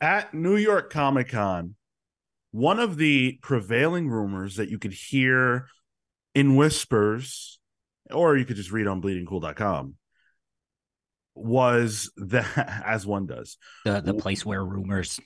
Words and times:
At 0.00 0.34
New 0.34 0.56
York 0.56 0.90
Comic 0.90 1.30
Con, 1.30 1.74
one 2.50 2.78
of 2.78 2.96
the 2.96 3.38
prevailing 3.42 4.08
rumors 4.08 4.56
that 4.56 4.68
you 4.68 4.78
could 4.78 4.92
hear 4.92 5.66
in 6.34 6.56
whispers, 6.56 7.58
or 8.10 8.36
you 8.36 8.44
could 8.44 8.56
just 8.56 8.72
read 8.72 8.86
on 8.86 9.00
bleedingcool.com, 9.00 9.94
was 11.34 12.10
that, 12.16 12.82
as 12.86 13.06
one 13.06 13.26
does, 13.26 13.56
The 13.84 14.00
the 14.00 14.14
place 14.14 14.44
where 14.44 14.64
rumors 14.64 15.20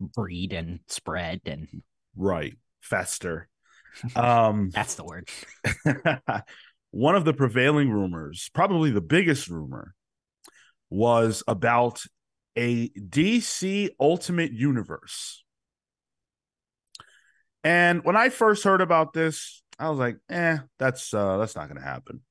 breed 0.00 0.52
and 0.52 0.80
spread 0.88 1.40
and 1.46 1.68
right, 2.16 2.54
fester. 2.80 3.48
Um, 4.14 4.70
that's 4.70 4.94
the 4.94 5.02
word. 5.02 5.28
one 6.92 7.16
of 7.16 7.24
the 7.24 7.32
prevailing 7.32 7.90
rumors, 7.90 8.48
probably 8.54 8.90
the 8.90 9.00
biggest 9.00 9.48
rumor, 9.48 9.92
was 10.88 11.42
about 11.48 12.04
a 12.56 12.88
DC 12.90 13.90
Ultimate 14.00 14.52
Universe. 14.52 15.44
And 17.64 18.04
when 18.04 18.16
I 18.16 18.28
first 18.28 18.64
heard 18.64 18.80
about 18.80 19.12
this, 19.12 19.62
I 19.78 19.90
was 19.90 19.98
like, 19.98 20.18
"Eh, 20.28 20.58
that's 20.78 21.12
uh 21.12 21.38
that's 21.38 21.56
not 21.56 21.68
going 21.68 21.80
to 21.80 21.86
happen." 21.86 22.22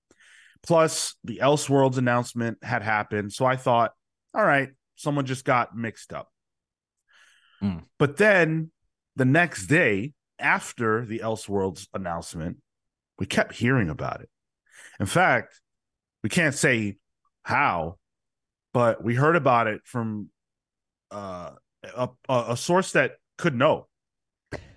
Plus, 0.63 1.15
the 1.23 1.39
Elseworlds 1.41 1.97
announcement 1.97 2.63
had 2.63 2.81
happened, 2.81 3.31
so 3.31 3.45
I 3.45 3.55
thought, 3.55 3.93
"All 4.33 4.43
right, 4.43 4.69
someone 4.95 5.25
just 5.25 5.45
got 5.45 5.75
mixed 5.75 6.13
up." 6.13 6.29
Hmm. 7.59 7.79
But 7.99 8.17
then 8.17 8.71
the 9.15 9.25
next 9.25 9.67
day, 9.67 10.13
after 10.39 11.05
the 11.05 11.19
Elseworlds 11.19 11.87
announcement, 11.93 12.57
we 13.19 13.25
kept 13.25 13.55
hearing 13.55 13.89
about 13.89 14.21
it. 14.21 14.29
In 14.99 15.05
fact, 15.05 15.59
we 16.23 16.29
can't 16.29 16.55
say 16.55 16.97
how, 17.43 17.97
but 18.77 19.03
we 19.03 19.15
heard 19.15 19.35
about 19.35 19.65
it 19.65 19.81
from 19.85 20.29
uh, 21.09 21.49
a, 21.95 22.09
a, 22.29 22.45
a 22.49 22.55
source 22.57 22.91
that 22.91 23.13
could 23.35 23.55
know. 23.55 23.87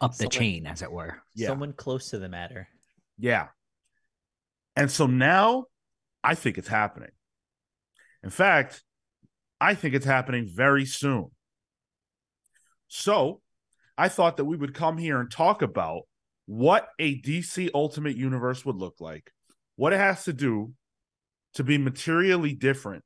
Up 0.01 0.13
the 0.13 0.17
Someone- 0.17 0.31
chain, 0.31 0.67
as 0.67 0.81
it 0.81 0.91
were. 0.91 1.19
Yeah. 1.35 1.49
Someone 1.49 1.75
close 1.75 2.09
to 2.09 2.19
the 2.19 2.31
matter. 2.31 2.67
Yeah. 3.19 3.49
And 4.75 4.91
so 4.91 5.07
now 5.07 5.67
I 6.25 6.35
think 6.35 6.57
it's 6.57 6.67
happening. 6.67 7.11
In 8.25 8.31
fact, 8.31 8.83
I 9.61 9.75
think 9.75 9.95
it's 9.95 10.07
happening 10.07 10.49
very 10.51 10.87
soon. 10.87 11.27
So 12.89 13.43
I 13.99 14.09
thought 14.09 14.39
that 14.39 14.47
we 14.47 14.57
would 14.57 14.73
come 14.73 14.97
here 14.97 15.21
and 15.21 15.31
talk 15.31 15.61
about 15.61 16.05
what 16.47 16.89
a 16.99 17.21
DC 17.21 17.69
Ultimate 17.75 18.17
Universe 18.17 18.65
would 18.65 18.77
look 18.77 18.95
like, 18.99 19.31
what 19.77 19.93
it 19.93 19.99
has 19.99 20.25
to 20.25 20.33
do 20.33 20.73
to 21.53 21.65
be 21.65 21.77
materially 21.77 22.55
different 22.55 23.05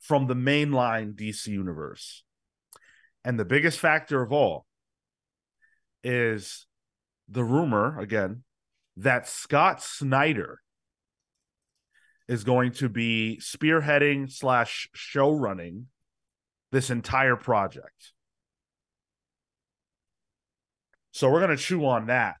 from 0.00 0.26
the 0.26 0.34
mainline 0.34 1.14
DC 1.14 1.46
Universe. 1.46 2.24
And 3.24 3.38
the 3.38 3.44
biggest 3.44 3.78
factor 3.78 4.22
of 4.22 4.32
all 4.32 4.66
is 6.02 6.66
the 7.28 7.44
rumor, 7.44 7.98
again, 8.00 8.42
that 8.96 9.28
Scott 9.28 9.82
Snyder 9.82 10.60
is 12.28 12.44
going 12.44 12.72
to 12.72 12.88
be 12.88 13.38
spearheading 13.42 14.30
slash 14.30 14.88
show 14.94 15.30
running 15.30 15.86
this 16.72 16.90
entire 16.90 17.36
project. 17.36 18.12
So 21.12 21.28
we're 21.28 21.40
going 21.40 21.56
to 21.56 21.62
chew 21.62 21.84
on 21.86 22.06
that. 22.06 22.36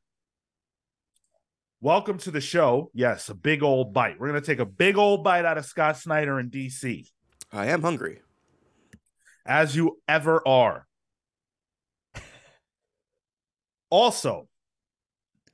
Welcome 1.80 2.18
to 2.18 2.30
the 2.30 2.40
show. 2.40 2.90
Yes, 2.94 3.28
a 3.30 3.34
big 3.34 3.62
old 3.62 3.92
bite. 3.92 4.20
We're 4.20 4.28
going 4.28 4.40
to 4.40 4.46
take 4.46 4.60
a 4.60 4.66
big 4.66 4.96
old 4.96 5.24
bite 5.24 5.44
out 5.44 5.58
of 5.58 5.64
Scott 5.64 5.96
Snyder 5.96 6.38
in 6.38 6.50
DC, 6.50 7.08
I 7.52 7.66
am 7.66 7.82
hungry. 7.82 8.20
as 9.46 9.74
you 9.74 9.98
ever 10.06 10.46
are. 10.46 10.86
Also, 13.90 14.46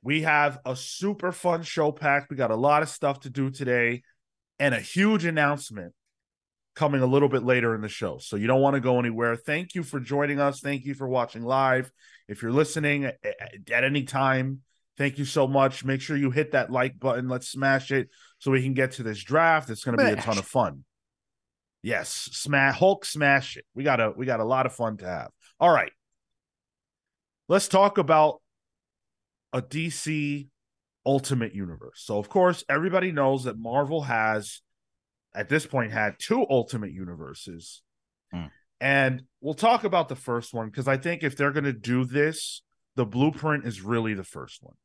we 0.03 0.21
have 0.21 0.59
a 0.63 0.75
super 0.75 1.31
fun 1.31 1.63
show 1.63 1.91
packed. 1.91 2.29
We 2.29 2.35
got 2.37 2.51
a 2.51 2.55
lot 2.55 2.83
of 2.83 2.89
stuff 2.89 3.21
to 3.21 3.31
do 3.31 3.49
today 3.49 4.03
and 4.59 4.75
a 4.75 4.79
huge 4.79 5.25
announcement 5.25 5.93
coming 6.75 7.01
a 7.01 7.07
little 7.07 7.29
bit 7.29 7.43
later 7.43 7.73
in 7.73 7.81
the 7.81 7.89
show. 7.89 8.19
So 8.19 8.35
you 8.35 8.45
don't 8.45 8.61
want 8.61 8.75
to 8.75 8.79
go 8.79 8.99
anywhere. 8.99 9.35
Thank 9.35 9.73
you 9.73 9.81
for 9.81 9.99
joining 9.99 10.39
us. 10.39 10.59
Thank 10.59 10.85
you 10.85 10.93
for 10.93 11.07
watching 11.07 11.41
live. 11.41 11.91
If 12.27 12.43
you're 12.43 12.51
listening 12.51 13.05
at, 13.05 13.15
any 13.71 14.03
time, 14.03 14.61
thank 14.99 15.17
you 15.17 15.25
so 15.25 15.47
much. 15.47 15.83
Make 15.83 16.01
sure 16.01 16.15
you 16.15 16.29
hit 16.29 16.51
that 16.51 16.71
like 16.71 16.99
button. 16.99 17.27
Let's 17.27 17.47
smash 17.47 17.91
it 17.91 18.09
so 18.37 18.51
we 18.51 18.61
can 18.61 18.75
get 18.75 18.91
to 18.93 19.03
this 19.03 19.23
draft. 19.23 19.71
It's 19.71 19.83
going 19.83 19.97
to 19.97 20.05
be 20.05 20.11
a 20.11 20.21
ton 20.21 20.37
of 20.37 20.45
fun. 20.45 20.83
Yes, 21.87 22.09
smash 22.33 22.77
Hulk 22.77 23.05
smash 23.05 23.55
it. 23.55 23.63
We 23.73 23.85
got 23.85 24.01
a 24.01 24.11
we 24.11 24.25
got 24.25 24.41
a 24.41 24.43
lot 24.43 24.65
of 24.65 24.73
fun 24.73 24.97
to 24.97 25.05
have. 25.07 25.29
All 25.57 25.69
right. 25.69 25.93
Let's 27.47 27.69
talk 27.69 27.97
about 27.97 28.41
a 29.53 29.61
DC 29.61 30.49
Ultimate 31.05 31.55
Universe. 31.55 32.03
So 32.03 32.17
of 32.17 32.27
course, 32.27 32.65
everybody 32.67 33.13
knows 33.13 33.45
that 33.45 33.57
Marvel 33.57 34.01
has 34.01 34.59
at 35.33 35.47
this 35.47 35.65
point 35.65 35.93
had 35.93 36.15
two 36.19 36.45
Ultimate 36.49 36.91
Universes. 36.91 37.83
Hmm. 38.33 38.47
And 38.81 39.23
we'll 39.39 39.53
talk 39.53 39.85
about 39.85 40.09
the 40.09 40.17
first 40.17 40.53
one 40.53 40.65
because 40.65 40.89
I 40.89 40.97
think 40.97 41.23
if 41.23 41.37
they're 41.37 41.53
going 41.53 41.63
to 41.63 41.71
do 41.71 42.03
this, 42.03 42.63
the 42.97 43.05
blueprint 43.05 43.65
is 43.65 43.79
really 43.79 44.13
the 44.13 44.25
first 44.25 44.61
one. 44.61 44.75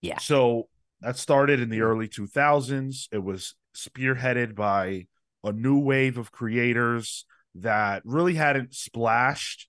Yeah. 0.00 0.16
So 0.16 0.68
that 1.02 1.18
started 1.18 1.60
in 1.60 1.68
the 1.68 1.82
early 1.82 2.08
2000s. 2.08 3.08
It 3.12 3.22
was 3.22 3.54
spearheaded 3.76 4.54
by 4.54 5.04
a 5.44 5.52
new 5.52 5.78
wave 5.78 6.18
of 6.18 6.32
creators 6.32 7.24
that 7.56 8.02
really 8.04 8.34
hadn't 8.34 8.74
splashed 8.74 9.68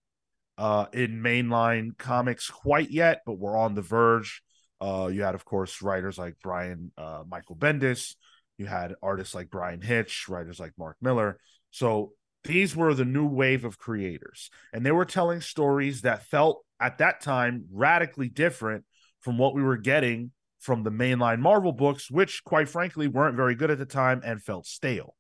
uh, 0.58 0.86
in 0.94 1.22
mainline 1.22 1.98
comics 1.98 2.50
quite 2.50 2.92
yet, 2.92 3.22
but 3.26 3.40
were 3.40 3.58
on 3.58 3.74
the 3.74 3.82
verge. 3.82 4.42
Uh, 4.80 5.10
you 5.12 5.24
had, 5.24 5.36
of 5.36 5.46
course, 5.46 5.82
writers 5.82 6.18
like 6.18 6.36
Brian 6.42 6.92
uh, 6.98 7.24
Michael 7.28 7.56
Bendis. 7.56 8.16
You 8.58 8.66
had 8.66 8.96
artists 9.02 9.34
like 9.34 9.50
Bryan 9.50 9.82
Hitch, 9.82 10.28
writers 10.30 10.60
like 10.60 10.74
Mark 10.78 10.98
Millar. 11.02 11.40
So 11.72 12.14
these 12.44 12.76
were 12.76 12.94
the 12.94 13.06
new 13.06 13.26
wave 13.26 13.66
of 13.66 13.78
creators, 13.78 14.50
and 14.74 14.86
they 14.86 14.92
were 14.92 15.06
telling 15.06 15.42
stories 15.42 16.02
that 16.02 16.26
felt 16.26 16.64
at 16.80 16.98
that 16.98 17.22
time 17.22 17.66
radically 17.72 18.30
different 18.30 18.84
from 19.20 19.38
what 19.38 19.54
we 19.54 19.62
were 19.64 19.78
getting 19.78 20.32
from 20.60 20.84
the 20.84 20.92
mainline 20.92 21.40
Marvel 21.40 21.72
books, 21.72 22.10
which, 22.10 22.44
quite 22.44 22.70
frankly, 22.70 23.08
weren't 23.08 23.36
very 23.36 23.56
good 23.56 23.72
at 23.72 23.78
the 23.78 23.86
time 23.86 24.22
and 24.24 24.42
felt 24.42 24.66
stale. 24.66 25.16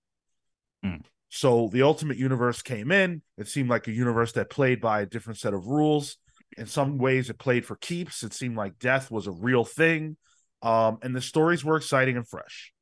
Hmm. 0.83 0.97
So 1.29 1.69
the 1.71 1.83
Ultimate 1.83 2.17
Universe 2.17 2.61
came 2.61 2.91
in. 2.91 3.21
It 3.37 3.47
seemed 3.47 3.69
like 3.69 3.87
a 3.87 3.91
universe 3.91 4.33
that 4.33 4.49
played 4.49 4.81
by 4.81 5.01
a 5.01 5.05
different 5.05 5.39
set 5.39 5.53
of 5.53 5.67
rules. 5.67 6.17
In 6.57 6.65
some 6.65 6.97
ways, 6.97 7.29
it 7.29 7.39
played 7.39 7.65
for 7.65 7.77
keeps. 7.77 8.23
It 8.23 8.33
seemed 8.33 8.57
like 8.57 8.79
death 8.79 9.09
was 9.09 9.27
a 9.27 9.31
real 9.31 9.63
thing. 9.63 10.17
Um, 10.61 10.99
and 11.01 11.15
the 11.15 11.21
stories 11.21 11.63
were 11.63 11.77
exciting 11.77 12.17
and 12.17 12.27
fresh. 12.27 12.73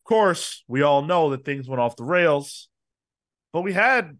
Of 0.00 0.08
course, 0.08 0.64
we 0.66 0.82
all 0.82 1.02
know 1.02 1.30
that 1.30 1.44
things 1.44 1.68
went 1.68 1.80
off 1.80 1.96
the 1.96 2.04
rails, 2.04 2.68
but 3.52 3.62
we 3.62 3.72
had 3.72 4.18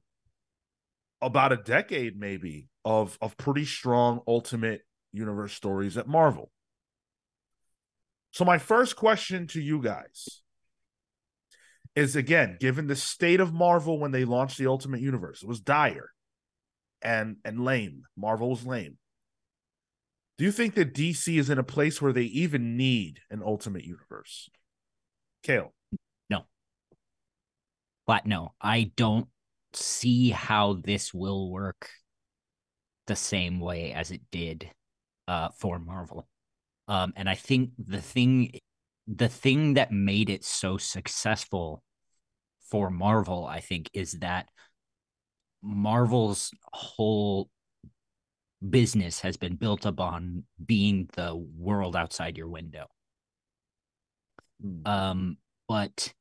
about 1.20 1.52
a 1.52 1.56
decade 1.56 2.18
maybe 2.18 2.68
of 2.84 3.16
of 3.20 3.36
pretty 3.38 3.64
strong 3.64 4.20
ultimate 4.28 4.82
universe 5.12 5.54
stories 5.54 5.96
at 5.96 6.06
Marvel. 6.06 6.50
So 8.30 8.44
my 8.44 8.58
first 8.58 8.96
question 8.96 9.46
to 9.48 9.60
you 9.60 9.80
guys 9.80 10.42
is 11.96 12.16
again, 12.16 12.56
given 12.60 12.86
the 12.86 12.96
state 12.96 13.40
of 13.40 13.52
Marvel 13.52 13.98
when 13.98 14.10
they 14.10 14.24
launched 14.24 14.58
the 14.58 14.66
Ultimate 14.66 15.00
Universe, 15.00 15.42
it 15.42 15.48
was 15.48 15.60
dire 15.60 16.10
and 17.02 17.36
and 17.44 17.64
lame. 17.64 18.02
Marvel 18.16 18.50
was 18.50 18.66
lame. 18.66 18.98
Do 20.36 20.44
you 20.44 20.50
think 20.50 20.74
that 20.74 20.94
DC 20.94 21.38
is 21.38 21.50
in 21.50 21.58
a 21.58 21.64
place 21.64 22.02
where 22.02 22.12
they 22.12 22.22
even 22.22 22.76
need 22.76 23.20
an 23.30 23.42
Ultimate 23.44 23.84
Universe? 23.84 24.48
Kale. 25.44 25.72
No. 26.28 26.46
But 28.06 28.26
no, 28.26 28.54
I 28.60 28.90
don't 28.96 29.28
see 29.74 30.30
how 30.30 30.80
this 30.84 31.14
will 31.14 31.50
work 31.50 31.90
the 33.06 33.16
same 33.16 33.60
way 33.60 33.92
as 33.92 34.10
it 34.10 34.22
did 34.32 34.70
uh 35.28 35.50
for 35.58 35.78
Marvel. 35.78 36.26
Um 36.88 37.12
and 37.14 37.28
I 37.28 37.36
think 37.36 37.70
the 37.78 38.00
thing 38.00 38.58
the 39.06 39.28
thing 39.28 39.74
that 39.74 39.92
made 39.92 40.30
it 40.30 40.44
so 40.44 40.78
successful 40.78 41.83
for 42.70 42.90
Marvel, 42.90 43.46
I 43.46 43.60
think, 43.60 43.90
is 43.92 44.12
that 44.20 44.48
Marvel's 45.62 46.50
whole 46.72 47.50
business 48.68 49.20
has 49.20 49.36
been 49.36 49.56
built 49.56 49.84
upon 49.84 50.44
being 50.64 51.08
the 51.14 51.34
world 51.34 51.96
outside 51.96 52.36
your 52.36 52.48
window. 52.48 52.86
Um, 54.86 55.36
but 55.68 56.12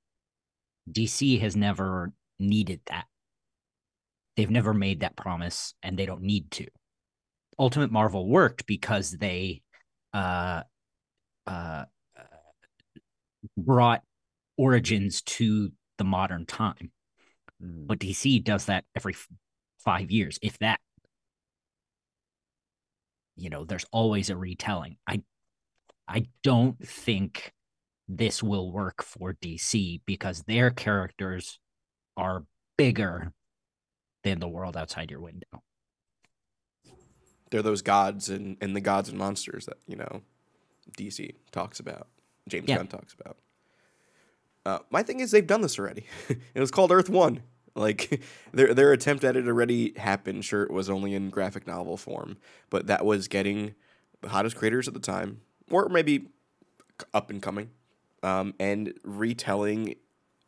DC 0.92 1.40
has 1.40 1.56
never 1.56 2.12
needed 2.40 2.82
that. 2.88 3.06
They've 4.36 4.50
never 4.50 4.74
made 4.74 5.02
that 5.02 5.16
promise 5.16 5.74
and 5.84 5.98
they 5.98 6.06
don't 6.06 6.24
need 6.24 6.52
to. 6.52 6.68
Ultimate 7.60 7.92
Marvel 7.92 8.28
worked 8.28 8.66
because 8.66 9.12
they 9.12 9.62
uh 10.14 10.62
uh 11.48 11.86
brought 13.58 14.02
origins 14.58 15.22
to 15.22 15.72
the 15.98 16.04
modern 16.04 16.46
time. 16.46 16.92
Mm. 17.64 17.88
But 17.88 18.00
DC 18.00 18.44
does 18.44 18.66
that 18.66 18.86
every 18.96 19.16
five 19.80 20.12
years, 20.12 20.40
if 20.42 20.58
that. 20.60 20.80
You 23.36 23.50
know, 23.50 23.66
there's 23.66 23.86
always 23.92 24.30
a 24.30 24.38
retelling. 24.38 24.98
I 25.08 25.24
I 26.08 26.28
don't 26.44 26.78
think 26.86 27.52
this 28.08 28.44
will 28.44 28.72
work 28.72 29.04
for 29.04 29.34
DC 29.34 30.02
because 30.06 30.44
their 30.44 30.70
characters 30.70 31.60
are 32.18 32.44
bigger 32.78 33.32
than 34.24 34.40
the 34.40 34.48
world 34.48 34.78
outside 34.78 35.12
your 35.12 35.22
window. 35.22 35.64
They're 37.50 37.62
those 37.62 37.82
gods 37.82 38.30
and, 38.30 38.58
and 38.62 38.76
the 38.76 38.82
gods 38.82 39.10
and 39.10 39.18
monsters 39.18 39.66
that, 39.68 39.78
you 39.88 39.96
know, 39.96 40.22
DC 40.98 41.36
talks 41.52 41.80
about. 41.80 42.08
James 42.50 42.68
yeah. 42.68 42.78
Gunn 42.78 42.88
talks 42.88 43.14
about. 43.14 43.38
Uh, 44.66 44.80
my 44.90 45.04
thing 45.04 45.20
is 45.20 45.32
they've 45.32 45.46
done 45.46 45.62
this 45.62 45.78
already. 45.78 46.06
it 46.30 46.60
was 46.60 46.72
called 46.72 46.92
Earth 46.92 47.10
One. 47.10 47.42
Like 47.76 48.22
their 48.54 48.74
their 48.74 48.92
attempt 48.92 49.24
at 49.24 49.36
it 49.36 49.48
already 49.48 49.94
happened. 49.98 50.46
Sure, 50.46 50.64
it 50.64 50.72
was 50.72 50.90
only 50.90 51.14
in 51.14 51.30
graphic 51.30 51.68
novel 51.68 51.98
form, 51.98 52.38
but 52.70 52.88
that 52.88 53.06
was 53.06 53.28
getting 53.28 53.76
the 54.22 54.30
hottest 54.30 54.56
creators 54.56 54.88
at 54.88 54.94
the 54.94 55.00
time, 55.00 55.42
or 55.70 55.90
maybe 55.90 56.30
up 57.14 57.30
and 57.30 57.42
coming, 57.42 57.72
um, 58.22 58.54
and 58.60 58.94
retelling 59.04 59.96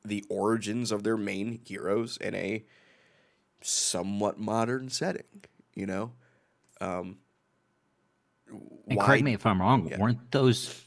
the 0.04 0.24
origins 0.30 0.92
of 0.92 1.04
their 1.04 1.18
main 1.18 1.60
heroes 1.66 2.18
in 2.18 2.36
a 2.36 2.64
somewhat 3.62 4.40
modern 4.40 4.90
setting. 4.90 5.44
You 5.74 5.88
know, 5.88 6.12
um, 6.80 7.18
and 8.88 8.98
why, 8.98 9.06
correct 9.06 9.24
me 9.24 9.34
if 9.34 9.46
I'm 9.46 9.60
wrong. 9.60 9.88
Yeah. 9.88 9.98
Weren't 9.98 10.32
those 10.32 10.84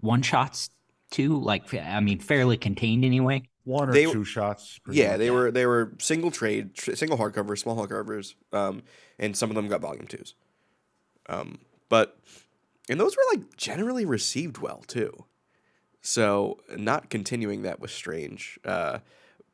one 0.00 0.22
shots 0.22 0.70
too? 1.14 1.40
Like, 1.40 1.72
I 1.72 2.00
mean, 2.00 2.18
fairly 2.18 2.56
contained 2.56 3.04
anyway. 3.04 3.44
One 3.64 3.88
or 3.88 3.92
they, 3.92 4.04
two 4.04 4.24
shots. 4.24 4.80
Yeah, 4.90 5.10
much. 5.10 5.18
they 5.18 5.30
were 5.30 5.50
they 5.50 5.64
were 5.64 5.92
single 5.98 6.30
trade, 6.30 6.74
tr- 6.74 6.94
single 6.94 7.16
hardcovers, 7.16 7.60
small 7.60 7.76
hardcovers, 7.76 8.34
um, 8.52 8.82
and 9.18 9.34
some 9.36 9.48
of 9.48 9.56
them 9.56 9.68
got 9.68 9.80
volume 9.80 10.06
twos. 10.06 10.34
Um, 11.28 11.60
but 11.88 12.18
and 12.90 13.00
those 13.00 13.16
were 13.16 13.22
like 13.32 13.56
generally 13.56 14.04
received 14.04 14.58
well 14.58 14.82
too. 14.86 15.24
So 16.02 16.58
not 16.76 17.08
continuing 17.08 17.62
that 17.62 17.80
was 17.80 17.90
strange. 17.90 18.58
Uh, 18.64 18.98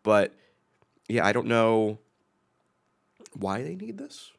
but 0.02 0.34
yeah, 1.08 1.24
I 1.24 1.32
don't 1.32 1.46
know 1.46 1.98
why 3.34 3.62
they 3.62 3.76
need 3.76 3.98
this. 3.98 4.32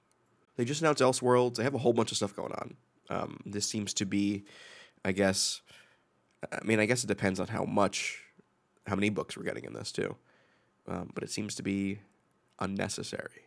They 0.58 0.66
just 0.66 0.82
announced 0.82 1.02
Elseworlds. 1.02 1.56
They 1.56 1.64
have 1.64 1.76
a 1.76 1.80
whole 1.80 1.94
bunch 1.94 2.12
of 2.12 2.18
stuff 2.18 2.36
going 2.36 2.52
on. 2.52 2.76
Um, 3.10 3.40
this 3.46 3.66
seems 3.66 3.94
to 3.96 4.06
be, 4.06 4.44
I 5.06 5.14
guess, 5.14 5.62
I 6.52 6.64
mean, 6.64 6.80
I 6.80 6.86
guess 6.86 7.04
it 7.04 7.08
depends 7.08 7.40
on 7.40 7.48
how 7.48 7.64
much, 7.64 8.24
how 8.88 8.96
many 8.96 9.10
books 9.10 9.38
we're 9.38 9.44
getting 9.44 9.66
in 9.66 9.74
this 9.74 9.92
too. 9.92 10.16
Um, 10.88 11.12
but 11.14 11.24
it 11.24 11.30
seems 11.30 11.56
to 11.56 11.64
be 11.64 12.00
unnecessary. 12.60 13.46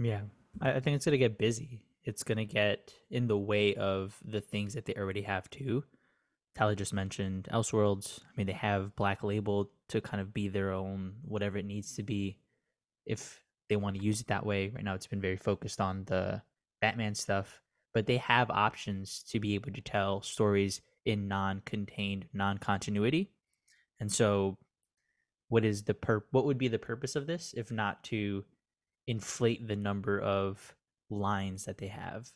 Yeah, 0.00 0.20
I, 0.60 0.80
think 0.80 0.96
it's 0.96 1.04
gonna 1.04 1.18
get 1.18 1.38
busy. 1.38 1.82
It's 2.04 2.22
gonna 2.22 2.44
get 2.44 2.92
in 3.10 3.26
the 3.26 3.36
way 3.36 3.74
of 3.74 4.16
the 4.24 4.40
things 4.40 4.74
that 4.74 4.86
they 4.86 4.94
already 4.94 5.22
have 5.22 5.50
too. 5.50 5.84
Tyler 6.54 6.74
just 6.74 6.92
mentioned 6.92 7.48
Elseworlds. 7.52 8.20
I 8.20 8.30
mean, 8.36 8.46
they 8.46 8.52
have 8.52 8.94
Black 8.96 9.22
Label 9.22 9.70
to 9.88 10.00
kind 10.00 10.20
of 10.20 10.32
be 10.32 10.48
their 10.48 10.72
own 10.72 11.14
whatever 11.22 11.58
it 11.58 11.64
needs 11.64 11.94
to 11.96 12.02
be, 12.02 12.38
if 13.06 13.42
they 13.68 13.76
want 13.76 13.96
to 13.96 14.02
use 14.02 14.20
it 14.20 14.28
that 14.28 14.46
way. 14.46 14.70
Right 14.74 14.84
now, 14.84 14.94
it's 14.94 15.06
been 15.06 15.20
very 15.20 15.36
focused 15.36 15.80
on 15.80 16.04
the 16.04 16.42
Batman 16.80 17.14
stuff, 17.14 17.60
but 17.92 18.06
they 18.06 18.16
have 18.18 18.50
options 18.50 19.24
to 19.30 19.40
be 19.40 19.54
able 19.54 19.72
to 19.72 19.80
tell 19.80 20.22
stories 20.22 20.80
in 21.08 21.28
non-contained 21.28 22.26
non-continuity. 22.32 23.30
And 24.00 24.12
so 24.12 24.56
what 25.48 25.64
is 25.64 25.84
the 25.84 25.94
per 25.94 26.22
what 26.30 26.44
would 26.44 26.58
be 26.58 26.68
the 26.68 26.78
purpose 26.78 27.16
of 27.16 27.26
this 27.26 27.54
if 27.56 27.70
not 27.70 28.04
to 28.04 28.44
inflate 29.06 29.66
the 29.66 29.76
number 29.76 30.20
of 30.20 30.74
lines 31.10 31.64
that 31.64 31.78
they 31.78 31.88
have 31.88 32.28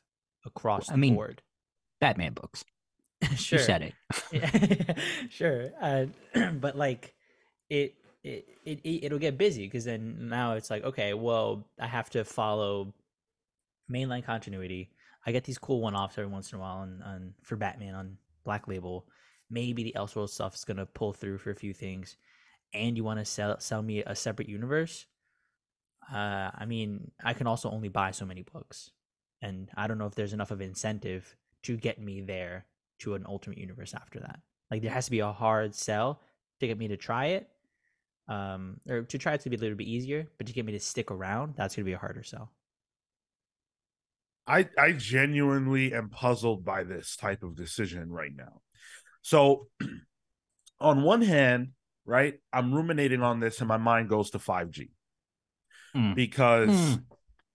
across 0.47 0.89
I 0.89 0.95
the 0.95 0.99
mean, 0.99 1.15
board? 1.15 1.43
Batman 2.01 2.33
books. 2.33 2.65
Sure. 3.37 3.61
you 3.61 3.65
said 3.65 3.93
it. 4.33 4.99
Sure. 5.31 5.71
Uh, 5.81 6.07
but 6.55 6.77
like 6.77 7.15
it 7.71 7.95
it, 8.25 8.47
it 8.65 9.05
it'll 9.05 9.19
get 9.19 9.39
busy 9.39 9.67
because 9.67 9.85
then 9.85 10.29
now 10.29 10.55
it's 10.55 10.71
like 10.71 10.85
okay 10.85 11.13
well 11.13 11.67
i 11.81 11.89
have 11.89 12.09
to 12.11 12.25
follow 12.25 12.95
mainline 13.91 14.25
continuity. 14.25 14.91
I 15.27 15.33
get 15.33 15.45
these 15.45 15.59
cool 15.59 15.81
one-offs 15.81 16.19
every 16.19 16.31
once 16.31 16.53
in 16.53 16.59
a 16.59 16.61
while 16.61 16.79
on, 16.79 17.03
on 17.05 17.35
for 17.43 17.57
batman 17.57 17.95
on 17.95 18.17
Black 18.45 18.69
Label, 18.69 19.07
maybe 19.51 19.83
the 19.83 19.95
Elseworld 19.97 20.31
stuff 20.31 20.55
is 20.55 20.65
gonna 20.65 20.87
pull 20.87 21.13
through 21.13 21.39
for 21.39 21.51
a 21.51 21.57
few 21.57 21.73
things, 21.73 22.17
and 22.73 22.97
you 22.97 23.05
want 23.05 23.19
to 23.19 23.25
sell 23.25 23.59
sell 23.61 23.83
me 23.83 24.03
a 24.03 24.15
separate 24.15 24.49
universe. 24.49 25.07
Uh, 26.13 26.51
I 26.55 26.65
mean, 26.67 27.11
I 27.23 27.33
can 27.33 27.47
also 27.47 27.71
only 27.71 27.89
buy 27.89 28.11
so 28.11 28.27
many 28.27 28.43
books, 28.43 28.91
and 29.41 29.71
I 29.77 29.87
don't 29.87 29.99
know 29.99 30.07
if 30.07 30.15
there's 30.15 30.33
enough 30.33 30.51
of 30.51 30.61
incentive 30.61 31.37
to 31.63 31.77
get 31.77 32.01
me 32.01 32.21
there 32.21 32.67
to 33.01 33.15
an 33.15 33.25
Ultimate 33.27 33.59
Universe 33.59 33.95
after 33.95 34.21
that. 34.21 34.41
Like 34.71 34.83
there 34.83 34.91
has 34.91 35.05
to 35.07 35.11
be 35.11 35.21
a 35.21 35.33
hard 35.33 35.75
sell 35.75 36.21
to 36.61 36.67
get 36.67 36.79
me 36.79 36.89
to 36.89 36.97
try 36.97 37.27
it, 37.27 37.49
um, 38.29 38.81
or 38.89 39.03
to 39.03 39.19
try 39.19 39.35
it 39.35 39.41
to 39.43 39.51
be 39.51 39.57
a 39.57 39.59
little 39.59 39.77
bit 39.77 39.87
easier, 39.87 40.29
but 40.39 40.47
to 40.47 40.53
get 40.53 40.65
me 40.65 40.73
to 40.73 40.81
stick 40.81 41.11
around, 41.11 41.55
that's 41.57 41.77
gonna 41.77 41.85
be 41.85 41.93
a 41.93 41.99
harder 41.99 42.23
sell. 42.23 42.51
I 44.47 44.69
I 44.79 44.93
genuinely 44.93 45.93
am 45.93 46.09
puzzled 46.09 46.65
by 46.65 46.85
this 46.85 47.17
type 47.17 47.43
of 47.43 47.57
decision 47.57 48.11
right 48.11 48.33
now. 48.35 48.61
So 49.23 49.69
on 50.81 51.03
one 51.03 51.23
hand, 51.23 51.69
right, 52.05 52.35
I'm 52.53 52.75
ruminating 52.75 53.23
on 53.23 53.41
this 53.41 53.61
and 53.61 53.69
my 53.69 53.77
mind 53.77 54.09
goes 54.09 54.31
to 54.31 54.39
5G. 54.39 54.91
Mm. 55.95 56.15
Because 56.15 56.71
mm. 56.71 57.05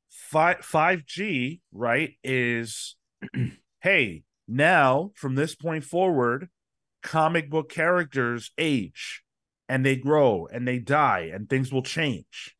5 0.10 0.58
5G, 0.60 1.60
right, 1.72 2.14
is 2.24 2.96
hey, 3.82 4.24
now 4.48 5.12
from 5.16 5.36
this 5.36 5.56
point 5.56 5.84
forward, 5.84 6.50
comic 7.04 7.50
book 7.50 7.70
characters 7.70 8.52
age 8.58 9.24
and 9.70 9.86
they 9.86 9.96
grow 9.96 10.48
and 10.52 10.68
they 10.68 10.80
die 10.80 11.30
and 11.34 11.50
things 11.50 11.72
will 11.72 11.84
change 11.84 12.57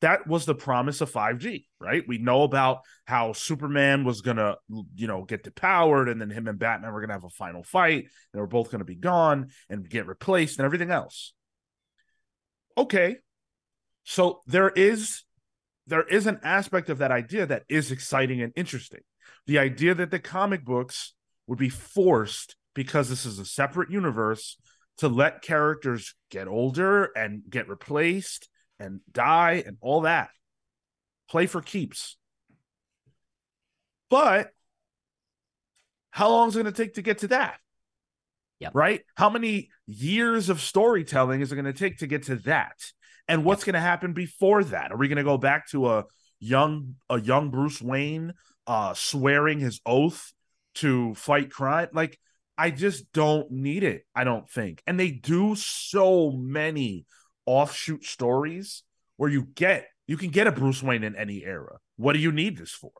that 0.00 0.26
was 0.26 0.46
the 0.46 0.54
promise 0.54 1.00
of 1.00 1.10
5G, 1.10 1.66
right? 1.78 2.02
We 2.06 2.18
know 2.18 2.42
about 2.42 2.80
how 3.04 3.32
Superman 3.32 4.04
was 4.04 4.22
gonna, 4.22 4.56
you 4.94 5.06
know, 5.06 5.24
get 5.24 5.44
depowered, 5.44 6.10
and 6.10 6.20
then 6.20 6.30
him 6.30 6.48
and 6.48 6.58
Batman 6.58 6.92
were 6.92 7.00
gonna 7.00 7.12
have 7.12 7.24
a 7.24 7.30
final 7.30 7.62
fight, 7.62 8.04
and 8.04 8.10
they 8.32 8.40
were 8.40 8.46
both 8.46 8.70
gonna 8.70 8.84
be 8.84 8.96
gone 8.96 9.50
and 9.68 9.88
get 9.88 10.06
replaced 10.06 10.58
and 10.58 10.64
everything 10.64 10.90
else. 10.90 11.34
Okay. 12.76 13.16
So 14.04 14.40
there 14.46 14.70
is 14.70 15.24
there 15.86 16.06
is 16.06 16.26
an 16.26 16.38
aspect 16.44 16.88
of 16.88 16.98
that 16.98 17.10
idea 17.10 17.46
that 17.46 17.64
is 17.68 17.90
exciting 17.90 18.40
and 18.40 18.52
interesting. 18.54 19.00
The 19.46 19.58
idea 19.58 19.94
that 19.94 20.10
the 20.10 20.20
comic 20.20 20.64
books 20.64 21.14
would 21.46 21.58
be 21.58 21.68
forced 21.68 22.54
because 22.74 23.08
this 23.08 23.26
is 23.26 23.38
a 23.38 23.44
separate 23.44 23.90
universe 23.90 24.56
to 24.98 25.08
let 25.08 25.42
characters 25.42 26.14
get 26.30 26.46
older 26.46 27.06
and 27.16 27.42
get 27.50 27.68
replaced 27.68 28.48
and 28.80 29.00
die 29.12 29.62
and 29.64 29.76
all 29.80 30.00
that. 30.02 30.30
Play 31.28 31.46
for 31.46 31.60
keeps. 31.60 32.16
But 34.08 34.50
how 36.10 36.30
long 36.30 36.48
is 36.48 36.56
it 36.56 36.62
going 36.62 36.72
to 36.72 36.82
take 36.82 36.94
to 36.94 37.02
get 37.02 37.18
to 37.18 37.28
that? 37.28 37.58
Yep. 38.58 38.72
Right? 38.74 39.02
How 39.14 39.30
many 39.30 39.70
years 39.86 40.48
of 40.48 40.60
storytelling 40.60 41.40
is 41.40 41.52
it 41.52 41.54
going 41.54 41.64
to 41.66 41.72
take 41.72 41.98
to 41.98 42.06
get 42.06 42.24
to 42.24 42.36
that? 42.36 42.74
And 43.28 43.44
what's 43.44 43.60
yep. 43.62 43.66
going 43.66 43.74
to 43.74 43.80
happen 43.88 44.12
before 44.12 44.64
that? 44.64 44.90
Are 44.90 44.96
we 44.96 45.08
going 45.08 45.16
to 45.18 45.22
go 45.22 45.38
back 45.38 45.68
to 45.70 45.88
a 45.88 46.04
young 46.40 46.96
a 47.08 47.20
young 47.20 47.50
Bruce 47.50 47.82
Wayne 47.82 48.32
uh 48.66 48.94
swearing 48.94 49.60
his 49.60 49.80
oath 49.86 50.32
to 50.76 51.14
fight 51.14 51.50
crime? 51.50 51.88
Like 51.92 52.18
I 52.58 52.70
just 52.70 53.10
don't 53.12 53.50
need 53.50 53.84
it. 53.84 54.02
I 54.14 54.24
don't 54.24 54.48
think. 54.50 54.82
And 54.86 55.00
they 55.00 55.10
do 55.10 55.54
so 55.54 56.30
many 56.30 57.06
offshoot 57.50 58.04
stories 58.04 58.84
where 59.16 59.28
you 59.28 59.48
get 59.54 59.88
you 60.06 60.16
can 60.16 60.30
get 60.30 60.46
a 60.46 60.52
Bruce 60.52 60.82
Wayne 60.82 61.04
in 61.04 61.16
any 61.16 61.44
era. 61.44 61.78
What 61.96 62.14
do 62.14 62.20
you 62.20 62.32
need 62.32 62.56
this 62.56 62.70
for? 62.70 62.92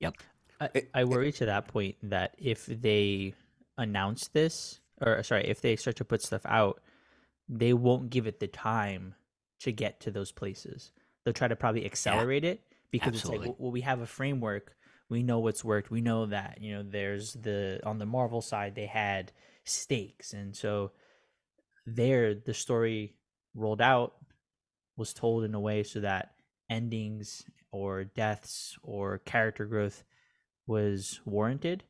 Yep. 0.00 0.14
I, 0.60 0.82
I 0.94 1.04
worry 1.04 1.32
to 1.32 1.46
that 1.46 1.68
point 1.68 1.96
that 2.04 2.34
if 2.38 2.66
they 2.66 3.34
announce 3.76 4.28
this, 4.28 4.80
or 5.00 5.22
sorry, 5.22 5.46
if 5.46 5.60
they 5.60 5.76
start 5.76 5.96
to 5.96 6.04
put 6.04 6.22
stuff 6.22 6.42
out, 6.46 6.80
they 7.48 7.72
won't 7.72 8.10
give 8.10 8.26
it 8.26 8.40
the 8.40 8.46
time 8.46 9.14
to 9.60 9.72
get 9.72 10.00
to 10.00 10.10
those 10.10 10.32
places. 10.32 10.92
They'll 11.24 11.34
try 11.34 11.48
to 11.48 11.56
probably 11.56 11.84
accelerate 11.84 12.44
yeah, 12.44 12.50
it 12.50 12.60
because 12.90 13.14
absolutely. 13.14 13.48
it's 13.48 13.48
like, 13.48 13.60
well, 13.60 13.72
we 13.72 13.82
have 13.82 14.00
a 14.00 14.06
framework. 14.06 14.74
We 15.08 15.22
know 15.22 15.40
what's 15.40 15.64
worked. 15.64 15.90
We 15.90 16.00
know 16.00 16.26
that 16.26 16.58
you 16.60 16.74
know 16.74 16.82
there's 16.82 17.34
the 17.34 17.80
on 17.84 17.98
the 17.98 18.06
Marvel 18.06 18.40
side 18.40 18.74
they 18.74 18.86
had 18.86 19.32
stakes, 19.64 20.32
and 20.32 20.56
so 20.56 20.92
there 21.86 22.34
the 22.34 22.54
story 22.54 23.14
rolled 23.56 23.80
out 23.80 24.14
was 24.96 25.12
told 25.12 25.44
in 25.44 25.54
a 25.54 25.60
way 25.60 25.82
so 25.82 26.00
that 26.00 26.32
endings 26.70 27.44
or 27.72 28.04
deaths 28.04 28.76
or 28.82 29.18
character 29.18 29.66
growth 29.66 30.04
was 30.66 31.20
warranted. 31.24 31.84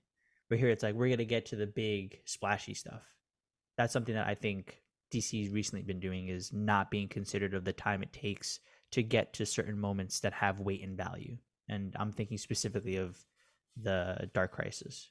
But 0.49 0.59
here 0.59 0.71
it's 0.71 0.83
like 0.83 0.95
we're 0.95 1.11
gonna 1.11 1.25
get 1.25 1.47
to 1.47 1.57
the 1.57 1.67
big 1.67 2.21
splashy 2.25 2.75
stuff. 2.75 3.03
That's 3.77 3.93
something 3.93 4.15
that 4.15 4.27
I 4.27 4.35
think 4.35 4.81
DC's 5.13 5.51
recently 5.51 5.83
been 5.83 6.01
doing 6.01 6.29
is 6.29 6.53
not 6.53 6.91
being 6.91 7.09
considered 7.09 7.55
of 7.55 7.65
the 7.65 7.73
time 7.73 8.03
it 8.03 8.13
takes 8.13 8.61
to 8.93 9.03
get 9.03 9.33
to 9.35 9.47
certain 9.47 9.79
moments 9.79 10.21
that 10.21 10.33
have 10.33 10.61
weight 10.61 10.83
and 10.83 10.97
value. 10.97 11.37
And 11.69 11.95
I'm 11.99 12.13
thinking 12.13 12.39
specifically 12.39 12.97
of 12.97 13.19
the 13.77 14.31
Dark 14.33 14.53
Crisis. 14.53 15.11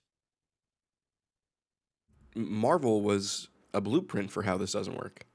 Marvel 2.36 3.02
was 3.02 3.50
a 3.74 3.82
blueprint 3.82 4.32
for 4.32 4.44
how 4.44 4.58
this 4.58 4.72
doesn't 4.72 4.98
work. 4.98 5.26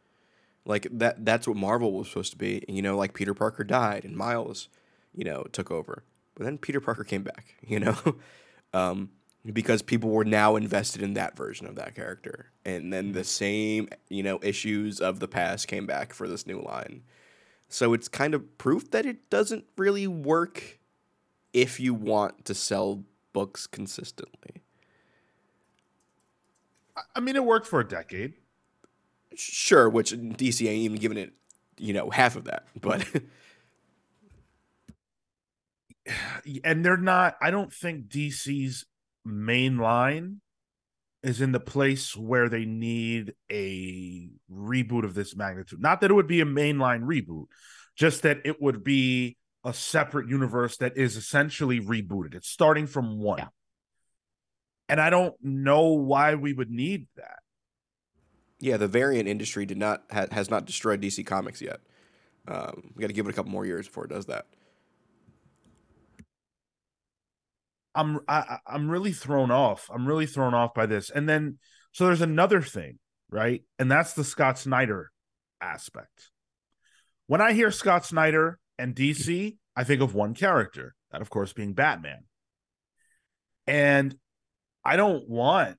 Like 0.70 0.86
that 0.92 1.24
that's 1.24 1.48
what 1.48 1.56
Marvel 1.56 1.92
was 1.92 2.08
supposed 2.08 2.30
to 2.30 2.38
be. 2.38 2.64
And 2.68 2.76
you 2.76 2.82
know, 2.82 2.96
like 2.96 3.12
Peter 3.12 3.34
Parker 3.34 3.64
died 3.64 4.04
and 4.04 4.16
Miles, 4.16 4.68
you 5.12 5.24
know, 5.24 5.44
took 5.52 5.70
over. 5.70 6.04
But 6.36 6.44
then 6.44 6.58
Peter 6.58 6.80
Parker 6.80 7.02
came 7.02 7.24
back, 7.24 7.56
you 7.66 7.80
know? 7.80 7.96
um, 8.72 9.10
because 9.52 9.82
people 9.82 10.10
were 10.10 10.24
now 10.24 10.54
invested 10.54 11.02
in 11.02 11.14
that 11.14 11.36
version 11.36 11.66
of 11.66 11.74
that 11.74 11.94
character. 11.94 12.50
And 12.64 12.92
then 12.92 13.12
the 13.12 13.24
same, 13.24 13.88
you 14.08 14.22
know, 14.22 14.38
issues 14.42 15.00
of 15.00 15.18
the 15.18 15.26
past 15.26 15.66
came 15.66 15.86
back 15.86 16.12
for 16.12 16.28
this 16.28 16.46
new 16.46 16.60
line. 16.60 17.02
So 17.68 17.92
it's 17.92 18.06
kind 18.06 18.34
of 18.34 18.58
proof 18.58 18.90
that 18.92 19.06
it 19.06 19.28
doesn't 19.28 19.64
really 19.76 20.06
work 20.06 20.78
if 21.52 21.80
you 21.80 21.94
want 21.94 22.44
to 22.44 22.54
sell 22.54 23.02
books 23.32 23.66
consistently. 23.66 24.62
I 27.16 27.20
mean, 27.20 27.34
it 27.34 27.44
worked 27.44 27.66
for 27.66 27.80
a 27.80 27.88
decade. 27.88 28.34
Sure, 29.34 29.88
which 29.88 30.12
DC 30.12 30.66
ain't 30.66 30.82
even 30.82 30.98
giving 30.98 31.18
it, 31.18 31.32
you 31.78 31.92
know, 31.92 32.10
half 32.10 32.36
of 32.36 32.44
that. 32.44 32.66
But 32.80 33.06
and 36.64 36.84
they're 36.84 36.96
not. 36.96 37.36
I 37.40 37.50
don't 37.50 37.72
think 37.72 38.08
DC's 38.08 38.86
main 39.24 39.78
line 39.78 40.40
is 41.22 41.40
in 41.40 41.52
the 41.52 41.60
place 41.60 42.16
where 42.16 42.48
they 42.48 42.64
need 42.64 43.34
a 43.50 44.28
reboot 44.50 45.04
of 45.04 45.14
this 45.14 45.36
magnitude. 45.36 45.80
Not 45.80 46.00
that 46.00 46.10
it 46.10 46.14
would 46.14 46.26
be 46.26 46.40
a 46.40 46.46
mainline 46.46 47.02
reboot, 47.02 47.46
just 47.96 48.22
that 48.22 48.38
it 48.44 48.60
would 48.60 48.82
be 48.82 49.36
a 49.64 49.74
separate 49.74 50.28
universe 50.28 50.78
that 50.78 50.96
is 50.96 51.16
essentially 51.16 51.80
rebooted. 51.80 52.34
It's 52.34 52.48
starting 52.48 52.86
from 52.86 53.18
one. 53.18 53.38
Yeah. 53.38 53.48
And 54.88 55.00
I 55.00 55.10
don't 55.10 55.34
know 55.42 55.92
why 55.92 56.34
we 56.34 56.52
would 56.52 56.70
need 56.70 57.06
that. 57.16 57.38
Yeah, 58.60 58.76
the 58.76 58.88
variant 58.88 59.28
industry 59.28 59.66
did 59.66 59.78
not 59.78 60.04
ha- 60.10 60.26
has 60.30 60.50
not 60.50 60.66
destroyed 60.66 61.00
DC 61.00 61.26
Comics 61.26 61.60
yet. 61.60 61.80
Um, 62.46 62.92
we 62.94 63.00
got 63.00 63.08
to 63.08 63.12
give 63.12 63.26
it 63.26 63.30
a 63.30 63.34
couple 63.34 63.50
more 63.50 63.66
years 63.66 63.86
before 63.86 64.04
it 64.04 64.10
does 64.10 64.26
that. 64.26 64.46
I'm 67.94 68.20
I, 68.28 68.58
I'm 68.66 68.88
really 68.88 69.12
thrown 69.12 69.50
off. 69.50 69.90
I'm 69.92 70.06
really 70.06 70.26
thrown 70.26 70.54
off 70.54 70.74
by 70.74 70.86
this. 70.86 71.10
And 71.10 71.28
then 71.28 71.58
so 71.92 72.06
there's 72.06 72.20
another 72.20 72.62
thing, 72.62 72.98
right? 73.30 73.62
And 73.78 73.90
that's 73.90 74.12
the 74.12 74.24
Scott 74.24 74.58
Snyder 74.58 75.10
aspect. 75.60 76.30
When 77.26 77.40
I 77.40 77.52
hear 77.52 77.70
Scott 77.70 78.04
Snyder 78.04 78.58
and 78.78 78.94
DC, 78.94 79.56
I 79.74 79.84
think 79.84 80.02
of 80.02 80.14
one 80.14 80.34
character, 80.34 80.94
that 81.10 81.20
of 81.20 81.30
course 81.30 81.52
being 81.52 81.72
Batman. 81.72 82.24
And 83.66 84.16
I 84.84 84.96
don't 84.96 85.28
want 85.28 85.76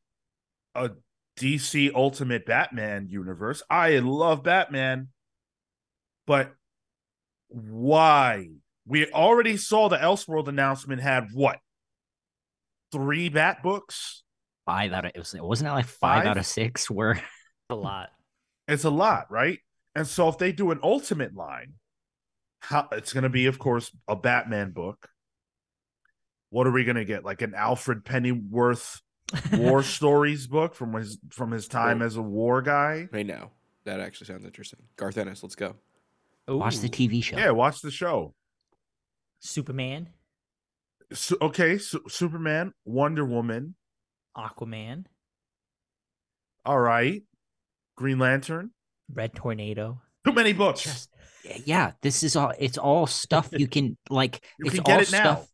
a 0.76 0.92
DC 1.38 1.94
Ultimate 1.94 2.46
Batman 2.46 3.08
universe. 3.10 3.64
I 3.70 4.00
love 4.00 4.44
Batman, 4.44 5.10
but 6.28 6.54
why? 7.48 8.50
We 8.86 9.08
already 9.12 9.58
saw 9.58 9.90
the 9.90 9.98
Elseworld 9.98 10.48
announcement 10.48 11.02
had 11.02 11.28
what? 11.34 11.60
Three 12.92 13.30
Bat 13.30 13.64
books? 13.64 14.24
Five 14.66 14.92
out 14.92 15.06
of 15.06 15.12
it 15.16 15.18
was 15.18 15.36
wasn't 15.40 15.70
it 15.70 15.74
like 15.74 15.86
five, 15.86 16.24
Five? 16.24 16.28
out 16.28 16.38
of 16.38 16.46
six 16.46 16.90
were 16.90 17.20
A 17.70 17.76
lot. 17.76 18.10
It's 18.68 18.84
a 18.84 18.90
lot, 18.90 19.32
right? 19.32 19.60
And 19.96 20.08
so 20.08 20.28
if 20.28 20.38
they 20.38 20.52
do 20.52 20.72
an 20.72 20.80
ultimate 20.84 21.36
line, 21.36 21.74
how 22.60 22.88
it's 22.92 23.14
going 23.14 23.24
to 23.24 23.30
be, 23.30 23.48
of 23.48 23.60
course, 23.60 23.92
a 24.08 24.16
Batman 24.16 24.72
book. 24.72 25.10
What 26.50 26.68
are 26.68 26.72
we 26.72 26.84
going 26.84 26.98
to 26.98 27.06
get? 27.06 27.26
Like 27.26 27.42
an 27.42 27.54
Alfred 27.56 28.06
Pennyworth 28.06 29.02
war 29.54 29.84
stories 29.84 30.48
book 30.48 30.76
from 30.76 30.94
his 30.94 31.18
from 31.30 31.52
his 31.52 31.68
time 31.68 32.00
Well- 32.00 32.08
as 32.08 32.16
a 32.18 32.22
war 32.22 32.62
guy. 32.62 33.08
I 33.14 33.24
know 33.24 33.52
that 33.86 34.00
actually 34.00 34.28
sounds 34.28 34.46
interesting. 34.46 34.80
Garth 34.98 35.18
Ennis, 35.18 35.44
let's 35.44 35.56
go. 35.56 35.76
watch 36.48 36.78
the 36.80 36.90
TV 36.90 37.24
show. 37.24 37.38
Yeah, 37.38 37.52
watch 37.52 37.82
the 37.82 37.92
show. 37.92 38.34
Superman, 39.40 40.10
So, 41.14 41.36
okay, 41.42 41.78
Su- 41.80 42.04
Superman, 42.08 42.74
Wonder 42.86 43.26
Woman, 43.26 43.74
Aquaman, 44.38 45.06
all 46.64 46.80
right, 46.80 47.24
Green 47.96 48.20
Lantern. 48.20 48.72
Red 49.12 49.34
Tornado. 49.34 50.00
Too 50.26 50.32
many 50.34 50.54
books. 50.54 50.84
Just 50.84 51.10
yeah, 51.66 51.94
this 52.02 52.22
is 52.22 52.36
all 52.36 52.54
it's 52.60 52.78
all 52.78 53.08
stuff 53.08 53.50
you 53.52 53.68
can 53.68 53.98
like 54.12 54.44
You 54.60 54.68
it's 54.68 54.76
can 54.76 54.84
get 54.84 54.94
all 54.94 55.02
it 55.02 55.12
now. 55.12 55.18
stuff 55.18 55.48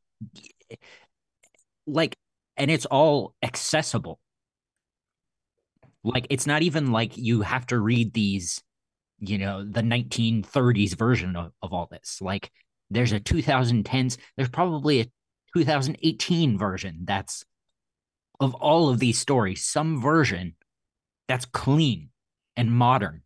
like 1.88 2.18
and 2.58 2.72
it's 2.72 2.86
all 2.86 3.36
accessible. 3.44 4.20
Like 6.04 6.28
it's 6.30 6.48
not 6.48 6.62
even 6.62 6.92
like 6.92 7.18
you 7.18 7.42
have 7.42 7.68
to 7.68 7.80
read 7.80 8.14
these, 8.14 8.62
you 9.20 9.38
know, 9.38 9.64
the 9.64 9.82
1930s 9.82 10.98
version 10.98 11.36
of, 11.36 11.52
of 11.62 11.74
all 11.74 11.88
this. 11.92 12.20
Like 12.22 12.52
there's 12.90 13.12
a 13.12 13.20
2010s, 13.20 14.18
there's 14.36 14.50
probably 14.50 15.02
a 15.02 15.06
2018 15.56 16.58
version 16.58 17.00
that's 17.04 17.46
of 18.40 18.54
all 18.56 18.90
of 18.90 19.00
these 19.00 19.20
stories, 19.20 19.66
some 19.66 20.02
version 20.02 20.56
that's 21.28 21.46
clean 21.46 22.10
and 22.56 22.72
modern. 22.72 23.22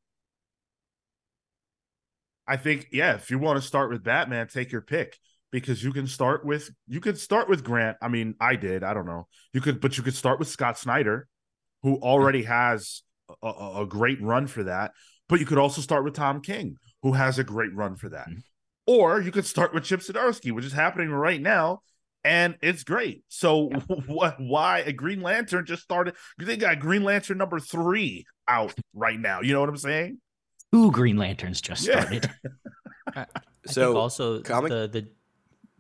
I 2.47 2.57
think 2.57 2.87
yeah, 2.91 3.15
if 3.15 3.29
you 3.29 3.39
want 3.39 3.61
to 3.61 3.67
start 3.67 3.91
with 3.91 4.03
Batman, 4.03 4.47
take 4.47 4.71
your 4.71 4.81
pick 4.81 5.17
because 5.51 5.83
you 5.83 5.91
can 5.91 6.07
start 6.07 6.45
with 6.45 6.69
you 6.87 6.99
could 6.99 7.17
start 7.19 7.49
with 7.49 7.63
Grant. 7.63 7.97
I 8.01 8.07
mean, 8.07 8.35
I 8.39 8.55
did. 8.55 8.83
I 8.83 8.93
don't 8.93 9.05
know. 9.05 9.27
You 9.53 9.61
could, 9.61 9.79
but 9.81 9.97
you 9.97 10.03
could 10.03 10.15
start 10.15 10.39
with 10.39 10.47
Scott 10.47 10.77
Snyder, 10.79 11.27
who 11.83 11.95
already 11.97 12.43
has 12.43 13.01
a, 13.43 13.47
a, 13.47 13.81
a 13.81 13.85
great 13.85 14.21
run 14.21 14.47
for 14.47 14.63
that. 14.63 14.91
But 15.29 15.39
you 15.39 15.45
could 15.45 15.57
also 15.57 15.81
start 15.81 16.03
with 16.03 16.13
Tom 16.15 16.41
King, 16.41 16.77
who 17.03 17.13
has 17.13 17.39
a 17.39 17.43
great 17.43 17.73
run 17.73 17.95
for 17.95 18.09
that. 18.09 18.27
Mhm. 18.29 18.43
Or 18.87 19.21
you 19.21 19.31
could 19.31 19.45
start 19.45 19.73
with 19.73 19.83
Chip 19.83 20.01
Zdarsky, 20.01 20.51
which 20.51 20.65
is 20.65 20.73
happening 20.73 21.09
right 21.09 21.39
now, 21.41 21.81
and 22.23 22.55
it's 22.61 22.83
great. 22.83 23.23
So 23.29 23.69
what? 24.07 24.35
Why 24.39 24.79
a 24.79 24.91
Green 24.91 25.21
Lantern 25.21 25.65
just 25.65 25.83
started? 25.83 26.15
They 26.37 26.57
got 26.57 26.79
Green 26.79 27.03
Lantern 27.03 27.37
number 27.37 27.59
three 27.59 28.25
out 28.47 28.73
right 28.93 29.19
now. 29.19 29.41
You 29.41 29.53
know 29.53 29.59
what 29.61 29.69
I'm 29.69 29.77
saying? 29.77 30.19
Two 30.73 30.91
Green 30.91 31.17
Lanterns 31.17 31.61
just 31.61 31.85
Yeah. 31.87 31.99
started. 32.01 32.29
I 33.15 33.25
So, 33.67 33.87
think 33.87 33.95
also 33.97 34.41
comic- 34.41 34.69
the 34.71 34.87
the 34.87 35.07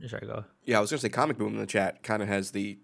sorry 0.07 0.27
go. 0.27 0.45
Yeah, 0.63 0.77
I 0.77 0.81
was 0.81 0.89
gonna 0.89 0.99
say 0.99 1.09
Comic 1.09 1.37
Boom 1.37 1.53
in 1.53 1.59
the 1.59 1.65
chat 1.65 2.03
kind 2.03 2.21
of 2.21 2.27
has 2.27 2.51
the 2.51 2.79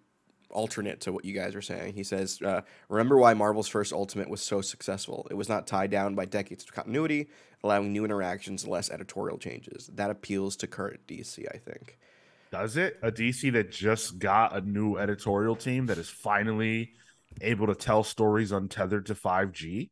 alternate 0.49 1.01
to 1.01 1.11
what 1.11 1.25
you 1.25 1.33
guys 1.33 1.55
are 1.55 1.61
saying. 1.61 1.93
He 1.93 2.03
says, 2.03 2.41
uh, 2.41 2.61
"Remember 2.89 3.17
why 3.17 3.33
Marvel's 3.33 3.67
first 3.67 3.91
Ultimate 3.91 4.29
was 4.29 4.41
so 4.41 4.61
successful? 4.61 5.27
It 5.29 5.33
was 5.33 5.49
not 5.49 5.67
tied 5.67 5.91
down 5.91 6.15
by 6.15 6.25
decades 6.25 6.63
of 6.63 6.71
continuity, 6.71 7.29
allowing 7.63 7.91
new 7.91 8.05
interactions, 8.05 8.67
less 8.67 8.89
editorial 8.89 9.37
changes. 9.37 9.87
That 9.93 10.09
appeals 10.09 10.55
to 10.57 10.67
current 10.67 11.05
DC, 11.07 11.45
I 11.53 11.57
think." 11.57 11.97
Does 12.51 12.77
it? 12.77 12.97
A 13.01 13.11
DC 13.11 13.51
that 13.51 13.71
just 13.71 14.19
got 14.19 14.55
a 14.55 14.61
new 14.61 14.97
editorial 14.97 15.55
team 15.55 15.85
that 15.87 15.97
is 15.97 16.09
finally 16.09 16.93
able 17.41 17.67
to 17.67 17.75
tell 17.75 18.03
stories 18.03 18.53
untethered 18.53 19.05
to 19.07 19.15
5G? 19.15 19.89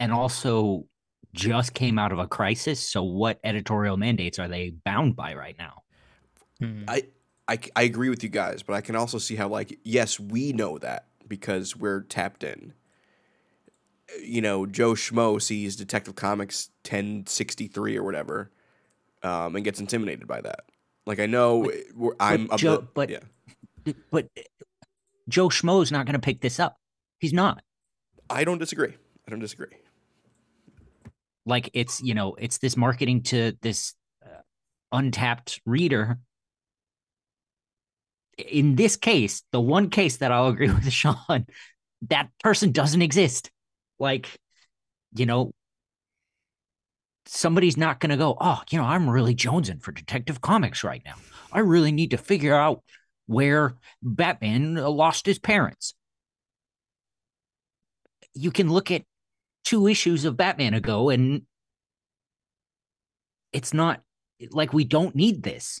and 0.00 0.12
also 0.12 0.86
just 1.36 1.74
came 1.74 1.98
out 1.98 2.12
of 2.12 2.18
a 2.18 2.26
crisis. 2.26 2.80
So, 2.80 3.02
what 3.02 3.38
editorial 3.44 3.96
mandates 3.96 4.38
are 4.38 4.48
they 4.48 4.70
bound 4.70 5.14
by 5.16 5.34
right 5.34 5.56
now? 5.58 5.82
Hmm. 6.60 6.84
I, 6.88 7.02
I 7.48 7.58
I 7.76 7.82
agree 7.82 8.08
with 8.08 8.22
you 8.22 8.28
guys, 8.28 8.62
but 8.62 8.74
I 8.74 8.80
can 8.80 8.96
also 8.96 9.18
see 9.18 9.36
how 9.36 9.48
like 9.48 9.78
yes, 9.84 10.18
we 10.18 10.52
know 10.52 10.78
that 10.78 11.06
because 11.28 11.76
we're 11.76 12.00
tapped 12.02 12.42
in. 12.42 12.72
You 14.22 14.40
know, 14.40 14.66
Joe 14.66 14.92
Schmo 14.92 15.42
sees 15.42 15.76
Detective 15.76 16.14
Comics 16.14 16.70
ten 16.84 17.24
sixty 17.26 17.66
three 17.66 17.96
or 17.96 18.02
whatever, 18.04 18.50
um, 19.22 19.56
and 19.56 19.64
gets 19.64 19.80
intimidated 19.80 20.26
by 20.26 20.40
that. 20.40 20.60
Like 21.06 21.20
I 21.20 21.26
know 21.26 21.70
we're, 21.94 22.12
I'm 22.18 22.50
of 22.50 22.58
Joe- 22.58 22.76
the, 22.76 22.88
but- 22.94 23.10
yeah. 23.10 23.20
But 24.10 24.28
Joe 25.28 25.48
Schmo's 25.48 25.92
not 25.92 26.06
going 26.06 26.14
to 26.14 26.18
pick 26.20 26.40
this 26.40 26.58
up. 26.58 26.76
He's 27.20 27.32
not. 27.32 27.62
I 28.28 28.42
don't 28.42 28.58
disagree. 28.58 28.94
I 29.26 29.30
don't 29.30 29.38
disagree. 29.38 29.68
Like, 31.46 31.70
it's, 31.72 32.02
you 32.02 32.14
know, 32.14 32.34
it's 32.34 32.58
this 32.58 32.76
marketing 32.76 33.22
to 33.24 33.52
this 33.62 33.94
uh, 34.24 34.40
untapped 34.92 35.60
reader. 35.64 36.18
In 38.36 38.74
this 38.74 38.96
case, 38.96 39.42
the 39.52 39.60
one 39.60 39.88
case 39.88 40.18
that 40.18 40.32
I'll 40.32 40.48
agree 40.48 40.70
with 40.72 40.90
Sean, 40.92 41.46
that 42.08 42.28
person 42.42 42.72
doesn't 42.72 43.00
exist. 43.00 43.50
Like, 43.98 44.28
you 45.14 45.24
know, 45.24 45.52
somebody's 47.26 47.76
not 47.76 48.00
going 48.00 48.10
to 48.10 48.16
go, 48.16 48.36
oh, 48.40 48.62
you 48.70 48.78
know, 48.78 48.84
I'm 48.84 49.08
really 49.08 49.34
jonesing 49.34 49.82
for 49.82 49.92
Detective 49.92 50.40
Comics 50.40 50.84
right 50.84 51.02
now. 51.04 51.14
I 51.52 51.60
really 51.60 51.92
need 51.92 52.10
to 52.10 52.18
figure 52.18 52.54
out 52.54 52.82
where 53.26 53.74
Batman 54.02 54.74
lost 54.74 55.26
his 55.26 55.38
parents. 55.38 55.94
You 58.34 58.50
can 58.50 58.70
look 58.70 58.90
at 58.90 59.02
two 59.66 59.88
issues 59.88 60.24
of 60.24 60.36
Batman 60.36 60.74
ago 60.74 61.10
and 61.10 61.42
it's 63.52 63.74
not 63.74 64.00
like 64.50 64.72
we 64.72 64.84
don't 64.84 65.14
need 65.14 65.42
this. 65.42 65.80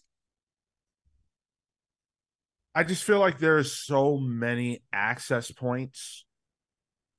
I 2.74 2.84
just 2.84 3.04
feel 3.04 3.20
like 3.20 3.38
there's 3.38 3.72
so 3.72 4.18
many 4.18 4.82
access 4.92 5.50
points 5.50 6.26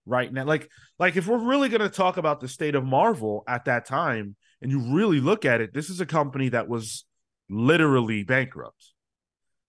right 0.05 0.31
now. 0.31 0.43
Like, 0.43 0.69
like 0.99 1.15
if 1.15 1.25
we're 1.25 1.37
really 1.39 1.69
going 1.69 1.81
to 1.81 1.89
talk 1.89 2.17
about 2.17 2.41
the 2.41 2.47
state 2.47 2.75
of 2.75 2.83
Marvel 2.83 3.43
at 3.47 3.65
that 3.65 3.85
time, 3.85 4.35
and 4.61 4.71
you 4.71 4.93
really 4.93 5.19
look 5.19 5.45
at 5.45 5.61
it, 5.61 5.73
this 5.73 5.89
is 5.89 6.01
a 6.01 6.05
company 6.05 6.49
that 6.49 6.67
was 6.67 7.05
literally 7.49 8.23
bankrupt. 8.23 8.93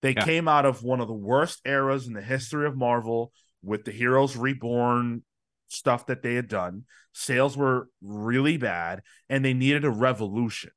They 0.02 0.14
Yeah. 0.14 0.24
came 0.24 0.48
out 0.48 0.66
of 0.66 0.82
one 0.82 1.00
of 1.00 1.08
the 1.08 1.14
worst 1.14 1.60
eras 1.64 2.06
in 2.06 2.12
the 2.12 2.22
history 2.22 2.66
of 2.66 2.76
Marvel 2.76 3.32
with 3.62 3.84
the 3.84 3.92
Heroes 3.92 4.36
Reborn 4.36 5.22
stuff 5.68 6.06
that 6.06 6.22
they 6.22 6.34
had 6.34 6.48
done. 6.48 6.84
Sales 7.12 7.56
were 7.56 7.88
really 8.02 8.56
bad, 8.56 9.02
and 9.28 9.44
they 9.44 9.54
needed 9.54 9.84
a 9.84 9.90
revolution. 9.90 10.70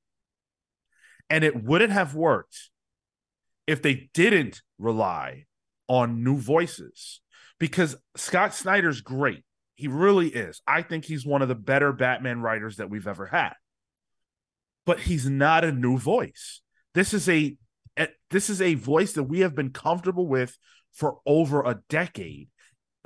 And 1.30 1.44
it 1.44 1.64
wouldn't 1.64 1.92
have 1.92 2.14
worked 2.14 2.70
if 3.68 3.82
they 3.82 4.10
didn't 4.14 4.62
rely 4.78 5.46
on 5.88 6.24
new 6.24 6.38
voices 6.38 7.22
because 7.60 7.96
Scott 8.16 8.54
Snyder's 8.54 9.02
great. 9.02 9.44
He 9.76 9.88
really 9.88 10.28
is. 10.28 10.62
I 10.68 10.82
think 10.82 11.06
he's 11.06 11.26
one 11.26 11.42
of 11.42 11.48
the 11.48 11.56
better 11.56 11.94
Batman 11.94 12.42
writers 12.42 12.78
that 12.78 12.90
we've 12.90 13.08
ever 13.08 13.28
had. 13.28 13.54
But 14.86 15.00
he's 15.00 15.30
not 15.30 15.64
a 15.64 15.72
new 15.72 15.98
voice. 15.98 16.62
This 16.94 17.14
is 17.14 17.30
a 17.30 17.56
this 18.30 18.50
is 18.50 18.62
a 18.62 18.76
voice 18.76 19.14
that 19.14 19.24
we 19.24 19.42
have 19.42 19.54
been 19.54 19.72
comfortable 19.72 20.28
with 20.28 20.58
for 20.94 21.20
over 21.26 21.62
a 21.62 21.82
decade 21.90 22.50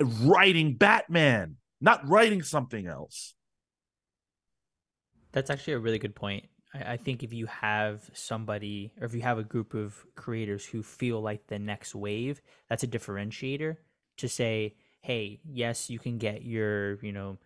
writing 0.00 0.74
Batman, 0.74 1.56
not 1.80 2.06
writing 2.08 2.42
something 2.42 2.86
else. 2.86 3.34
That's 5.32 5.50
actually 5.50 5.74
a 5.74 5.78
really 5.78 5.98
good 5.98 6.14
point. 6.14 6.46
I, 6.74 6.92
I 6.92 6.96
think 6.96 7.22
if 7.22 7.32
you 7.32 7.46
have 7.46 8.10
somebody 8.14 8.92
or 9.00 9.06
if 9.06 9.14
you 9.14 9.22
have 9.22 9.38
a 9.38 9.44
group 9.44 9.74
of 9.74 10.04
creators 10.14 10.64
who 10.64 10.82
feel 10.82 11.20
like 11.20 11.46
the 11.46 11.58
next 11.58 11.94
wave, 11.94 12.40
that's 12.68 12.82
a 12.82 12.88
differentiator 12.88 13.76
to 14.18 14.28
say, 14.28 14.76
hey, 15.00 15.40
yes, 15.44 15.90
you 15.90 15.98
can 15.98 16.18
get 16.18 16.42
your, 16.42 17.02
you 17.04 17.12
know, 17.12 17.38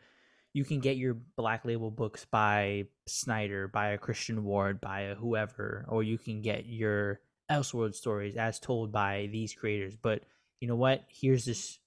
you 0.53 0.65
can 0.65 0.81
get 0.81 0.97
your 0.97 1.15
black 1.37 1.65
label 1.65 1.91
books 1.91 2.25
by 2.25 2.87
Snyder, 3.07 3.69
by 3.69 3.91
a 3.91 3.99
Christian 3.99 4.45
Ward, 4.45 4.81
by 4.81 5.03
a 5.03 5.15
whoever, 5.15 5.85
or 5.89 6.03
you 6.03 6.19
can 6.19 6.43
get 6.43 6.67
your 6.67 7.21
Elseworld 7.51 7.95
stories 7.95 8.37
as 8.37 8.59
told 8.59 8.93
by 8.93 9.29
these 9.33 9.55
creators. 9.55 9.97
But 9.97 10.23
you 10.61 10.69
know 10.69 10.77
what? 10.77 11.05
Here's 11.09 11.45
this 11.45 11.79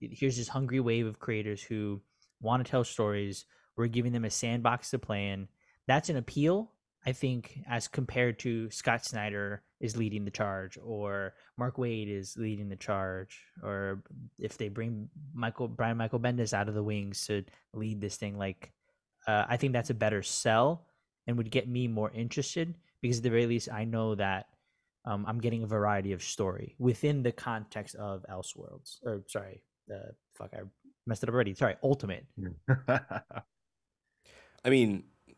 here's 0.00 0.36
this 0.36 0.48
hungry 0.48 0.80
wave 0.80 1.06
of 1.06 1.18
creators 1.18 1.62
who 1.62 2.00
want 2.40 2.64
to 2.64 2.70
tell 2.70 2.84
stories. 2.84 3.44
We're 3.76 3.86
giving 3.86 4.12
them 4.12 4.24
a 4.24 4.30
sandbox 4.30 4.90
to 4.90 4.98
play 4.98 5.28
in. 5.28 5.48
That's 5.86 6.08
an 6.08 6.16
appeal, 6.16 6.72
I 7.06 7.12
think, 7.12 7.60
as 7.68 7.88
compared 7.88 8.38
to 8.40 8.70
Scott 8.70 9.04
Snyder 9.04 9.62
is 9.80 9.96
leading 9.96 10.24
the 10.24 10.30
charge, 10.30 10.78
or 10.82 11.34
Mark 11.56 11.76
Waid 11.76 12.10
is 12.10 12.36
leading 12.36 12.68
the 12.68 12.76
charge, 12.76 13.40
or 13.62 14.02
if 14.38 14.58
they 14.58 14.68
bring 14.68 15.08
Michael 15.32 15.68
Brian 15.68 15.96
Michael 15.96 16.18
Bendis 16.18 16.52
out 16.52 16.68
of 16.68 16.74
the 16.74 16.82
wings 16.82 17.26
to 17.26 17.44
lead 17.72 18.00
this 18.00 18.16
thing, 18.16 18.36
like 18.36 18.72
uh, 19.26 19.44
I 19.48 19.56
think 19.56 19.72
that's 19.72 19.90
a 19.90 19.94
better 19.94 20.22
sell 20.22 20.86
and 21.26 21.36
would 21.36 21.50
get 21.50 21.68
me 21.68 21.86
more 21.86 22.10
interested 22.10 22.74
because 23.00 23.18
at 23.18 23.22
the 23.22 23.30
very 23.30 23.46
least 23.46 23.68
I 23.72 23.84
know 23.84 24.14
that 24.16 24.46
um, 25.04 25.24
I'm 25.28 25.40
getting 25.40 25.62
a 25.62 25.66
variety 25.66 26.12
of 26.12 26.22
story 26.22 26.74
within 26.78 27.22
the 27.22 27.32
context 27.32 27.94
of 27.94 28.24
Elseworlds. 28.30 28.96
Or 29.04 29.22
sorry, 29.28 29.62
uh, 29.92 30.12
fuck, 30.34 30.50
I 30.54 30.60
messed 31.06 31.22
it 31.22 31.28
up 31.28 31.34
already. 31.34 31.54
Sorry, 31.54 31.76
Ultimate. 31.82 32.26
I 32.88 34.70
mean, 34.70 35.04
uh, 35.28 35.32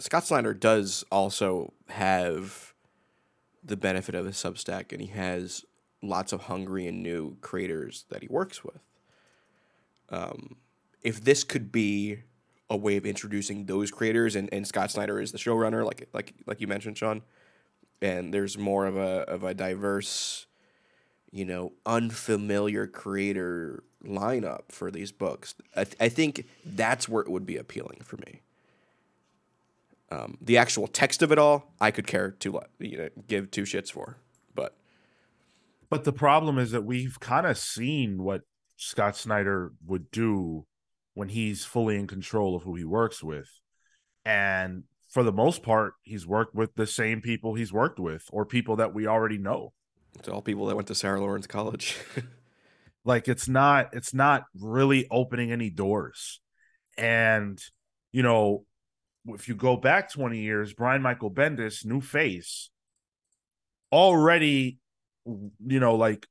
Scott 0.00 0.26
Snyder 0.26 0.54
does 0.54 1.04
also 1.10 1.72
have 1.88 2.74
the 3.62 3.76
benefit 3.76 4.14
of 4.14 4.26
a 4.26 4.30
Substack, 4.30 4.92
and 4.92 5.00
he 5.00 5.08
has 5.08 5.64
lots 6.02 6.32
of 6.32 6.42
hungry 6.42 6.86
and 6.86 7.02
new 7.02 7.36
creators 7.40 8.04
that 8.10 8.22
he 8.22 8.28
works 8.28 8.64
with. 8.64 8.80
Um, 10.08 10.56
if 11.02 11.22
this 11.22 11.44
could 11.44 11.70
be 11.72 12.18
a 12.68 12.76
way 12.76 12.96
of 12.96 13.06
introducing 13.06 13.66
those 13.66 13.90
creators, 13.90 14.34
and, 14.34 14.48
and 14.52 14.66
Scott 14.66 14.90
Snyder 14.90 15.20
is 15.20 15.32
the 15.32 15.38
showrunner, 15.38 15.84
like 15.84 16.08
like 16.12 16.34
like 16.46 16.60
you 16.60 16.66
mentioned, 16.66 16.98
Sean, 16.98 17.22
and 18.00 18.32
there's 18.34 18.58
more 18.58 18.86
of 18.86 18.96
a 18.96 19.24
of 19.28 19.44
a 19.44 19.54
diverse, 19.54 20.46
you 21.32 21.44
know, 21.44 21.72
unfamiliar 21.86 22.86
creator 22.86 23.84
lineup 24.04 24.70
for 24.70 24.90
these 24.90 25.12
books. 25.12 25.54
I, 25.76 25.84
th- 25.84 25.96
I 26.00 26.08
think 26.10 26.46
that's 26.64 27.08
where 27.08 27.22
it 27.22 27.30
would 27.30 27.46
be 27.46 27.56
appealing 27.56 28.02
for 28.04 28.16
me. 28.18 28.42
Um, 30.10 30.36
the 30.42 30.58
actual 30.58 30.88
text 30.88 31.22
of 31.22 31.32
it 31.32 31.38
all, 31.38 31.72
I 31.80 31.90
could 31.90 32.06
care 32.06 32.32
to 32.40 32.60
you 32.78 32.98
know 32.98 33.08
give 33.28 33.50
two 33.50 33.62
shits 33.62 33.90
for, 33.90 34.18
but 34.54 34.76
But 35.90 36.04
the 36.04 36.12
problem 36.12 36.58
is 36.58 36.70
that 36.72 36.84
we've 36.84 37.20
kind 37.20 37.46
of 37.46 37.58
seen 37.58 38.22
what 38.22 38.42
Scott 38.76 39.16
Snyder 39.16 39.72
would 39.86 40.10
do 40.10 40.66
when 41.14 41.28
he's 41.28 41.64
fully 41.64 41.96
in 41.96 42.06
control 42.06 42.56
of 42.56 42.62
who 42.62 42.74
he 42.74 42.84
works 42.84 43.22
with. 43.22 43.48
And 44.24 44.84
for 45.08 45.22
the 45.22 45.32
most 45.32 45.62
part, 45.62 45.94
he's 46.02 46.26
worked 46.26 46.54
with 46.54 46.74
the 46.74 46.86
same 46.86 47.20
people 47.20 47.54
he's 47.54 47.72
worked 47.72 48.00
with 48.00 48.24
or 48.32 48.46
people 48.46 48.76
that 48.76 48.94
we 48.94 49.06
already 49.06 49.38
know. 49.38 49.72
It's 50.18 50.28
all 50.28 50.42
people 50.42 50.66
that 50.66 50.76
went 50.76 50.88
to 50.88 50.94
Sarah 50.94 51.20
Lawrence 51.20 51.46
College. 51.46 51.98
Like 53.04 53.28
it's 53.28 53.48
not 53.48 53.94
it's 53.94 54.14
not 54.14 54.44
really 54.58 55.06
opening 55.10 55.50
any 55.50 55.70
doors. 55.70 56.40
And 56.96 57.60
you 58.12 58.22
know, 58.22 58.64
if 59.26 59.48
you 59.48 59.54
go 59.54 59.76
back 59.76 60.12
20 60.12 60.38
years, 60.38 60.74
Brian 60.74 61.02
Michael 61.02 61.30
Bendis, 61.30 61.84
new 61.84 62.00
face, 62.00 62.70
already 63.90 64.78
you 65.24 65.80
know, 65.80 65.96
like 65.96 66.26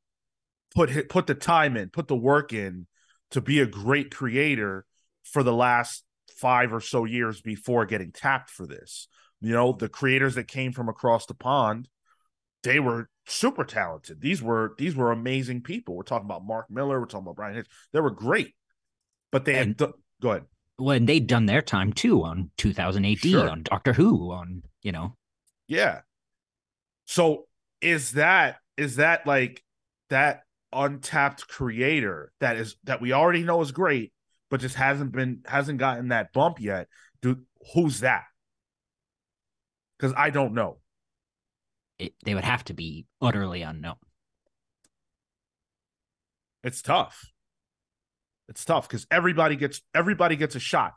put 0.73 1.09
put 1.09 1.27
the 1.27 1.35
time 1.35 1.75
in, 1.75 1.89
put 1.89 2.07
the 2.07 2.15
work 2.15 2.53
in 2.53 2.87
to 3.31 3.41
be 3.41 3.59
a 3.59 3.65
great 3.65 4.13
creator 4.13 4.85
for 5.23 5.43
the 5.43 5.53
last 5.53 6.03
5 6.37 6.73
or 6.73 6.81
so 6.81 7.05
years 7.05 7.41
before 7.41 7.85
getting 7.85 8.11
tapped 8.11 8.49
for 8.49 8.65
this. 8.65 9.07
You 9.41 9.53
know, 9.53 9.73
the 9.73 9.89
creators 9.89 10.35
that 10.35 10.47
came 10.47 10.71
from 10.71 10.87
across 10.87 11.25
the 11.25 11.33
pond, 11.33 11.89
they 12.63 12.79
were 12.79 13.09
super 13.27 13.63
talented. 13.63 14.21
These 14.21 14.41
were 14.41 14.73
these 14.77 14.95
were 14.95 15.11
amazing 15.11 15.61
people. 15.61 15.95
We're 15.95 16.03
talking 16.03 16.25
about 16.25 16.45
Mark 16.45 16.69
Millar. 16.69 16.99
We're 16.99 17.05
talking 17.05 17.25
about 17.25 17.35
Bryan 17.35 17.55
Hitch. 17.55 17.67
They 17.93 17.99
were 17.99 18.11
great, 18.11 18.55
but 19.31 19.45
they 19.45 19.53
had 19.55 19.67
And- 19.67 19.77
go 20.21 20.29
ahead. 20.31 20.45
When 20.77 21.05
they'd 21.05 21.27
done 21.27 21.45
their 21.45 21.61
time 21.61 21.93
too 21.93 22.23
on 22.23 22.49
2000 22.57 23.05
AD, 23.05 23.19
Sure. 23.19 23.49
on 23.49 23.61
Doctor 23.63 23.93
Who, 23.93 24.31
on 24.31 24.63
you 24.81 24.91
know, 24.91 25.15
Yeah. 25.67 26.01
So 27.05 27.47
is 27.81 28.13
that 28.13 28.57
is 28.77 28.95
that 28.97 29.27
like 29.27 29.63
that 30.09 30.43
untapped 30.73 31.47
creator 31.47 32.31
that 32.39 32.55
is 32.57 32.77
that 32.85 33.01
we 33.01 33.11
already 33.13 33.43
know 33.43 33.61
is 33.61 33.71
great, 33.71 34.11
but 34.49 34.59
just 34.61 34.75
hasn't 34.75 35.11
been 35.11 35.41
hasn't 35.45 35.77
gotten 35.79 36.07
that 36.09 36.33
bump 36.33 36.59
yet? 36.59 36.87
Dude, 37.21 37.45
who's 37.73 37.99
that? 37.99 38.23
Because 39.97 40.13
I 40.17 40.29
don't 40.31 40.53
know. 40.53 40.79
It, 42.01 42.13
they 42.25 42.33
would 42.33 42.43
have 42.43 42.63
to 42.65 42.73
be 42.73 43.05
utterly 43.21 43.61
unknown. 43.61 43.95
It's 46.63 46.81
tough. 46.81 47.31
It's 48.49 48.65
tough 48.65 48.87
because 48.87 49.05
everybody 49.11 49.55
gets 49.55 49.81
everybody 49.93 50.35
gets 50.35 50.55
a 50.55 50.59
shot. 50.59 50.93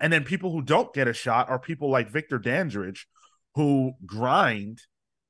And 0.00 0.12
then 0.12 0.24
people 0.24 0.50
who 0.50 0.62
don't 0.62 0.92
get 0.92 1.06
a 1.06 1.12
shot 1.12 1.48
are 1.48 1.58
people 1.58 1.90
like 1.90 2.10
Victor 2.10 2.38
Dandridge, 2.38 3.06
who 3.54 3.92
grind 4.04 4.80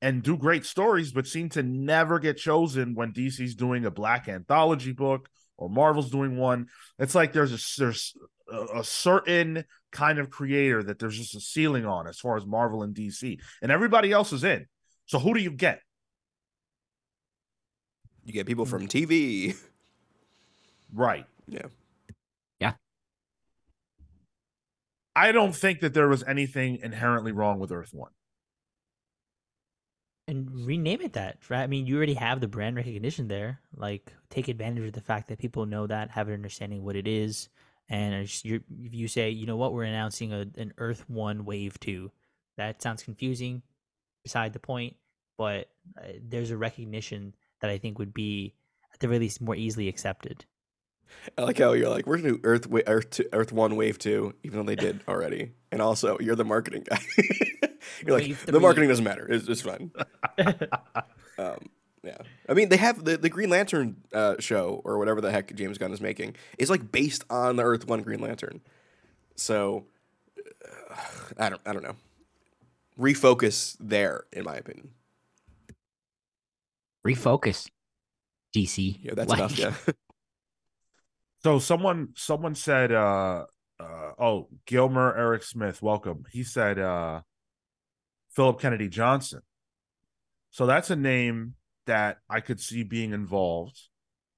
and 0.00 0.22
do 0.22 0.37
great 0.37 0.64
stories, 0.64 1.12
but 1.12 1.26
seem 1.26 1.48
to 1.50 1.62
never 1.62 2.18
get 2.18 2.38
chosen 2.38 2.94
when 2.94 3.12
DC's 3.12 3.54
doing 3.54 3.85
a 3.85 3.90
black 3.90 4.28
anthology 4.28 4.92
book 4.92 5.28
or 5.58 5.68
Marvel's 5.68 6.11
doing 6.11 6.37
one. 6.37 6.68
It's 6.98 7.14
like 7.14 7.32
there's 7.32 7.52
a 7.52 7.80
there's 7.80 8.16
a, 8.52 8.80
a 8.80 8.84
certain 8.84 9.64
kind 9.90 10.18
of 10.18 10.30
creator 10.30 10.82
that 10.82 10.98
there's 10.98 11.18
just 11.18 11.34
a 11.34 11.40
ceiling 11.40 11.86
on 11.86 12.06
as 12.06 12.18
far 12.18 12.36
as 12.36 12.46
Marvel 12.46 12.82
and 12.82 12.94
DC, 12.94 13.38
and 13.62 13.72
everybody 13.72 14.12
else 14.12 14.32
is 14.32 14.44
in. 14.44 14.66
So 15.06 15.18
who 15.18 15.34
do 15.34 15.40
you 15.40 15.50
get? 15.50 15.80
you 18.24 18.32
get 18.32 18.46
people 18.46 18.66
from 18.66 18.82
hmm. 18.82 18.88
TV. 18.88 19.56
Right. 20.92 21.26
Yeah. 21.46 21.66
Yeah. 22.60 22.72
I 25.16 25.32
don't 25.32 25.54
think 25.54 25.80
that 25.80 25.94
there 25.94 26.08
was 26.08 26.22
anything 26.24 26.78
inherently 26.82 27.32
wrong 27.32 27.58
with 27.58 27.72
Earth 27.72 27.92
One. 27.92 28.10
and 30.28 30.48
rename 30.66 31.00
it 31.00 31.14
that 31.14 31.38
right 31.48 31.62
i 31.62 31.66
mean 31.66 31.84
you 31.84 31.96
already 31.96 32.14
have 32.14 32.40
the 32.40 32.46
brand 32.46 32.76
recognition 32.76 33.26
there 33.26 33.58
like 33.76 34.12
take 34.30 34.46
advantage 34.46 34.86
of 34.86 34.92
the 34.92 35.00
fact 35.00 35.28
that 35.28 35.38
people 35.38 35.66
know 35.66 35.86
that 35.86 36.10
have 36.10 36.28
an 36.28 36.34
understanding 36.34 36.84
what 36.84 36.94
it 36.94 37.08
is 37.08 37.48
and 37.92 38.44
you're, 38.44 38.61
if 38.81 38.94
you 38.94 39.07
say 39.07 39.31
you 39.31 39.46
know 39.46 39.57
what 39.57 39.72
we're 39.72 39.85
announcing 39.85 40.33
a, 40.33 40.46
an 40.57 40.72
earth 40.78 41.05
one 41.09 41.44
wave 41.44 41.78
two 41.78 42.11
that 42.57 42.83
sounds 42.83 43.02
confusing 43.02 43.62
beside 44.24 44.52
the 44.52 44.59
point 44.59 44.96
but 45.38 45.68
uh, 45.98 46.12
there's 46.20 46.50
a 46.50 46.57
recognition 46.57 47.35
that 47.61 47.70
i 47.70 47.78
think 47.78 47.98
would 47.98 48.14
be 48.14 48.55
at 48.92 48.98
the 48.98 49.07
very 49.07 49.20
least 49.20 49.40
more 49.40 49.55
easily 49.55 49.88
accepted 49.88 50.44
I 51.37 51.42
like 51.42 51.59
how 51.59 51.72
you're 51.72 51.90
like, 51.90 52.07
we're 52.07 52.16
gonna 52.16 52.31
do 52.31 52.40
Earth 52.42 52.66
wa- 52.66 52.81
Earth 52.87 53.11
two, 53.11 53.24
Earth 53.35 53.52
One 53.52 53.76
Wave 53.76 53.98
Two, 53.98 54.35
even 54.44 54.59
though 54.59 54.64
they 54.64 54.76
did 54.76 55.00
already. 55.09 55.52
And 55.70 55.83
also, 55.83 56.18
you're 56.20 56.37
the 56.37 56.44
marketing 56.44 56.87
guy. 56.88 57.00
you're 58.07 58.16
like, 58.16 58.28
Wave 58.28 58.46
the 58.46 58.61
marketing 58.61 58.88
doesn't 58.88 59.05
matter. 59.05 59.26
It's, 59.31 59.46
it's 59.46 59.61
fine. 59.61 59.92
um, 61.38 61.68
yeah, 62.02 62.18
I 62.48 62.54
mean, 62.54 62.68
they 62.68 62.76
have 62.76 63.04
the, 63.04 63.16
the 63.16 63.28
Green 63.28 63.50
Lantern 63.50 63.96
uh, 64.12 64.36
show 64.38 64.80
or 64.84 64.98
whatever 64.98 65.20
the 65.20 65.30
heck 65.30 65.54
James 65.54 65.78
Gunn 65.78 65.92
is 65.92 66.00
making 66.00 66.36
is 66.58 66.70
like 66.70 66.90
based 66.92 67.24
on 67.30 67.56
the 67.56 67.62
Earth 67.62 67.86
One 67.86 68.02
Green 68.02 68.20
Lantern. 68.20 68.60
So, 69.36 69.86
uh, 70.38 70.94
I 71.38 71.48
don't, 71.48 71.60
I 71.64 71.72
don't 71.72 71.82
know. 71.82 71.96
Refocus 72.98 73.76
there, 73.80 74.24
in 74.32 74.44
my 74.44 74.56
opinion. 74.56 74.90
Refocus. 77.06 77.68
DC. 78.54 78.98
Yeah, 79.02 79.14
that's 79.14 79.30
Like, 79.30 79.38
enough. 79.38 79.58
Yeah. 79.58 79.74
So 81.44 81.58
someone 81.58 82.10
someone 82.14 82.54
said 82.54 82.92
uh 82.92 83.46
uh 83.80 84.12
oh 84.16 84.48
Gilmer 84.64 85.12
Eric 85.16 85.42
Smith, 85.42 85.82
welcome. 85.82 86.24
He 86.30 86.44
said 86.44 86.78
uh 86.78 87.22
Philip 88.30 88.60
Kennedy 88.60 88.88
Johnson. 88.88 89.40
So 90.52 90.66
that's 90.66 90.90
a 90.90 90.94
name 90.96 91.54
that 91.86 92.18
I 92.28 92.40
could 92.40 92.60
see 92.60 92.82
being 92.82 93.12
involved 93.12 93.80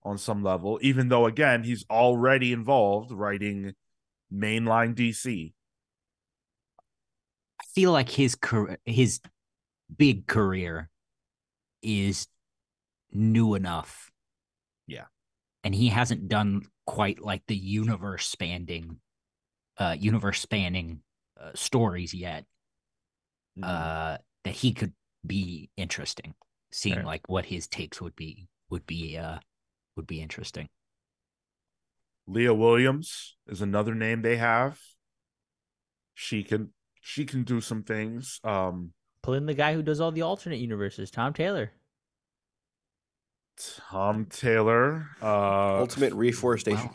on 0.02 0.18
some 0.18 0.42
level, 0.42 0.78
even 0.82 1.08
though 1.08 1.26
again 1.26 1.64
he's 1.64 1.84
already 1.90 2.52
involved 2.52 3.10
writing 3.12 3.74
mainline 4.32 4.94
DC. 4.94 5.54
I 7.60 7.64
feel 7.74 7.92
like 7.92 8.10
his 8.10 8.34
career, 8.34 8.78
his 8.84 9.20
big 9.94 10.26
career 10.26 10.90
is 11.82 12.28
new 13.12 13.54
enough. 13.54 14.10
Yeah. 14.86 15.06
And 15.64 15.74
he 15.74 15.88
hasn't 15.88 16.28
done 16.28 16.62
quite 16.86 17.20
like 17.22 17.42
the 17.46 17.56
universe 17.56 18.26
spanning 18.26 19.00
uh 19.78 19.96
universe 19.98 20.40
spanning 20.40 21.02
uh, 21.40 21.50
stories 21.54 22.14
yet 22.14 22.44
Mm-hmm. 23.58 23.64
uh 23.64 24.16
that 24.44 24.54
he 24.54 24.72
could 24.72 24.92
be 25.26 25.70
interesting. 25.76 26.34
Seeing 26.76 26.96
Sure. 26.96 27.04
like 27.04 27.28
what 27.28 27.44
his 27.46 27.68
takes 27.68 28.00
would 28.00 28.16
be 28.16 28.48
would 28.68 28.84
be 28.84 29.16
uh 29.16 29.38
would 29.94 30.08
be 30.08 30.20
interesting. 30.20 30.68
Leah 32.26 32.52
Williams 32.52 33.36
is 33.46 33.62
another 33.62 33.94
name 33.94 34.22
they 34.22 34.38
have. 34.38 34.80
She 36.14 36.42
can 36.42 36.70
she 37.00 37.26
can 37.26 37.44
do 37.44 37.60
some 37.60 37.84
things. 37.84 38.40
Um 38.42 38.92
Pull 39.22 39.34
in 39.34 39.46
the 39.46 39.54
guy 39.54 39.72
who 39.74 39.82
does 39.84 40.00
all 40.00 40.10
the 40.10 40.22
alternate 40.22 40.58
universes, 40.58 41.12
Tom 41.12 41.32
Taylor. 41.32 41.70
Tom 43.88 44.26
Taylor. 44.26 45.06
Uh 45.22 45.78
Ultimate 45.78 46.12
Reforestation. 46.14 46.90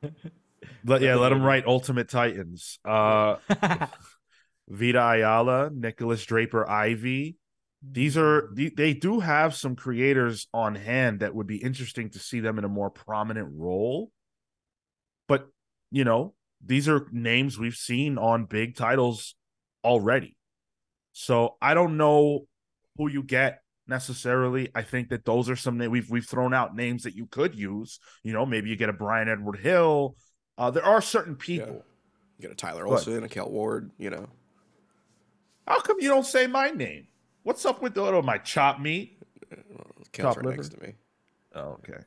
let, 0.82 1.02
yeah, 1.02 1.16
let 1.16 1.30
him 1.30 1.42
write 1.42 1.66
Ultimate 1.66 2.08
Titans. 2.08 2.78
Uh 2.86 3.36
Vita 4.66 5.02
Ayala, 5.02 5.68
Nicholas 5.70 6.24
Draper-Ivey. 6.24 7.36
These 7.82 8.18
are 8.18 8.50
they 8.54 8.92
do 8.92 9.20
have 9.20 9.54
some 9.54 9.74
creators 9.74 10.48
on 10.52 10.74
hand 10.74 11.20
that 11.20 11.34
would 11.34 11.46
be 11.46 11.56
interesting 11.56 12.10
to 12.10 12.18
see 12.18 12.40
them 12.40 12.58
in 12.58 12.64
a 12.64 12.68
more 12.68 12.90
prominent 12.90 13.48
role. 13.54 14.10
But, 15.28 15.48
you 15.90 16.04
know, 16.04 16.34
these 16.64 16.88
are 16.88 17.06
names 17.10 17.58
we've 17.58 17.74
seen 17.74 18.18
on 18.18 18.44
big 18.44 18.76
titles 18.76 19.34
already. 19.82 20.36
So 21.12 21.56
I 21.62 21.72
don't 21.72 21.96
know 21.96 22.46
who 22.96 23.08
you 23.08 23.22
get 23.22 23.62
necessarily. 23.86 24.70
I 24.74 24.82
think 24.82 25.08
that 25.08 25.24
those 25.24 25.48
are 25.48 25.56
some 25.56 25.78
that 25.78 25.90
we've 25.90 26.10
we've 26.10 26.26
thrown 26.26 26.52
out 26.52 26.76
names 26.76 27.04
that 27.04 27.14
you 27.14 27.26
could 27.26 27.54
use. 27.54 27.98
You 28.22 28.32
know, 28.32 28.44
maybe 28.44 28.68
you 28.70 28.76
get 28.76 28.88
a 28.88 28.94
Bryan 28.94 29.28
Edward 29.28 29.58
Hill. 29.58 30.16
Uh, 30.58 30.70
there 30.70 30.84
are 30.84 31.00
certain 31.00 31.36
people. 31.36 31.82
You 32.38 32.42
got 32.42 32.52
a 32.52 32.56
Tyler 32.56 32.86
What? 32.86 32.98
Olson, 32.98 33.24
a 33.24 33.28
Kel 33.28 33.50
Ward, 33.50 33.90
you 33.98 34.10
know. 34.10 34.26
How 35.66 35.80
come 35.80 35.96
you 36.00 36.08
don't 36.08 36.26
say 36.26 36.46
my 36.46 36.70
name? 36.70 37.06
What's 37.42 37.64
up 37.64 37.82
with 37.82 37.94
the 37.94 38.02
oh, 38.02 38.22
my 38.22 38.38
chop 38.38 38.80
meat? 38.80 39.18
Kel's 40.12 40.36
Top 40.36 40.36
right 40.36 40.48
next 40.48 40.70
to 40.70 40.80
me. 40.80 40.94
Oh, 41.54 41.78
okay. 41.80 42.00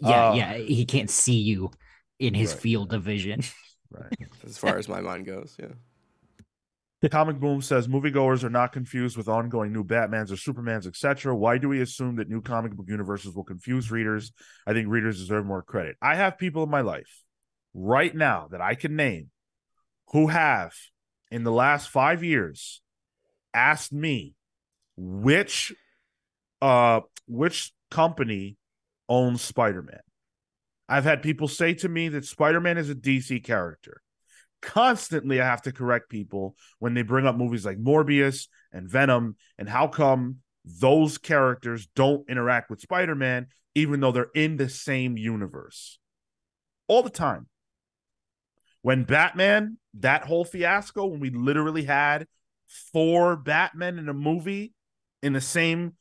Yeah, 0.00 0.30
Uh, 0.30 0.34
yeah. 0.34 0.54
He 0.54 0.84
can't 0.84 1.10
see 1.10 1.38
you 1.38 1.70
in 2.18 2.34
his 2.34 2.52
Right, 2.52 2.60
field 2.60 2.92
of 2.92 3.02
vision. 3.02 3.42
Right. 3.90 4.12
As 4.44 4.58
far 4.58 4.78
as 4.78 4.88
my 4.88 5.00
mind 5.00 5.26
goes, 5.26 5.56
yeah. 5.58 5.72
The 7.02 7.08
comic 7.10 7.38
Boom 7.38 7.60
says 7.60 7.88
moviegoers 7.88 8.42
are 8.42 8.50
not 8.50 8.72
confused 8.72 9.16
with 9.16 9.28
ongoing 9.28 9.72
new 9.72 9.84
Batmans 9.84 10.30
or 10.30 10.36
Supermans, 10.36 10.86
etc. 10.86 11.36
Why 11.36 11.58
do 11.58 11.68
we 11.68 11.80
assume 11.80 12.16
that 12.16 12.28
new 12.28 12.40
comic 12.40 12.74
book 12.74 12.86
universes 12.88 13.34
will 13.34 13.44
confuse 13.44 13.90
readers? 13.90 14.32
I 14.66 14.72
think 14.72 14.88
readers 14.88 15.18
deserve 15.18 15.44
more 15.46 15.62
credit. 15.62 15.96
I 16.00 16.14
have 16.16 16.38
people 16.38 16.62
in 16.62 16.70
my 16.70 16.80
life 16.80 17.22
right 17.74 18.14
now 18.14 18.48
that 18.50 18.60
I 18.62 18.74
can 18.74 18.96
name 18.96 19.30
who 20.12 20.28
have, 20.28 20.72
in 21.30 21.44
the 21.44 21.52
last 21.52 21.90
five 21.90 22.24
years, 22.24 22.80
asked 23.56 23.92
me 23.92 24.34
which 24.96 25.74
uh 26.62 27.00
which 27.26 27.72
company 27.90 28.56
owns 29.08 29.42
Spider-Man. 29.42 30.00
I've 30.88 31.04
had 31.04 31.22
people 31.22 31.48
say 31.48 31.74
to 31.74 31.88
me 31.88 32.08
that 32.10 32.24
Spider-Man 32.24 32.78
is 32.78 32.90
a 32.90 32.94
DC 32.94 33.42
character 33.42 34.02
constantly 34.66 35.40
I 35.40 35.46
have 35.46 35.62
to 35.62 35.72
correct 35.72 36.10
people 36.10 36.56
when 36.78 36.94
they 36.94 37.02
bring 37.02 37.26
up 37.26 37.36
movies 37.36 37.64
like 37.64 37.78
Morbius 37.78 38.48
and 38.72 38.88
Venom 38.88 39.36
and 39.58 39.68
how 39.68 39.86
come 39.86 40.38
those 40.64 41.18
characters 41.18 41.86
don't 41.94 42.28
interact 42.28 42.68
with 42.68 42.80
Spider-Man 42.80 43.46
even 43.74 44.00
though 44.00 44.10
they're 44.10 44.30
in 44.34 44.56
the 44.56 44.68
same 44.68 45.16
universe. 45.16 45.98
All 46.88 47.02
the 47.02 47.10
time. 47.10 47.46
When 48.82 49.04
Batman, 49.04 49.78
that 49.94 50.24
whole 50.24 50.44
fiasco 50.44 51.06
when 51.06 51.20
we 51.20 51.30
literally 51.30 51.84
had 51.84 52.26
four 52.92 53.36
Batmen 53.36 53.98
in 53.98 54.08
a 54.08 54.14
movie 54.14 54.72
in 55.22 55.32
the 55.32 55.40
same 55.40 55.94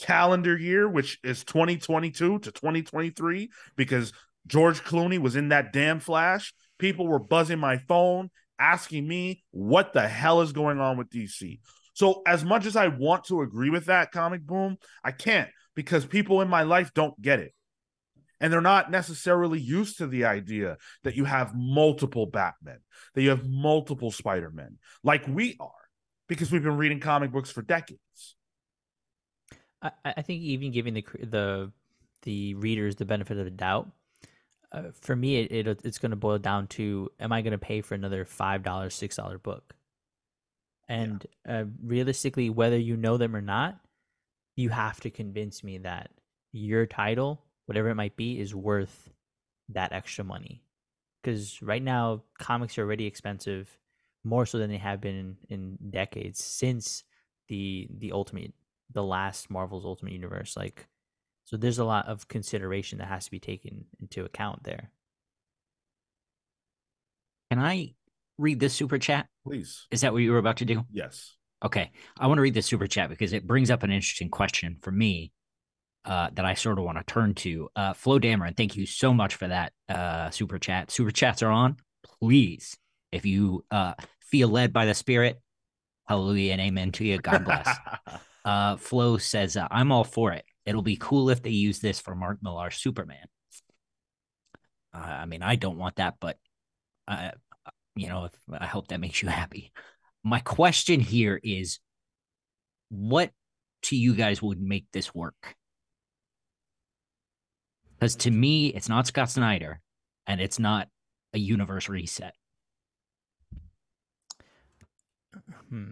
calendar 0.00 0.56
year 0.56 0.88
which 0.88 1.18
is 1.24 1.42
2022 1.42 2.38
to 2.38 2.52
2023 2.52 3.50
because 3.76 4.12
George 4.46 4.82
Clooney 4.82 5.18
was 5.18 5.36
in 5.36 5.48
that 5.48 5.72
damn 5.72 6.00
Flash. 6.00 6.54
People 6.78 7.06
were 7.06 7.18
buzzing 7.18 7.58
my 7.58 7.78
phone 7.78 8.30
asking 8.58 9.06
me 9.06 9.44
what 9.50 9.92
the 9.92 10.08
hell 10.08 10.40
is 10.40 10.52
going 10.52 10.80
on 10.80 10.96
with 10.96 11.10
DC. 11.10 11.60
So, 11.94 12.22
as 12.26 12.44
much 12.44 12.64
as 12.66 12.76
I 12.76 12.88
want 12.88 13.24
to 13.24 13.42
agree 13.42 13.70
with 13.70 13.86
that 13.86 14.12
comic 14.12 14.42
boom, 14.46 14.78
I 15.04 15.12
can't 15.12 15.48
because 15.74 16.06
people 16.06 16.40
in 16.40 16.48
my 16.48 16.62
life 16.62 16.92
don't 16.94 17.20
get 17.20 17.40
it. 17.40 17.52
And 18.40 18.52
they're 18.52 18.60
not 18.60 18.90
necessarily 18.90 19.60
used 19.60 19.98
to 19.98 20.06
the 20.06 20.24
idea 20.24 20.76
that 21.02 21.16
you 21.16 21.24
have 21.24 21.54
multiple 21.56 22.26
Batmen, 22.26 22.78
that 23.14 23.22
you 23.22 23.30
have 23.30 23.48
multiple 23.48 24.12
Spider-Men, 24.12 24.78
like 25.02 25.26
we 25.26 25.56
are, 25.58 25.70
because 26.28 26.52
we've 26.52 26.62
been 26.62 26.76
reading 26.76 27.00
comic 27.00 27.32
books 27.32 27.50
for 27.50 27.62
decades. 27.62 28.36
I, 29.82 29.90
I 30.04 30.22
think 30.22 30.42
even 30.42 30.72
giving 30.72 30.94
the 30.94 31.04
the 31.20 31.72
the 32.22 32.54
readers 32.54 32.96
the 32.96 33.04
benefit 33.04 33.38
of 33.38 33.44
the 33.44 33.50
doubt, 33.50 33.90
uh, 34.72 34.90
for 35.00 35.16
me, 35.16 35.36
it, 35.36 35.66
it 35.66 35.80
it's 35.84 35.98
going 35.98 36.10
to 36.10 36.16
boil 36.16 36.38
down 36.38 36.66
to: 36.68 37.10
Am 37.18 37.32
I 37.32 37.42
going 37.42 37.52
to 37.52 37.58
pay 37.58 37.80
for 37.80 37.94
another 37.94 38.24
five 38.24 38.62
dollars, 38.62 38.94
six 38.94 39.16
dollar 39.16 39.38
book? 39.38 39.74
And 40.88 41.24
uh, 41.46 41.64
realistically, 41.82 42.50
whether 42.50 42.78
you 42.78 42.96
know 42.96 43.18
them 43.18 43.36
or 43.36 43.42
not, 43.42 43.78
you 44.56 44.70
have 44.70 45.00
to 45.00 45.10
convince 45.10 45.62
me 45.62 45.78
that 45.78 46.10
your 46.52 46.86
title, 46.86 47.42
whatever 47.66 47.90
it 47.90 47.94
might 47.94 48.16
be, 48.16 48.40
is 48.40 48.54
worth 48.54 49.10
that 49.68 49.92
extra 49.92 50.24
money. 50.24 50.62
Because 51.22 51.60
right 51.60 51.82
now, 51.82 52.22
comics 52.38 52.78
are 52.78 52.82
already 52.82 53.06
expensive, 53.06 53.78
more 54.28 54.46
so 54.46 54.58
than 54.58 54.70
they 54.70 54.78
have 54.78 55.00
been 55.00 55.36
in, 55.48 55.78
in 55.80 55.90
decades 55.90 56.42
since 56.42 57.04
the 57.48 57.88
the 57.98 58.12
ultimate 58.12 58.52
the 58.92 59.02
last 59.02 59.50
Marvel's 59.50 59.84
Ultimate 59.84 60.12
Universe. 60.12 60.56
Like, 60.56 60.86
so 61.44 61.56
there's 61.56 61.78
a 61.78 61.84
lot 61.84 62.08
of 62.08 62.28
consideration 62.28 62.98
that 62.98 63.08
has 63.08 63.26
to 63.26 63.30
be 63.30 63.40
taken 63.40 63.84
into 64.00 64.24
account 64.24 64.64
there. 64.64 64.90
Can 67.50 67.60
I 67.60 67.94
read 68.38 68.60
this 68.60 68.74
super 68.74 68.98
chat? 68.98 69.26
Please. 69.44 69.86
Is 69.90 70.02
that 70.02 70.12
what 70.12 70.22
you 70.22 70.32
were 70.32 70.38
about 70.38 70.58
to 70.58 70.64
do? 70.64 70.84
Yes. 70.90 71.34
Okay. 71.64 71.90
I 72.18 72.26
want 72.26 72.38
to 72.38 72.42
read 72.42 72.54
this 72.54 72.66
super 72.66 72.86
chat 72.86 73.08
because 73.08 73.32
it 73.32 73.46
brings 73.46 73.70
up 73.70 73.82
an 73.82 73.90
interesting 73.90 74.30
question 74.30 74.76
for 74.80 74.92
me 74.92 75.32
uh, 76.04 76.30
that 76.34 76.44
I 76.44 76.54
sort 76.54 76.78
of 76.78 76.84
want 76.84 76.98
to 76.98 77.04
turn 77.04 77.34
to. 77.34 77.68
Uh, 77.74 77.92
Flo 77.94 78.18
Dameron, 78.18 78.56
thank 78.56 78.76
you 78.76 78.86
so 78.86 79.12
much 79.12 79.34
for 79.34 79.48
that 79.48 79.72
uh, 79.88 80.30
super 80.30 80.58
chat. 80.58 80.90
Super 80.90 81.10
chats 81.10 81.42
are 81.42 81.50
on. 81.50 81.76
Please, 82.20 82.76
if 83.12 83.26
you 83.26 83.64
uh, 83.70 83.94
feel 84.30 84.48
led 84.48 84.72
by 84.72 84.86
the 84.86 84.94
Spirit, 84.94 85.40
hallelujah 86.06 86.52
and 86.52 86.60
amen 86.60 86.92
to 86.92 87.04
you. 87.04 87.18
God 87.18 87.44
bless. 87.44 87.68
uh, 88.44 88.76
Flo 88.76 89.18
says, 89.18 89.56
uh, 89.56 89.68
I'm 89.70 89.92
all 89.92 90.04
for 90.04 90.32
it. 90.32 90.44
It'll 90.66 90.82
be 90.82 90.96
cool 90.96 91.30
if 91.30 91.42
they 91.42 91.50
use 91.50 91.78
this 91.78 92.00
for 92.00 92.14
Mark 92.14 92.38
Millar 92.42 92.70
Superman. 92.70 93.26
Uh, 94.94 94.98
I 94.98 95.26
mean, 95.26 95.42
I 95.42 95.56
don't 95.56 95.78
want 95.78 95.96
that, 95.96 96.16
but 96.20 96.36
I, 97.06 97.32
you 97.94 98.08
know, 98.08 98.26
if, 98.26 98.32
I 98.52 98.66
hope 98.66 98.88
that 98.88 99.00
makes 99.00 99.22
you 99.22 99.28
happy. 99.28 99.72
My 100.24 100.40
question 100.40 101.00
here 101.00 101.40
is, 101.42 101.78
what 102.90 103.30
to 103.82 103.96
you 103.96 104.14
guys 104.14 104.42
would 104.42 104.60
make 104.60 104.86
this 104.92 105.14
work? 105.14 105.56
Because 107.94 108.16
to 108.16 108.30
me, 108.30 108.68
it's 108.68 108.88
not 108.88 109.06
Scott 109.06 109.30
Snyder, 109.30 109.80
and 110.26 110.40
it's 110.40 110.58
not 110.58 110.88
a 111.34 111.38
universe 111.38 111.88
reset. 111.88 112.34
Hmm. 115.68 115.90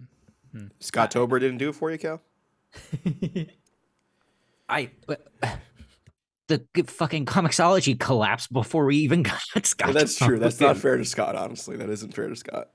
Scott 0.79 1.11
Tober 1.11 1.39
didn't 1.39 1.57
do 1.57 1.69
it 1.69 1.75
for 1.75 1.91
you, 1.91 1.97
Cal. 1.97 2.21
I 4.69 4.91
but, 5.05 5.27
the 6.47 6.65
fucking 6.87 7.25
comiXology 7.25 7.99
collapsed 7.99 8.51
before 8.51 8.85
we 8.85 8.97
even 8.97 9.23
got 9.53 9.65
Scott. 9.65 9.89
Yeah, 9.89 9.93
that's 9.93 10.15
to 10.17 10.25
true. 10.25 10.39
That's 10.39 10.59
not 10.59 10.69
fucking- 10.69 10.81
fair 10.81 10.97
to 10.97 11.05
Scott. 11.05 11.35
Honestly, 11.35 11.77
that 11.77 11.89
isn't 11.89 12.13
fair 12.13 12.27
to 12.29 12.35
Scott. 12.35 12.69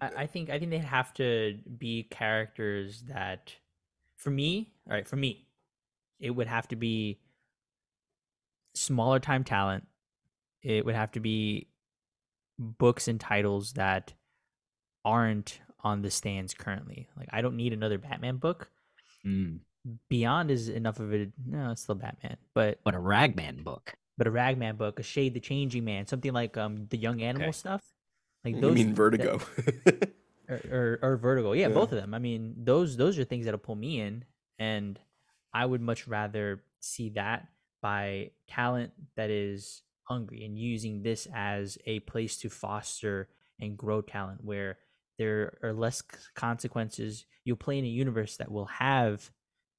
I, 0.00 0.10
I 0.16 0.26
think 0.26 0.50
I 0.50 0.58
think 0.58 0.70
they 0.70 0.78
have 0.78 1.14
to 1.14 1.58
be 1.78 2.04
characters 2.04 3.02
that, 3.08 3.54
for 4.16 4.30
me, 4.30 4.70
all 4.86 4.94
right, 4.94 5.08
for 5.08 5.16
me, 5.16 5.46
it 6.20 6.30
would 6.30 6.46
have 6.46 6.68
to 6.68 6.76
be 6.76 7.18
smaller 8.74 9.18
time 9.18 9.44
talent. 9.44 9.86
It 10.62 10.84
would 10.84 10.94
have 10.94 11.12
to 11.12 11.20
be 11.20 11.68
books 12.58 13.08
and 13.08 13.20
titles 13.20 13.72
that 13.74 14.12
aren't 15.06 15.60
on 15.82 16.02
the 16.02 16.10
stands 16.10 16.52
currently. 16.52 17.08
Like 17.16 17.28
I 17.32 17.40
don't 17.40 17.56
need 17.56 17.72
another 17.72 17.96
Batman 17.96 18.36
book. 18.36 18.68
Mm, 19.26 19.60
Beyond 20.10 20.50
is 20.50 20.68
enough 20.68 20.98
of 21.00 21.12
it. 21.14 21.32
No, 21.46 21.70
it's 21.70 21.82
still 21.82 21.94
Batman, 21.94 22.36
but 22.54 22.80
but 22.84 22.94
a 22.94 22.98
Ragman 22.98 23.62
book. 23.62 23.94
but 24.18 24.26
a 24.26 24.30
Ragman 24.30 24.76
book, 24.76 24.98
a 24.98 25.02
Shade 25.02 25.32
the 25.34 25.40
Changing 25.40 25.84
Man, 25.84 26.06
something 26.06 26.32
like 26.32 26.56
um 26.56 26.86
the 26.90 26.98
Young 26.98 27.22
Animal 27.22 27.48
Okay. 27.48 27.52
stuff. 27.52 27.82
Like 28.44 28.56
You 28.56 28.60
those 28.60 28.74
mean 28.74 28.88
that- 28.88 28.96
Vertigo? 28.96 29.40
or, 30.48 30.60
or, 30.70 30.98
or 31.02 31.16
Vertigo. 31.16 31.52
Yeah, 31.52 31.68
Yeah. 31.68 31.74
both 31.74 31.92
of 31.92 31.98
them. 32.00 32.14
I 32.14 32.18
mean, 32.18 32.54
those 32.58 32.96
those 32.96 33.18
are 33.18 33.24
things 33.24 33.44
that'll 33.44 33.58
pull 33.58 33.74
me 33.76 34.00
in, 34.00 34.24
and 34.58 34.98
I 35.54 35.64
would 35.66 35.80
much 35.80 36.06
rather 36.08 36.62
see 36.80 37.10
that 37.10 37.46
by 37.80 38.30
talent 38.48 38.92
that 39.16 39.30
is 39.30 39.82
hungry 40.02 40.44
and 40.44 40.58
using 40.58 41.02
this 41.02 41.26
as 41.34 41.78
a 41.86 42.00
place 42.00 42.38
to 42.38 42.48
foster 42.48 43.28
and 43.60 43.76
grow 43.76 44.00
talent 44.02 44.44
where 44.44 44.78
there 45.18 45.58
are 45.62 45.72
less 45.72 46.02
consequences. 46.34 47.26
You'll 47.44 47.56
play 47.56 47.78
in 47.78 47.84
a 47.84 47.88
universe 47.88 48.36
that 48.36 48.50
will 48.50 48.66
have 48.66 49.30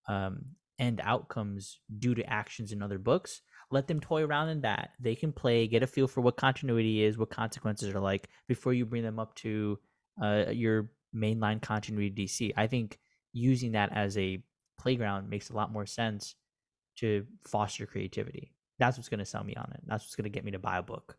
um, 0.08 0.46
end 0.80 1.02
outcomes 1.04 1.80
due 2.00 2.16
to 2.16 2.30
actions 2.30 2.72
in 2.72 2.82
other 2.82 3.00
books. 3.00 3.42
Let 3.70 3.88
them 3.88 4.00
toy 4.00 4.24
around 4.24 4.50
in 4.50 4.62
that. 4.62 4.92
They 5.00 5.16
can 5.16 5.34
play, 5.34 5.68
get 5.68 5.84
a 5.84 5.88
feel 5.88 6.08
for 6.08 6.22
what 6.22 6.38
continuity 6.38 7.04
is, 7.04 7.18
what 7.18 7.30
consequences 7.30 7.94
are 7.94 8.00
like 8.00 8.30
before 8.48 8.74
you 8.74 8.86
bring 8.86 9.04
them 9.04 9.20
up 9.20 9.36
to 9.36 9.78
uh, 10.22 10.46
your 10.52 10.92
mainline 11.14 11.62
continuity 11.62 12.26
DC. 12.26 12.54
I 12.56 12.68
think 12.68 12.98
using 13.34 13.74
that 13.74 13.92
as 13.94 14.18
a 14.18 14.42
playground 14.80 15.30
makes 15.30 15.50
a 15.50 15.54
lot 15.54 15.72
more 15.72 15.86
sense 15.86 16.36
to 16.98 17.26
foster 17.46 17.86
creativity. 17.86 18.54
That's 18.80 18.98
what's 18.98 19.10
going 19.10 19.20
to 19.20 19.26
sell 19.26 19.44
me 19.44 19.56
on 19.56 19.72
it. 19.74 19.82
That's 19.86 20.06
what's 20.06 20.16
going 20.16 20.26
to 20.26 20.30
get 20.30 20.46
me 20.46 20.52
to 20.52 20.60
buy 20.60 20.78
a 20.78 20.84
book. 20.84 21.18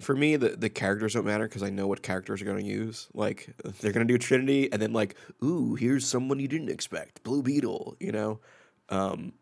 For 0.00 0.16
me, 0.16 0.36
the, 0.36 0.50
the 0.50 0.70
characters 0.70 1.14
don't 1.14 1.26
matter 1.26 1.46
because 1.46 1.62
I 1.62 1.70
know 1.70 1.86
what 1.86 2.02
characters 2.02 2.40
are 2.42 2.46
going 2.46 2.58
to 2.58 2.64
use. 2.64 3.08
Like 3.14 3.48
they're 3.80 3.92
going 3.92 4.06
to 4.06 4.12
do 4.12 4.18
Trinity, 4.18 4.72
and 4.72 4.80
then 4.80 4.92
like, 4.92 5.14
ooh, 5.44 5.74
here's 5.74 6.06
someone 6.06 6.40
you 6.40 6.48
didn't 6.48 6.70
expect, 6.70 7.22
Blue 7.22 7.42
Beetle. 7.42 7.96
You 8.00 8.12
know, 8.12 8.40
um, 8.88 9.32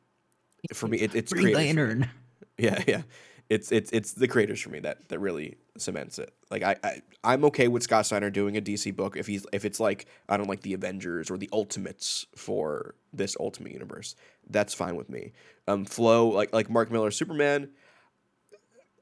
for 0.75 0.89
me, 0.89 0.99
it, 0.99 1.15
it's 1.15 1.33
Green 1.33 1.45
creators 1.45 1.61
for 1.61 1.61
me. 1.61 1.67
Lantern. 1.67 2.11
Yeah, 2.61 2.83
yeah. 2.89 3.03
It's 3.49 3.71
it's 3.71 3.91
it's 3.93 4.13
the 4.13 4.27
creators 4.27 4.61
for 4.61 4.71
me 4.71 4.81
that 4.81 5.09
that 5.11 5.21
really 5.21 5.59
cements 5.79 6.19
it. 6.19 6.35
Like 6.51 6.65
I, 6.65 6.77
I 6.83 7.03
I'm 7.23 7.45
okay 7.47 7.69
with 7.69 7.85
Scott 7.85 8.05
Snyder 8.05 8.31
doing 8.31 8.57
a 8.57 8.61
DC 8.61 8.95
book 8.97 9.17
if 9.17 9.29
he's 9.29 9.47
if 9.53 9.65
it's 9.65 9.79
like 9.79 10.07
I 10.29 10.37
don't 10.37 10.49
like 10.49 10.63
the 10.63 10.75
Avengers 10.75 11.31
or 11.31 11.39
the 11.39 11.49
Ultimates 11.53 12.27
for 12.35 12.97
this 13.13 13.37
Ultimate 13.41 13.73
Universe. 13.73 14.17
That's 14.51 14.75
fine 14.75 14.97
with 14.97 15.09
me. 15.09 15.33
Um, 15.69 15.85
Flo 15.85 16.29
like 16.29 16.53
like 16.53 16.69
Mark 16.69 16.91
Millar 16.91 17.13
Superman. 17.13 17.71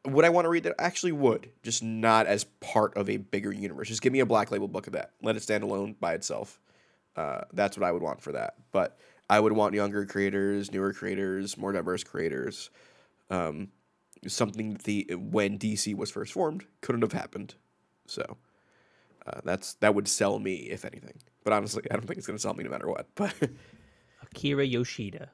Would 0.06 0.24
I 0.24 0.28
want 0.28 0.44
to 0.44 0.48
read 0.48 0.64
that? 0.64 0.74
I 0.78 0.84
actually 0.84 1.12
would, 1.12 1.50
just 1.62 1.82
not 1.82 2.26
as 2.26 2.44
part 2.44 2.96
of 2.96 3.10
a 3.10 3.16
bigger 3.16 3.52
universe. 3.52 3.88
Just 3.88 4.02
give 4.02 4.12
me 4.12 4.20
a 4.20 4.26
black 4.26 4.50
label 4.50 4.68
book 4.68 4.86
of 4.86 4.92
that. 4.92 5.12
Let 5.22 5.36
it 5.36 5.42
stand 5.42 5.64
alone 5.64 5.96
by 5.98 6.14
itself. 6.14 6.60
Uh, 7.16 7.42
that's 7.52 7.76
what 7.76 7.86
I 7.86 7.92
would 7.92 8.02
want 8.02 8.20
for 8.20 8.32
that. 8.32 8.54
But 8.72 8.98
I 9.28 9.40
would 9.40 9.52
want 9.52 9.74
younger 9.74 10.06
creators, 10.06 10.70
newer 10.70 10.92
creators, 10.92 11.58
more 11.58 11.72
diverse 11.72 12.04
creators 12.04 12.70
um, 13.30 13.68
something 14.26 14.72
that 14.72 14.84
the 14.84 15.06
when 15.14 15.58
DC 15.58 15.94
was 15.94 16.10
first 16.10 16.32
formed 16.32 16.64
couldn't 16.80 17.02
have 17.02 17.12
happened. 17.12 17.54
So 18.06 18.36
uh, 19.26 19.40
that's 19.44 19.74
that 19.74 19.94
would 19.94 20.08
sell 20.08 20.38
me 20.38 20.54
if 20.70 20.84
anything. 20.84 21.18
But 21.44 21.52
honestly, 21.52 21.82
I 21.90 21.94
don't 21.94 22.06
think 22.06 22.18
it's 22.18 22.26
going 22.26 22.36
to 22.36 22.42
sell 22.42 22.54
me 22.54 22.64
no 22.64 22.70
matter 22.70 22.88
what. 22.88 23.08
But 23.14 23.34
Akira 24.22 24.64
Yoshida. 24.64 25.30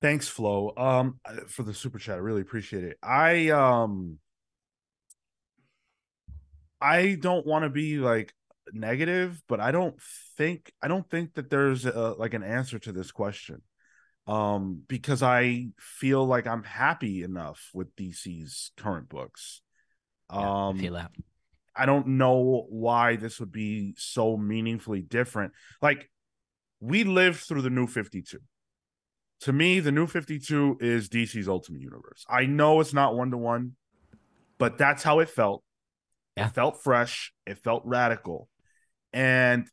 Thanks, 0.00 0.28
Flo. 0.28 0.72
Um, 0.76 1.20
for 1.48 1.64
the 1.64 1.74
super 1.74 1.98
chat, 1.98 2.16
I 2.16 2.18
really 2.18 2.42
appreciate 2.42 2.84
it. 2.84 2.98
I 3.02 3.48
um, 3.50 4.18
I 6.80 7.16
don't 7.20 7.46
want 7.46 7.64
to 7.64 7.70
be 7.70 7.98
like 7.98 8.32
negative, 8.72 9.42
but 9.48 9.60
I 9.60 9.72
don't 9.72 10.00
think 10.36 10.72
I 10.82 10.88
don't 10.88 11.08
think 11.10 11.34
that 11.34 11.50
there's 11.50 11.84
a, 11.84 12.14
like 12.18 12.34
an 12.34 12.42
answer 12.44 12.78
to 12.80 12.92
this 12.92 13.10
question. 13.10 13.62
Um, 14.26 14.82
because 14.86 15.22
I 15.22 15.68
feel 15.78 16.24
like 16.24 16.46
I'm 16.46 16.62
happy 16.62 17.22
enough 17.22 17.70
with 17.72 17.96
DC's 17.96 18.72
current 18.76 19.08
books. 19.08 19.62
Yeah, 20.30 20.68
Um, 20.68 20.76
I 20.76 20.80
feel 20.80 20.92
that. 20.94 21.10
I 21.74 21.86
don't 21.86 22.08
know 22.08 22.66
why 22.68 23.16
this 23.16 23.40
would 23.40 23.52
be 23.52 23.94
so 23.96 24.36
meaningfully 24.36 25.00
different. 25.00 25.52
Like 25.80 26.10
we 26.80 27.04
lived 27.04 27.40
through 27.40 27.62
the 27.62 27.70
new 27.70 27.86
52. 27.86 28.38
To 29.42 29.52
me, 29.52 29.80
the 29.80 29.92
new 29.92 30.06
52 30.06 30.78
is 30.80 31.08
DC's 31.08 31.48
Ultimate 31.48 31.80
Universe. 31.80 32.24
I 32.28 32.46
know 32.46 32.80
it's 32.80 32.92
not 32.92 33.16
one 33.16 33.30
to 33.30 33.36
one, 33.36 33.76
but 34.58 34.78
that's 34.78 35.02
how 35.02 35.20
it 35.20 35.30
felt. 35.30 35.62
Yeah. 36.36 36.48
It 36.48 36.54
felt 36.54 36.82
fresh, 36.82 37.32
it 37.46 37.58
felt 37.58 37.82
radical. 37.84 38.48
And 39.12 39.68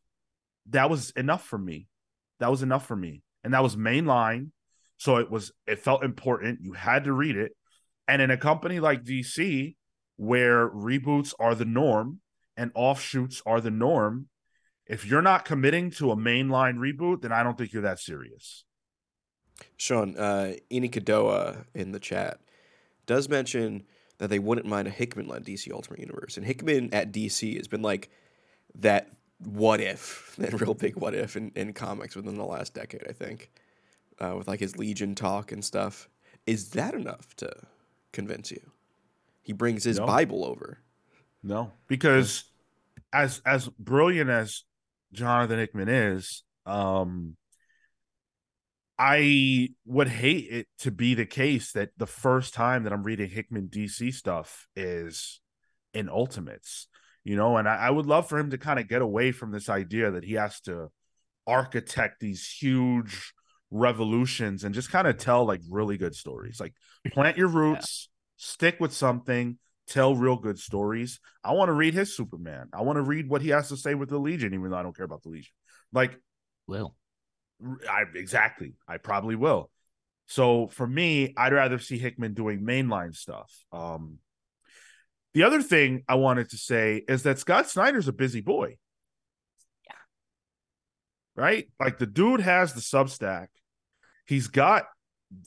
that 0.69 0.89
was 0.89 1.12
enough 1.12 1.45
for 1.45 1.58
me. 1.58 1.88
That 2.39 2.51
was 2.51 2.63
enough 2.63 2.86
for 2.86 2.95
me. 2.95 3.21
And 3.43 3.54
that 3.54 3.63
was 3.63 3.75
mainline. 3.75 4.49
So 4.97 5.17
it 5.17 5.30
was 5.30 5.51
it 5.67 5.80
felt 5.80 6.04
important. 6.04 6.60
You 6.62 6.73
had 6.73 7.04
to 7.06 7.13
read 7.13 7.36
it. 7.36 7.51
And 8.08 8.21
in 8.21 8.32
a 8.32 8.38
company 8.38 8.80
like 8.80 9.04
DC, 9.04 9.75
where 10.17 10.69
reboots 10.69 11.34
are 11.39 11.56
the 11.56 11.65
norm 11.65 12.19
and 12.56 12.71
offshoots 12.73 13.41
are 13.45 13.60
the 13.60 13.71
norm, 13.71 14.28
if 14.88 15.06
you're 15.06 15.21
not 15.21 15.45
committing 15.45 15.91
to 15.91 16.12
a 16.12 16.15
mainline 16.15 16.78
reboot, 16.78 17.21
then 17.21 17.32
I 17.32 17.43
don't 17.43 17.58
think 17.58 17.73
you're 17.73 17.82
that 17.82 17.99
serious. 17.99 18.63
Sean, 19.77 20.17
uh, 20.17 20.53
Ini 20.71 20.89
Kadoa 20.91 21.65
in 21.73 21.91
the 21.91 21.99
chat 21.99 22.39
does 23.05 23.29
mention 23.29 23.83
that 24.17 24.29
they 24.29 24.39
wouldn't 24.39 24.67
mind 24.67 24.87
a 24.87 24.91
Hickman 24.91 25.27
led 25.27 25.45
DC 25.45 25.71
Ultimate 25.71 25.99
Universe. 25.99 26.37
And 26.37 26.45
Hickman 26.45 26.93
at 26.93 27.11
DC 27.11 27.57
has 27.57 27.67
been 27.67 27.81
like 27.81 28.09
that 28.75 29.09
what 29.39 29.81
if, 29.81 30.33
that 30.37 30.59
real 30.61 30.73
big 30.73 30.95
what 30.95 31.13
if 31.13 31.35
in, 31.35 31.51
in 31.55 31.73
comics 31.73 32.15
within 32.15 32.35
the 32.35 32.45
last 32.45 32.73
decade, 32.73 33.03
I 33.07 33.11
think, 33.13 33.51
uh, 34.19 34.35
with 34.37 34.47
like 34.47 34.59
his 34.59 34.77
Legion 34.77 35.15
talk 35.15 35.51
and 35.51 35.63
stuff. 35.63 36.09
Is 36.45 36.69
that 36.71 36.93
enough 36.93 37.35
to 37.37 37.51
convince 38.11 38.51
you? 38.51 38.61
He 39.41 39.53
brings 39.53 39.83
his 39.83 39.99
No. 39.99 40.05
Bible 40.05 40.45
over. 40.45 40.79
No, 41.43 41.71
because 41.87 42.45
as 43.13 43.41
as 43.45 43.67
brilliant 43.67 44.29
as 44.29 44.63
Jonathan 45.13 45.59
Hickman 45.59 45.89
is, 45.89 46.43
um 46.65 47.35
I 48.97 49.69
would 49.86 50.08
hate 50.08 50.47
it 50.49 50.67
to 50.79 50.91
be 50.91 51.15
the 51.15 51.25
case 51.25 51.73
that 51.73 51.89
the 51.97 52.08
first 52.08 52.53
time 52.53 52.84
that 52.84 52.93
I'm 52.93 53.03
reading 53.03 53.29
Hickman 53.29 53.67
DC 53.67 54.13
stuff 54.13 54.67
is 54.75 55.41
in 55.93 56.10
Ultimates, 56.10 56.88
you 57.23 57.36
know, 57.36 57.58
and 57.58 57.67
I, 57.67 57.75
I 57.75 57.89
would 57.89 58.05
love 58.05 58.29
for 58.29 58.38
him 58.38 58.51
to 58.51 58.58
kind 58.58 58.79
of 58.79 58.88
get 58.88 59.01
away 59.01 59.31
from 59.31 59.51
this 59.51 59.67
idea 59.67 60.12
that 60.12 60.23
he 60.23 60.34
has 60.34 60.62
to 60.62 60.89
architect 61.45 62.19
these 62.19 62.47
huge 62.47 63.34
revolutions 63.69 64.63
and 64.63 64.73
just 64.73 64.91
kind 64.91 65.08
of 65.08 65.17
tell 65.17 65.45
like 65.45 65.62
really 65.69 65.97
good 65.97 66.15
stories. 66.15 66.60
Like 66.60 66.73
plant 67.12 67.38
your 67.38 67.49
roots, 67.49 68.10
stick 68.38 68.77
with 68.79 68.93
something, 68.93 69.58
tell 69.88 70.15
real 70.15 70.38
good 70.38 70.58
stories. 70.58 71.19
I 71.43 71.51
want 71.51 71.67
to 71.69 71.73
read 71.73 71.93
his 71.93 72.15
Superman. 72.15 72.69
I 72.73 72.81
want 72.81 72.97
to 72.97 73.03
read 73.03 73.29
what 73.29 73.41
he 73.41 73.49
has 73.49 73.69
to 73.69 73.77
say 73.77 73.93
with 73.93 74.10
the 74.10 74.19
Legion, 74.19 74.53
even 74.53 74.69
though 74.69 74.77
I 74.77 74.84
don't 74.84 74.95
care 74.95 75.05
about 75.05 75.23
the 75.23 75.29
Legion. 75.29 75.53
Like 75.91 76.17
Will. 76.67 76.95
I 77.89 78.03
exactly. 78.13 78.73
I 78.87 78.97
probably 78.97 79.35
will. 79.35 79.69
So 80.27 80.67
for 80.67 80.87
me, 80.87 81.33
I'd 81.37 81.53
rather 81.53 81.79
see 81.79 81.97
Hickman 81.97 82.33
doing 82.33 82.61
mainline 82.61 83.15
stuff. 83.15 83.51
Um 83.71 84.19
the 85.35 85.43
other 85.43 85.61
thing 85.61 86.03
I 86.07 86.15
wanted 86.15 86.49
to 86.51 86.57
say 86.57 87.03
is 87.09 87.23
that 87.23 87.39
Scott 87.39 87.69
Snyder's 87.69 88.07
a 88.07 88.13
busy 88.13 88.39
boy. 88.39 88.77
Yeah. 89.85 89.95
Right? 91.35 91.67
Like 91.77 91.97
the 91.97 92.05
dude 92.05 92.39
has 92.39 92.73
the 92.73 92.79
Substack. 92.79 93.47
He's 94.25 94.47
got 94.47 94.85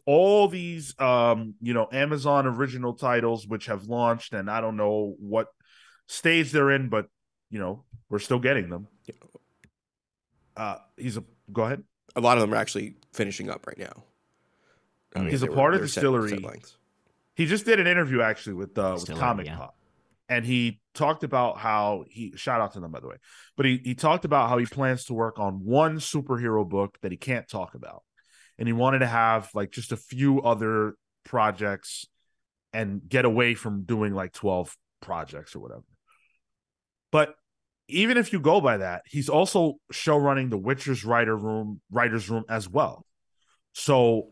all 0.04 0.46
these 0.48 0.94
um, 1.00 1.54
you 1.62 1.72
know, 1.72 1.88
Amazon 1.90 2.46
original 2.46 2.92
titles 2.92 3.46
which 3.46 3.66
have 3.66 3.84
launched 3.84 4.34
and 4.34 4.50
I 4.50 4.60
don't 4.60 4.76
know 4.76 5.16
what 5.18 5.48
stage 6.06 6.52
they're 6.52 6.70
in, 6.70 6.90
but 6.90 7.06
you 7.48 7.58
know, 7.58 7.84
we're 8.10 8.18
still 8.18 8.40
getting 8.40 8.68
them. 8.68 8.88
Uh 10.54 10.76
he's 10.98 11.16
a 11.16 11.24
go 11.50 11.62
ahead. 11.62 11.82
A 12.18 12.20
lot 12.20 12.36
of 12.36 12.40
them 12.42 12.52
are 12.52 12.56
actually 12.56 12.96
finishing 13.12 13.48
up 13.48 13.66
right 13.66 13.78
now. 13.78 14.04
I 15.14 15.20
mean, 15.20 15.30
He's 15.30 15.42
a 15.42 15.46
they 15.46 15.50
were- 15.50 15.54
part 15.56 15.74
of 15.74 15.80
they 15.80 15.84
were 15.84 15.88
set- 15.88 16.02
set 16.02 16.12
Distillery. 16.12 16.60
He 17.34 17.46
just 17.46 17.64
did 17.64 17.78
an 17.78 17.86
interview 17.86 18.20
actually 18.20 18.54
with 18.54 18.76
uh 18.76 18.96
with 18.98 19.16
Comic 19.16 19.46
yeah. 19.46 19.56
Pop. 19.56 19.76
And 20.28 20.44
he 20.44 20.80
talked 20.92 21.22
about 21.22 21.56
how 21.56 22.04
he 22.10 22.32
shout 22.36 22.60
out 22.60 22.72
to 22.72 22.80
them 22.80 22.90
by 22.90 23.00
the 23.00 23.06
way. 23.06 23.16
But 23.56 23.66
he 23.66 23.80
he 23.84 23.94
talked 23.94 24.24
about 24.24 24.48
how 24.48 24.58
he 24.58 24.66
plans 24.66 25.04
to 25.04 25.14
work 25.14 25.38
on 25.38 25.64
one 25.64 25.98
superhero 25.98 26.68
book 26.68 26.98
that 27.02 27.12
he 27.12 27.16
can't 27.16 27.48
talk 27.48 27.74
about. 27.74 28.02
And 28.58 28.66
he 28.66 28.72
wanted 28.72 28.98
to 28.98 29.06
have 29.06 29.50
like 29.54 29.70
just 29.70 29.92
a 29.92 29.96
few 29.96 30.42
other 30.42 30.96
projects 31.24 32.06
and 32.72 33.08
get 33.08 33.24
away 33.24 33.54
from 33.54 33.84
doing 33.84 34.12
like 34.12 34.32
12 34.32 34.76
projects 35.00 35.54
or 35.54 35.60
whatever. 35.60 35.84
But 37.12 37.34
even 37.88 38.16
if 38.16 38.32
you 38.32 38.40
go 38.40 38.60
by 38.60 38.78
that, 38.78 39.02
he's 39.06 39.28
also 39.28 39.74
show 39.90 40.16
running 40.16 40.50
the 40.50 40.58
Witcher's 40.58 41.04
writer 41.04 41.36
room, 41.36 41.80
writer's 41.90 42.28
room 42.28 42.44
as 42.48 42.68
well. 42.68 43.04
So 43.72 44.28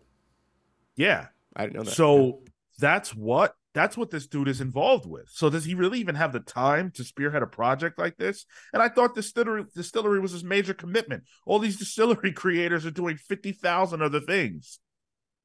yeah, 0.97 1.27
I 1.55 1.63
didn't 1.63 1.77
know 1.77 1.83
that. 1.85 1.91
so 1.93 2.43
that's 2.79 3.15
what 3.15 3.55
that's 3.73 3.97
what 3.97 4.11
this 4.11 4.27
dude 4.27 4.49
is 4.49 4.61
involved 4.61 5.07
with. 5.07 5.29
So 5.31 5.51
does 5.51 5.65
he 5.65 5.75
really 5.75 6.01
even 6.01 6.15
have 6.15 6.33
the 6.33 6.41
time 6.41 6.91
to 6.93 7.05
spearhead 7.05 7.43
a 7.43 7.47
project 7.47 7.99
like 7.99 8.17
this? 8.17 8.47
And 8.73 8.83
I 8.83 8.89
thought 8.89 9.15
DSTLRY 9.15 9.73
DSTLRY 9.75 10.21
was 10.21 10.33
his 10.33 10.45
major 10.45 10.75
commitment. 10.75 11.25
All 11.47 11.59
these 11.59 11.79
DSTLRY 11.83 12.35
creators 12.35 12.85
are 12.87 12.91
doing 12.91 13.17
fifty 13.17 13.53
thousand 13.53 14.03
other 14.03 14.21
things, 14.21 14.81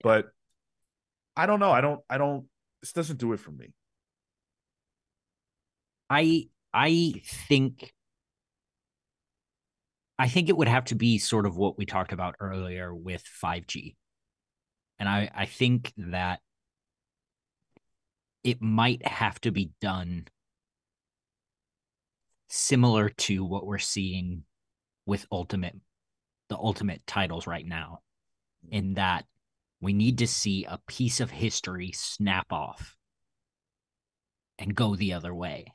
but 0.03 0.27
I 1.35 1.45
don't 1.45 1.59
know. 1.59 1.71
I 1.71 1.81
don't. 1.81 2.01
I 2.09 2.17
don't. 2.17 2.45
This 2.81 2.93
doesn't 2.93 3.19
do 3.19 3.33
it 3.33 3.39
for 3.39 3.51
me. 3.51 3.73
I 6.09 6.49
I 6.73 7.13
think 7.47 7.93
I 10.21 10.27
think 10.27 10.49
it 10.49 10.55
would 10.57 10.67
have 10.67 10.85
to 10.85 10.95
be 10.95 11.17
sort 11.17 11.47
of 11.47 11.57
what 11.57 11.79
we 11.79 11.87
talked 11.87 12.13
about 12.13 12.35
earlier 12.39 12.93
with 12.93 13.23
5G. 13.43 13.95
And 14.99 15.09
I 15.09 15.31
I 15.33 15.47
think 15.47 15.93
that 15.97 16.41
it 18.43 18.61
might 18.61 19.03
have 19.07 19.41
to 19.41 19.51
be 19.51 19.71
done 19.81 20.27
similar 22.49 23.09
to 23.09 23.43
what 23.43 23.65
we're 23.65 23.79
seeing 23.79 24.43
with 25.07 25.25
ultimate 25.31 25.75
the 26.49 26.57
ultimate 26.57 27.01
titles 27.07 27.47
right 27.47 27.65
now 27.65 28.01
in 28.69 28.93
that 28.93 29.25
we 29.81 29.91
need 29.91 30.19
to 30.19 30.27
see 30.27 30.65
a 30.65 30.79
piece 30.87 31.19
of 31.19 31.31
history 31.31 31.93
snap 31.93 32.53
off 32.53 32.95
and 34.59 34.75
go 34.75 34.95
the 34.95 35.13
other 35.13 35.33
way 35.33 35.73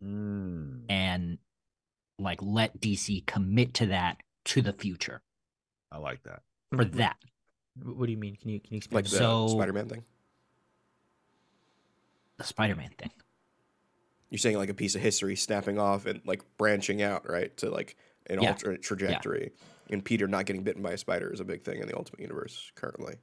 Mm. 0.00 0.84
and 0.88 1.38
like 2.18 2.40
let 2.42 2.80
DC 2.80 3.24
commit 3.26 3.74
to 3.74 3.86
that 3.86 4.18
to 4.46 4.62
the 4.62 4.72
future 4.72 5.22
I 5.92 5.98
like 5.98 6.22
that. 6.24 6.42
for 6.70 6.84
that. 6.84 7.16
What 7.82 8.06
do 8.06 8.12
you 8.12 8.18
mean? 8.18 8.36
Can 8.36 8.50
you 8.50 8.60
can 8.60 8.72
you 8.74 8.78
explain? 8.78 9.04
like 9.04 9.10
the? 9.10 9.16
So- 9.18 9.48
Spider-Man 9.48 9.88
thing. 9.88 10.04
The 12.38 12.44
Spider-Man 12.44 12.90
thing. 12.98 13.10
You're 14.30 14.38
saying 14.38 14.56
like 14.58 14.68
a 14.68 14.74
piece 14.74 14.94
of 14.94 15.00
history 15.00 15.36
snapping 15.36 15.78
off 15.78 16.06
and 16.06 16.20
like 16.26 16.42
branching 16.58 17.02
out, 17.02 17.28
right, 17.28 17.56
to 17.58 17.70
like 17.70 17.96
an 18.28 18.42
Yeah. 18.42 18.50
alternate 18.50 18.82
trajectory. 18.82 19.52
And 19.90 20.04
Peter 20.04 20.28
not 20.28 20.44
getting 20.44 20.62
bitten 20.62 20.82
by 20.82 20.92
a 20.92 20.98
spider 20.98 21.32
is 21.32 21.40
a 21.40 21.44
big 21.44 21.62
thing 21.62 21.80
in 21.80 21.88
the 21.88 21.96
Ultimate 21.96 22.20
Universe 22.20 22.70
currently. 22.74 23.16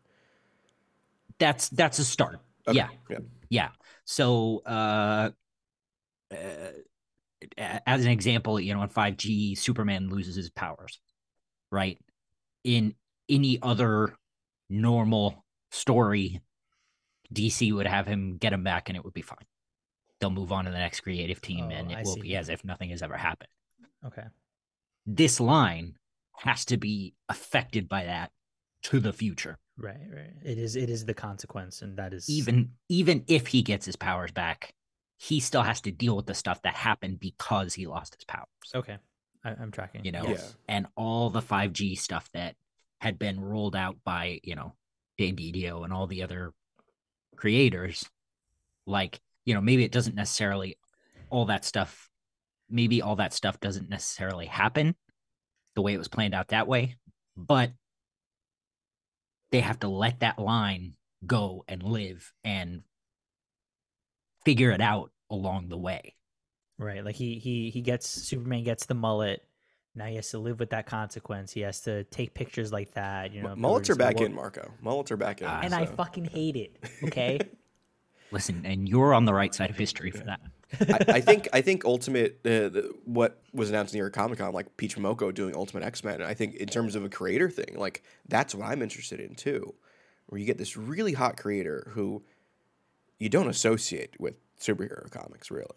That's 1.37 1.69
that's 1.69 1.99
a 1.99 2.05
start. 2.05 2.39
Okay, 2.67 2.77
Yeah. 2.77 2.89
yeah. 3.09 3.19
Yeah. 3.49 3.69
So 4.05 4.63
uh, 4.65 5.29
uh 6.31 6.35
a- 6.35 6.73
as 7.57 8.05
an 8.05 8.11
example, 8.11 8.59
you 8.59 8.73
know, 8.73 8.81
in 8.83 8.89
5G, 8.89 9.57
Superman 9.57 10.09
loses 10.09 10.35
his 10.35 10.49
powers, 10.49 10.99
right? 11.71 11.99
In 12.63 12.95
any 13.29 13.59
other 13.61 14.15
normal 14.69 15.45
story, 15.71 16.41
DC 17.33 17.73
would 17.73 17.87
have 17.87 18.07
him 18.07 18.37
get 18.37 18.53
him 18.53 18.63
back 18.63 18.89
and 18.89 18.95
it 18.97 19.03
would 19.03 19.13
be 19.13 19.21
fine. 19.21 19.45
They'll 20.19 20.29
move 20.29 20.51
on 20.51 20.65
to 20.65 20.71
the 20.71 20.77
next 20.77 21.01
creative 21.01 21.41
team 21.41 21.65
Oh, 21.67 21.73
and 21.73 21.91
it 21.91 21.97
I 21.97 22.01
will 22.03 22.13
see. 22.15 22.21
be 22.21 22.35
as 22.35 22.49
if 22.49 22.63
nothing 22.63 22.89
has 22.89 23.01
ever 23.01 23.17
happened. 23.17 23.49
Okay. 24.05 24.23
This 25.05 25.39
line 25.39 25.95
has 26.37 26.65
to 26.65 26.77
be 26.77 27.13
affected 27.29 27.87
by 27.89 28.05
that 28.05 28.31
to 28.83 28.99
the 28.99 29.13
future. 29.13 29.57
Right. 29.77 29.97
Right. 30.11 30.31
It 30.43 30.57
is. 30.57 30.75
It 30.75 30.89
is 30.89 31.05
the 31.05 31.13
consequence, 31.13 31.81
and 31.81 31.97
that 31.97 32.13
is 32.13 32.29
Even 32.29 32.71
even 32.87 33.25
if 33.27 33.47
he 33.47 33.61
gets 33.61 33.85
his 33.85 33.97
powers 33.97 34.31
back, 34.31 34.73
he 35.17 35.39
still 35.39 35.61
has 35.63 35.81
to 35.81 35.91
deal 35.91 36.15
with 36.15 36.25
the 36.25 36.33
stuff 36.33 36.61
that 36.63 36.75
happened 36.75 37.19
because 37.19 37.73
he 37.73 37.87
lost 37.87 38.15
his 38.15 38.25
powers. 38.25 38.45
Okay. 38.73 38.97
I, 39.43 39.51
I'm 39.51 39.71
tracking. 39.71 40.03
You 40.03 40.11
know, 40.11 40.23
Yes. 40.27 40.55
and 40.67 40.87
all 40.95 41.29
the 41.29 41.41
5G 41.41 41.97
stuff 41.97 42.29
that 42.33 42.55
had 42.99 43.17
been 43.19 43.39
rolled 43.39 43.75
out 43.75 43.97
by, 44.03 44.39
you 44.43 44.55
know, 44.55 44.73
Dan 45.17 45.35
DiDio 45.35 45.83
and 45.83 45.93
all 45.93 46.07
the 46.07 46.23
other 46.23 46.51
creators, 47.35 48.03
like, 48.85 49.21
you 49.45 49.53
know, 49.53 49.61
maybe 49.61 49.83
it 49.83 49.91
doesn't 49.91 50.15
necessarily 50.15 50.77
all 51.29 51.45
that 51.45 51.63
stuff, 51.65 52.09
maybe 52.69 53.01
all 53.01 53.15
that 53.17 53.33
stuff 53.33 53.59
doesn't 53.59 53.89
necessarily 53.89 54.45
happen 54.47 54.95
the 55.75 55.81
way 55.81 55.93
it 55.93 55.97
was 55.97 56.07
planned 56.07 56.33
out 56.33 56.49
that 56.49 56.67
way, 56.67 56.95
but 57.37 57.71
they 59.51 59.59
have 59.61 59.79
to 59.79 59.87
let 59.87 60.19
that 60.21 60.39
line 60.39 60.95
go 61.25 61.63
and 61.67 61.83
live 61.83 62.33
and 62.43 62.81
figure 64.45 64.71
it 64.71 64.81
out 64.81 65.11
along 65.29 65.69
the 65.69 65.77
way. 65.77 66.15
Right. 66.77 67.03
Like 67.03 67.15
he 67.15 67.39
he 67.39 67.69
he 67.69 67.81
gets 67.81 68.07
Superman 68.07 68.63
gets 68.63 68.85
the 68.85 68.95
mullet. 68.95 69.43
Now 69.95 70.05
he 70.07 70.15
has 70.15 70.29
to 70.31 70.39
live 70.39 70.59
with 70.59 70.71
that 70.71 70.85
consequence. 70.85 71.51
He 71.53 71.61
has 71.61 71.81
to 71.81 72.03
take 72.05 72.33
pictures 72.33 72.71
like 72.71 72.93
that. 72.95 73.33
You 73.33 73.43
know, 73.43 73.51
M- 73.51 73.61
Mullets 73.61 73.89
are 73.89 73.95
back 73.95 74.19
in, 74.19 74.33
Marco. 74.33 74.69
Mullets 74.81 75.09
are 75.11 75.17
back 75.17 75.41
in. 75.41 75.47
Ah, 75.47 75.61
and 75.63 75.73
I 75.73 75.85
fucking 75.85 76.25
hate 76.25 76.55
it. 76.55 76.77
Okay. 77.03 77.39
Listen, 78.31 78.63
and 78.65 78.89
you're 78.89 79.13
on 79.13 79.25
the 79.25 79.33
right 79.33 79.53
side 79.53 79.69
of 79.69 79.77
history 79.77 80.09
for 80.11 80.25
that. 80.25 80.41
I, 80.81 81.17
I 81.17 81.21
think 81.21 81.47
I 81.53 81.61
think 81.61 81.85
Ultimate 81.85 82.39
uh, 82.43 82.67
the, 82.69 82.93
what 83.05 83.41
was 83.53 83.69
announced 83.69 83.93
near 83.93 84.09
Comic 84.09 84.39
Con, 84.39 84.51
like 84.51 84.75
Peach 84.77 84.97
Momoko 84.97 85.33
doing 85.33 85.55
Ultimate 85.55 85.83
X 85.83 86.03
Men. 86.03 86.21
I 86.21 86.33
think 86.33 86.55
in 86.55 86.67
terms 86.67 86.95
of 86.95 87.05
a 87.05 87.09
creator 87.09 87.49
thing, 87.49 87.75
like 87.77 88.03
that's 88.27 88.53
what 88.53 88.67
I'm 88.67 88.81
interested 88.81 89.19
in 89.19 89.35
too, 89.35 89.75
where 90.25 90.39
you 90.39 90.45
get 90.45 90.57
this 90.57 90.75
really 90.75 91.13
hot 91.13 91.37
creator 91.37 91.89
who 91.91 92.23
you 93.19 93.29
don't 93.29 93.47
associate 93.47 94.19
with 94.19 94.35
superhero 94.59 95.09
comics 95.09 95.51
really, 95.51 95.67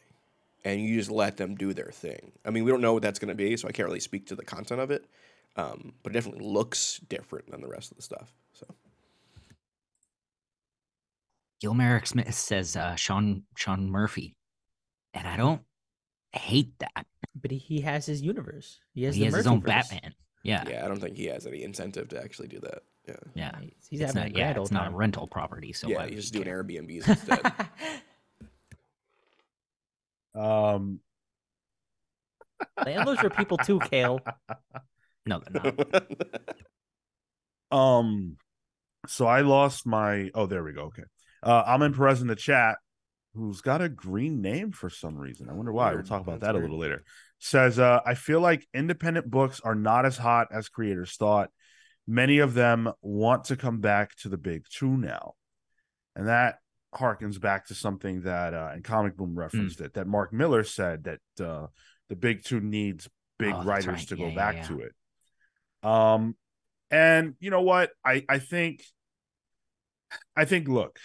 and 0.64 0.81
you 0.81 0.96
just 0.96 1.11
let 1.11 1.37
them 1.37 1.55
do 1.55 1.72
their 1.72 1.90
thing. 1.90 2.33
I 2.44 2.51
mean, 2.51 2.64
we 2.64 2.70
don't 2.70 2.81
know 2.81 2.92
what 2.92 3.03
that's 3.03 3.18
going 3.18 3.29
to 3.29 3.35
be, 3.35 3.57
so 3.57 3.68
I 3.68 3.72
can't 3.72 3.87
really 3.88 4.01
speak 4.01 4.27
to 4.29 4.37
the 4.37 4.44
content 4.44 4.81
of 4.81 4.90
it, 4.90 5.05
um, 5.57 5.92
but 6.03 6.12
it 6.12 6.14
definitely 6.14 6.46
looks 6.46 6.98
different 7.09 7.51
than 7.51 7.61
the 7.61 7.68
rest 7.68 7.90
of 7.90 7.96
the 7.96 8.03
stuff. 8.03 8.33
So 8.53 8.66
Gilmerick 11.62 12.07
Smith 12.07 12.35
says 12.35 12.77
uh, 12.77 12.94
Sean 12.94 13.42
Sean 13.57 13.90
Murphy, 13.90 14.37
and 15.14 15.27
I 15.27 15.37
don't 15.37 15.62
hate 16.33 16.79
that. 16.79 17.07
but 17.40 17.51
he, 17.51 17.59
he 17.59 17.81
has 17.81 18.07
his 18.07 18.22
universe. 18.22 18.79
He 18.94 19.05
has, 19.05 19.14
he 19.14 19.20
the 19.20 19.27
has 19.27 19.35
his 19.37 19.46
own 19.46 19.61
Batman. 19.61 20.14
Yeah, 20.44 20.64
yeah, 20.68 20.85
I 20.85 20.88
don't 20.88 21.01
think 21.01 21.16
he 21.16 21.27
has 21.27 21.46
any 21.46 21.62
incentive 21.64 22.09
to 22.09 22.22
actually 22.22 22.48
do 22.48 22.61
that. 22.61 22.83
Yeah, 23.09 23.16
yeah. 23.35 23.61
He's, 23.61 23.73
he's 23.88 24.01
It's 24.01 24.12
having 24.14 24.33
not, 24.33 24.37
a 24.37 24.40
yeah, 24.40 24.61
it's 24.61 24.71
not 24.71 24.88
a 24.88 24.90
rental 24.90 25.27
property, 25.27 25.73
so 25.73 25.88
yeah, 25.88 25.97
why 25.99 26.09
he's 26.09 26.21
just 26.21 26.33
doing 26.33 26.44
care? 26.44 26.62
Airbnbs 26.62 27.09
instead. 27.09 27.53
Um, 30.35 31.01
Landlords 32.85 33.23
are 33.23 33.31
people 33.31 33.57
too, 33.57 33.81
Kale. 33.81 34.21
No, 35.27 35.40
they're 35.40 35.73
not. 35.73 36.05
um, 37.77 38.37
so 39.07 39.27
I 39.27 39.40
lost 39.40 39.87
my. 39.87 40.31
Oh, 40.35 40.47
there 40.47 40.62
we 40.62 40.73
go. 40.73 40.83
Okay. 40.85 41.05
Uh, 41.42 41.64
Amin 41.66 41.94
Perez 41.94 42.21
in 42.21 42.29
the 42.29 42.37
chat, 42.37 42.77
who's 43.35 43.61
got 43.61 43.81
a 43.81 43.88
green 43.88 44.40
name 44.42 44.73
for 44.73 44.90
some 44.90 45.16
reason. 45.16 45.49
I 45.49 45.53
wonder 45.53 45.73
why. 45.73 45.94
We'll 45.94 46.03
talk 46.03 46.23
about 46.23 46.40
That's 46.40 46.53
that 46.53 46.59
a 46.59 46.62
little 46.62 46.79
later. 46.79 47.05
Says, 47.38 47.79
uh, 47.79 48.01
I 48.05 48.14
feel 48.14 48.40
like 48.40 48.66
independent 48.75 49.31
books 49.31 49.61
are 49.61 49.77
not 49.77 50.05
as 50.07 50.18
hot 50.18 50.49
as 50.53 50.68
creators 50.68 51.14
thought. 51.16 51.51
Many 52.11 52.38
of 52.38 52.55
them 52.55 52.90
want 53.03 53.45
to 53.45 53.57
come 53.57 53.80
back 53.80 54.16
to 54.22 54.30
the 54.30 54.39
big 54.39 54.64
two 54.70 54.97
now. 54.97 55.35
And 56.16 56.26
that 56.26 56.57
harkens 56.95 57.39
back 57.39 57.66
to 57.66 57.74
something 57.74 58.22
that 58.22 58.55
uh 58.55 58.70
and 58.72 58.82
comic 58.82 59.14
boom 59.14 59.32
Hmm. 59.35 59.39
referenced 59.41 59.82
it 59.82 59.93
that 59.93 60.07
Mark 60.07 60.32
Millar 60.32 60.64
said 60.64 61.05
that 61.05 61.20
uh 61.47 61.66
the 62.09 62.16
big 62.16 62.43
two 62.43 62.61
needs 62.61 63.07
big 63.39 63.55
Oh, 63.55 63.62
writers 63.62 63.87
right. 63.87 64.09
to 64.09 64.16
Yeah, 64.16 64.24
go 64.24 64.28
yeah, 64.30 64.35
back 64.35 64.55
yeah. 64.57 64.62
to 64.68 64.80
it. 64.80 64.93
Um 65.82 66.35
and 66.91 67.35
you 67.41 67.51
know 67.51 67.61
what? 67.61 67.91
I 68.03 68.24
I 68.26 68.39
think 68.39 68.82
I 70.35 70.47
think 70.47 70.66
look, 70.66 70.99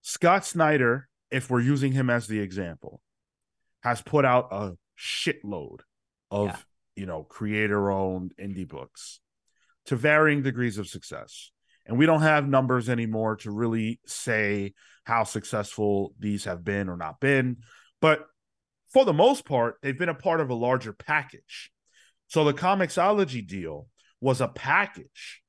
Scott 0.00 0.46
Snyder, 0.46 1.08
if 1.30 1.50
we're 1.50 1.60
using 1.60 1.92
him 1.92 2.08
as 2.08 2.26
the 2.26 2.40
example, 2.40 3.02
has 3.82 4.00
put 4.00 4.24
out 4.24 4.48
a 4.50 4.72
shitload 4.98 5.80
of, 6.30 6.66
you 6.96 7.04
know, 7.04 7.22
creator 7.22 7.90
owned 7.90 8.32
indie 8.40 8.66
books 8.66 9.20
to 9.86 9.96
varying 9.96 10.42
degrees 10.42 10.78
of 10.78 10.88
success. 10.88 11.50
And 11.86 11.98
we 11.98 12.06
don't 12.06 12.22
have 12.22 12.48
numbers 12.48 12.88
anymore 12.88 13.36
to 13.36 13.50
really 13.50 14.00
say 14.06 14.74
how 15.04 15.24
successful 15.24 16.14
these 16.18 16.44
have 16.44 16.64
been 16.64 16.88
or 16.88 16.96
not 16.96 17.20
been. 17.20 17.58
But 18.00 18.26
for 18.92 19.04
the 19.04 19.12
most 19.12 19.44
part, 19.44 19.76
they've 19.82 19.98
been 19.98 20.08
a 20.08 20.14
part 20.14 20.40
of 20.40 20.50
a 20.50 20.54
larger 20.54 20.92
package. 20.92 21.72
So 22.28 22.44
the 22.44 22.54
comiXology 22.54 23.46
deal 23.46 23.88
was 24.20 24.40
a 24.40 24.48
package 24.48 25.42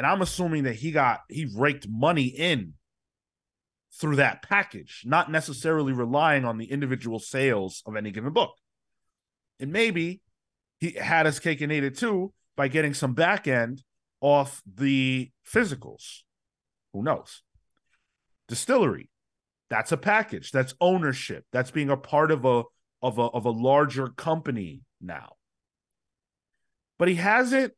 And 0.00 0.06
I'm 0.06 0.22
assuming 0.22 0.62
that 0.62 0.76
he 0.76 0.92
got 0.92 1.20
he 1.28 1.46
raked 1.54 1.86
money 1.86 2.24
in 2.24 2.72
through 4.00 4.16
that 4.16 4.40
package, 4.40 5.02
not 5.04 5.30
necessarily 5.30 5.92
relying 5.92 6.46
on 6.46 6.56
the 6.56 6.70
individual 6.70 7.18
sales 7.18 7.82
of 7.84 7.96
any 7.96 8.10
given 8.10 8.32
book. 8.32 8.54
And 9.58 9.72
maybe 9.72 10.22
he 10.78 10.92
had 10.92 11.26
his 11.26 11.38
cake 11.38 11.60
and 11.60 11.70
ate 11.70 11.84
it 11.84 11.98
too 11.98 12.32
by 12.60 12.68
getting 12.68 12.92
some 12.92 13.14
back 13.14 13.48
end 13.48 13.82
off 14.20 14.62
the 14.66 15.30
physicals. 15.50 16.24
Who 16.92 17.02
knows? 17.02 17.42
DSTLRY. 18.50 19.08
That's 19.70 19.92
a 19.92 19.96
package. 19.96 20.50
That's 20.50 20.74
ownership. 20.78 21.46
That's 21.52 21.70
being 21.70 21.88
a 21.88 21.96
part 21.96 22.30
of 22.30 22.44
a 22.44 22.64
of 23.00 23.16
a 23.16 23.22
of 23.22 23.46
a 23.46 23.50
larger 23.50 24.08
company 24.08 24.82
now. 25.00 25.36
But 26.98 27.08
he 27.08 27.14
hasn't 27.14 27.72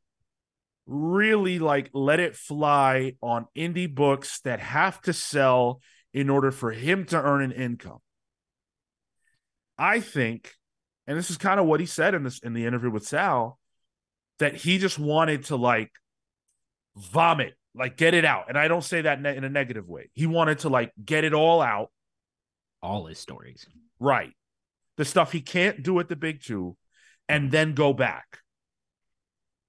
really 0.86 1.60
like 1.60 1.88
let 1.92 2.18
it 2.18 2.34
fly 2.34 3.12
on 3.22 3.46
indie 3.56 3.94
books 3.94 4.40
that 4.40 4.58
have 4.58 5.00
to 5.02 5.12
sell 5.12 5.80
in 6.12 6.28
order 6.28 6.50
for 6.50 6.72
him 6.72 7.04
to 7.04 7.22
earn 7.22 7.40
an 7.40 7.52
income. 7.52 8.00
I 9.78 10.00
think, 10.00 10.54
and 11.06 11.16
this 11.16 11.30
is 11.30 11.36
kind 11.36 11.60
of 11.60 11.66
what 11.66 11.78
he 11.78 11.86
said 11.86 12.16
in 12.16 12.24
this 12.24 12.40
in 12.40 12.52
the 12.52 12.66
interview 12.66 12.90
with 12.90 13.06
Sal, 13.06 13.60
that 14.42 14.56
he 14.56 14.78
just 14.78 14.98
wanted 14.98 15.44
to 15.44 15.56
like 15.56 15.90
vomit, 16.96 17.54
like 17.74 17.96
get 17.96 18.12
it 18.12 18.24
out. 18.24 18.46
And 18.48 18.58
I 18.58 18.68
don't 18.68 18.84
say 18.84 19.02
that 19.02 19.20
ne- 19.20 19.36
in 19.36 19.44
a 19.44 19.48
negative 19.48 19.88
way. 19.88 20.10
He 20.14 20.26
wanted 20.26 20.60
to 20.60 20.68
like 20.68 20.92
get 21.02 21.24
it 21.24 21.32
all 21.32 21.60
out. 21.60 21.90
All 22.82 23.06
his 23.06 23.18
stories. 23.18 23.66
Right. 24.00 24.32
The 24.96 25.04
stuff 25.04 25.30
he 25.30 25.40
can't 25.40 25.82
do 25.82 26.00
at 26.00 26.08
the 26.08 26.16
big 26.16 26.42
two 26.42 26.76
and 27.28 27.50
then 27.50 27.74
go 27.74 27.92
back. 27.92 28.38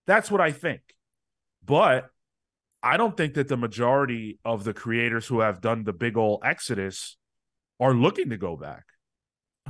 That's 0.07 0.31
what 0.31 0.41
I 0.41 0.51
think. 0.51 0.81
But 1.63 2.09
I 2.81 2.97
don't 2.97 3.15
think 3.15 3.35
that 3.35 3.47
the 3.47 3.57
majority 3.57 4.39
of 4.43 4.63
the 4.63 4.73
creators 4.73 5.27
who 5.27 5.39
have 5.41 5.61
done 5.61 5.83
the 5.83 5.93
big 5.93 6.17
old 6.17 6.41
exodus 6.43 7.15
are 7.79 7.93
looking 7.93 8.31
to 8.31 8.37
go 8.37 8.57
back. 8.57 8.83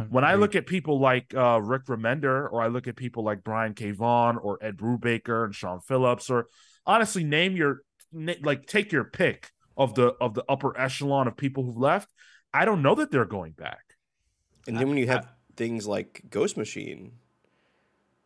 When 0.10 0.24
I 0.24 0.34
look 0.36 0.56
at 0.56 0.66
people 0.66 1.00
like 1.00 1.34
uh, 1.36 1.62
Rick 1.62 1.86
Remender, 1.86 2.52
or 2.52 2.62
I 2.64 2.68
look 2.68 2.88
at 2.88 2.96
people 2.96 3.24
like 3.24 3.44
Brian 3.44 3.74
K. 3.74 3.92
Vaughan, 3.92 4.38
or 4.38 4.58
Ed 4.62 4.78
Brubaker 4.78 5.46
and 5.46 5.54
Sean 5.54 5.80
Phillips, 5.82 6.30
or 6.32 6.48
honestly, 6.86 7.24
name 7.24 7.56
your 7.56 7.82
like 8.42 8.66
take 8.66 8.92
your 8.92 9.04
pick 9.04 9.52
of 9.78 9.94
the 9.94 10.14
of 10.20 10.34
the 10.34 10.44
upper 10.50 10.78
echelon 10.80 11.28
of 11.28 11.38
people 11.38 11.64
who've 11.64 11.78
left. 11.78 12.10
I 12.54 12.66
don't 12.66 12.82
know 12.82 12.96
that 12.96 13.12
they're 13.12 13.26
going 13.26 13.52
back. 13.52 13.96
And 14.68 14.78
then 14.78 14.88
when 14.88 14.98
you 14.98 15.08
have 15.08 15.28
things 15.56 15.88
like 15.88 16.24
Ghost 16.30 16.58
Machine, 16.58 17.12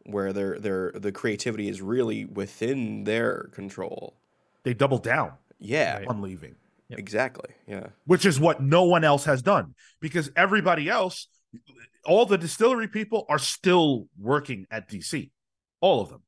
where 0.05 0.31
their 0.31 0.59
their 0.59 0.91
the 0.95 1.11
creativity 1.11 1.67
is 1.67 1.81
really 1.81 2.23
within 2.25 3.03
their 3.03 3.49
control. 3.51 4.15
They 4.63 4.73
double 4.73 4.97
down 4.99 5.33
Yeah, 5.59 5.97
Right. 5.97 6.07
on 6.07 6.21
leaving, 6.21 6.55
Yep. 6.89 6.99
exactly. 6.99 7.49
Yeah. 7.67 7.87
which 8.05 8.25
is 8.25 8.39
what 8.39 8.61
no 8.61 8.83
one 8.83 9.03
else 9.03 9.25
has 9.25 9.41
done 9.41 9.75
because 9.99 10.29
everybody 10.35 10.89
else, 10.89 11.27
all 12.05 12.25
the 12.25 12.37
DSTLRY 12.37 12.91
people 12.91 13.25
are 13.29 13.39
still 13.39 14.07
working 14.19 14.65
at 14.71 14.89
DC, 14.89 15.31
all 15.81 16.01
of 16.01 16.09
them. 16.09 16.21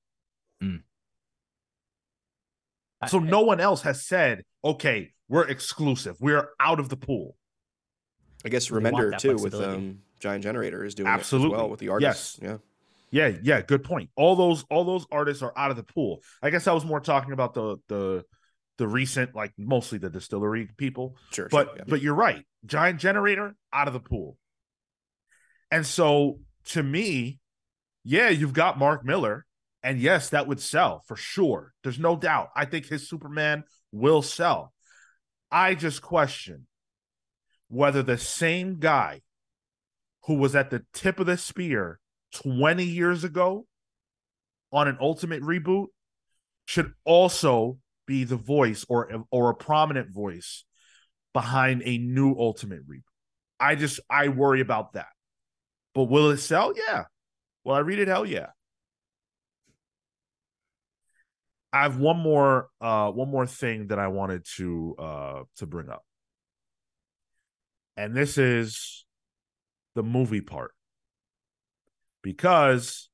So 3.07 3.19
no 3.19 3.41
one 3.41 3.59
else 3.59 3.81
has 3.83 4.05
said, 4.05 4.43
"Okay, 4.63 5.13
we're 5.29 5.47
exclusive. 5.47 6.17
We're 6.19 6.49
out 6.59 6.79
of 6.79 6.89
the 6.89 6.97
pool." 6.97 7.37
I 8.43 8.49
guess 8.49 8.69
Remender 8.69 9.17
too 9.17 9.35
with 9.35 9.53
um 9.53 9.99
Giant 10.19 10.43
Generator 10.43 10.83
is 10.83 10.95
doing 10.95 11.07
Absolutely. 11.07 11.51
it 11.51 11.53
as 11.53 11.57
well 11.57 11.69
with 11.69 11.79
the 11.79 11.89
artists. 11.89 12.39
Yeah. 12.41 12.57
Yeah, 13.11 13.31
yeah, 13.41 13.61
good 13.61 13.83
point. 13.83 14.11
All 14.15 14.35
those 14.35 14.65
all 14.69 14.83
those 14.83 15.07
artists 15.11 15.41
are 15.41 15.53
out 15.57 15.71
of 15.71 15.77
the 15.77 15.83
pool. 15.83 16.21
I 16.43 16.51
guess 16.51 16.67
I 16.67 16.73
was 16.73 16.85
more 16.85 16.99
talking 16.99 17.31
about 17.31 17.53
the 17.55 17.77
the 17.87 18.23
the 18.77 18.87
recent 18.87 19.33
like 19.33 19.51
mostly 19.57 19.97
the 19.97 20.11
DSTLRY 20.11 20.77
people. 20.77 21.15
Sure. 21.31 21.47
But 21.49 21.67
sure, 21.67 21.75
yeah. 21.77 21.83
but 21.87 22.01
you're 22.01 22.13
right. 22.13 22.45
Giant 22.65 22.99
generator 22.99 23.55
out 23.73 23.87
of 23.87 23.93
the 23.93 23.99
pool. 23.99 24.37
And 25.71 25.85
so 25.85 26.39
to 26.65 26.83
me, 26.83 27.39
yeah, 28.03 28.29
you've 28.29 28.53
got 28.53 28.79
Mark 28.79 29.05
Millar 29.05 29.45
and 29.83 29.99
yes, 29.99 30.29
that 30.29 30.47
would 30.47 30.59
sell 30.59 31.03
for 31.07 31.15
sure. 31.15 31.73
There's 31.83 31.99
no 31.99 32.15
doubt. 32.15 32.49
I 32.55 32.65
think 32.65 32.87
his 32.87 33.07
Superman 33.07 33.63
will 33.91 34.21
sell. 34.21 34.73
I 35.51 35.75
just 35.75 36.01
question 36.01 36.67
whether 37.69 38.03
the 38.03 38.17
same 38.17 38.79
guy 38.79 39.21
who 40.25 40.35
was 40.35 40.55
at 40.55 40.69
the 40.69 40.83
tip 40.93 41.19
of 41.19 41.27
the 41.27 41.37
spear 41.37 41.99
20 42.43 42.83
years 42.83 43.23
ago 43.23 43.65
on 44.71 44.87
an 44.87 44.97
ultimate 44.99 45.41
reboot 45.41 45.87
should 46.65 46.93
also 47.03 47.77
be 48.05 48.23
the 48.23 48.35
voice 48.35 48.85
or 48.89 49.25
or 49.31 49.49
a 49.49 49.55
prominent 49.55 50.11
voice 50.11 50.65
behind 51.33 51.81
a 51.85 51.97
new 51.97 52.35
ultimate 52.37 52.87
reboot. 52.87 53.01
I 53.59 53.75
just 53.75 53.99
I 54.09 54.27
worry 54.27 54.61
about 54.61 54.93
that. 54.93 55.07
But 55.93 56.05
will 56.05 56.29
it 56.29 56.37
sell? 56.37 56.73
Yeah. 56.75 57.05
Will 57.63 57.73
I 57.73 57.79
read 57.79 57.99
it? 57.99 58.07
Hell 58.07 58.25
yeah. 58.25 58.47
I 61.71 61.83
have 61.83 61.97
one 61.97 62.17
more 62.17 62.69
uh 62.81 63.11
one 63.11 63.29
more 63.29 63.45
thing 63.45 63.87
that 63.87 63.99
I 63.99 64.07
wanted 64.07 64.45
to 64.57 64.95
uh 64.97 65.43
to 65.57 65.67
bring 65.67 65.89
up. 65.89 66.03
And 67.95 68.15
this 68.15 68.37
is 68.37 69.05
the 69.95 70.03
movie 70.03 70.41
part. 70.41 70.71
Because 72.23 73.09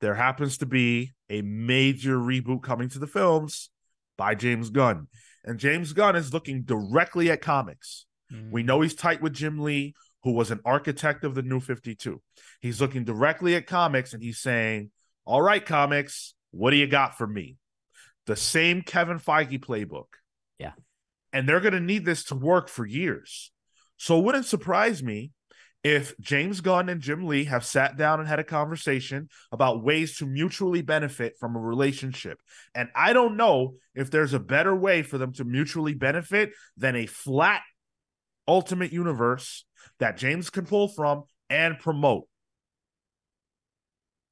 there 0.00 0.14
happens 0.14 0.58
to 0.58 0.66
be 0.66 1.12
a 1.28 1.42
major 1.42 2.16
reboot 2.16 2.62
coming 2.62 2.88
to 2.90 2.98
the 2.98 3.06
films 3.06 3.70
by 4.16 4.34
James 4.34 4.70
Gunn. 4.70 5.08
And 5.44 5.58
James 5.58 5.92
Gunn 5.92 6.16
is 6.16 6.32
looking 6.32 6.62
directly 6.62 7.30
at 7.30 7.40
comics. 7.40 8.06
Mm. 8.32 8.50
We 8.50 8.62
know 8.62 8.80
he's 8.80 8.94
tight 8.94 9.22
with 9.22 9.32
Jim 9.32 9.58
Lee, 9.58 9.94
who 10.24 10.32
was 10.32 10.50
an 10.50 10.60
architect 10.64 11.24
of 11.24 11.34
the 11.34 11.42
new 11.42 11.60
52. 11.60 12.20
He's 12.60 12.80
looking 12.80 13.04
directly 13.04 13.54
at 13.54 13.66
comics 13.66 14.12
and 14.12 14.22
he's 14.22 14.38
saying, 14.38 14.90
All 15.24 15.42
right, 15.42 15.64
comics, 15.64 16.34
what 16.50 16.70
do 16.70 16.76
you 16.76 16.86
got 16.86 17.16
for 17.16 17.26
me? 17.26 17.56
The 18.26 18.36
same 18.36 18.82
Kevin 18.82 19.18
Feige 19.18 19.60
playbook. 19.60 20.06
Yeah. 20.58 20.72
And 21.32 21.48
they're 21.48 21.60
going 21.60 21.74
to 21.74 21.80
need 21.80 22.04
this 22.04 22.24
to 22.24 22.34
work 22.34 22.68
for 22.68 22.86
years. 22.86 23.50
So 23.96 24.18
it 24.18 24.24
wouldn't 24.24 24.46
surprise 24.46 25.02
me 25.02 25.32
if 25.84 26.18
James 26.18 26.60
Gunn 26.60 26.88
and 26.88 27.00
Jim 27.00 27.26
Lee 27.26 27.44
have 27.44 27.64
sat 27.64 27.96
down 27.96 28.18
and 28.18 28.28
had 28.28 28.40
a 28.40 28.44
conversation 28.44 29.28
about 29.52 29.84
ways 29.84 30.18
to 30.18 30.26
mutually 30.26 30.82
benefit 30.82 31.36
from 31.38 31.56
a 31.56 31.60
relationship. 31.60 32.40
And 32.74 32.88
I 32.94 33.12
don't 33.12 33.36
know 33.36 33.74
if 33.94 34.10
there's 34.10 34.34
a 34.34 34.40
better 34.40 34.74
way 34.74 35.02
for 35.02 35.18
them 35.18 35.32
to 35.34 35.44
mutually 35.44 35.94
benefit 35.94 36.50
than 36.76 36.96
a 36.96 37.06
flat 37.06 37.62
ultimate 38.46 38.92
universe 38.92 39.64
that 39.98 40.16
James 40.16 40.50
can 40.50 40.64
pull 40.66 40.88
from 40.88 41.24
and 41.50 41.78
promote. 41.78 42.28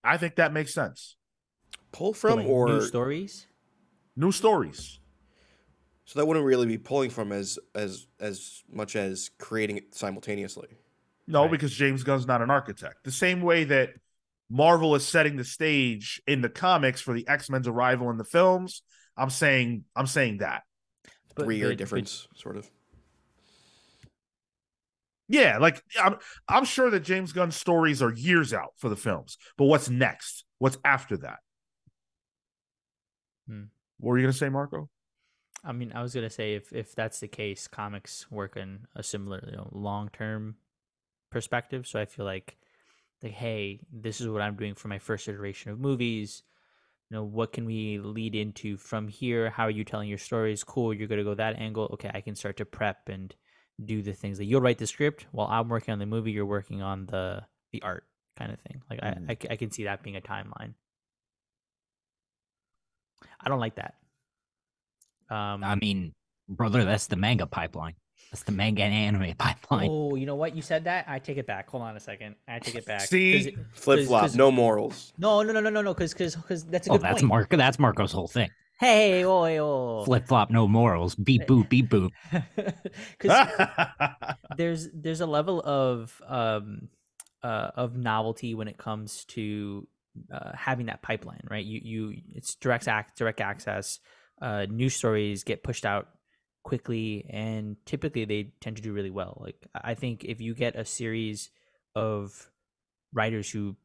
I 0.05 0.17
think 0.17 0.37
that 0.37 0.53
makes 0.53 0.73
sense. 0.73 1.17
Pull 1.93 2.15
from 2.15 2.39
like, 2.39 2.47
or 2.47 2.69
new 2.69 2.81
stories. 2.83 3.47
New 4.17 4.33
stories. 4.33 5.01
so 6.05 6.19
that 6.19 6.27
wouldn't 6.27 6.47
really 6.47 6.67
be 6.67 6.79
pulling 6.79 7.11
from 7.11 7.33
as 7.33 7.59
as 7.75 8.07
as 8.21 8.63
much 8.71 8.95
as 8.97 9.31
creating 9.39 9.79
it 9.79 9.95
simultaneously. 9.95 10.69
No, 11.27 11.43
Right. 11.43 11.51
because 11.51 11.73
James 11.73 12.05
Gunn's 12.05 12.27
not 12.27 12.41
an 12.43 12.51
architect. 12.51 13.03
The 13.05 13.11
same 13.11 13.41
way 13.43 13.65
that 13.65 13.91
Marvel 14.49 14.95
is 14.95 15.07
setting 15.07 15.37
the 15.37 15.45
stage 15.45 16.23
in 16.29 16.41
the 16.41 16.49
comics 16.49 17.01
for 17.01 17.13
the 17.13 17.27
X-Men's 17.27 17.67
arrival 17.67 18.11
in 18.11 18.17
the 18.17 18.25
films, 18.25 18.83
I'm 19.17 19.31
saying 19.31 19.85
I'm 19.97 20.07
saying 20.07 20.39
that. 20.39 20.63
But- 21.35 21.45
Three 21.47 21.57
year 21.57 21.67
but- 21.67 21.71
but- 21.73 21.79
difference, 21.79 22.29
sort 22.37 22.57
of. 22.57 22.71
Yeah, 25.29 25.59
like 25.59 25.83
I'm 26.01 26.17
I'm 26.49 26.65
sure 26.65 26.91
that 26.91 27.01
James 27.01 27.33
Gunn's 27.33 27.57
stories 27.57 28.03
are 28.03 28.13
years 28.13 28.53
out 28.53 28.75
for 28.77 28.89
the 28.89 28.97
films. 28.97 29.39
But 29.57 29.65
what's 29.65 29.91
next? 29.91 30.45
What's 30.59 30.79
after 30.85 31.17
that? 31.19 31.39
Hmm. 33.49 33.65
What 33.99 34.11
were 34.11 34.19
you 34.19 34.25
gonna 34.25 34.33
say, 34.33 34.49
Marco? 34.49 34.89
I 35.65 35.73
mean, 35.73 35.93
I 35.93 36.03
was 36.03 36.15
gonna 36.15 36.31
say 36.31 36.55
if 36.55 36.73
if 36.73 36.95
that's 36.95 37.19
the 37.21 37.29
case, 37.29 37.67
comics 37.67 38.31
work 38.31 38.57
in 38.57 38.87
a 38.95 39.03
similar, 39.03 39.43
you 39.47 39.57
know, 39.57 39.69
long 39.73 40.11
term 40.11 40.57
perspective. 41.31 41.87
So 41.87 42.01
I 42.01 42.05
feel 42.05 42.25
like, 42.25 42.57
like, 43.23 43.33
hey, 43.33 43.81
this 43.93 44.21
is 44.21 44.29
what 44.29 44.43
I'm 44.43 44.57
doing 44.57 44.75
for 44.75 44.89
my 44.89 44.99
first 45.01 45.29
iteration 45.29 45.73
of 45.73 45.81
movies. 45.81 46.45
You 47.11 47.17
know, 47.17 47.25
what 47.25 47.53
can 47.53 47.67
we 47.67 47.99
lead 47.99 48.35
into 48.37 48.77
from 48.77 49.09
here? 49.09 49.51
How 49.51 49.65
are 49.65 49.71
you 49.71 49.85
telling 49.85 50.09
your 50.09 50.19
stories? 50.19 50.63
Cool, 50.63 50.95
you're 50.95 51.09
gonna 51.09 51.25
go 51.25 51.35
that 51.35 51.59
angle. 51.59 51.91
Okay, 51.95 52.11
I 52.15 52.21
can 52.21 52.37
start 52.37 52.59
to 52.59 52.65
prep 52.65 53.09
and 53.09 53.35
do 53.85 54.03
the 54.03 54.13
things 54.13 54.39
that 54.39 54.45
you'll 54.47 54.61
write 54.61 54.79
the 54.79 54.87
script 54.87 55.27
while 55.33 55.49
I'm 55.49 55.69
working 55.69 55.93
on 55.93 55.99
the 55.99 56.07
movie. 56.07 56.33
You're 56.33 56.47
working 56.47 56.83
on 56.83 57.07
the 57.07 57.43
the 57.73 57.83
art 57.83 58.05
kind 58.37 58.53
of 58.53 58.59
thing. 58.61 58.83
Like 58.89 59.01
Mhm. 59.01 59.29
I, 59.29 59.33
I 59.33 59.37
c- 59.41 59.49
I 59.51 59.57
can 59.57 59.71
see 59.71 59.85
that 59.85 60.03
being 60.03 60.17
a 60.17 60.21
timeline. 60.21 60.75
I 63.41 63.49
don't 63.49 63.61
like 63.61 63.77
that. 63.77 63.95
Um, 65.29 65.63
I 65.65 65.75
mean, 65.75 66.13
brother, 66.49 66.85
that's 66.85 67.07
the 67.09 67.17
manga 67.17 67.47
pipeline. 67.47 67.95
That's 68.31 68.43
the 68.45 68.53
manga 68.53 68.83
and 68.83 68.95
anime 68.95 69.35
pipeline. 69.39 69.89
Oh, 69.91 70.15
you 70.15 70.27
know 70.27 70.35
what? 70.37 70.57
You 70.57 70.63
said 70.63 70.85
that. 70.85 71.05
I 71.09 71.19
take 71.19 71.37
it 71.37 71.47
back. 71.47 71.69
Hold 71.71 71.83
on 71.83 71.97
a 71.97 72.01
second. 72.01 72.37
I 72.49 72.59
take 72.59 72.77
it 72.77 72.85
back. 72.87 73.01
'Cause 73.01 73.09
See? 73.11 73.49
it- 73.49 73.55
Flip 73.73 73.99
'cause- 74.01 74.07
flop, 74.09 74.21
'cause- 74.23 74.37
no 74.37 74.51
morals. 74.51 75.13
No, 75.19 75.43
no, 75.43 75.53
no, 75.53 75.61
no, 75.61 75.71
no, 75.71 75.83
no. 75.83 75.95
Because, 75.95 76.13
because, 76.13 76.37
because 76.37 76.65
that's 76.65 76.87
a 76.89 76.91
Oh, 76.93 76.95
good 76.95 77.03
that's 77.03 77.21
point. 77.21 77.29
Mark. 77.29 77.51
That's 77.51 77.79
Marco's 77.79 78.13
whole 78.13 78.29
thing. 78.29 78.51
Hey, 78.79 79.25
oi, 79.25 79.59
oi. 79.59 80.05
Flip 80.05 80.27
flop, 80.27 80.51
no 80.51 80.69
morals. 80.69 81.15
Beep 81.15 81.47
boop, 81.47 81.69
beep 81.69 81.89
boop. 81.89 82.11
Because 83.19 83.49
there's 84.57 84.89
there's 84.93 85.21
a 85.21 85.27
level 85.27 85.63
of 85.63 86.21
um 86.27 86.89
uh 87.43 87.71
of 87.75 87.97
novelty 87.97 88.55
when 88.55 88.69
it 88.69 88.77
comes 88.77 89.25
to 89.27 89.89
uh, 90.33 90.53
having 90.55 90.87
that 90.87 91.03
pipeline, 91.03 91.43
right? 91.51 91.65
You 91.65 91.81
you 91.83 92.15
it's 92.35 92.55
direct 92.57 92.89
act 92.89 93.17
direct 93.19 93.41
access. 93.41 93.99
Uh, 94.41 94.67
news 94.69 94.95
stories 94.95 95.45
get 95.45 95.63
pushed 95.63 95.87
out 95.87 96.09
quickly, 96.63 97.25
and 97.31 97.77
typically 97.87 98.25
they 98.25 98.53
tend 98.61 98.77
to 98.77 98.83
do 98.83 98.93
really 98.93 99.11
well. 99.11 99.41
Like 99.41 99.67
I 99.75 99.95
think 99.95 100.25
if 100.25 100.41
you 100.41 100.55
get 100.55 100.77
a 100.77 100.85
series 100.85 101.51
of 101.95 102.51
writers 103.13 103.51
who 103.51 103.77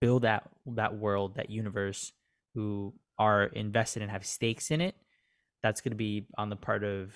build 0.00 0.22
that 0.22 0.48
that 0.66 0.96
world, 0.96 1.36
that 1.36 1.50
universe, 1.50 2.12
who 2.54 2.94
are 3.18 3.44
invested 3.44 4.02
and 4.02 4.10
have 4.10 4.26
stakes 4.26 4.70
in 4.70 4.80
it, 4.80 4.94
that's 5.62 5.80
going 5.80 5.92
to 5.92 5.96
be 5.96 6.26
on 6.36 6.50
the 6.50 6.56
part 6.56 6.84
of 6.84 7.14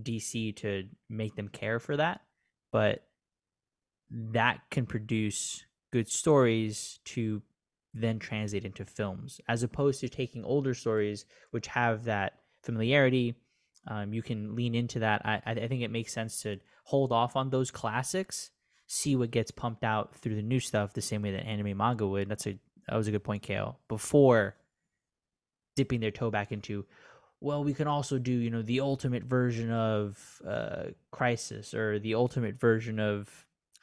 DC 0.00 0.56
to 0.56 0.84
make 1.08 1.34
them 1.36 1.48
care 1.48 1.78
for 1.78 1.96
that. 1.96 2.20
But 2.72 3.02
that 4.10 4.60
can 4.70 4.86
produce 4.86 5.64
good 5.92 6.08
stories 6.08 7.00
to 7.04 7.42
then 7.92 8.18
translate 8.18 8.64
into 8.64 8.84
films, 8.84 9.40
as 9.48 9.62
opposed 9.62 10.00
to 10.00 10.08
taking 10.08 10.44
older 10.44 10.74
stories 10.74 11.26
which 11.50 11.66
have 11.66 12.04
that 12.04 12.34
familiarity. 12.62 13.34
Um, 13.88 14.12
you 14.12 14.22
can 14.22 14.54
lean 14.54 14.74
into 14.74 15.00
that. 15.00 15.22
I, 15.24 15.42
I 15.44 15.54
think 15.54 15.82
it 15.82 15.90
makes 15.90 16.12
sense 16.12 16.42
to 16.42 16.58
hold 16.84 17.12
off 17.12 17.34
on 17.34 17.50
those 17.50 17.70
classics, 17.70 18.50
see 18.86 19.16
what 19.16 19.30
gets 19.30 19.50
pumped 19.50 19.82
out 19.82 20.14
through 20.14 20.36
the 20.36 20.42
new 20.42 20.60
stuff, 20.60 20.92
the 20.92 21.00
same 21.00 21.22
way 21.22 21.32
that 21.32 21.46
anime 21.46 21.76
manga 21.76 22.06
would. 22.06 22.28
That's 22.28 22.46
a 22.46 22.58
that 22.88 22.96
was 22.96 23.08
a 23.08 23.12
good 23.12 23.24
point, 23.24 23.42
Kale. 23.42 23.78
Before 23.88 24.56
dipping 25.80 26.00
their 26.00 26.12
toe 26.12 26.30
back 26.30 26.52
into 26.52 26.86
well 27.40 27.64
we 27.64 27.74
can 27.74 27.88
also 27.88 28.18
do 28.18 28.32
you 28.32 28.50
know 28.50 28.62
the 28.62 28.80
ultimate 28.80 29.24
version 29.24 29.72
of 29.72 30.42
uh 30.48 30.84
crisis 31.12 31.74
or 31.74 31.98
the 32.00 32.14
ultimate 32.14 32.60
version 32.60 33.00
of 33.00 33.28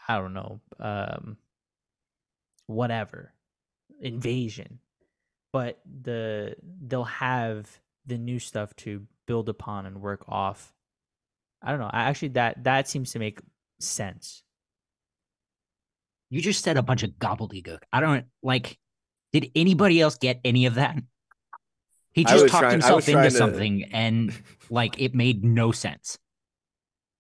i 0.10 0.18
don't 0.18 0.34
know 0.36 0.62
um 0.80 1.38
whatever 2.68 3.34
invasion 4.02 4.80
but 5.54 5.82
the 6.04 6.56
they'll 6.88 7.06
have 7.06 7.82
the 8.08 8.18
new 8.20 8.40
stuff 8.40 8.76
to 8.78 9.08
build 9.28 9.50
upon 9.50 9.86
and 9.88 10.02
work 10.02 10.26
off 10.30 10.74
i 11.64 11.72
don't 11.72 11.80
know 11.82 11.92
actually 11.94 12.30
that 12.30 12.64
that 12.66 12.90
seems 12.90 13.12
to 13.14 13.20
make 13.20 13.42
sense 13.82 14.44
You 16.30 16.42
just 16.42 16.64
said 16.64 16.78
a 16.78 16.84
bunch 16.84 17.04
of 17.04 17.12
gobbledygook. 17.12 17.84
I 17.94 18.02
don't 18.02 18.26
like. 18.44 18.78
Did 19.34 19.52
anybody 19.56 20.02
else 20.02 20.18
get 20.18 20.42
any 20.46 20.68
of 20.68 20.76
that? 20.76 20.98
He 22.18 22.24
just 22.24 22.48
talked 22.48 22.62
trying- 22.64 22.72
himself 22.72 23.02
into 23.02 23.12
trying 23.12 23.30
to- 23.30 23.36
something, 23.36 23.84
and 23.92 24.34
like 24.72 25.00
it 25.00 25.14
made 25.14 25.44
no 25.44 25.72
sense. 25.72 26.18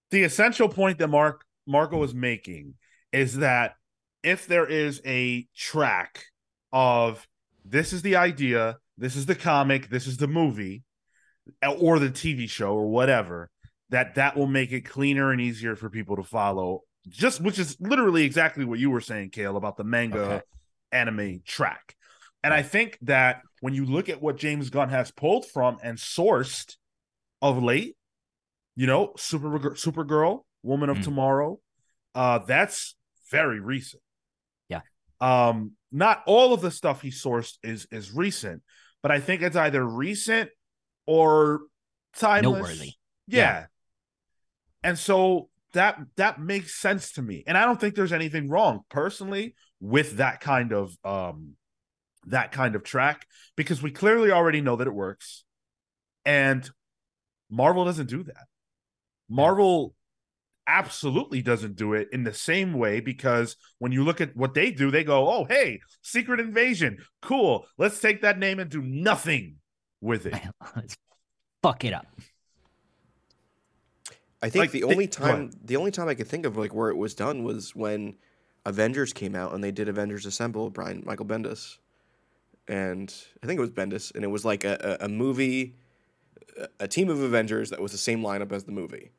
the 0.10 0.24
essential 0.24 0.70
point 0.70 0.98
that 1.00 1.08
Mark 1.10 1.44
Marco 1.68 2.02
is 2.02 2.16
making 2.16 2.74
is 3.12 3.36
that 3.38 3.76
if 4.24 4.48
there 4.48 4.66
is 4.66 5.02
a 5.06 5.46
track 5.56 6.24
of 6.72 7.28
this 7.66 7.92
is 7.94 8.02
the 8.02 8.16
idea, 8.16 8.78
this 8.98 9.16
is 9.18 9.26
the 9.28 9.36
comic, 9.36 9.90
this 9.90 10.08
is 10.08 10.16
the 10.18 10.28
movie, 10.28 10.84
or 11.80 12.00
the 12.00 12.10
TV 12.10 12.48
show 12.50 12.74
or 12.74 12.88
whatever, 12.88 13.50
that 13.90 14.16
that 14.16 14.36
will 14.38 14.48
make 14.48 14.72
it 14.72 14.82
cleaner 14.82 15.32
and 15.32 15.42
easier 15.42 15.76
for 15.76 15.90
people 15.90 16.16
to 16.16 16.24
follow. 16.24 16.82
Just 17.10 17.42
which 17.42 17.60
is 17.60 17.78
literally 17.82 18.24
exactly 18.24 18.64
what 18.66 18.80
you 18.80 18.90
were 18.90 19.02
saying, 19.02 19.30
Kale, 19.32 19.58
about 19.58 19.76
the 19.78 19.84
manga 19.84 20.20
Okay. 20.20 20.42
anime 20.94 21.42
track. 21.46 21.96
And 22.44 22.54
I 22.54 22.64
think 22.64 22.98
that 23.02 23.42
when 23.62 23.74
you 23.74 23.86
look 23.86 24.10
at 24.10 24.22
what 24.22 24.38
James 24.38 24.70
Gunn 24.70 24.90
has 24.90 25.12
pulled 25.12 25.46
from 25.46 25.78
and 25.84 25.98
sourced 25.98 26.76
of 27.42 27.62
late, 27.62 27.96
you 28.76 28.88
know, 28.88 29.14
Super 29.18 29.50
Supergirl, 29.72 30.42
Woman 30.64 30.90
of 30.90 30.98
Mm. 30.98 31.04
Tomorrow, 31.04 31.60
uh, 32.16 32.40
that's 32.40 32.96
very 33.32 33.60
recent. 33.60 34.02
Yeah. 34.70 34.82
Um, 35.20 35.74
not 35.92 36.24
all 36.26 36.54
of 36.54 36.62
the 36.62 36.72
stuff 36.72 37.02
he 37.02 37.10
sourced 37.10 37.58
is 37.64 37.88
is 37.92 38.12
recent, 38.12 38.62
but 39.02 39.12
I 39.12 39.20
think 39.20 39.42
it's 39.42 39.56
either 39.56 39.84
recent 39.86 40.50
or 41.06 41.62
timeless. 42.16 42.60
Noteworthy. 42.60 42.92
Yeah. 43.28 43.40
Yeah. 43.40 43.66
And 44.84 45.00
so 45.00 45.50
that 45.74 46.00
that 46.16 46.40
makes 46.40 46.76
sense 46.76 47.14
to 47.14 47.22
me. 47.22 47.44
And 47.48 47.58
I 47.58 47.66
don't 47.66 47.80
think 47.80 47.96
there's 47.96 48.14
anything 48.14 48.50
wrong 48.50 48.82
personally 48.90 49.56
with 49.80 50.18
that 50.18 50.40
kind 50.40 50.74
of 50.74 50.96
um 51.04 51.56
that 52.28 52.52
kind 52.52 52.76
of 52.76 52.84
track 52.84 53.26
because 53.56 53.82
we 53.82 53.92
clearly 53.92 54.32
already 54.32 54.62
know 54.62 54.76
that 54.76 54.88
it 54.88 54.94
works. 54.94 55.44
And 56.26 56.70
Marvel 57.50 57.86
doesn't 57.86 58.10
do 58.10 58.24
that. 58.24 58.46
Marvel 59.30 59.94
absolutely 60.68 61.42
doesn't 61.42 61.76
do 61.76 61.94
it 61.94 62.10
in 62.12 62.24
the 62.24 62.34
same 62.34 62.74
way 62.74 63.00
because 63.00 63.56
when 63.80 63.92
you 63.94 64.04
look 64.04 64.20
at 64.20 64.36
what 64.36 64.54
they 64.54 64.72
do, 64.72 64.92
they 64.92 65.04
go, 65.04 65.30
"Oh, 65.30 65.46
hey, 65.46 65.80
Secret 66.02 66.40
Invasion, 66.40 66.98
cool. 67.22 67.66
Let's 67.78 68.00
take 68.02 68.22
that 68.22 68.38
name 68.40 68.60
and 68.60 68.70
do 68.70 68.82
nothing 68.82 69.58
with 70.02 70.26
it." 70.26 70.36
Let's 70.76 70.98
fuck 71.64 71.86
it 71.86 71.94
up. 71.94 72.08
I 74.42 74.50
think 74.50 74.62
Like, 74.64 74.72
the 74.72 74.84
only 74.84 75.08
go 75.08 75.24
ahead. 75.24 75.52
time 75.52 75.52
the 75.64 75.78
only 75.78 75.92
time 75.92 76.08
I 76.10 76.14
could 76.16 76.28
think 76.28 76.46
of 76.46 76.58
like 76.58 76.74
where 76.74 76.90
it 76.90 76.98
was 76.98 77.16
done 77.16 77.44
was 77.44 77.76
when 77.76 78.18
Avengers 78.66 79.14
came 79.14 79.36
out 79.36 79.54
and 79.54 79.64
they 79.64 79.72
did 79.72 79.90
Avengers 79.90 80.26
Assemble 80.26 80.66
with 80.66 80.74
Brian 80.74 81.02
Michael 81.06 81.26
Bendis, 81.26 81.78
and 82.68 83.14
I 83.44 83.48
think 83.48 83.58
it 83.58 83.62
was 83.62 83.72
Bendis, 83.72 84.14
and 84.16 84.24
it 84.24 84.28
was 84.28 84.44
like 84.46 84.64
a, 84.64 84.98
a, 85.02 85.06
a 85.06 85.10
movie, 85.10 85.76
a- 86.80 86.88
team 86.88 87.10
of 87.10 87.22
Avengers 87.22 87.70
that 87.70 87.80
was 87.82 87.92
the 87.92 87.98
same 87.98 88.22
lineup 88.22 88.52
as 88.52 88.64
the 88.66 88.72
movie, 88.72 89.12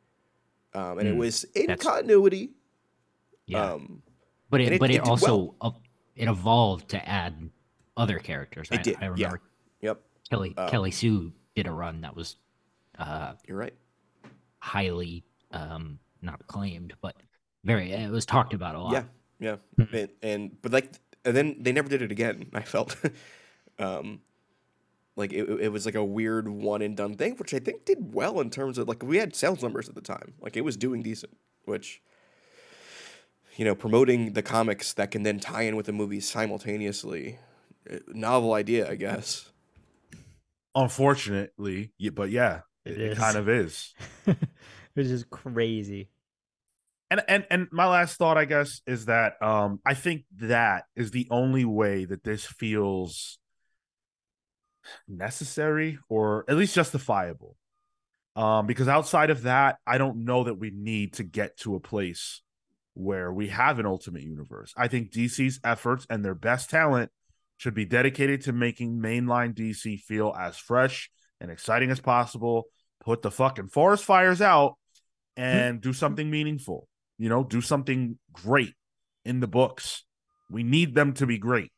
um, 0.74 0.98
and 0.98 1.08
it 1.08 1.12
Hmm, 1.12 1.18
was 1.18 1.44
in 1.54 1.76
continuity. 1.76 2.50
Yeah, 3.46 3.72
Um, 3.72 4.02
but 4.50 4.60
it, 4.60 4.72
it- 4.74 4.80
but 4.80 4.90
it 4.90 4.94
it, 4.96 5.00
also 5.00 5.54
uh, 5.60 5.70
it 6.16 6.28
evolved 6.28 6.90
to 6.90 7.08
add 7.08 7.50
other 7.96 8.18
characters. 8.18 8.68
It 8.70 8.80
I, 8.80 8.82
did, 8.82 8.96
I 9.00 9.04
yeah. 9.04 9.10
remember 9.10 9.40
yep, 9.80 10.00
Kelly 10.30 10.54
Um, 10.56 10.68
Kelly 10.68 10.90
Sue 10.90 11.32
did 11.54 11.66
a 11.66 11.72
run 11.72 12.02
that 12.02 12.14
was 12.14 12.36
uh, 12.98 13.34
you're 13.46 13.56
right. 13.56 13.74
highly 14.60 15.24
um, 15.52 15.98
not 16.20 16.40
acclaimed, 16.40 16.92
but 17.00 17.16
very 17.64 17.92
it 17.92 18.10
was 18.10 18.26
talked 18.26 18.52
about 18.54 18.74
a 18.74 18.80
lot. 18.80 18.92
Yeah, 18.92 19.04
yeah, 19.40 19.56
Mhm. 19.78 19.94
and, 19.94 20.08
and 20.22 20.62
but 20.62 20.72
like, 20.72 20.90
and 21.24 21.36
then 21.36 21.56
they 21.62 21.72
never 21.72 21.88
did 21.88 22.02
it 22.02 22.12
again. 22.12 22.50
I 22.54 22.60
felt, 22.62 22.96
um, 23.78 24.20
like 25.16 25.32
it, 25.32 25.48
it 25.60 25.68
was 25.72 25.84
like 25.86 25.94
a 25.94 26.04
weird 26.04 26.48
one 26.48 26.82
and 26.82 26.96
done 26.96 27.14
thing, 27.14 27.36
which 27.36 27.52
I 27.54 27.58
think 27.58 27.84
did 27.84 28.14
well 28.14 28.40
in 28.40 28.50
terms 28.50 28.78
of 28.78 28.88
like 28.88 29.02
we 29.02 29.18
had 29.18 29.34
sales 29.34 29.62
numbers 29.62 29.88
at 29.88 29.94
the 29.94 30.00
time. 30.00 30.34
Like 30.40 30.56
it 30.56 30.64
was 30.64 30.76
doing 30.76 31.02
decent, 31.02 31.36
which 31.64 32.00
you 33.56 33.64
know, 33.64 33.74
promoting 33.74 34.34
the 34.34 34.42
comics 34.42 34.92
that 34.94 35.10
can 35.10 35.24
then 35.24 35.40
tie 35.40 35.62
in 35.62 35.74
with 35.74 35.86
the 35.86 35.92
movies 35.92 36.28
simultaneously, 36.30 37.40
eh, 37.90 37.98
novel 38.06 38.52
idea, 38.52 38.88
I 38.88 38.94
guess. 38.94 39.50
Unfortunately, 40.74 41.92
yeah, 41.98 42.10
but 42.10 42.30
yeah, 42.30 42.60
It 42.84 42.92
it, 42.92 43.00
it 43.00 43.12
is. 43.12 43.18
kind 43.18 43.36
of 43.36 43.48
is. 43.48 43.94
which 44.94 45.06
is 45.06 45.24
crazy. 45.28 46.10
And 47.10 47.22
and 47.26 47.46
and 47.50 47.68
my 47.72 47.86
last 47.86 48.16
thought, 48.16 48.36
I 48.36 48.44
guess, 48.44 48.80
is 48.86 49.06
that 49.06 49.40
um 49.42 49.80
I 49.84 49.94
think 49.94 50.24
that 50.36 50.84
is 50.94 51.10
the 51.10 51.26
only 51.30 51.64
way 51.64 52.04
that 52.04 52.22
this 52.22 52.44
feels 52.44 53.38
necessary 55.06 55.98
or 56.08 56.44
at 56.48 56.56
least 56.56 56.74
justifiable. 56.74 57.56
Um, 58.36 58.66
because 58.66 58.86
outside 58.86 59.30
of 59.30 59.42
that, 59.42 59.78
I 59.86 59.98
don't 59.98 60.24
know 60.24 60.44
that 60.44 60.58
we 60.58 60.70
need 60.70 61.14
to 61.14 61.24
get 61.24 61.56
to 61.58 61.74
a 61.74 61.80
place 61.80 62.42
where 62.94 63.32
we 63.32 63.48
have 63.48 63.78
an 63.78 63.86
ultimate 63.86 64.22
universe. 64.22 64.72
I 64.76 64.88
think 64.88 65.10
DC's 65.10 65.60
efforts 65.64 66.06
and 66.08 66.24
their 66.24 66.34
best 66.34 66.70
talent 66.70 67.10
should 67.56 67.74
be 67.74 67.84
dedicated 67.84 68.42
to 68.42 68.52
making 68.52 69.00
mainline 69.00 69.54
DC 69.54 70.00
feel 70.00 70.34
as 70.38 70.56
fresh 70.56 71.10
and 71.40 71.50
exciting 71.50 71.90
as 71.90 72.00
possible. 72.00 72.64
Put 73.00 73.22
the 73.22 73.30
fucking 73.30 73.68
forest 73.68 74.04
fires 74.04 74.40
out 74.40 74.74
and 75.36 75.80
do 75.80 75.92
something 75.92 76.30
meaningful. 76.30 76.88
You 77.18 77.28
know, 77.28 77.44
do 77.44 77.60
something 77.60 78.18
great 78.32 78.74
in 79.24 79.40
the 79.40 79.46
books. 79.46 80.04
We 80.50 80.62
need 80.62 80.94
them 80.94 81.14
to 81.14 81.26
be 81.26 81.38
great. 81.38 81.72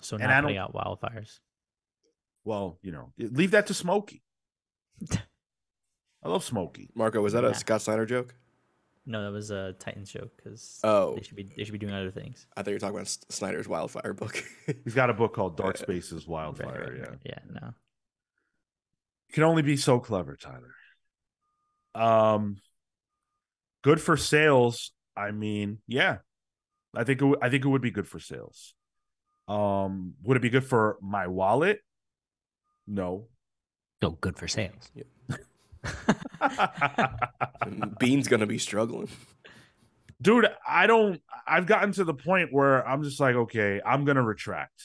So 0.00 0.16
And 0.16 0.26
not 0.26 0.42
putting 0.42 0.58
out 0.58 0.74
wildfires. 0.74 1.38
Well, 2.48 2.78
you 2.80 2.92
know, 2.92 3.12
leave 3.18 3.50
that 3.50 3.66
to 3.66 3.74
Smokey. 3.74 4.22
I 5.12 6.28
love 6.30 6.42
Smokey. 6.42 6.88
Marco, 6.94 7.20
was 7.20 7.34
that 7.34 7.44
Yeah. 7.44 7.50
a 7.50 7.54
Scott 7.54 7.82
Snyder 7.82 8.06
joke? 8.06 8.34
No, 9.04 9.22
that 9.24 9.32
was 9.32 9.50
a 9.50 9.74
Titans 9.78 10.10
joke 10.10 10.30
because 10.36 10.80
Oh. 10.82 11.14
they 11.14 11.20
should 11.22 11.36
be 11.36 11.42
they 11.56 11.64
should 11.64 11.72
be 11.72 11.78
doing 11.78 11.92
other 11.92 12.10
things. 12.10 12.46
I 12.56 12.62
thought 12.62 12.70
you 12.70 12.76
were 12.76 12.80
talking 12.80 12.96
about 12.96 13.06
S- 13.06 13.18
Snyder's 13.28 13.68
Wildfire 13.68 14.14
book. 14.14 14.42
He's 14.84 14.94
got 14.94 15.10
a 15.10 15.14
book 15.14 15.34
called 15.34 15.58
Dark 15.58 15.76
Uh, 15.76 15.78
Spaces 15.78 16.22
Right, 16.26 16.28
Wildfire. 16.32 16.68
right, 16.90 16.96
yeah. 16.98 17.08
right. 17.10 17.18
yeah, 17.24 17.38
no. 17.60 17.74
You 19.28 19.34
can 19.34 19.42
only 19.42 19.60
be 19.62 19.76
so 19.76 20.00
clever, 20.00 20.34
Tyler. 20.36 20.72
Um, 21.94 22.56
good 23.82 24.00
for 24.00 24.16
sales. 24.16 24.92
I 25.14 25.32
mean, 25.32 25.80
yeah, 25.86 26.18
I 26.94 27.04
think 27.04 27.18
it 27.18 27.24
w- 27.24 27.38
I 27.42 27.50
think 27.50 27.66
it 27.66 27.68
would 27.68 27.82
be 27.82 27.90
good 27.90 28.08
for 28.08 28.18
sales. 28.18 28.72
Um, 29.48 30.14
would 30.22 30.38
it 30.38 30.40
be 30.40 30.48
good 30.50 30.64
for 30.64 30.96
my 31.02 31.26
wallet? 31.26 31.80
No. 32.88 33.26
Still 34.00 34.18
good 34.20 34.36
for 34.36 34.48
sales. 34.48 34.90
And 37.62 37.94
Bean's 37.98 38.28
gonna 38.28 38.46
be 38.46 38.58
struggling. 38.58 39.08
Dude, 40.20 40.48
I 40.66 40.86
don't 40.86 41.20
I've 41.46 41.66
gotten 41.66 41.92
to 41.92 42.04
the 42.04 42.14
point 42.14 42.52
where 42.52 42.86
I'm 42.86 43.02
just 43.02 43.20
like, 43.20 43.34
okay, 43.36 43.80
I'm 43.84 44.04
gonna 44.04 44.22
retract. 44.22 44.82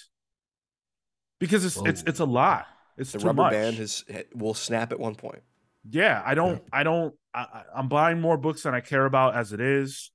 Because 1.39 1.66
it's 1.66 1.78
it's 1.86 2.01
Whoa. 2.04 2.10
it's 2.10 2.20
a 2.20 2.26
lot. 2.26 2.66
It's 2.97 3.12
The 3.12 3.20
too 3.20 3.28
rubber 3.28 3.43
much. 3.43 3.51
band 3.54 3.76
has 3.78 4.04
will 4.36 4.54
snap 4.54 4.91
at 4.91 4.99
one 4.99 5.16
point. 5.16 5.41
yeah 5.89 6.22
i 6.26 6.34
don't 6.36 6.62
i 6.72 6.84
don't 6.84 7.14
I, 7.34 7.41
I- 7.41 7.64
i'm 7.76 7.88
buying 7.89 8.22
more 8.22 8.38
books 8.38 8.64
than 8.64 8.74
i 8.76 8.80
care 8.82 9.06
about 9.06 9.36
as 9.36 9.51
it 9.51 9.60
is 9.60 10.12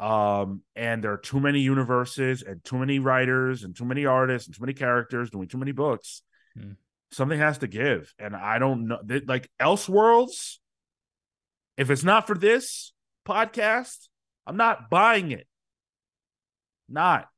um 0.00 0.62
and 0.74 1.04
there 1.04 1.12
are 1.12 1.18
too 1.18 1.38
many 1.38 1.60
universes 1.60 2.42
and 2.42 2.64
too 2.64 2.78
many 2.78 2.98
writers 2.98 3.62
and 3.62 3.76
too 3.76 3.84
many 3.84 4.06
artists 4.06 4.48
and 4.48 4.56
too 4.56 4.62
many 4.62 4.72
characters 4.74 5.30
doing 5.30 5.46
too 5.48 5.58
many 5.58 5.70
books 5.72 6.22
Hmm. 6.58 6.72
Something 7.10 7.38
has 7.38 7.58
to 7.58 7.66
give. 7.66 8.12
And 8.18 8.34
i 8.36 8.58
don't 8.58 8.88
know 8.88 8.98
th- 9.06 9.24
like 9.26 9.50
elseworlds 9.60 10.58
if 11.76 11.90
it's 11.90 12.04
not 12.04 12.26
for 12.26 12.34
this 12.34 12.92
podcast 13.26 14.08
i'm 14.46 14.56
not 14.56 14.90
buying 14.90 15.30
it. 15.32 15.46
Not. 16.88 17.28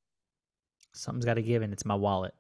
Something's 0.95 1.25
got 1.25 1.35
to 1.35 1.43
give, 1.43 1.63
and 1.63 1.73
it's 1.73 1.85
my 1.85 1.95
wallet. 1.95 2.35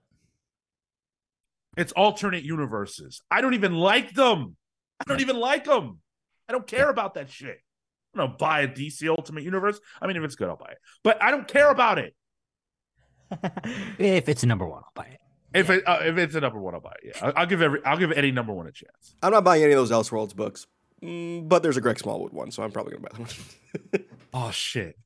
it's 1.76 1.92
alternate 1.92 2.42
universes. 2.44 3.20
I 3.30 3.40
don't 3.40 3.54
even 3.54 3.74
like 3.74 4.12
them. 4.14 4.56
I 5.00 5.04
don't 5.08 5.20
even 5.20 5.36
like 5.36 5.64
them. 5.64 6.00
I 6.48 6.52
don't 6.52 6.66
care 6.66 6.88
about 6.90 7.14
that 7.14 7.30
shit. 7.30 7.58
I'm 8.14 8.26
gonna 8.26 8.36
buy 8.38 8.62
a 8.62 8.68
dc 8.68 9.08
ultimate 9.08 9.44
universe. 9.44 9.78
I 10.02 10.06
mean 10.08 10.16
if 10.16 10.24
it's 10.24 10.34
good 10.34 10.48
i'll 10.48 10.56
buy 10.56 10.72
it. 10.72 10.78
But 11.04 11.22
i 11.22 11.30
don't 11.30 11.46
care 11.46 11.70
about 11.70 11.98
it. 11.98 12.14
If 13.98 14.28
it's 14.28 14.44
number 14.44 14.66
one, 14.66 14.82
I'll 14.82 14.92
buy 14.94 15.10
it. 15.10 15.19
If 15.54 15.68
it 15.70 15.82
uh, 15.86 15.98
if 16.02 16.16
it's 16.18 16.34
a 16.34 16.40
number 16.40 16.58
one 16.60 16.74
i'll 16.74 16.80
buy 16.80 16.92
it 17.02 17.14
yeah 17.16 17.26
I'll, 17.26 17.32
I'll 17.36 17.46
give 17.46 17.62
every 17.62 17.84
i'll 17.84 17.96
give 17.98 18.12
any 18.12 18.30
number 18.30 18.52
one 18.52 18.66
a 18.66 18.72
chance 18.72 19.14
I'm 19.22 19.32
not 19.32 19.44
buying 19.44 19.62
any 19.62 19.72
of 19.72 19.78
those 19.78 19.90
Elseworlds 19.90 20.34
books, 20.34 20.66
mm, 21.02 21.48
but 21.48 21.62
there's 21.62 21.76
a 21.76 21.80
Greg 21.80 21.98
Smallwood 21.98 22.32
one, 22.32 22.50
so 22.50 22.62
I'm 22.62 22.70
probably 22.72 22.92
gonna 22.96 23.08
buy 23.08 23.18
that 23.18 24.00
one. 24.00 24.04
oh 24.34 24.50
shit 24.50 24.96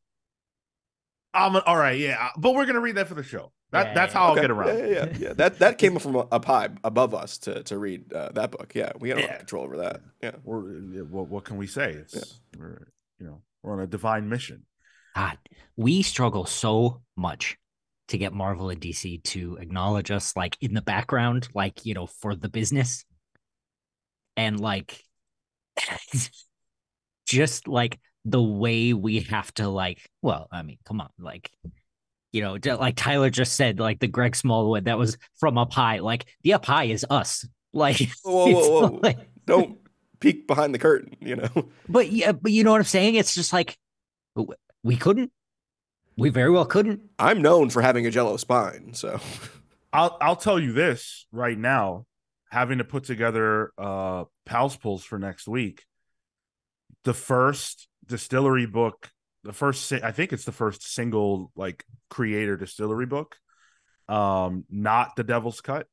i'm 1.32 1.56
all 1.66 1.76
right 1.76 1.98
yeah 1.98 2.28
but 2.36 2.54
we're 2.54 2.66
gonna 2.66 2.80
read 2.80 2.94
that 2.94 3.08
for 3.08 3.14
the 3.14 3.22
show 3.24 3.50
that, 3.72 3.88
Yeah, 3.88 3.94
that's 3.94 4.14
yeah. 4.14 4.20
how 4.20 4.26
i'll 4.28 4.34
get 4.36 4.50
around 4.52 4.78
Yeah, 4.78 4.84
yeah, 4.86 4.90
yeah. 5.06 5.16
yeah. 5.18 5.32
That 5.32 5.58
that 5.58 5.78
came 5.78 5.98
from 5.98 6.14
up 6.16 6.44
high 6.44 6.68
above 6.84 7.12
us 7.14 7.38
to 7.38 7.62
to 7.64 7.76
read 7.78 8.12
uh, 8.12 8.30
that 8.34 8.52
book. 8.52 8.72
Yeah, 8.74 8.92
we 9.00 9.08
don't 9.08 9.18
Yeah. 9.18 9.26
have 9.30 9.38
control 9.38 9.64
over 9.64 9.78
that. 9.78 10.00
Yeah. 10.22 10.32
we're, 10.44 10.78
yeah, 10.92 11.00
what, 11.02 11.28
what 11.28 11.44
can 11.44 11.56
we 11.56 11.66
say 11.66 11.90
it's 11.92 12.38
we're 12.56 12.86
you 13.18 13.26
know 13.26 13.42
we're 13.64 13.72
on 13.72 13.80
a 13.80 13.86
divine 13.88 14.28
mission 14.28 14.66
God, 15.16 15.38
we 15.76 16.02
struggle 16.02 16.44
so 16.46 17.02
much 17.16 17.56
to 18.08 18.18
get 18.18 18.32
Marvel 18.32 18.70
and 18.70 18.80
DC 18.80 19.22
to 19.24 19.56
acknowledge 19.60 20.10
us, 20.10 20.36
like 20.36 20.56
in 20.60 20.74
the 20.74 20.82
background, 20.82 21.48
like 21.54 21.84
you 21.86 21.94
know, 21.94 22.06
for 22.06 22.34
the 22.34 22.48
business, 22.48 23.04
and 24.36 24.60
like, 24.60 25.00
just 27.26 27.68
like 27.68 27.98
the 28.24 28.42
way 28.42 28.92
we 28.92 29.20
have 29.20 29.52
to 29.54 29.68
like. 29.68 30.08
Well, 30.22 30.48
I 30.52 30.62
mean, 30.62 30.78
come 30.84 31.00
on, 31.00 31.10
like, 31.18 31.50
you 32.32 32.42
know, 32.42 32.58
like 32.76 32.96
Tyler 32.96 33.30
just 33.30 33.54
said, 33.54 33.80
like 33.80 34.00
the 34.00 34.08
Greg 34.08 34.36
Smallwood 34.36 34.86
that 34.86 34.98
was 34.98 35.16
from 35.38 35.58
up 35.58 35.72
high. 35.72 35.98
Like 36.00 36.26
the 36.42 36.54
up 36.54 36.64
high 36.66 36.84
is 36.84 37.04
us. 37.08 37.46
Like, 37.76 38.08
Whoa, 38.22 38.52
whoa, 38.52 38.68
whoa, 38.70 39.00
like- 39.02 39.18
Don't 39.46 39.78
peek 40.20 40.46
behind 40.46 40.72
the 40.72 40.78
curtain. 40.78 41.16
You 41.18 41.34
know. 41.34 41.70
but 41.88 42.08
yeah, 42.08 42.30
but 42.30 42.52
you 42.52 42.62
know 42.62 42.70
what 42.70 42.78
I'm 42.78 42.84
saying? 42.84 43.16
It's 43.16 43.34
just 43.34 43.52
like 43.52 43.76
we 44.84 44.96
couldn't. 44.96 45.32
We 46.16 46.30
very 46.30 46.50
well 46.50 46.64
couldn't. 46.64 47.00
I'm 47.18 47.42
known 47.42 47.70
for 47.70 47.82
having 47.82 48.06
a 48.06 48.10
Jello 48.10 48.36
spine, 48.36 48.94
so 48.94 49.20
I'll 49.92 50.16
I'll 50.20 50.36
tell 50.36 50.58
you 50.60 50.72
this 50.72 51.26
right 51.32 51.58
now, 51.58 52.06
having 52.50 52.78
to 52.78 52.84
put 52.84 53.04
together 53.04 53.72
uh 53.78 54.24
Pals 54.46 54.76
pulls 54.76 55.04
for 55.04 55.18
next 55.18 55.48
week. 55.48 55.84
The 57.04 57.14
first 57.14 57.88
DSTLRY 58.06 58.70
book, 58.70 59.10
the 59.42 59.52
first 59.52 59.92
I 59.92 60.12
think 60.12 60.32
it's 60.32 60.44
the 60.44 60.52
first 60.52 60.86
single 60.86 61.50
like 61.56 61.84
creator 62.10 62.56
DSTLRY 62.56 63.08
book, 63.08 63.36
um, 64.08 64.64
not 64.70 65.16
the 65.16 65.24
Devil's 65.24 65.60
Cut, 65.60 65.86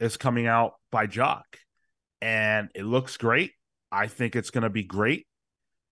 is 0.00 0.16
coming 0.16 0.46
out 0.46 0.74
by 0.90 1.06
Jock, 1.06 1.46
and 2.20 2.70
it 2.74 2.84
looks 2.84 3.16
great. 3.16 3.52
I 3.92 4.08
think 4.08 4.34
it's 4.36 4.50
gonna 4.50 4.70
be 4.70 4.82
great, 4.82 5.26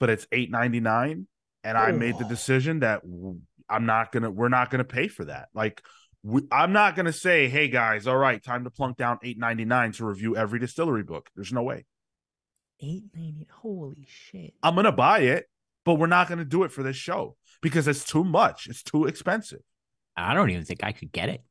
but 0.01 0.11
it's 0.11 0.27
eight 0.33 0.51
ninety 0.51 0.81
nine, 0.81 1.29
and 1.65 1.79
I 1.79 1.93
made 1.93 2.19
the 2.19 2.25
Oh. 2.27 2.29
decision 2.29 2.81
that 2.81 3.03
w- 3.03 3.41
I'm 3.69 3.87
not 3.87 4.13
gonna. 4.13 4.31
We're 4.31 4.49
not 4.49 4.71
gonna 4.71 4.85
pay 4.85 5.09
for 5.09 5.25
that. 5.27 5.49
Like 5.55 5.83
we, 6.23 6.43
I'm 6.51 6.73
not 6.73 6.97
gonna 6.97 7.13
say, 7.13 7.49
"Hey 7.49 7.69
guys, 7.69 8.07
all 8.07 8.17
right, 8.17 8.43
time 8.43 8.65
to 8.65 8.71
plunk 8.71 8.97
down 8.97 9.19
8.99 9.25 9.97
to 9.97 10.07
review 10.07 10.37
every 10.37 10.61
DSTLRY 10.61 11.07
book." 11.07 11.29
There's 11.37 11.53
no 11.53 11.63
way. 11.63 11.85
Eight 12.81 13.05
ninety. 13.15 13.49
Holy 13.51 14.07
shit. 14.09 14.55
I'm 14.63 14.75
gonna 14.75 14.93
buy 14.93 15.21
it, 15.21 15.49
but 15.85 15.95
we're 15.95 16.07
not 16.07 16.29
gonna 16.29 16.45
do 16.45 16.65
it 16.65 16.73
for 16.73 16.83
this 16.83 16.97
show 16.97 17.37
because 17.61 17.89
it's 17.89 18.05
too 18.05 18.25
much. 18.25 18.69
It's 18.69 18.83
too 18.83 19.07
expensive. 19.07 19.63
I 20.17 20.35
don't 20.35 20.51
even 20.51 20.65
think 20.65 20.83
I 20.83 20.93
could 20.93 21.13
get 21.13 21.29
it. 21.29 21.43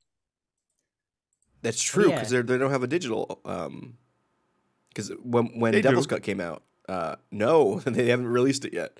that's 1.61 1.82
true 1.82 2.09
yeah. 2.09 2.15
because 2.15 2.30
they 2.30 2.41
they 2.41 2.57
don't 2.57 2.72
have 2.72 2.84
a 2.84 2.88
digital. 2.88 3.41
Um, 3.45 3.97
because 4.89 5.11
when 5.22 5.59
when 5.59 5.74
They 5.74 5.82
Devil's 5.82 6.07
do. 6.07 6.15
Cut 6.15 6.24
came 6.24 6.39
out, 6.39 6.63
uh, 6.89 7.15
no, 7.32 7.80
they 7.86 8.07
haven't 8.07 8.28
released 8.28 8.65
it 8.65 8.74
yet. 8.74 8.99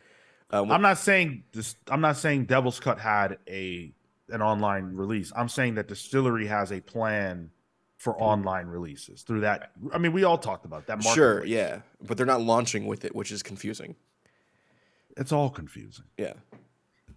Um, 0.50 0.72
I'm 0.72 0.82
not 0.82 0.98
saying 0.98 1.44
this. 1.52 1.76
I'm 1.90 2.02
not 2.02 2.18
saying 2.18 2.46
Devil's 2.46 2.80
Cut 2.80 3.00
had 3.00 3.38
a 3.50 3.94
an 4.30 4.42
online 4.42 4.96
release. 4.96 5.32
I'm 5.36 5.50
saying 5.50 5.76
that 5.76 5.88
DSTLRY 5.88 6.48
has 6.48 6.72
a 6.72 6.80
plan 6.82 7.52
for 7.98 8.22
online 8.22 8.68
releases 8.68 9.24
through 9.24 9.42
that. 9.42 9.72
I 9.92 9.98
mean, 9.98 10.14
we 10.14 10.24
all 10.24 10.38
talked 10.38 10.66
about 10.66 10.86
that. 10.88 11.02
sure, 11.04 11.36
marketplace. 11.36 11.52
yeah, 11.52 11.80
but 12.06 12.18
they're 12.18 12.26
not 12.26 12.42
launching 12.42 12.86
with 12.86 13.04
it, 13.06 13.16
which 13.16 13.32
is 13.32 13.42
confusing. 13.44 13.96
It's 15.18 15.32
all 15.32 15.50
confusing. 15.50 16.06
Yeah, 16.18 16.34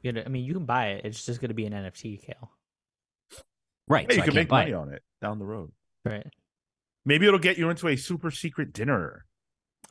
You 0.02 0.12
know, 0.12 0.22
I 0.24 0.28
mean, 0.28 0.44
you 0.44 0.54
can 0.54 0.64
buy 0.64 0.88
it. 0.88 1.04
It's 1.04 1.26
just 1.26 1.40
going 1.40 1.50
to 1.50 1.54
be 1.54 1.66
an 1.66 1.74
NFT, 1.74 2.22
Kale. 2.22 2.50
Right. 3.88 4.10
Hey, 4.10 4.16
so 4.16 4.16
you 4.16 4.22
I 4.22 4.26
can 4.26 4.34
make 4.34 4.50
money 4.50 4.70
it. 4.70 4.74
on 4.74 4.92
it 4.92 5.02
down 5.20 5.38
the 5.38 5.44
road. 5.44 5.70
Right. 6.04 6.26
Maybe 7.04 7.26
it'll 7.26 7.38
get 7.38 7.58
you 7.58 7.68
into 7.68 7.88
a 7.88 7.96
super 7.96 8.30
secret 8.30 8.72
dinner. 8.72 9.26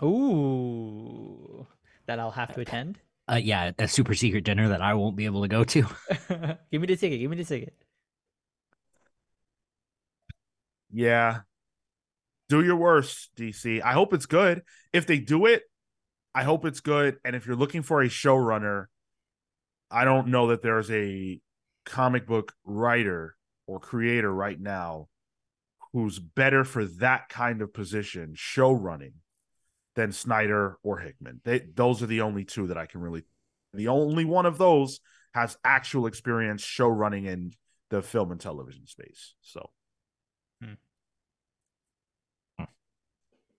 Ooh. 0.01 1.67
That 2.07 2.19
I'll 2.19 2.31
have 2.31 2.53
to 2.55 2.61
attend. 2.61 2.99
Uh, 3.29 3.35
yeah, 3.35 3.71
a 3.77 3.87
super 3.87 4.15
secret 4.15 4.43
dinner 4.43 4.69
that 4.69 4.81
I 4.81 4.95
won't 4.95 5.15
be 5.15 5.25
able 5.25 5.43
to 5.43 5.47
go 5.47 5.63
to. 5.63 5.81
give 6.71 6.81
me 6.81 6.87
the 6.87 6.95
ticket. 6.95 7.19
Give 7.19 7.29
me 7.29 7.37
the 7.37 7.43
ticket. 7.43 7.73
Yeah. 10.91 11.41
Do 12.47 12.63
your 12.63 12.77
worst, 12.77 13.29
DC. 13.37 13.83
I 13.83 13.93
hope 13.93 14.13
it's 14.13 14.25
good. 14.25 14.63
If 14.91 15.05
they 15.05 15.19
do 15.19 15.45
it, 15.45 15.63
I 16.33 16.43
hope 16.43 16.65
it's 16.65 16.79
good. 16.79 17.17
And 17.23 17.35
if 17.35 17.45
you're 17.45 17.55
looking 17.55 17.83
for 17.83 18.01
a 18.01 18.07
showrunner, 18.07 18.85
I 19.91 20.05
don't 20.05 20.29
know 20.29 20.47
that 20.47 20.63
there's 20.63 20.89
a 20.89 21.39
comic 21.85 22.25
book 22.25 22.53
writer 22.65 23.35
or 23.67 23.79
creator 23.79 24.33
right 24.33 24.59
now 24.59 25.07
who's 25.93 26.17
better 26.17 26.63
for 26.63 26.85
that 26.85 27.29
kind 27.29 27.61
of 27.61 27.73
position, 27.73 28.33
show 28.35 28.71
running, 28.71 29.13
than 29.95 30.11
Snyder 30.11 30.77
or 30.83 30.99
Hickman. 30.99 31.41
They 31.43 31.59
those 31.59 32.01
are 32.03 32.07
the 32.07 32.21
only 32.21 32.45
two 32.45 32.67
that 32.67 32.77
I 32.77 32.85
can 32.85 33.01
really 33.01 33.23
the 33.73 33.87
only 33.89 34.25
one 34.25 34.45
of 34.45 34.57
those 34.57 34.99
has 35.33 35.57
actual 35.63 36.07
experience 36.07 36.61
show 36.63 36.87
running 36.87 37.25
in 37.25 37.51
the 37.89 38.01
film 38.01 38.31
and 38.31 38.39
television 38.39 38.85
space. 38.87 39.33
So 39.41 39.69
Hmm. 40.61 40.73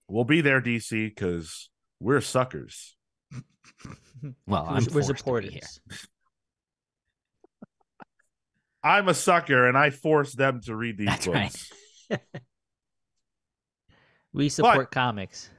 we'll 0.09 0.24
be 0.24 0.41
there, 0.41 0.61
DC, 0.61 1.09
because 1.09 1.70
we're 2.01 2.20
suckers. 2.20 2.97
Well, 4.47 4.64
We're- 4.64 4.76
I'm 4.76 4.85
we're 4.93 5.03
forced 5.03 5.18
supporters. 5.18 5.53
here. 5.53 5.62
I'm 8.83 9.09
a 9.09 9.14
sucker 9.14 9.66
and 9.68 9.76
I 9.78 9.91
force 9.91 10.35
them 10.35 10.61
to 10.62 10.74
read 10.76 10.99
these 10.99 11.07
That's 11.07 11.26
right. 11.26 11.53
books. 12.11 12.20
We 14.33 14.49
support 14.49 14.91
comics. 14.93 15.51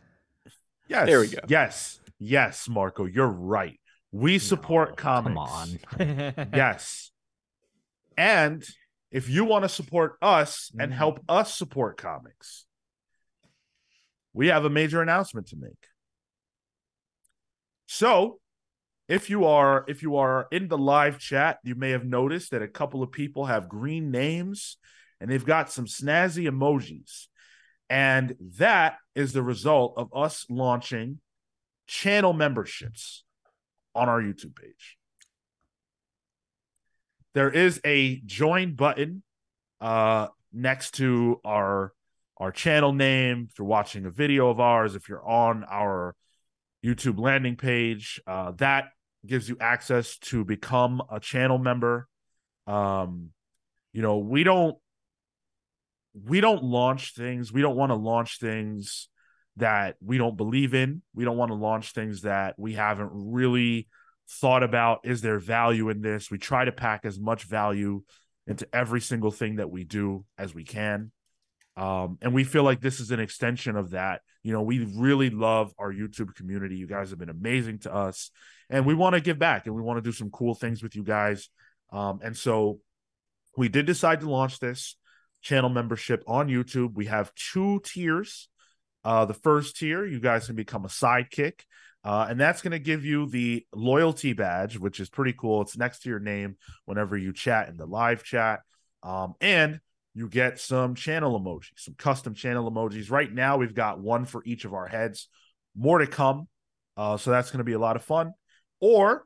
Yes. 0.91 1.05
There 1.07 1.19
we 1.21 1.27
go. 1.29 1.39
Yes. 1.47 1.99
Yes, 2.19 2.67
Marco, 2.67 3.05
you're 3.05 3.25
right. 3.27 3.79
We 4.11 4.39
support 4.39 4.89
No, 4.89 4.95
comics. 4.95 5.85
Come 5.87 6.09
on. 6.09 6.49
Yes. 6.53 7.11
And 8.17 8.63
if 9.09 9.29
you 9.29 9.45
want 9.45 9.63
to 9.63 9.69
support 9.69 10.17
us 10.21 10.69
and 10.77 10.91
Mhm. 10.91 10.95
help 10.95 11.19
us 11.29 11.57
support 11.57 11.95
comics, 11.97 12.65
we 14.33 14.47
have 14.47 14.65
a 14.65 14.69
major 14.69 15.01
announcement 15.01 15.47
to 15.47 15.55
make. 15.55 15.87
So, 17.87 18.39
if 19.07 19.29
you 19.29 19.45
are 19.45 19.85
if 19.87 20.01
you 20.03 20.17
are 20.17 20.47
in 20.51 20.67
the 20.67 20.77
live 20.77 21.19
chat, 21.19 21.59
you 21.63 21.75
may 21.75 21.91
have 21.91 22.05
noticed 22.05 22.51
that 22.51 22.61
a 22.61 22.67
couple 22.67 23.01
of 23.01 23.11
people 23.11 23.45
have 23.45 23.67
green 23.69 24.11
names 24.11 24.77
and 25.19 25.29
they've 25.31 25.45
got 25.45 25.71
some 25.71 25.85
snazzy 25.85 26.49
emojis. 26.49 27.27
And 27.91 28.37
that 28.57 28.95
is 29.15 29.33
the 29.33 29.43
result 29.43 29.95
of 29.97 30.07
us 30.15 30.45
launching 30.49 31.19
channel 31.87 32.31
memberships 32.31 33.25
on 33.93 34.07
our 34.07 34.21
YouTube 34.21 34.55
page. 34.55 34.97
There 37.33 37.49
is 37.49 37.81
a 37.85 38.21
join 38.25 38.75
button 38.75 39.23
uh 39.81 40.27
next 40.53 40.91
to 40.95 41.41
our 41.43 41.91
our 42.37 42.51
channel 42.53 42.93
name, 42.93 43.49
if 43.51 43.59
you're 43.59 43.67
watching 43.67 44.05
a 44.05 44.09
video 44.09 44.49
of 44.49 44.61
ours, 44.61 44.95
if 44.95 45.09
you're 45.09 45.27
on 45.27 45.65
our 45.69 46.15
YouTube 46.85 47.19
landing 47.19 47.57
page, 47.57 48.21
uh, 48.25 48.51
that 48.57 48.85
gives 49.25 49.49
you 49.49 49.57
access 49.59 50.17
to 50.19 50.45
become 50.45 51.03
a 51.11 51.19
channel 51.19 51.57
member. 51.57 52.07
Um, 52.67 53.31
you 53.91 54.01
know, 54.01 54.17
we 54.19 54.43
don't 54.45 54.77
we 56.13 56.41
don't 56.41 56.63
launch 56.63 57.13
things. 57.15 57.51
We 57.51 57.61
don't 57.61 57.75
want 57.75 57.91
to 57.91 57.95
launch 57.95 58.39
things 58.39 59.07
that 59.57 59.95
we 60.03 60.17
don't 60.17 60.37
believe 60.37 60.73
in. 60.73 61.01
We 61.13 61.25
don't 61.25 61.37
want 61.37 61.51
to 61.51 61.55
launch 61.55 61.93
things 61.93 62.21
that 62.21 62.55
we 62.57 62.73
haven't 62.73 63.11
really 63.13 63.87
thought 64.29 64.63
about. 64.63 65.01
Is 65.03 65.21
there 65.21 65.39
value 65.39 65.89
in 65.89 66.01
this? 66.01 66.31
We 66.31 66.37
try 66.37 66.65
to 66.65 66.71
pack 66.71 67.01
as 67.05 67.19
much 67.19 67.43
value 67.43 68.03
into 68.47 68.67
every 68.73 69.01
single 69.01 69.31
thing 69.31 69.57
that 69.57 69.69
we 69.69 69.83
do 69.83 70.25
as 70.37 70.53
we 70.53 70.63
can. 70.63 71.11
Um, 71.77 72.17
and 72.21 72.33
we 72.33 72.43
feel 72.43 72.63
like 72.63 72.81
this 72.81 72.99
is 72.99 73.11
an 73.11 73.19
extension 73.19 73.75
of 73.75 73.91
that. 73.91 74.21
You 74.43 74.51
know, 74.51 74.61
we 74.61 74.85
really 74.97 75.29
love 75.29 75.73
our 75.77 75.91
YouTube 75.91 76.35
community. 76.35 76.75
You 76.75 76.87
guys 76.87 77.11
have 77.11 77.19
been 77.19 77.29
amazing 77.29 77.79
to 77.79 77.93
us, 77.93 78.31
and 78.69 78.85
we 78.85 78.93
want 78.93 79.15
to 79.15 79.21
give 79.21 79.39
back 79.39 79.65
and 79.65 79.75
we 79.75 79.81
want 79.81 79.97
to 79.97 80.01
do 80.01 80.11
some 80.11 80.29
cool 80.31 80.53
things 80.53 80.83
with 80.83 80.95
you 80.95 81.03
guys. 81.03 81.49
Um, 81.93 82.19
and 82.23 82.35
so 82.35 82.79
we 83.55 83.69
did 83.69 83.85
decide 83.85 84.21
to 84.21 84.29
launch 84.29 84.59
this 84.59 84.95
channel 85.41 85.69
membership 85.69 86.23
on 86.27 86.47
YouTube. 86.47 86.93
We 86.93 87.05
have 87.07 87.33
two 87.35 87.81
tiers. 87.83 88.47
Uh, 89.03 89.25
the 89.25 89.33
first 89.33 89.77
tier, 89.77 90.05
you 90.05 90.19
guys 90.19 90.45
can 90.45 90.55
become 90.55 90.85
a 90.85 90.89
sidekick. 90.89 91.61
Uh, 92.03 92.27
and 92.29 92.39
that's 92.39 92.61
going 92.61 92.71
to 92.71 92.79
give 92.79 93.05
you 93.05 93.27
the 93.29 93.65
loyalty 93.73 94.33
badge, 94.33 94.77
which 94.77 94.99
is 94.99 95.09
pretty 95.09 95.33
cool. 95.33 95.61
It's 95.61 95.77
next 95.77 96.03
to 96.03 96.09
your 96.09 96.19
name 96.19 96.57
whenever 96.85 97.15
you 97.15 97.31
chat 97.31 97.69
in 97.69 97.77
the 97.77 97.85
live 97.85 98.23
chat. 98.23 98.61
Um, 99.03 99.33
and 99.39 99.79
you 100.13 100.27
get 100.27 100.59
some 100.59 100.95
channel 100.95 101.39
emojis, 101.39 101.71
some 101.77 101.95
custom 101.95 102.33
channel 102.33 102.69
emojis. 102.69 103.11
Right 103.11 103.31
now, 103.31 103.57
we've 103.57 103.75
got 103.75 103.99
one 103.99 104.25
for 104.25 104.43
each 104.45 104.65
of 104.65 104.73
our 104.73 104.87
heads. 104.87 105.27
More 105.75 105.99
to 105.99 106.07
come. 106.07 106.47
Uh, 106.97 107.17
so 107.17 107.31
that's 107.31 107.51
going 107.51 107.59
to 107.59 107.63
be 107.63 107.73
a 107.73 107.79
lot 107.79 107.95
of 107.95 108.03
fun. 108.03 108.33
Or 108.79 109.25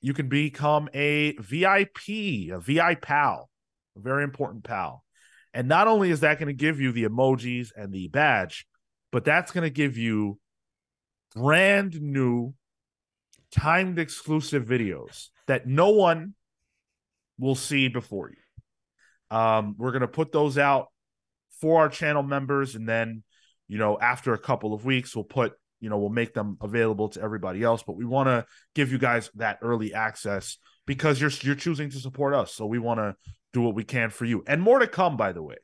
you 0.00 0.14
can 0.14 0.28
become 0.28 0.88
a 0.94 1.32
VIP, 1.32 2.08
a 2.52 2.60
VI 2.60 2.94
pal, 2.94 3.50
a 3.96 4.00
very 4.00 4.24
important 4.24 4.64
pal. 4.64 5.04
And 5.56 5.68
not 5.68 5.88
only 5.88 6.10
is 6.10 6.20
that 6.20 6.38
going 6.38 6.48
to 6.48 6.52
give 6.52 6.80
you 6.82 6.92
the 6.92 7.04
emojis 7.04 7.70
and 7.74 7.90
the 7.90 8.08
badge, 8.08 8.66
but 9.10 9.24
that's 9.24 9.52
going 9.52 9.64
to 9.64 9.70
give 9.70 9.96
you 9.96 10.38
brand 11.34 11.98
new 11.98 12.52
timed 13.50 13.98
exclusive 13.98 14.66
videos 14.66 15.28
that 15.46 15.66
no 15.66 15.92
one 15.92 16.34
will 17.38 17.54
see 17.54 17.88
before 17.88 18.30
you. 18.30 19.34
Um, 19.34 19.76
we're 19.78 19.92
going 19.92 20.02
to 20.02 20.08
put 20.08 20.30
those 20.30 20.58
out 20.58 20.88
for 21.62 21.80
our 21.80 21.88
channel 21.88 22.22
members. 22.22 22.74
And 22.74 22.86
then, 22.86 23.22
you 23.66 23.78
know, 23.78 23.98
after 23.98 24.34
a 24.34 24.38
couple 24.38 24.74
of 24.74 24.84
weeks, 24.84 25.16
we'll 25.16 25.24
put, 25.24 25.54
you 25.80 25.88
know, 25.88 25.96
we'll 25.96 26.10
make 26.10 26.34
them 26.34 26.58
available 26.60 27.08
to 27.08 27.22
everybody 27.22 27.62
else. 27.62 27.82
But 27.82 27.96
we 27.96 28.04
want 28.04 28.26
to 28.26 28.44
give 28.74 28.92
you 28.92 28.98
guys 28.98 29.30
that 29.36 29.60
early 29.62 29.94
access 29.94 30.58
because 30.86 31.18
you're 31.18 31.32
you're 31.40 31.54
choosing 31.54 31.88
to 31.88 31.98
support 31.98 32.34
us. 32.34 32.52
So 32.52 32.66
we 32.66 32.78
want 32.78 33.00
to 33.00 33.16
do 33.52 33.62
what 33.62 33.74
we 33.74 33.84
can 33.84 34.10
for 34.10 34.24
you. 34.24 34.42
And 34.46 34.62
more 34.62 34.78
to 34.78 34.86
come, 34.86 35.16
by 35.16 35.32
the 35.32 35.42
way. 35.42 35.56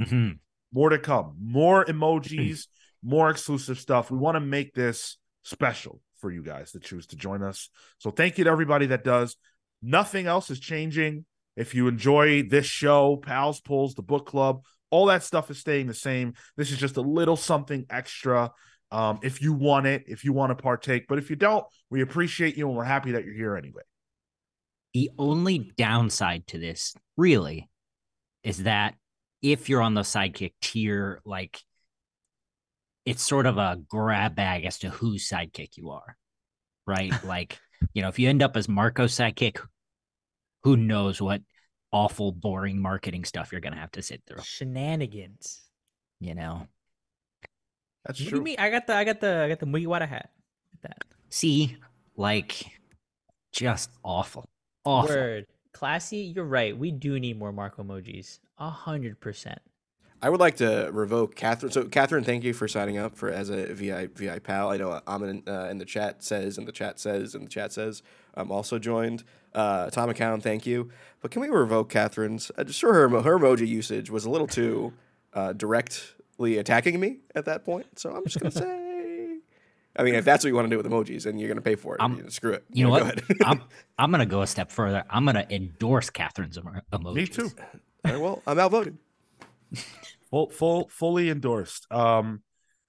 Mhm. 0.00 0.38
More 0.72 0.90
to 0.90 0.98
come. 0.98 1.36
More 1.40 1.84
emojis, 1.84 2.66
more 3.02 3.30
exclusive 3.30 3.78
stuff. 3.78 4.10
We 4.10 4.18
want 4.18 4.36
to 4.36 4.40
make 4.40 4.74
this 4.74 5.18
special 5.42 6.00
for 6.18 6.30
you 6.30 6.42
guys 6.42 6.72
to 6.72 6.80
choose 6.80 7.06
to 7.08 7.16
join 7.16 7.42
us. 7.42 7.70
So 7.98 8.10
thank 8.10 8.38
you 8.38 8.44
to 8.44 8.50
everybody 8.50 8.86
that 8.86 9.04
does. 9.04 9.36
Nothing 9.82 10.26
else 10.26 10.50
is 10.50 10.60
changing. 10.60 11.24
If 11.56 11.74
you 11.74 11.88
enjoy 11.88 12.42
this 12.44 12.66
show, 12.66 13.16
Pals 13.16 13.60
Pulls, 13.60 13.94
the 13.94 14.02
book 14.02 14.26
club, 14.26 14.62
all 14.90 15.06
that 15.06 15.22
stuff 15.22 15.50
is 15.50 15.58
staying 15.58 15.86
the 15.86 15.94
same. 15.94 16.34
This 16.56 16.70
is 16.70 16.78
just 16.78 16.96
a 16.96 17.00
little 17.00 17.36
something 17.36 17.86
extra. 17.90 18.52
Um, 18.90 19.20
if 19.22 19.40
you 19.40 19.52
want 19.52 19.86
it, 19.86 20.04
if 20.06 20.24
you 20.24 20.32
want 20.32 20.50
to 20.50 20.60
partake, 20.60 21.06
but 21.08 21.18
if 21.18 21.30
you 21.30 21.36
don't, 21.36 21.64
we 21.90 22.00
appreciate 22.00 22.56
you 22.56 22.68
and 22.68 22.76
we're 22.76 22.84
happy 22.84 23.12
that 23.12 23.24
you're 23.24 23.34
here 23.34 23.56
anyway. 23.56 23.82
The 24.94 25.10
only 25.18 25.72
downside 25.76 26.46
to 26.48 26.58
this, 26.58 26.94
really, 27.16 27.68
is 28.42 28.64
that 28.64 28.94
if 29.42 29.68
you're 29.68 29.82
on 29.82 29.94
the 29.94 30.02
sidekick 30.02 30.52
tier, 30.60 31.20
like 31.24 31.60
it's 33.06 33.22
sort 33.22 33.46
of 33.46 33.56
a 33.56 33.78
grab 33.88 34.34
bag 34.34 34.64
as 34.64 34.78
to 34.80 34.90
whose 34.90 35.28
sidekick 35.28 35.76
you 35.76 35.90
are, 35.90 36.16
right? 36.86 37.12
like, 37.24 37.58
you 37.94 38.02
know, 38.02 38.08
if 38.08 38.18
you 38.18 38.28
end 38.28 38.42
up 38.42 38.56
as 38.56 38.68
Marco's 38.68 39.14
sidekick, 39.14 39.58
who 40.64 40.76
knows 40.76 41.20
what 41.22 41.40
awful, 41.92 42.32
boring 42.32 42.80
marketing 42.80 43.24
stuff 43.24 43.52
you're 43.52 43.60
going 43.60 43.72
to 43.72 43.78
have 43.80 43.92
to 43.92 44.02
sit 44.02 44.22
through, 44.26 44.42
Shenanigans. 44.42 45.62
you 46.20 46.34
know? 46.34 46.66
That's 48.04 48.20
What 48.20 48.28
true. 48.28 48.38
you 48.38 48.44
mean? 48.44 48.56
I 48.58 48.70
got 48.70 48.86
the 48.86 48.94
I 48.94 49.04
got 49.04 49.20
the 49.20 49.42
I 49.44 49.48
got 49.48 49.60
the 49.60 49.66
Mugiwara 49.66 50.08
hat. 50.08 50.30
That 50.82 51.04
See, 51.30 51.76
like, 52.16 52.64
just 53.52 53.90
awful. 54.02 54.49
Awful. 54.84 55.14
word. 55.14 55.46
Classy, 55.72 56.18
you're 56.34 56.44
right. 56.44 56.76
We 56.76 56.90
do 56.90 57.18
need 57.18 57.38
more 57.38 57.52
Marco 57.52 57.82
emojis. 57.82 58.38
A 58.58 58.70
hundred 58.70 59.20
percent. 59.20 59.60
I 60.22 60.28
would 60.28 60.40
like 60.40 60.56
to 60.56 60.90
revoke 60.92 61.34
Catherine. 61.34 61.72
So, 61.72 61.84
Catherine, 61.84 62.24
thank 62.24 62.44
you 62.44 62.52
for 62.52 62.68
signing 62.68 62.98
up 62.98 63.16
for 63.16 63.30
as 63.30 63.48
a 63.48 63.72
VI 63.72 64.08
VI 64.14 64.38
pal. 64.40 64.68
I 64.70 64.76
know 64.76 65.00
Amin 65.08 65.42
uh, 65.48 65.68
in 65.70 65.78
the 65.78 65.86
chat 65.86 66.22
says, 66.22 66.58
and 66.58 66.68
the 66.68 66.72
chat 66.72 67.00
says, 67.00 67.34
and 67.34 67.46
the 67.46 67.48
chat 67.48 67.72
says, 67.72 68.02
I'm 68.34 68.50
also 68.50 68.78
joined. 68.78 69.24
Uh, 69.54 69.88
Tom 69.88 70.10
McCown, 70.10 70.42
thank 70.42 70.66
you. 70.66 70.90
But 71.22 71.30
can 71.30 71.40
we 71.40 71.48
revoke 71.48 71.88
Catherine's? 71.88 72.50
Uh, 72.56 72.64
just 72.64 72.82
her 72.82 73.08
her 73.08 73.38
emoji 73.38 73.66
usage 73.66 74.10
was 74.10 74.24
a 74.26 74.30
little 74.30 74.46
too 74.46 74.92
uh, 75.32 75.54
directly 75.54 76.58
attacking 76.58 77.00
me 77.00 77.20
at 77.34 77.46
that 77.46 77.64
point. 77.64 77.86
So 77.98 78.10
I'm 78.10 78.24
just 78.24 78.38
gonna 78.38 78.50
say. 78.50 78.79
I 79.96 80.02
mean, 80.04 80.14
if 80.14 80.24
that's 80.24 80.44
what 80.44 80.48
you 80.48 80.54
want 80.54 80.66
to 80.66 80.70
do 80.70 80.76
with 80.76 80.86
emojis, 80.86 81.26
and 81.26 81.38
you're 81.40 81.48
gonna 81.48 81.60
pay 81.60 81.74
for 81.74 81.94
it, 81.96 82.00
I'm- 82.00 82.16
you 82.16 82.22
know, 82.22 82.28
screw 82.28 82.52
it. 82.52 82.64
You 82.70 82.84
know 82.84 82.96
Go 82.98 83.04
what? 83.04 83.20
ahead. 83.20 83.36
I'm 83.44 83.62
I'm 83.98 84.10
gonna 84.10 84.26
go 84.26 84.42
a 84.42 84.46
step 84.46 84.70
further. 84.70 85.04
I'm 85.10 85.24
gonna 85.24 85.46
endorse 85.50 86.10
Catherine's 86.10 86.56
emo- 86.58 86.80
emojis. 86.92 87.14
Me 87.14 87.26
too. 87.26 87.50
All 88.04 88.12
right, 88.12 88.20
well, 88.20 88.42
I'm 88.46 88.58
outvoted. 88.58 88.96
Full, 90.30 90.50
full, 90.50 90.88
fully 90.88 91.28
endorsed. 91.28 91.86
Um, 91.92 92.42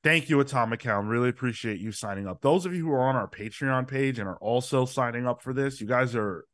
thank 0.03 0.29
you, 0.29 0.39
Atomic 0.39 0.83
Hound. 0.83 1.09
Really 1.09 1.29
appreciate 1.29 1.79
you 1.79 1.91
signing 1.91 2.27
up. 2.27 2.41
Those 2.41 2.65
of 2.65 2.73
you 2.75 2.85
who 2.85 2.91
are 2.91 3.01
on 3.09 3.15
our 3.15 3.27
Patreon 3.27 3.87
page 3.87 4.19
and 4.19 4.27
are 4.27 4.37
also 4.37 4.85
signing 4.85 5.27
up 5.27 5.41
for 5.41 5.53
this, 5.53 5.81
you 5.81 5.87
guys 5.87 6.15
are, 6.15 6.45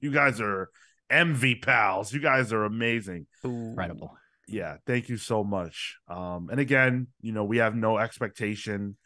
you 0.00 0.10
guys 0.12 0.40
are 0.40 0.68
MV 1.10 1.62
pals. 1.62 2.12
You 2.12 2.20
guys 2.20 2.52
are 2.52 2.64
amazing. 2.64 3.26
Incredible. 3.42 4.14
Yeah, 4.46 4.76
thank 4.86 5.08
you 5.08 5.16
so 5.16 5.42
much. 5.42 5.96
Um, 6.08 6.48
and 6.50 6.60
again, 6.60 7.06
you 7.22 7.32
know, 7.32 7.44
we 7.44 7.56
have 7.58 7.74
no 7.74 7.96
expectation 7.98 8.96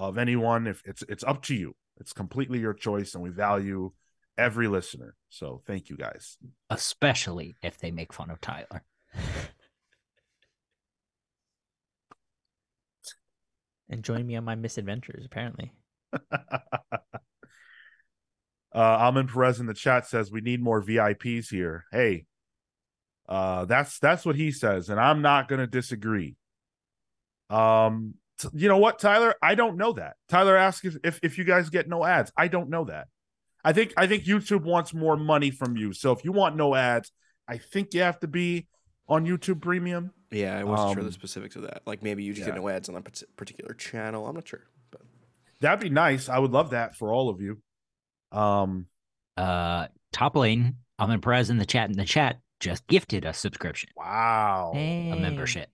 of 0.00 0.18
anyone. 0.18 0.66
If 0.66 0.82
it's 0.84 1.02
it's 1.08 1.24
up 1.24 1.42
to 1.42 1.54
you, 1.54 1.74
it's 1.98 2.12
completely 2.12 2.58
your 2.58 2.74
choice, 2.74 3.14
and 3.14 3.22
we 3.22 3.30
value 3.30 3.92
every 4.36 4.68
listener. 4.68 5.14
So 5.28 5.62
thank 5.66 5.90
you 5.90 5.96
guys. 5.96 6.38
Especially 6.70 7.56
if 7.62 7.78
they 7.78 7.90
make 7.90 8.12
fun 8.12 8.30
of 8.30 8.40
Tyler. 8.40 8.82
And 13.92 14.04
join 14.04 14.24
me 14.24 14.36
on 14.36 14.44
my 14.44 14.54
misadventures. 14.54 15.24
Apparently, 15.26 15.72
uh 16.32 16.40
Almin 18.72 19.28
Perez 19.28 19.58
in 19.58 19.66
the 19.66 19.74
chat 19.74 20.06
says 20.06 20.30
we 20.30 20.40
need 20.40 20.62
more 20.62 20.80
VIPs 20.80 21.50
here. 21.50 21.86
Hey, 21.90 22.26
uh 23.28 23.64
that's 23.64 23.98
that's 23.98 24.24
what 24.24 24.36
he 24.36 24.52
says, 24.52 24.90
and 24.90 25.00
I'm 25.00 25.22
not 25.22 25.48
gonna 25.48 25.66
disagree. 25.66 26.36
Um 27.50 28.14
t- 28.14 28.14
you 28.52 28.68
know 28.68 28.78
what, 28.78 28.98
Tyler? 28.98 29.34
I 29.42 29.54
don't 29.54 29.76
know 29.76 29.92
that. 29.94 30.16
Tyler 30.28 30.56
asked 30.56 30.84
if, 30.84 30.96
if 31.04 31.20
if 31.22 31.38
you 31.38 31.44
guys 31.44 31.70
get 31.70 31.88
no 31.88 32.04
ads. 32.04 32.32
I 32.36 32.48
don't 32.48 32.70
know 32.70 32.84
that. 32.84 33.08
I 33.64 33.72
think 33.72 33.92
I 33.96 34.06
think 34.06 34.24
YouTube 34.24 34.62
wants 34.62 34.94
more 34.94 35.16
money 35.16 35.50
from 35.50 35.76
you. 35.76 35.92
So 35.92 36.12
if 36.12 36.24
you 36.24 36.32
want 36.32 36.56
no 36.56 36.74
ads, 36.74 37.12
I 37.46 37.58
think 37.58 37.94
you 37.94 38.02
have 38.02 38.20
to 38.20 38.28
be 38.28 38.68
on 39.08 39.26
YouTube 39.26 39.60
Premium. 39.60 40.12
Yeah, 40.30 40.58
I 40.58 40.64
wasn't 40.64 40.92
sure 40.94 41.02
the 41.02 41.08
Um, 41.08 41.12
specifics 41.12 41.56
of 41.56 41.62
that. 41.62 41.82
Like 41.86 42.02
maybe 42.02 42.22
you 42.22 42.32
just 42.32 42.46
yeah. 42.46 42.54
get 42.54 42.60
no 42.60 42.68
ads 42.68 42.88
on 42.88 42.96
a 42.96 43.02
particular 43.36 43.74
channel. 43.74 44.26
I'm 44.26 44.34
not 44.34 44.46
sure, 44.46 44.62
but 44.90 45.02
That'd 45.60 45.80
be 45.80 45.90
nice. 45.90 46.28
I 46.28 46.38
would 46.38 46.52
love 46.52 46.70
that 46.70 46.94
for 46.96 47.12
all 47.12 47.28
of 47.28 47.40
you. 47.40 47.60
Um 48.32 48.86
Uh, 49.36 49.88
top 50.12 50.36
lane, 50.36 50.76
Alvin 50.98 51.20
Perez 51.20 51.50
in 51.50 51.58
the 51.58 51.66
chat 51.66 51.90
in 51.90 51.96
the 51.96 52.04
chat 52.04 52.38
just 52.60 52.86
gifted 52.86 53.24
a 53.24 53.32
subscription, 53.32 53.90
wow. 53.96 54.72
a 54.74 54.76
Dang. 54.76 55.69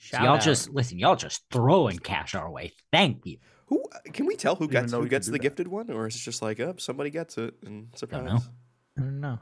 Membership. 0.00 0.10
So 0.10 0.16
Shout 0.18 0.24
y'all 0.24 0.34
out. 0.36 0.40
just 0.42 0.70
listen. 0.70 0.98
Y'all 0.98 1.16
just 1.16 1.42
throwing 1.50 1.98
cash 1.98 2.34
our 2.34 2.50
way. 2.50 2.72
Thank 2.92 3.26
you. 3.26 3.38
who 3.66 3.84
can 4.12 4.26
we 4.26 4.36
tell 4.36 4.56
who 4.56 4.66
Didn't 4.66 4.72
even 4.72 4.90
gets 4.90 4.92
who 5.02 5.08
gets 5.08 5.26
the 5.26 5.32
that. 5.32 5.38
gifted 5.40 5.68
one, 5.68 5.90
or 5.90 6.06
is 6.06 6.16
it 6.16 6.20
just 6.20 6.42
like, 6.42 6.58
oh, 6.60 6.74
somebody 6.78 7.10
gets 7.10 7.38
it 7.38 7.54
and 7.64 7.88
surprise? 7.94 8.24
know. 8.24 8.40
I 8.98 9.00
don't 9.02 9.20
know. 9.20 9.38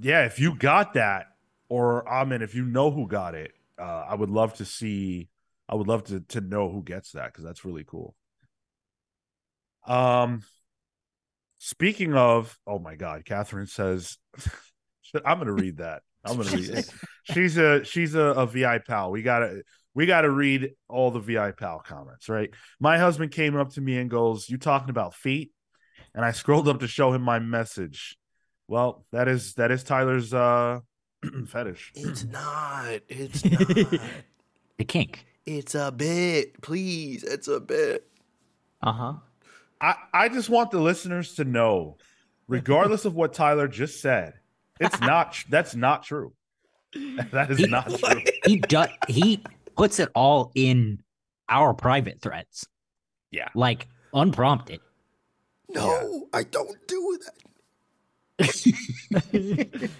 yeah, 0.00 0.24
if 0.24 0.38
you 0.40 0.54
got 0.56 0.94
that, 0.94 1.26
or 1.68 2.08
I 2.08 2.24
mean, 2.24 2.42
if 2.42 2.54
you 2.54 2.64
know 2.64 2.90
who 2.90 3.06
got 3.06 3.34
it, 3.34 3.52
uh, 3.78 4.04
I 4.08 4.14
would 4.14 4.30
love 4.30 4.54
to 4.54 4.64
see. 4.64 5.28
I 5.68 5.74
would 5.74 5.88
love 5.88 6.04
to 6.04 6.20
to 6.20 6.40
know 6.40 6.70
who 6.70 6.82
gets 6.82 7.12
that 7.12 7.32
because 7.32 7.44
that's 7.44 7.64
really 7.64 7.84
cool. 7.84 8.14
Um, 9.86 10.42
speaking 11.58 12.14
of, 12.14 12.58
oh 12.66 12.78
my 12.78 12.96
God, 12.96 13.24
Catherine 13.24 13.66
says, 13.66 14.18
I'm 15.24 15.38
gonna 15.38 15.52
read 15.52 15.78
that. 15.78 16.02
I'm 16.26 16.36
gonna 16.36 16.50
read 16.56 16.70
it. 16.70 16.90
She's 17.32 17.58
a 17.58 17.84
she's 17.84 18.14
a, 18.14 18.20
a 18.20 18.46
VI 18.46 18.78
pal. 18.78 19.10
We 19.10 19.22
gotta 19.22 19.62
we 19.96 20.04
got 20.04 20.20
to 20.20 20.30
read 20.30 20.72
all 20.88 21.10
the 21.10 21.20
VI 21.20 21.52
pal 21.52 21.80
comments, 21.80 22.28
right? 22.28 22.50
My 22.78 22.98
husband 22.98 23.32
came 23.32 23.56
up 23.56 23.70
to 23.72 23.80
me 23.80 23.96
and 23.96 24.10
goes, 24.10 24.48
"You 24.48 24.58
talking 24.58 24.90
about 24.90 25.14
feet?" 25.14 25.52
And 26.14 26.24
I 26.24 26.32
scrolled 26.32 26.68
up 26.68 26.80
to 26.80 26.86
show 26.86 27.12
him 27.12 27.22
my 27.22 27.38
message. 27.38 28.16
Well, 28.68 29.06
that 29.12 29.26
is 29.26 29.54
that 29.54 29.70
is 29.70 29.82
Tyler's 29.82 30.34
uh 30.34 30.80
fetish. 31.46 31.92
It's 31.94 32.24
not. 32.24 33.00
It's 33.08 33.44
not. 33.90 34.00
The 34.78 34.84
kink. 34.84 35.24
it's 35.46 35.74
a 35.74 35.90
bit. 35.90 36.60
Please, 36.60 37.24
it's 37.24 37.48
a 37.48 37.58
bit. 37.58 38.06
Uh 38.82 38.92
huh. 38.92 39.12
I 39.80 39.94
I 40.12 40.28
just 40.28 40.50
want 40.50 40.70
the 40.70 40.80
listeners 40.80 41.34
to 41.36 41.44
know, 41.44 41.96
regardless 42.48 43.06
of 43.06 43.14
what 43.14 43.32
Tyler 43.32 43.66
just 43.66 44.00
said, 44.00 44.34
it's 44.80 45.00
not 45.00 45.42
that's 45.48 45.74
not 45.74 46.02
true. 46.04 46.32
That 47.32 47.50
is 47.50 47.58
He- 47.58 47.66
not 47.66 47.88
true. 47.98 48.22
He 48.44 48.58
does. 48.58 48.88
He 49.08 49.42
puts 49.76 49.98
it 50.00 50.08
all 50.14 50.50
in 50.54 51.02
our 51.48 51.74
private 51.74 52.20
threads. 52.22 52.66
Yeah. 53.30 53.48
like 53.54 53.88
unprompted. 54.14 54.80
No, 55.68 56.28
I 56.32 56.44
don't 56.44 56.76
do 56.86 57.18
that. 58.38 58.38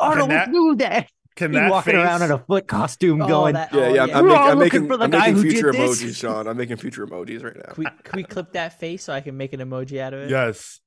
I 0.00 0.14
don't 0.14 0.28
that- 0.30 0.52
do 0.52 0.76
that. 0.76 1.08
Can 1.36 1.52
He 1.52 1.58
that 1.58 1.68
walking 1.70 1.94
face, 1.94 2.04
around 2.04 2.22
in 2.22 2.30
a 2.30 2.38
foot 2.38 2.68
costume, 2.68 3.20
Oh, 3.20 3.26
going, 3.26 3.54
that- 3.54 3.74
Yeah, 3.74 3.80
oh, 3.80 3.92
yeah. 3.94 4.02
I'm, 4.04 4.08
yeah. 4.08 4.16
I'm 4.18 4.24
We're 4.24 4.30
making, 4.30 4.46
I'm 4.52 4.58
making, 4.58 4.86
for 4.88 4.96
the 4.96 5.04
I'm 5.04 5.10
guy 5.10 5.18
making 5.18 5.34
who 5.34 5.42
did 5.42 5.52
future 5.52 5.72
this. 5.72 6.02
emojis, 6.02 6.16
Sean. 6.16 6.46
I'm 6.46 6.56
making 6.56 6.76
future 6.76 7.04
emojis 7.06 7.42
right 7.42 7.56
now. 7.56 7.72
Can 7.74 7.84
we, 7.84 7.90
can 8.04 8.16
we 8.16 8.22
clip 8.22 8.52
that 8.52 8.78
face 8.78 9.02
so 9.02 9.12
I 9.12 9.20
can 9.20 9.36
make 9.36 9.52
an 9.52 9.58
emoji 9.60 9.98
out 10.00 10.14
of 10.14 10.20
it? 10.20 10.30
Yes. 10.30 10.80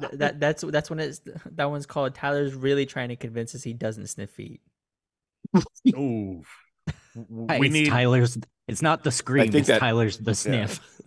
Th- 0.00 0.12
that 0.14 0.40
that's 0.40 0.62
that's 0.62 0.90
when 0.90 0.98
it's 0.98 1.20
that 1.52 1.70
one's 1.70 1.86
called 1.86 2.14
Tyler's 2.14 2.54
really 2.54 2.86
trying 2.86 3.10
to 3.10 3.16
convince 3.16 3.54
us 3.54 3.62
he 3.62 3.72
doesn't 3.72 4.08
sniff 4.08 4.30
feet. 4.30 4.60
Ooh. 5.96 6.42
We 7.28 7.66
it's 7.66 7.72
need 7.72 7.88
Tyler's. 7.88 8.38
It's 8.68 8.82
not 8.82 9.04
the 9.04 9.10
scream. 9.10 9.54
It's 9.54 9.68
that- 9.68 9.80
Tyler's 9.80 10.18
the 10.18 10.34
sniff. 10.34 10.80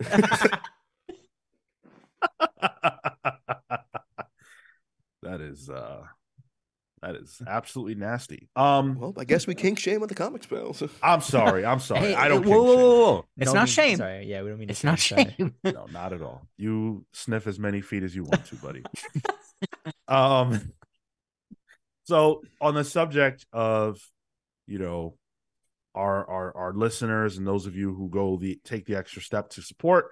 that 5.22 5.40
is 5.40 5.68
uh 5.68 6.02
that 7.04 7.16
is 7.16 7.40
absolutely 7.46 7.94
nasty. 7.94 8.48
Um 8.56 8.98
Well, 8.98 9.14
I 9.18 9.24
guess 9.24 9.46
we 9.46 9.54
kink 9.54 9.78
shame 9.78 10.00
with 10.00 10.08
the 10.08 10.14
comics, 10.14 10.46
spells. 10.46 10.82
I'm 11.02 11.20
sorry. 11.20 11.64
I'm 11.64 11.80
sorry. 11.80 12.00
Hey, 12.00 12.14
I 12.14 12.28
don't 12.28 12.44
whoa, 12.46 12.62
whoa, 12.62 12.76
whoa, 12.76 12.86
whoa. 13.04 13.24
It's 13.36 13.46
Don't 13.46 13.54
not 13.54 13.60
mean- 13.62 13.66
shame. 13.68 13.96
Sorry, 13.98 14.26
yeah, 14.26 14.42
we 14.42 14.48
don't 14.50 14.58
mean 14.58 14.70
It's 14.70 14.84
not 14.84 14.98
sorry. 14.98 15.34
shame. 15.38 15.54
No, 15.64 15.86
not 15.92 16.12
at 16.12 16.22
all. 16.22 16.46
You 16.56 17.04
sniff 17.12 17.46
as 17.46 17.58
many 17.58 17.80
feet 17.80 18.02
as 18.02 18.14
you 18.16 18.24
want 18.24 18.44
to, 18.46 18.56
buddy. 18.56 18.82
um 20.08 20.72
so 22.04 22.42
on 22.60 22.74
the 22.74 22.84
subject 22.84 23.46
of 23.52 23.98
you 24.66 24.78
know 24.78 25.16
our 25.94 26.28
our 26.28 26.56
our 26.56 26.72
listeners 26.72 27.38
and 27.38 27.46
those 27.46 27.66
of 27.66 27.76
you 27.76 27.94
who 27.94 28.08
go 28.08 28.36
the 28.36 28.60
take 28.64 28.84
the 28.86 28.96
extra 28.96 29.22
step 29.22 29.48
to 29.50 29.62
support 29.62 30.06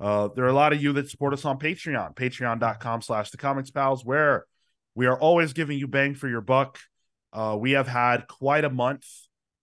uh 0.00 0.28
there 0.34 0.44
are 0.44 0.48
a 0.48 0.52
lot 0.54 0.72
of 0.72 0.82
you 0.82 0.92
that 0.92 1.08
support 1.08 1.32
us 1.32 1.44
on 1.44 1.58
patreon 1.58 2.14
patreon.com 2.14 3.00
slash 3.00 3.30
the 3.30 3.36
comics 3.36 3.70
pals 3.70 4.04
where 4.04 4.44
we 4.94 5.06
are 5.06 5.18
always 5.18 5.52
giving 5.52 5.78
you 5.78 5.88
bang 5.88 6.14
for 6.14 6.28
your 6.28 6.40
buck. 6.40 6.78
Uh 7.32 7.56
we 7.58 7.72
have 7.72 7.88
had 7.88 8.26
quite 8.28 8.64
a 8.64 8.70
month 8.70 9.06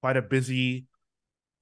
quite 0.01 0.17
a 0.17 0.21
busy 0.21 0.85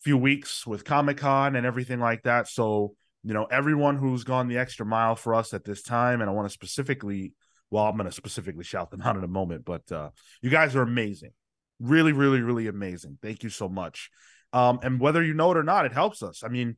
few 0.02 0.18
weeks 0.18 0.68
with 0.68 0.84
comic-con 0.84 1.56
and 1.56 1.66
everything 1.66 2.00
like 2.00 2.24
that. 2.24 2.48
So 2.48 2.96
you 3.26 3.34
know 3.34 3.46
everyone 3.46 3.98
who's 3.98 4.24
gone 4.24 4.48
the 4.48 4.60
extra 4.60 4.86
mile 4.86 5.16
for 5.16 5.34
us 5.34 5.54
at 5.54 5.66
this 5.66 5.82
time 5.82 6.22
and 6.22 6.30
i 6.30 6.34
want 6.34 6.48
to 6.48 6.54
specifically 6.54 7.34
well 7.72 7.86
i'm 7.86 7.98
going 7.98 8.08
to 8.08 8.16
specifically 8.16 8.64
shout 8.64 8.92
them 8.92 9.02
out 9.06 9.18
in 9.18 9.24
a 9.24 9.28
moment 9.28 9.66
but 9.66 9.92
uh 9.92 10.10
you 10.42 10.50
guys 10.50 10.76
are 10.76 10.84
amazing. 10.84 11.32
Really 11.80 12.14
really 12.14 12.42
really 12.42 12.68
amazing. 12.68 13.18
Thank 13.22 13.44
you 13.44 13.50
so 13.50 13.68
much. 13.68 14.10
Um 14.54 14.80
and 14.84 15.00
whether 15.00 15.24
you 15.24 15.34
know 15.34 15.52
it 15.52 15.58
or 15.58 15.64
not 15.64 15.86
it 15.86 15.92
helps 15.92 16.22
us. 16.24 16.44
I 16.44 16.48
mean 16.48 16.78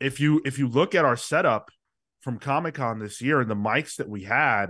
if 0.00 0.20
you 0.20 0.40
if 0.44 0.58
you 0.58 0.68
look 0.68 0.94
at 0.94 1.04
our 1.04 1.16
setup 1.16 1.70
from 2.20 2.38
comic-con 2.38 3.00
this 3.00 3.20
year 3.20 3.40
and 3.40 3.50
the 3.50 3.56
mics 3.56 3.96
that 3.96 4.08
we 4.08 4.22
had 4.22 4.68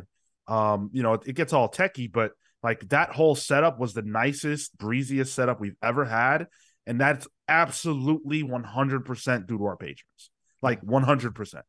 um 0.49 0.90
you 0.93 1.03
know 1.03 1.14
it, 1.14 1.22
it 1.26 1.36
gets 1.36 1.53
all 1.53 1.68
techie 1.68 2.11
but 2.11 2.32
like 2.62 2.88
that 2.88 3.11
whole 3.11 3.34
setup 3.34 3.78
was 3.78 3.93
the 3.93 4.03
nicest 4.03 4.76
breeziest 4.76 5.34
setup 5.34 5.61
we've 5.61 5.76
ever 5.82 6.05
had 6.05 6.47
and 6.86 7.01
that's 7.01 7.28
absolutely 7.47 8.43
100% 8.43 9.47
due 9.47 9.59
to 9.59 9.64
our 9.64 9.76
patrons. 9.76 10.30
Like 10.61 10.82
100% 10.82 11.62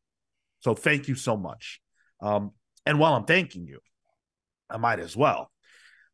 so 0.60 0.74
thank 0.74 1.08
you 1.08 1.14
so 1.14 1.36
much. 1.36 1.80
Um 2.20 2.52
and 2.86 2.98
while 2.98 3.14
i'm 3.14 3.24
thanking 3.24 3.66
you 3.66 3.80
i 4.70 4.76
might 4.76 5.00
as 5.00 5.16
well 5.16 5.50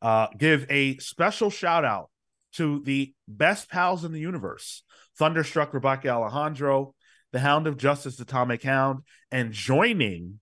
uh 0.01 0.27
give 0.37 0.65
a 0.69 0.97
special 0.97 1.49
shout 1.49 1.85
out 1.85 2.09
to 2.53 2.81
the 2.83 3.13
best 3.27 3.69
pals 3.69 4.03
in 4.03 4.11
the 4.11 4.19
universe 4.19 4.83
thunderstruck 5.17 5.73
rebecca 5.73 6.09
alejandro 6.09 6.93
the 7.31 7.39
hound 7.39 7.67
of 7.67 7.77
justice 7.77 8.19
atomic 8.19 8.63
hound 8.63 8.99
and 9.31 9.53
joining 9.53 10.39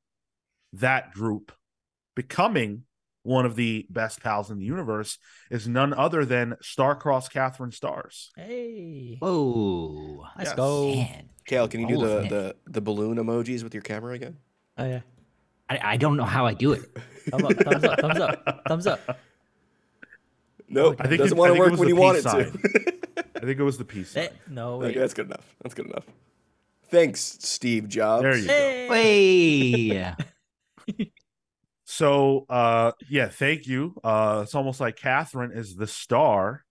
that 0.73 1.11
group 1.11 1.51
becoming 2.19 2.83
one 3.23 3.45
of 3.45 3.55
the 3.55 3.85
best 3.89 4.21
pals 4.21 4.51
in 4.51 4.57
the 4.59 4.65
universe 4.65 5.17
is 5.49 5.67
none 5.69 5.93
other 5.93 6.25
than 6.25 6.55
Starcross 6.61 7.29
Catherine 7.31 7.71
Stars. 7.71 8.31
Hey, 8.35 9.15
Whoa. 9.21 10.25
let's 10.37 10.49
Yes. 10.49 10.55
go. 10.57 10.93
Man. 10.95 11.29
Kale, 11.45 11.67
can 11.69 11.79
you 11.79 11.87
do 11.87 11.95
Oh, 12.03 12.21
the, 12.21 12.27
the, 12.29 12.55
the 12.67 12.81
balloon 12.81 13.17
emojis 13.17 13.63
with 13.63 13.73
your 13.73 13.83
camera 13.83 14.13
again? 14.15 14.35
Oh 14.77 14.85
yeah, 14.85 14.99
I, 15.69 15.79
I 15.93 15.97
don't 15.97 16.17
know 16.17 16.25
how 16.25 16.45
I 16.45 16.53
do 16.53 16.73
it. 16.73 16.81
Thumb 17.29 17.45
up, 17.45 17.53
thumbs 17.57 17.83
up, 17.85 17.99
thumbs 18.01 18.19
up, 18.19 18.61
thumbs 18.67 18.87
up. 18.87 19.19
Nope. 20.67 20.97
I 20.99 21.07
think 21.07 21.19
doesn't 21.19 21.37
it- 21.37 21.39
want 21.39 21.53
to 21.53 21.59
work 21.59 21.79
when 21.79 21.87
you 21.87 21.95
want 21.95 22.17
peace 22.23 22.25
it 22.33 22.51
to. 22.53 23.23
I 23.37 23.45
think 23.45 23.59
it 23.59 23.63
was 23.63 23.77
the 23.77 23.85
peace. 23.85 24.15
Eh, 24.17 24.27
sign. 24.27 24.37
no, 24.49 24.81
okay, 24.83 24.97
that's 24.99 25.13
good 25.13 25.27
enough. 25.27 25.55
That's 25.61 25.73
good 25.73 25.85
enough. 25.87 26.05
Thanks, 26.89 27.21
Steve 27.41 27.87
Jobs. 27.87 28.23
There 28.23 28.37
you 28.37 28.47
go. 28.47 28.53
Hey. 28.93 30.13
So 31.99 32.45
uh 32.47 32.93
yeah, 33.09 33.27
thank 33.27 33.67
you. 33.67 33.93
Uh 34.01 34.43
it's 34.45 34.55
almost 34.55 34.79
like 34.79 34.95
Catherine 34.95 35.51
is 35.51 35.75
the 35.75 35.85
star 35.85 36.63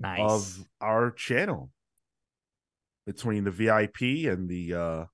Nice. 0.00 0.20
of 0.20 0.64
our 0.80 1.10
channel 1.10 1.70
between 3.04 3.44
the 3.44 3.50
VIP 3.50 4.26
and 4.32 4.48
the 4.48 4.72
uh 4.72 5.04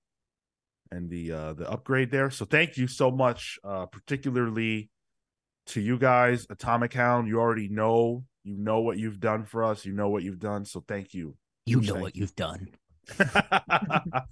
and 0.92 1.10
the 1.10 1.32
uh 1.32 1.52
the 1.54 1.68
upgrade 1.68 2.12
there. 2.12 2.30
So 2.30 2.44
thank 2.44 2.76
you 2.76 2.86
so 2.86 3.10
much, 3.10 3.58
uh 3.64 3.86
particularly 3.86 4.88
to 5.66 5.80
you 5.80 5.98
guys, 5.98 6.46
Atomic 6.48 6.92
Hound. 6.92 7.26
You 7.26 7.40
already 7.40 7.68
know, 7.68 8.22
you 8.44 8.56
know 8.56 8.82
what 8.82 8.98
you've 8.98 9.18
done 9.18 9.46
for 9.46 9.64
us, 9.64 9.84
you 9.84 9.94
know 9.94 10.10
what 10.10 10.22
you've 10.22 10.38
done. 10.38 10.64
So 10.64 10.84
thank 10.86 11.12
you. 11.12 11.34
You 11.66 11.80
know 11.80 11.94
thank 11.94 12.02
what 12.04 12.14
you. 12.14 12.20
you've 12.20 12.36
done. 12.36 12.68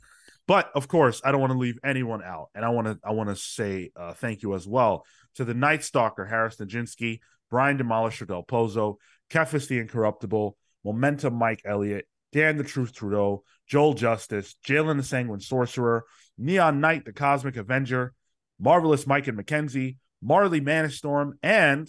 but 0.47 0.71
of 0.75 0.89
course, 0.89 1.21
I 1.25 1.33
don't 1.33 1.41
want 1.41 1.53
to 1.53 1.59
leave 1.59 1.79
anyone 1.85 2.23
out, 2.23 2.49
and 2.55 2.65
I 2.65 2.71
want 2.71 2.87
to 2.87 2.99
I 3.05 3.13
want 3.13 3.29
to 3.29 3.37
say 3.37 3.91
uh, 3.97 4.15
thank 4.15 4.43
you 4.43 4.55
as 4.55 4.67
well 4.67 5.05
to 5.37 5.45
the 5.45 5.55
Night 5.55 5.85
Stalker 5.85 6.25
Harris 6.25 6.57
Nijinsky, 6.57 7.21
Brian 7.51 7.79
Demolisher 7.79 8.27
Del 8.27 8.43
Pozo, 8.43 8.97
Kefis 9.31 9.69
the 9.69 9.79
Incorruptible, 9.79 10.57
Momentum 10.85 11.35
Mike 11.35 11.63
Elliott, 11.65 12.07
Dan 12.33 12.57
the 12.57 12.65
Truth 12.65 12.95
Trudeau, 12.95 13.45
Joel 13.67 13.95
Justice, 13.95 14.57
Jalen 14.67 14.97
the 14.97 15.03
Sanguine 15.03 15.41
Sorcerer, 15.41 16.05
Neon 16.39 16.81
Knight 16.81 17.05
the 17.05 17.13
Cosmic 17.13 17.57
Avenger, 17.57 18.13
Marvelous 18.59 19.07
Mike 19.07 19.29
and 19.29 19.37
Mackenzie, 19.37 19.99
Marley 20.21 20.61
Manistorm, 20.61 21.33
and 21.43 21.89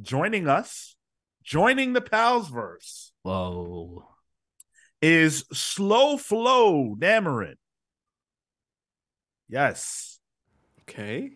joining 0.00 0.48
us, 0.48 0.96
joining 1.44 1.92
the 1.92 2.00
Palsverse 2.00 3.10
Whoa. 3.22 4.11
Is 5.02 5.44
Slow 5.52 6.16
Flo 6.16 6.94
Dameron. 6.96 7.56
Yes. 9.48 10.20
Okay. 10.82 11.32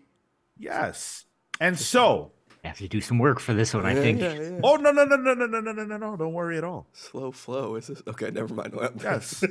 Yes. 0.57 1.25
And 1.61 1.79
so, 1.79 2.33
I 2.65 2.69
have 2.69 2.79
to 2.79 2.89
do 2.89 3.01
some 3.01 3.19
work 3.19 3.41
for 3.41 3.55
this 3.55 3.75
one, 3.75 3.85
I 3.85 3.95
think. 3.95 4.21
yeah, 4.21 4.35
yeah. 4.35 4.61
oh 4.63 4.77
no, 4.77 4.93
no, 4.93 5.05
no, 5.05 5.17
no, 5.17 5.35
no, 5.35 5.47
no, 5.47 5.61
no, 5.61 5.73
no, 5.73 5.85
no, 5.85 5.97
no. 5.97 6.17
Don't 6.17 6.33
worry 6.33 6.59
at 6.59 6.65
all. 6.65 6.87
Slow 6.93 7.33
flow. 7.33 7.75
Is 7.75 7.89
this 7.89 8.03
okay? 8.07 8.31
Never 8.31 8.55
mind. 8.55 8.75
Yes. 9.03 9.43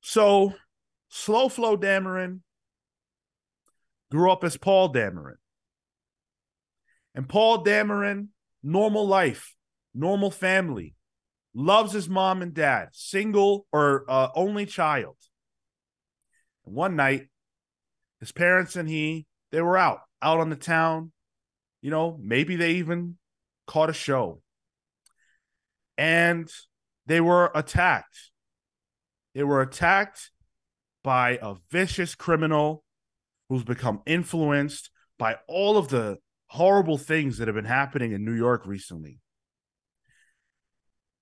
so 0.00 0.54
Slow 1.08 1.48
Flo 1.48 1.76
Dameron 1.76 2.40
grew 4.10 4.30
up 4.30 4.42
as 4.44 4.56
Paul 4.56 4.92
Dameron. 4.92 5.36
And 7.14 7.28
Paul 7.28 7.64
Dameron, 7.64 8.28
normal 8.62 9.06
life, 9.06 9.54
normal 9.94 10.30
family, 10.30 10.95
loves 11.56 11.92
his 11.92 12.08
mom 12.08 12.42
and 12.42 12.52
dad, 12.52 12.88
single 12.92 13.66
or 13.72 14.04
uh, 14.08 14.28
only 14.34 14.66
child. 14.66 15.16
And 16.66 16.74
one 16.74 16.96
night, 16.96 17.28
his 18.20 18.30
parents 18.30 18.76
and 18.76 18.88
he, 18.88 19.26
they 19.50 19.62
were 19.62 19.78
out, 19.78 20.00
out 20.20 20.38
on 20.38 20.50
the 20.50 20.56
town. 20.56 21.12
You 21.80 21.90
know, 21.90 22.18
maybe 22.22 22.56
they 22.56 22.72
even 22.72 23.16
caught 23.66 23.90
a 23.90 23.94
show. 23.94 24.42
And 25.96 26.50
they 27.06 27.22
were 27.22 27.50
attacked. 27.54 28.18
They 29.34 29.42
were 29.42 29.62
attacked 29.62 30.30
by 31.02 31.38
a 31.40 31.54
vicious 31.70 32.14
criminal 32.14 32.82
who's 33.48 33.64
become 33.64 34.02
influenced 34.04 34.90
by 35.18 35.36
all 35.48 35.78
of 35.78 35.88
the 35.88 36.18
horrible 36.48 36.98
things 36.98 37.38
that 37.38 37.48
have 37.48 37.54
been 37.54 37.64
happening 37.64 38.12
in 38.12 38.24
New 38.24 38.34
York 38.34 38.66
recently. 38.66 39.20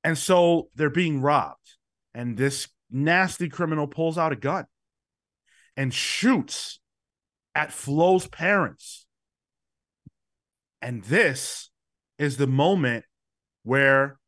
And 0.04 0.18
so 0.18 0.68
they're 0.74 0.90
being 0.90 1.22
robbed. 1.22 1.76
And 2.14 2.36
this 2.36 2.68
nasty 2.90 3.48
criminal 3.48 3.88
pulls 3.88 4.18
out 4.18 4.32
a 4.32 4.36
gun 4.36 4.66
and 5.76 5.92
shoots 5.92 6.78
at 7.54 7.72
Flo's 7.72 8.28
parents. 8.28 9.06
And 10.82 11.02
this 11.04 11.70
is 12.18 12.36
the 12.36 12.46
moment 12.46 13.06
where 13.62 14.18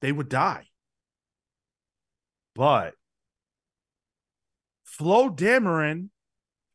they 0.00 0.10
would 0.10 0.30
die. 0.30 0.64
But 2.54 2.94
Flo 4.84 5.28
Dameron 5.28 6.08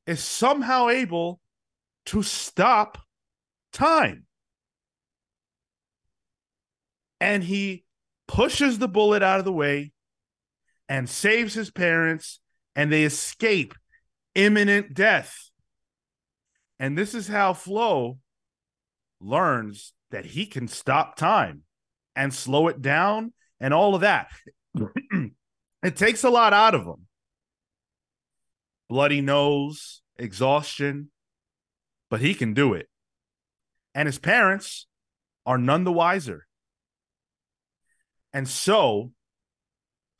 is 0.06 0.20
somehow 0.20 0.90
able 0.90 1.40
to 2.06 2.22
stop 2.22 3.00
time. 3.74 4.26
And 7.20 7.44
he 7.44 7.84
pushes 8.32 8.80
the 8.80 8.88
bullet 8.88 9.22
out 9.22 9.40
of 9.40 9.46
the 9.46 9.52
way 9.52 9.92
and 10.88 11.10
saves 11.10 11.54
his 11.54 11.70
parents, 11.70 12.40
and 12.78 12.90
they 12.90 13.04
escape 13.04 13.74
imminent 14.36 14.94
death. 14.94 15.50
And 16.80 16.98
this 16.98 17.14
is 17.14 17.28
how 17.28 17.52
Flo 17.52 18.20
learns 19.20 19.94
that 20.12 20.26
he 20.26 20.46
can 20.46 20.70
stop 20.70 21.18
time 21.18 21.64
and 22.16 22.34
slow 22.34 22.70
it 22.70 22.82
down 22.82 23.34
and 23.60 23.74
all 23.74 23.96
of 23.96 24.02
that. 24.02 24.32
it 25.84 25.98
takes 25.98 26.24
a 26.24 26.30
lot 26.30 26.54
out 26.54 26.74
of 26.74 26.84
him. 26.84 27.08
Bloody 28.90 29.20
nose, 29.20 30.02
exhaustion, 30.18 31.12
but 32.10 32.22
he 32.22 32.34
can 32.34 32.54
do 32.54 32.74
it. 32.74 32.88
And 33.94 34.06
his 34.06 34.20
parents 34.20 34.88
are 35.46 35.58
none 35.58 35.84
the 35.84 35.92
wiser. 35.92 36.48
And 38.34 38.48
so, 38.48 39.12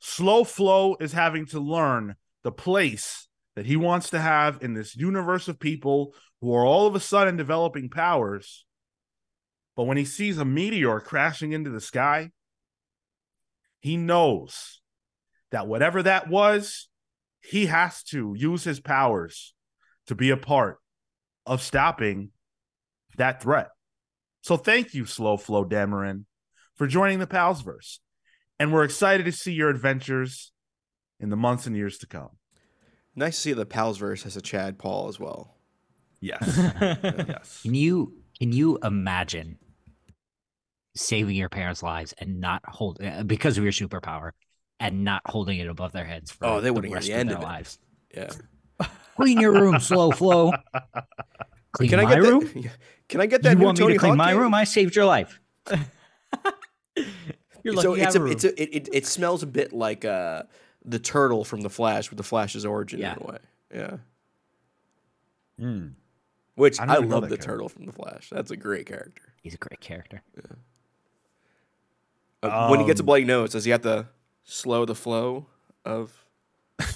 Slow 0.00 0.44
Flo 0.44 0.96
is 1.00 1.12
having 1.12 1.46
to 1.46 1.60
learn 1.60 2.16
the 2.42 2.52
place 2.52 3.28
that 3.54 3.66
he 3.66 3.76
wants 3.76 4.10
to 4.10 4.20
have 4.20 4.62
in 4.62 4.74
this 4.74 4.96
universe 4.96 5.48
of 5.48 5.60
people 5.60 6.14
who 6.40 6.54
are 6.54 6.64
all 6.64 6.86
of 6.86 6.94
a 6.94 7.00
sudden 7.00 7.36
developing 7.36 7.88
powers. 7.88 8.64
But 9.76 9.84
when 9.84 9.96
he 9.96 10.04
sees 10.04 10.38
a 10.38 10.44
meteor 10.44 11.00
crashing 11.00 11.52
into 11.52 11.70
the 11.70 11.80
sky, 11.80 12.30
he 13.80 13.96
knows 13.96 14.80
that 15.50 15.66
whatever 15.66 16.02
that 16.02 16.28
was, 16.28 16.88
he 17.40 17.66
has 17.66 18.02
to 18.04 18.34
use 18.36 18.64
his 18.64 18.80
powers 18.80 19.54
to 20.06 20.14
be 20.14 20.30
a 20.30 20.36
part 20.36 20.78
of 21.46 21.62
stopping 21.62 22.30
that 23.16 23.42
threat. 23.42 23.68
So 24.42 24.56
thank 24.56 24.94
you, 24.94 25.04
Slow 25.06 25.36
Flo 25.36 25.64
Dameron, 25.64 26.24
for 26.76 26.86
joining 26.86 27.18
the 27.18 27.26
Palsverse. 27.26 27.98
And 28.58 28.72
we're 28.72 28.84
excited 28.84 29.24
to 29.26 29.32
see 29.32 29.52
your 29.52 29.68
adventures 29.70 30.52
in 31.18 31.30
the 31.30 31.36
months 31.36 31.66
and 31.66 31.76
years 31.76 31.98
to 31.98 32.06
come. 32.06 32.30
Nice 33.16 33.34
to 33.36 33.40
see 33.40 33.52
the 33.52 33.66
Palsverse 33.66 34.22
has 34.22 34.36
a 34.36 34.40
Chad 34.42 34.78
Paul 34.78 35.08
as 35.08 35.18
well. 35.20 35.56
Yes. 36.20 36.42
yes. 36.80 37.60
Can 37.62 37.74
you 37.74 38.14
can 38.38 38.52
you 38.52 38.78
imagine 38.82 39.58
saving 40.94 41.36
your 41.36 41.48
parents' 41.48 41.82
lives 41.82 42.14
and 42.18 42.40
not 42.40 42.62
hold 42.66 43.02
uh, 43.02 43.22
because 43.24 43.58
of 43.58 43.64
your 43.64 43.72
superpower 43.72 44.30
and 44.78 45.04
not 45.04 45.22
holding 45.26 45.58
it 45.58 45.66
above 45.68 45.92
their 45.92 46.04
heads 46.04 46.30
for 46.30 46.46
Oh, 46.46 46.60
they 46.60 46.68
the 46.68 46.74
wouldn't 46.74 46.90
hear 46.90 46.96
rest 46.96 47.06
the 47.08 47.12
of 47.14 47.18
end 47.20 47.30
their 47.30 47.36
of 47.38 47.42
lives? 47.42 47.78
Yeah. 48.14 48.30
Clean 49.16 49.40
your 49.40 49.52
room, 49.52 49.78
slow 49.80 50.10
flow. 50.10 50.52
Clean 51.72 51.90
Can 51.90 52.00
I 52.00 52.04
my 52.04 52.14
get 52.14 52.22
room. 52.22 52.40
that? 52.40 52.70
Can 53.08 53.20
I 53.20 53.26
get 53.26 53.42
that 53.42 53.52
You 53.52 53.58
new 53.58 53.64
want 53.64 53.76
Tony 53.78 53.88
me 53.88 53.94
to 53.94 53.98
clean 53.98 54.10
Hawk 54.12 54.18
my 54.18 54.30
game? 54.32 54.40
room? 54.40 54.54
I 54.54 54.64
saved 54.64 54.94
your 54.96 55.04
life. 55.04 55.38
You're 57.64 57.74
lucky 57.74 57.82
so 57.82 57.94
it's 57.94 58.14
a, 58.16 58.22
a 58.22 58.26
it's 58.26 58.44
a, 58.44 58.62
it, 58.62 58.68
it, 58.72 58.88
it 58.92 59.06
smells 59.06 59.42
a 59.42 59.46
bit 59.46 59.72
like 59.72 60.04
uh 60.04 60.42
the 60.84 60.98
turtle 60.98 61.44
from 61.44 61.60
the 61.60 61.70
Flash 61.70 62.10
with 62.10 62.16
the 62.16 62.22
Flash's 62.24 62.64
origin 62.66 62.98
Yeah. 63.00 63.12
in 63.14 63.22
a 63.22 63.26
way. 63.32 63.38
Yeah. 63.74 63.96
Mm. 65.60 65.92
Which 66.56 66.80
I 66.80 66.82
I, 66.82 66.86
don't 66.86 66.96
even 66.96 67.08
know 67.10 67.14
love 67.18 67.22
the 67.24 67.36
character. 67.36 67.46
turtle 67.52 67.68
from 67.68 67.86
the 67.86 67.92
Flash. 67.92 68.28
That's 68.30 68.50
a 68.50 68.56
great 68.56 68.86
character. 68.86 69.22
He's 69.42 69.54
a 69.54 69.58
great 69.58 69.80
character. 69.80 70.22
Uh, 72.42 72.66
when 72.68 72.80
he 72.80 72.86
gets 72.86 72.98
a 72.98 73.02
Um, 73.02 73.06
bloody 73.06 73.24
nose, 73.24 73.52
does 73.52 73.64
he 73.64 73.70
have 73.70 73.82
to 73.82 74.08
slow 74.42 74.84
the 74.84 74.94
flow 74.96 75.46
of? 75.84 76.24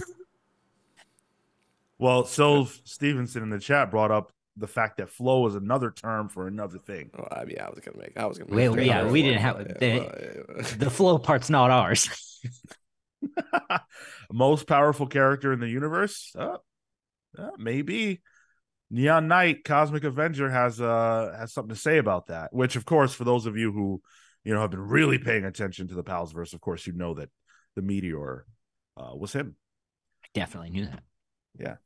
Well, 1.99 2.25
so 2.27 2.69
Stevenson 2.85 3.43
in 3.43 3.49
the 3.51 3.59
chat 3.59 3.91
brought 3.91 4.11
up 4.11 4.31
the 4.57 4.67
fact 4.67 4.97
that 4.99 5.11
flow 5.11 5.47
is 5.47 5.55
another 5.55 5.91
term 5.91 6.29
for 6.29 6.47
another 6.47 6.79
thing. 6.79 7.11
Oh, 7.19 7.25
I, 7.31 7.45
yeah, 7.49 7.67
I 7.67 7.71
was 7.71 7.81
gonna 7.81 7.99
make. 7.99 8.17
I 8.17 8.27
was 8.27 8.39
gonna. 8.39 8.55
Wait, 8.55 8.69
Make 8.71 8.79
a 8.79 8.87
yeah, 8.87 9.11
we 9.11 9.23
didn't 9.23 9.41
have- 9.41 9.59
Yeah, 9.61 9.75
the- 9.79 9.99
well, 9.99 10.57
yeah. 10.57 10.63
The 10.79 10.91
flow 10.91 11.19
part's 11.19 11.51
not 11.51 11.71
ours. 11.71 12.09
Most 14.33 14.67
powerful 14.67 15.07
character 15.07 15.53
in 15.53 15.61
the 15.61 15.69
universe? 15.69 16.33
Uh, 16.39 16.59
uh, 17.39 17.51
maybe. 17.59 18.23
Neon 18.89 19.27
Knight, 19.27 19.65
Cosmic 19.65 20.05
Avenger 20.05 20.49
has 20.49 20.81
uh 20.81 21.35
has 21.37 21.53
something 21.53 21.75
to 21.75 21.81
say 21.81 21.99
about 21.99 22.29
that. 22.29 22.55
Which, 22.55 22.77
of 22.77 22.85
course, 22.85 23.13
for 23.13 23.25
those 23.25 23.47
of 23.47 23.57
you 23.57 23.73
who 23.73 24.01
you 24.45 24.55
know 24.55 24.61
have 24.61 24.71
been 24.71 24.81
really 24.81 25.19
paying 25.19 25.45
attention 25.45 25.89
to 25.89 25.95
the 25.95 26.05
Palsverse, 26.05 26.55
of 26.55 26.61
course, 26.61 26.87
you 26.87 26.93
know 26.93 27.15
that 27.15 27.29
the 27.75 27.83
meteor 27.83 28.47
uh, 28.97 29.11
was 29.15 29.33
him. 29.33 29.57
I 30.25 30.29
definitely 30.35 30.71
knew 30.71 30.87
that. 30.87 31.79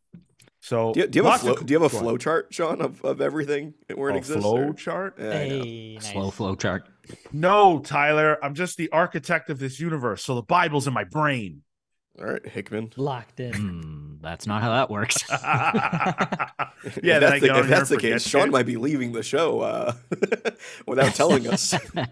So 0.62 0.92
Do 0.92 1.00
you, 1.00 1.06
do 1.06 1.18
you 1.18 1.22
have 1.22 1.26
a 1.26 1.30
lots 1.30 1.42
flow, 1.42 1.52
of- 1.54 1.66
do 1.66 1.72
you 1.72 1.80
have 1.80 1.90
a 1.90 1.92
go 1.92 1.96
ahead. 1.96 2.04
flow 2.04 2.16
chart, 2.18 2.48
Sean, 2.50 2.82
of, 2.82 3.02
of 3.04 3.20
everything 3.22 3.72
where 3.94 4.10
it 4.10 4.14
A 4.14 4.18
exists? 4.18 4.42
flow 4.42 4.68
or- 4.68 4.74
chart? 4.74 5.16
Yeah, 5.18 5.32
hey, 5.32 5.94
nice. 5.94 6.12
Slow 6.12 6.30
flow 6.30 6.54
chart. 6.54 6.86
No, 7.32 7.78
Tyler. 7.80 8.38
I'm 8.44 8.54
just 8.54 8.76
the 8.76 8.90
architect 8.90 9.48
of 9.50 9.58
this 9.58 9.80
universe. 9.80 10.22
So 10.22 10.34
the 10.34 10.42
Bible's 10.42 10.86
in 10.86 10.92
my 10.92 11.04
brain. 11.04 11.62
All 12.18 12.26
right, 12.26 12.46
Hickman. 12.46 12.92
Locked 12.96 13.40
in. 13.40 13.52
Hmm, 13.54 14.14
that's 14.20 14.46
not 14.46 14.60
how 14.60 14.70
that 14.72 14.90
works. 14.90 15.16
yeah, 15.30 16.50
if 16.84 16.94
then 17.02 17.24
I 17.24 17.30
that's, 17.30 17.40
the, 17.40 17.58
if 17.60 17.66
that's 17.68 17.88
the 17.88 17.96
case, 17.96 18.26
Sean 18.28 18.42
shit. 18.42 18.50
might 18.50 18.66
be 18.66 18.76
leaving 18.76 19.12
the 19.12 19.22
show 19.22 19.60
uh, 19.60 19.92
without 20.86 21.14
telling 21.14 21.46
us. 21.48 21.72
Uh, 21.72 22.06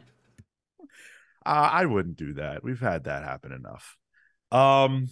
I 1.44 1.84
wouldn't 1.86 2.16
do 2.16 2.34
that. 2.34 2.64
We've 2.64 2.80
had 2.80 3.04
that 3.04 3.24
happen 3.24 3.52
enough. 3.52 3.96
Um 4.50 5.08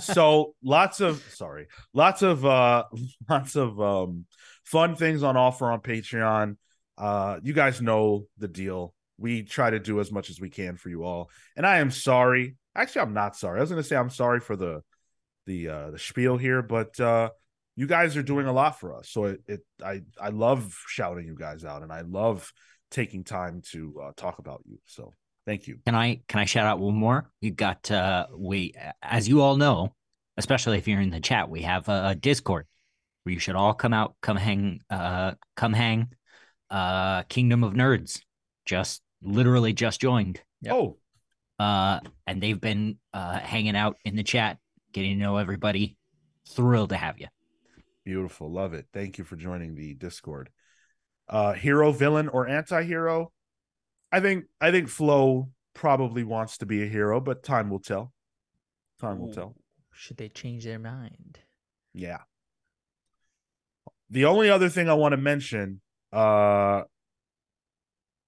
so 0.00 0.54
lots 0.62 1.00
of 1.00 1.22
sorry, 1.34 1.66
lots 1.92 2.22
of 2.22 2.44
uh 2.44 2.84
lots 3.28 3.56
of 3.56 3.80
um 3.80 4.26
fun 4.64 4.96
things 4.96 5.22
on 5.22 5.36
offer 5.36 5.70
on 5.70 5.80
Patreon. 5.80 6.56
Uh 6.96 7.38
you 7.42 7.52
guys 7.52 7.80
know 7.80 8.26
the 8.38 8.48
deal. 8.48 8.94
We 9.18 9.42
try 9.42 9.70
to 9.70 9.78
do 9.78 10.00
as 10.00 10.10
much 10.10 10.30
as 10.30 10.40
we 10.40 10.50
can 10.50 10.76
for 10.76 10.88
you 10.88 11.04
all. 11.04 11.30
And 11.56 11.66
I 11.66 11.78
am 11.78 11.90
sorry. 11.90 12.56
Actually, 12.74 13.02
I'm 13.02 13.14
not 13.14 13.36
sorry. 13.36 13.58
I 13.58 13.62
was 13.62 13.70
to 13.70 13.82
say 13.82 13.96
I'm 13.96 14.10
sorry 14.10 14.40
for 14.40 14.56
the 14.56 14.82
the 15.46 15.68
uh 15.68 15.90
the 15.90 15.98
spiel 15.98 16.36
here, 16.36 16.62
but 16.62 16.98
uh 17.00 17.30
you 17.76 17.86
guys 17.86 18.16
are 18.16 18.22
doing 18.22 18.46
a 18.46 18.52
lot 18.52 18.78
for 18.78 18.96
us. 18.96 19.08
So 19.10 19.24
it, 19.24 19.40
it 19.46 19.60
I 19.84 20.02
I 20.20 20.28
love 20.28 20.72
shouting 20.86 21.26
you 21.26 21.36
guys 21.36 21.64
out 21.64 21.82
and 21.82 21.92
I 21.92 22.02
love 22.02 22.52
taking 22.90 23.24
time 23.24 23.60
to 23.72 24.00
uh, 24.02 24.12
talk 24.16 24.38
about 24.38 24.62
you. 24.66 24.78
So 24.86 25.12
thank 25.46 25.66
you. 25.66 25.78
Can 25.86 25.94
I 25.94 26.20
can 26.28 26.40
I 26.40 26.44
shout 26.44 26.66
out 26.66 26.78
one 26.78 26.94
more? 26.94 27.30
You 27.40 27.50
got 27.50 27.90
uh 27.90 28.26
we 28.36 28.74
as 29.02 29.28
you 29.28 29.40
all 29.40 29.56
know, 29.56 29.94
especially 30.36 30.78
if 30.78 30.88
you're 30.88 31.00
in 31.00 31.10
the 31.10 31.20
chat, 31.20 31.48
we 31.48 31.62
have 31.62 31.88
a, 31.88 32.08
a 32.08 32.14
Discord 32.14 32.66
where 33.22 33.32
you 33.32 33.38
should 33.38 33.54
all 33.56 33.74
come 33.74 33.92
out, 33.92 34.14
come 34.20 34.36
hang, 34.36 34.80
uh 34.90 35.32
come 35.56 35.72
hang. 35.72 36.08
Uh 36.70 37.22
Kingdom 37.24 37.64
of 37.64 37.72
Nerds 37.74 38.20
just 38.64 39.02
literally 39.22 39.72
just 39.72 40.00
joined. 40.00 40.40
Yep. 40.62 40.74
Oh, 40.74 40.98
Uh 41.58 42.00
and 42.26 42.42
they've 42.42 42.60
been 42.60 42.98
uh 43.12 43.38
hanging 43.38 43.76
out 43.76 43.96
in 44.04 44.16
the 44.16 44.22
chat, 44.24 44.58
getting 44.92 45.18
to 45.18 45.22
know 45.22 45.36
everybody. 45.36 45.96
Thrilled 46.48 46.90
to 46.90 46.96
have 46.96 47.18
you. 47.18 47.28
beautiful. 48.04 48.50
Love 48.50 48.74
it. 48.74 48.86
Thank 48.92 49.18
you 49.18 49.24
for 49.24 49.36
joining 49.36 49.74
the 49.74 49.94
Discord. 49.94 50.50
Uh 51.28 51.52
hero, 51.52 51.92
villain, 51.92 52.28
or 52.28 52.46
anti-hero? 52.46 53.32
I 54.14 54.20
think 54.20 54.44
I 54.60 54.70
think 54.70 54.88
Flo 54.88 55.50
probably 55.74 56.22
wants 56.22 56.58
to 56.58 56.66
be 56.66 56.84
a 56.84 56.86
hero, 56.86 57.20
but 57.20 57.42
time 57.42 57.68
will 57.68 57.80
tell. 57.80 58.12
Time 59.00 59.18
will 59.18 59.34
tell. 59.34 59.56
Should 59.92 60.18
they 60.18 60.28
change 60.28 60.62
their 60.62 60.78
mind? 60.78 61.40
Yeah. 61.92 62.18
The 64.10 64.26
only 64.26 64.50
other 64.50 64.68
thing 64.68 64.88
I 64.88 64.94
want 64.94 65.14
to 65.14 65.16
mention 65.16 65.80
uh 66.12 66.82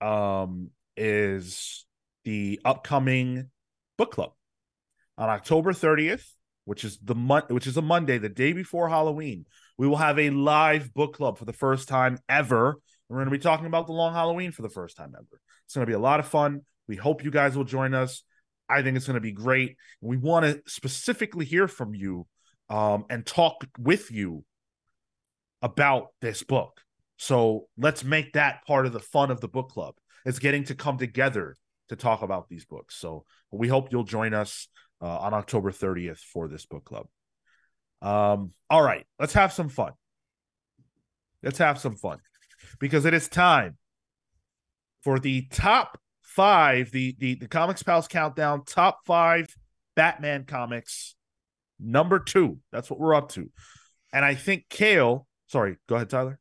um 0.01 0.70
is 0.97 1.87
the 2.24 2.61
upcoming 2.64 3.51
book 3.97 4.11
club 4.11 4.32
on 5.16 5.28
October 5.28 5.72
30th, 5.72 6.24
which 6.64 6.82
is 6.82 6.99
the 7.01 7.14
month 7.14 7.51
which 7.51 7.68
is 7.68 7.76
a 7.76 7.82
Monday, 7.82 8.18
the 8.18 8.28
day 8.28 8.53
before 8.53 8.89
Halloween. 8.89 9.47
We 9.78 9.87
will 9.87 9.99
have 9.99 10.18
a 10.18 10.30
live 10.30 10.93
book 10.93 11.14
club 11.14 11.39
for 11.39 11.45
the 11.45 11.53
first 11.53 11.87
time 11.87 12.18
ever. 12.28 12.74
We're 13.09 13.18
going 13.18 13.26
to 13.26 13.30
be 13.30 13.39
talking 13.39 13.66
about 13.66 13.87
the 13.87 13.93
long 13.93 14.14
Halloween 14.14 14.51
for 14.51 14.62
the 14.62 14.68
first 14.68 14.97
time 14.97 15.14
ever. 15.16 15.41
It's 15.66 15.74
going 15.74 15.86
to 15.86 15.90
be 15.90 15.94
a 15.94 15.98
lot 15.98 16.20
of 16.20 16.26
fun. 16.26 16.62
We 16.88 16.96
hope 16.96 17.24
you 17.24 17.30
guys 17.30 17.56
will 17.56 17.64
join 17.64 17.94
us. 17.94 18.22
I 18.68 18.82
think 18.82 18.96
it's 18.96 19.06
going 19.06 19.14
to 19.14 19.20
be 19.20 19.32
great. 19.32 19.76
We 20.00 20.16
want 20.16 20.44
to 20.46 20.62
specifically 20.66 21.44
hear 21.44 21.68
from 21.68 21.94
you 21.94 22.26
um, 22.68 23.04
and 23.10 23.24
talk 23.24 23.64
with 23.78 24.10
you 24.10 24.44
about 25.62 26.08
this 26.20 26.42
book. 26.42 26.80
So 27.16 27.66
let's 27.78 28.04
make 28.04 28.34
that 28.34 28.64
part 28.66 28.86
of 28.86 28.92
the 28.92 29.00
fun 29.00 29.30
of 29.30 29.40
the 29.40 29.48
book 29.48 29.70
club. 29.70 29.94
It's 30.24 30.38
getting 30.38 30.64
to 30.64 30.74
come 30.74 30.98
together 30.98 31.56
to 31.88 31.96
talk 31.96 32.22
about 32.22 32.48
these 32.48 32.64
books. 32.64 32.96
So 32.96 33.24
we 33.50 33.68
hope 33.68 33.88
you'll 33.90 34.04
join 34.04 34.34
us 34.34 34.68
uh, 35.00 35.18
on 35.18 35.34
October 35.34 35.70
30th 35.70 36.18
for 36.18 36.48
this 36.48 36.66
book 36.66 36.84
club. 36.84 37.06
Um, 38.02 38.52
all 38.68 38.82
right, 38.82 39.06
let's 39.18 39.32
have 39.32 39.52
some 39.52 39.68
fun. 39.68 39.92
Let's 41.42 41.58
have 41.58 41.78
some 41.78 41.96
fun 41.96 42.18
because 42.78 43.04
it 43.04 43.14
is 43.14 43.28
time 43.28 43.76
for 45.07 45.20
the 45.20 45.46
top 45.52 46.00
five, 46.20 46.90
the 46.90 47.14
the 47.20 47.36
the 47.36 47.46
Comics 47.46 47.80
Pals 47.80 48.09
countdown 48.09 48.64
top 48.64 48.98
five 49.07 49.46
Batman 49.94 50.44
comics. 50.46 51.14
Number 51.78 52.18
two. 52.18 52.59
That's 52.72 52.90
what 52.90 52.98
we're 52.98 53.14
up 53.14 53.28
to. 53.30 53.48
And 54.12 54.24
I 54.24 54.34
think 54.34 54.64
Kale, 54.68 55.28
sorry, 55.46 55.76
go 55.88 55.94
ahead, 55.94 56.11
Tyler. 56.11 56.40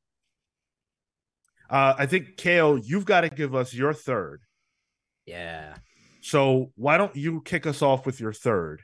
Uh, 1.70 1.94
I 1.96 2.08
think 2.08 2.38
Kale, 2.38 2.80
you've 2.80 3.06
got 3.06 3.22
to 3.22 3.30
give 3.30 3.54
us 3.54 3.72
your 3.72 3.94
third. 3.94 4.42
Yeah. 5.28 5.76
So 6.22 6.72
why 6.76 6.98
don't 6.98 7.16
you 7.16 7.42
kick 7.42 7.68
us 7.68 7.84
off 7.84 8.08
with 8.08 8.20
your 8.20 8.34
third? 8.34 8.82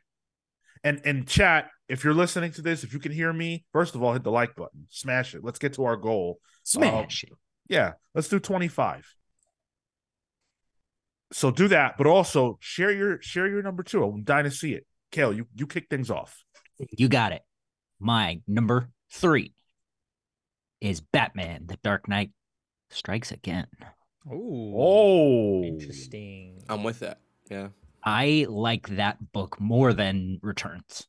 And 0.84 1.02
and 1.06 1.28
chat, 1.28 1.72
if 1.90 2.04
you're 2.04 2.14
listening 2.14 2.52
to 2.52 2.62
this, 2.62 2.84
if 2.84 2.94
you 2.94 3.00
can 3.00 3.12
hear 3.12 3.34
me, 3.34 3.66
first 3.74 3.96
of 3.96 4.04
all, 4.04 4.14
hit 4.14 4.22
the 4.24 4.30
like 4.30 4.56
button, 4.56 4.86
smash 4.90 5.34
it. 5.34 5.44
Let's 5.44 5.58
get 5.58 5.74
to 5.74 5.86
our 5.86 5.98
goal. 5.98 6.38
Smash 6.66 7.24
it. 7.24 7.32
Yeah, 7.68 7.94
let's 8.14 8.28
do 8.28 8.40
25. 8.40 9.08
So 11.32 11.50
do 11.52 11.68
that, 11.70 11.98
but 11.98 12.08
also 12.08 12.58
share 12.60 12.92
your 12.92 13.22
share 13.22 13.48
your 13.48 13.62
number 13.62 13.84
two. 13.84 14.04
I'm 14.04 14.24
dying 14.24 14.46
to 14.46 14.52
see 14.52 14.74
it. 14.74 14.86
Kale, 15.12 15.34
you 15.34 15.48
you 15.56 15.68
kick 15.68 15.88
things 15.90 16.10
off. 16.10 16.44
You 16.98 17.08
got 17.08 17.32
it. 17.32 17.42
My 18.00 18.42
number 18.48 18.90
three 19.12 19.54
is 20.82 21.00
Batman: 21.02 21.68
The 21.68 21.78
Dark 21.84 22.08
Knight 22.08 22.32
Strikes 22.90 23.32
Again. 23.32 23.68
Ooh. 24.32 24.74
Oh, 24.76 25.64
Interesting. 25.64 26.64
I'm 26.70 26.84
with 26.84 27.00
that. 27.00 27.20
Yeah. 27.50 27.70
I 28.04 28.46
like 28.50 28.88
that 28.96 29.32
book 29.32 29.60
more 29.60 29.94
than 29.94 30.40
Returns, 30.42 31.08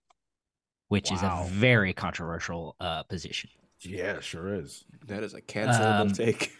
which 0.88 1.10
is 1.10 1.22
a 1.22 1.46
very 1.48 1.92
controversial 1.94 2.76
uh, 2.80 3.02
position. 3.04 3.50
Yeah, 3.80 4.20
sure 4.20 4.54
is. 4.54 4.84
That 5.06 5.22
is 5.24 5.34
a 5.34 5.40
cancelable 5.40 6.00
Um, 6.00 6.12
take. 6.12 6.52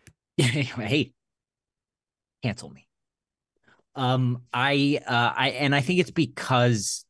hey, 0.38 1.12
cancel 2.42 2.70
me. 2.70 2.86
Um, 3.96 4.42
I 4.52 5.00
uh, 5.06 5.32
I 5.36 5.50
and 5.50 5.74
I 5.74 5.80
think 5.80 6.00
it's 6.00 6.10
because 6.10 7.04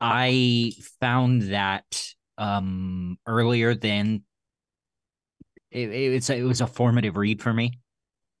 I 0.00 0.72
found 1.00 1.42
that 1.52 1.84
um 2.38 3.18
earlier 3.26 3.74
than 3.74 4.22
it, 5.70 5.90
it, 5.90 6.14
it's 6.14 6.30
a, 6.30 6.36
it 6.36 6.42
was 6.42 6.60
a 6.60 6.66
formative 6.66 7.16
read 7.16 7.42
for 7.42 7.52
me. 7.52 7.78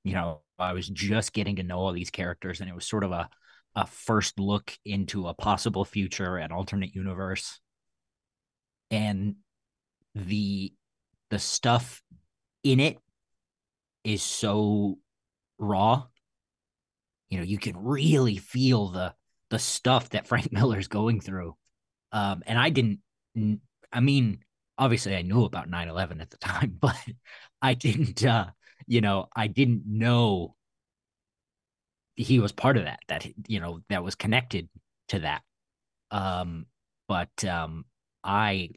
You 0.04 0.14
know, 0.14 0.42
I 0.58 0.74
was 0.74 0.88
just 0.88 1.32
getting 1.32 1.56
to 1.56 1.62
know 1.62 1.78
all 1.78 1.92
these 1.92 2.10
characters, 2.10 2.60
and 2.60 2.68
it 2.70 2.74
was 2.74 2.86
sort 2.86 3.04
of 3.04 3.12
a 3.12 3.28
a 3.76 3.86
first 3.86 4.40
look 4.40 4.72
into 4.86 5.28
a 5.28 5.34
possible 5.34 5.84
future, 5.84 6.38
an 6.38 6.52
alternate 6.52 6.94
universe, 6.94 7.60
and 8.90 9.36
the 10.14 10.72
the 11.30 11.38
stuff 11.38 12.02
in 12.64 12.80
it 12.80 12.98
is 14.04 14.22
so 14.22 14.98
raw. 15.58 16.04
You 17.30 17.38
know, 17.38 17.44
you 17.44 17.58
can 17.58 17.76
really 17.76 18.36
feel 18.36 18.88
the 18.88 19.14
the 19.50 19.58
stuff 19.58 20.10
that 20.10 20.26
Frank 20.28 20.52
Miller's 20.52 20.88
going 20.88 21.20
through. 21.20 21.56
Um, 22.12 22.42
and 22.46 22.58
I 22.58 22.70
didn't 22.70 23.00
I 23.92 24.00
mean, 24.00 24.40
obviously 24.78 25.14
I 25.16 25.22
knew 25.22 25.44
about 25.44 25.68
9-11 25.70 26.20
at 26.20 26.30
the 26.30 26.38
time, 26.38 26.76
but 26.80 26.96
I 27.62 27.74
didn't 27.74 28.24
uh, 28.24 28.46
you 28.86 29.00
know, 29.00 29.28
I 29.34 29.46
didn't 29.48 29.84
know 29.86 30.54
he 32.14 32.38
was 32.40 32.52
part 32.52 32.76
of 32.76 32.84
that, 32.84 33.00
that 33.08 33.26
you 33.46 33.60
know, 33.60 33.80
that 33.88 34.02
was 34.04 34.14
connected 34.14 34.68
to 35.08 35.20
that. 35.20 35.42
Um, 36.10 36.66
but 37.08 37.44
um 37.44 37.84
I, 38.26 38.70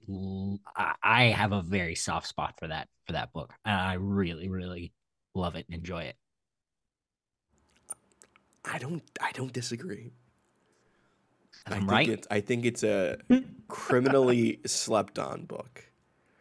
I 1.02 1.24
have 1.26 1.54
a 1.54 1.64
very 1.64 1.95
soft 1.95 2.28
spot 2.28 2.54
for 2.60 2.68
that 2.68 2.88
for 3.08 3.14
that 3.14 3.34
book. 3.34 3.52
And 3.66 3.76
I 3.76 3.93
really, 3.93 4.47
really 4.47 4.93
love 5.34 5.56
it 5.56 5.66
and 5.68 5.76
enjoy 5.76 6.04
it. 6.04 6.16
I 8.72 8.78
don't. 8.78 9.01
I 9.22 9.32
don't 9.34 9.51
disagree. 9.53 10.11
I 11.65 11.74
I'm 11.76 11.80
think 11.82 11.91
right. 11.91 12.09
It's, 12.09 12.28
I 12.32 12.39
think 12.41 12.65
it's 12.65 12.84
a 12.84 13.17
criminally 13.67 14.59
slept 14.65 15.20
on 15.20 15.45
book. 15.45 15.86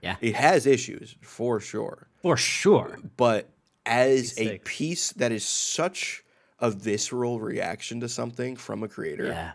Yeah. 0.03 0.17
It 0.21 0.35
has 0.37 0.67
issues 0.67 1.17
for 1.23 1.59
sure, 1.59 2.07
For 2.23 2.37
sure. 2.37 2.99
but 3.17 3.51
as 3.85 4.39
a 4.39 4.59
piece 4.59 5.13
that 5.15 5.33
is 5.33 5.45
such 5.45 6.23
a 6.61 6.71
visceral 6.71 7.41
reaction 7.41 8.01
to 8.01 8.09
something 8.09 8.55
from 8.57 8.83
a 8.85 8.89
creator, 8.89 9.27
Yeah. 9.27 9.53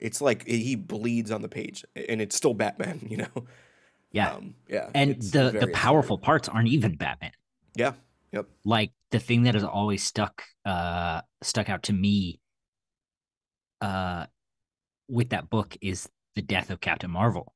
it's 0.00 0.20
like 0.20 0.44
he 0.46 0.74
bleeds 0.74 1.30
on 1.30 1.42
the 1.42 1.48
page, 1.48 1.84
and 2.08 2.20
it's 2.20 2.34
still 2.34 2.54
Batman. 2.54 3.00
You 3.08 3.18
know. 3.18 3.44
Yeah. 4.12 4.32
Um, 4.32 4.54
yeah. 4.68 4.88
and 4.94 5.20
the 5.20 5.50
the 5.60 5.68
powerful 5.74 6.16
parts 6.18 6.48
aren't 6.48 6.68
even 6.68 6.96
Batman. 6.96 7.32
Yeah. 7.76 7.92
Yep. 8.32 8.46
Like 8.64 8.92
the 9.10 9.18
thing 9.18 9.44
that 9.44 9.54
has 9.54 9.64
always 9.64 10.02
stuck 10.02 10.42
uh 10.64 11.22
stuck 11.42 11.68
out 11.68 11.84
to 11.84 11.92
me 11.92 12.40
uh 13.80 14.26
with 15.08 15.30
that 15.30 15.48
book 15.48 15.76
is 15.80 16.08
the 16.34 16.42
death 16.42 16.70
of 16.70 16.80
Captain 16.80 17.10
Marvel. 17.10 17.54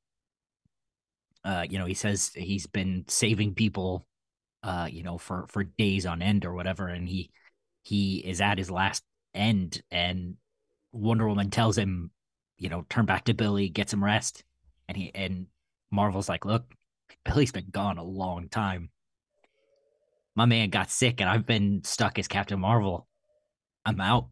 Uh, 1.43 1.65
you 1.67 1.79
know, 1.79 1.85
he 1.85 1.95
says 1.95 2.31
he's 2.35 2.67
been 2.67 3.03
saving 3.07 3.55
people 3.55 4.05
uh, 4.63 4.87
you 4.91 5.03
know, 5.03 5.17
for 5.17 5.45
for 5.49 5.63
days 5.63 6.05
on 6.05 6.21
end 6.21 6.45
or 6.45 6.53
whatever, 6.53 6.87
and 6.87 7.07
he 7.07 7.31
he 7.83 8.17
is 8.17 8.41
at 8.41 8.57
his 8.57 8.69
last 8.69 9.03
end 9.33 9.81
and 9.89 10.35
Wonder 10.91 11.27
Woman 11.27 11.49
tells 11.49 11.77
him, 11.77 12.11
you 12.57 12.69
know, 12.69 12.85
turn 12.89 13.05
back 13.05 13.25
to 13.25 13.33
Billy, 13.33 13.69
get 13.69 13.89
some 13.89 14.03
rest. 14.03 14.43
And 14.87 14.97
he 14.97 15.11
and 15.15 15.47
Marvel's 15.89 16.29
like, 16.29 16.45
look, 16.45 16.65
Billy's 17.25 17.51
been 17.51 17.69
gone 17.71 17.97
a 17.97 18.03
long 18.03 18.49
time. 18.49 18.89
My 20.35 20.45
man 20.45 20.69
got 20.69 20.89
sick 20.89 21.19
and 21.19 21.29
I've 21.29 21.45
been 21.45 21.83
stuck 21.83 22.17
as 22.17 22.27
Captain 22.27 22.59
Marvel. 22.59 23.07
I'm 23.85 23.99
out. 23.99 24.29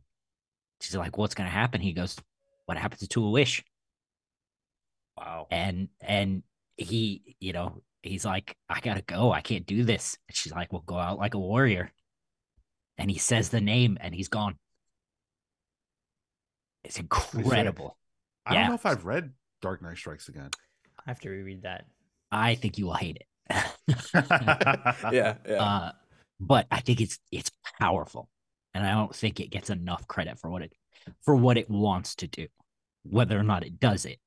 She's 0.81 0.95
like, 0.95 1.17
what's 1.17 1.35
gonna 1.35 1.49
happen? 1.49 1.81
He 1.81 1.93
goes, 1.93 2.15
What 2.65 2.77
happens 2.77 3.07
to 3.07 3.25
a 3.25 3.29
wish? 3.29 3.63
Wow. 5.17 5.47
And 5.51 5.89
and 5.99 6.43
he, 6.77 7.35
you 7.39 7.51
know, 7.51 7.83
he's 8.01 8.23
like, 8.23 8.55
I 8.69 8.79
gotta 8.79 9.01
go. 9.01 9.31
I 9.31 9.41
can't 9.41 9.65
do 9.65 9.83
this. 9.83 10.17
And 10.27 10.35
she's 10.35 10.53
like, 10.53 10.71
Well, 10.71 10.83
go 10.85 10.97
out 10.97 11.19
like 11.19 11.33
a 11.33 11.39
warrior. 11.39 11.91
And 12.97 13.11
he 13.11 13.17
says 13.17 13.49
the 13.49 13.61
name 13.61 13.97
and 13.99 14.13
he's 14.13 14.29
gone. 14.29 14.57
It's 16.83 16.99
incredible. 16.99 17.97
I 18.45 18.55
don't 18.55 18.67
know 18.69 18.73
if 18.73 18.85
I've 18.85 19.05
read 19.05 19.31
Dark 19.61 19.81
Knight 19.81 19.97
Strikes 19.97 20.27
Again. 20.29 20.49
I 20.97 21.09
have 21.09 21.19
to 21.21 21.29
reread 21.29 21.63
that. 21.63 21.85
I 22.31 22.55
think 22.55 22.77
you 22.77 22.85
will 22.85 22.93
hate 22.93 23.17
it. 23.17 23.28
Yeah. 25.11 25.35
Yeah. 25.47 25.63
Uh, 25.63 25.91
but 26.39 26.67
I 26.71 26.81
think 26.81 27.01
it's 27.01 27.19
it's 27.31 27.51
powerful, 27.79 28.29
and 28.73 28.85
I 28.85 28.93
don't 28.93 29.13
think 29.13 29.39
it 29.39 29.49
gets 29.49 29.69
enough 29.69 30.07
credit 30.07 30.39
for 30.39 30.49
what 30.49 30.61
it 30.61 30.73
for 31.23 31.35
what 31.35 31.57
it 31.57 31.69
wants 31.69 32.15
to 32.15 32.27
do, 32.27 32.47
whether 33.03 33.37
or 33.37 33.43
not 33.43 33.65
it 33.65 33.79
does 33.79 34.05
it. 34.05 34.19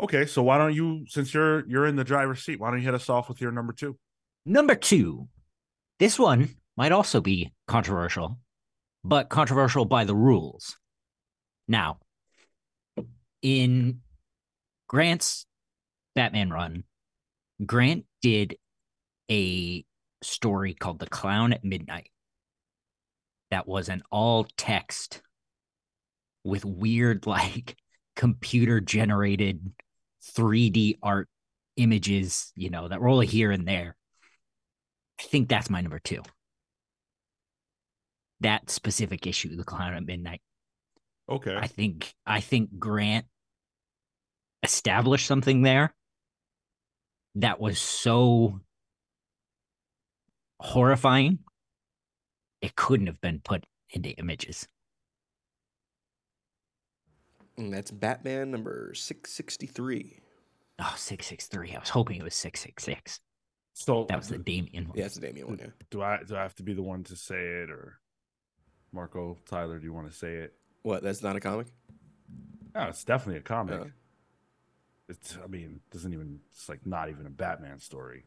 Okay, 0.00 0.26
so 0.26 0.42
why 0.42 0.58
don't 0.58 0.74
you, 0.74 1.06
since 1.08 1.34
you're 1.34 1.68
you're 1.68 1.86
in 1.86 1.96
the 1.96 2.04
driver's 2.04 2.42
seat, 2.44 2.60
why 2.60 2.70
don't 2.70 2.78
you 2.78 2.84
hit 2.84 2.94
us 2.94 3.08
off 3.08 3.28
with 3.28 3.40
your 3.40 3.50
number 3.50 3.72
two? 3.72 3.96
Number 4.46 4.76
two, 4.76 5.28
this 5.98 6.18
one 6.18 6.50
might 6.76 6.92
also 6.92 7.20
be 7.20 7.52
controversial, 7.66 8.38
but 9.02 9.28
controversial 9.28 9.84
by 9.84 10.04
the 10.04 10.14
rules. 10.14 10.76
Now, 11.66 11.98
in 13.42 14.00
Grant's 14.86 15.46
Batman 16.18 16.50
run, 16.50 16.82
Grant 17.64 18.04
did 18.22 18.56
a 19.30 19.84
story 20.20 20.74
called 20.74 20.98
The 20.98 21.06
Clown 21.06 21.52
at 21.52 21.62
Midnight 21.62 22.10
that 23.52 23.68
was 23.68 23.88
an 23.88 24.02
all 24.10 24.44
text 24.56 25.22
with 26.42 26.64
weird, 26.64 27.24
like 27.28 27.76
computer 28.16 28.80
generated 28.80 29.70
3D 30.36 30.98
art 31.04 31.28
images, 31.76 32.52
you 32.56 32.68
know, 32.68 32.88
that 32.88 33.00
were 33.00 33.08
only 33.08 33.26
here 33.26 33.52
and 33.52 33.68
there. 33.68 33.96
I 35.20 35.22
think 35.22 35.48
that's 35.48 35.70
my 35.70 35.82
number 35.82 36.00
two. 36.00 36.22
That 38.40 38.70
specific 38.70 39.24
issue, 39.24 39.54
The 39.54 39.62
Clown 39.62 39.94
at 39.94 40.04
Midnight. 40.04 40.42
Okay. 41.28 41.56
I 41.56 41.68
think 41.68 42.12
I 42.26 42.40
think 42.40 42.76
Grant 42.76 43.26
established 44.64 45.28
something 45.28 45.62
there 45.62 45.94
that 47.38 47.60
was 47.60 47.78
so 47.78 48.60
horrifying 50.60 51.38
it 52.60 52.74
couldn't 52.74 53.06
have 53.06 53.20
been 53.20 53.40
put 53.44 53.64
into 53.90 54.10
images. 54.10 54.66
and 57.56 57.72
that's 57.72 57.90
Batman 57.90 58.50
number 58.50 58.92
six 58.94 59.32
sixty 59.32 59.66
three. 59.66 60.20
Oh, 60.80 60.94
663. 60.96 61.74
I 61.74 61.80
was 61.80 61.88
hoping 61.88 62.18
it 62.18 62.22
was 62.22 62.36
666. 62.36 63.18
So 63.74 64.06
That 64.08 64.16
was 64.16 64.28
the 64.28 64.38
Damian 64.38 64.86
one. 64.86 64.96
Yeah, 64.96 65.06
it's 65.06 65.16
a 65.16 65.20
Damian 65.20 65.48
one. 65.48 65.58
Yeah. 65.58 65.66
do 65.90 66.02
I 66.02 66.22
do 66.22 66.36
I 66.36 66.42
have 66.42 66.54
to 66.56 66.62
be 66.62 66.72
the 66.72 66.82
one 66.82 67.02
to 67.04 67.16
say 67.16 67.62
it 67.62 67.70
or 67.70 67.98
Marco 68.92 69.36
Tyler? 69.48 69.78
Do 69.80 69.84
you 69.84 69.92
want 69.92 70.08
to 70.08 70.16
say 70.16 70.34
it? 70.34 70.54
What? 70.82 71.02
That's 71.02 71.20
not 71.22 71.34
a 71.34 71.40
comic. 71.40 71.66
No, 72.76 72.82
it's 72.82 73.02
definitely 73.02 73.40
a 73.40 73.42
comic. 73.42 73.80
Yeah. 73.80 73.90
It's 75.08 75.36
I 75.42 75.46
mean, 75.46 75.80
doesn't 75.90 76.12
even 76.12 76.40
it's 76.52 76.68
like 76.68 76.84
not 76.86 77.08
even 77.08 77.26
a 77.26 77.30
Batman 77.30 77.78
story. 77.80 78.24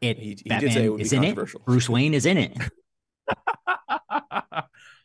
It 0.00 0.18
He- 0.18 0.28
he 0.28 0.34
did 0.34 0.48
Batman 0.48 0.72
say 0.72 0.84
it 0.84 0.88
would 0.90 0.96
be 0.98 1.02
is 1.02 1.12
in 1.12 1.24
it. 1.24 1.36
Bruce 1.66 1.88
Wayne 1.88 2.14
is 2.14 2.24
in 2.26 2.38
it. 2.38 2.56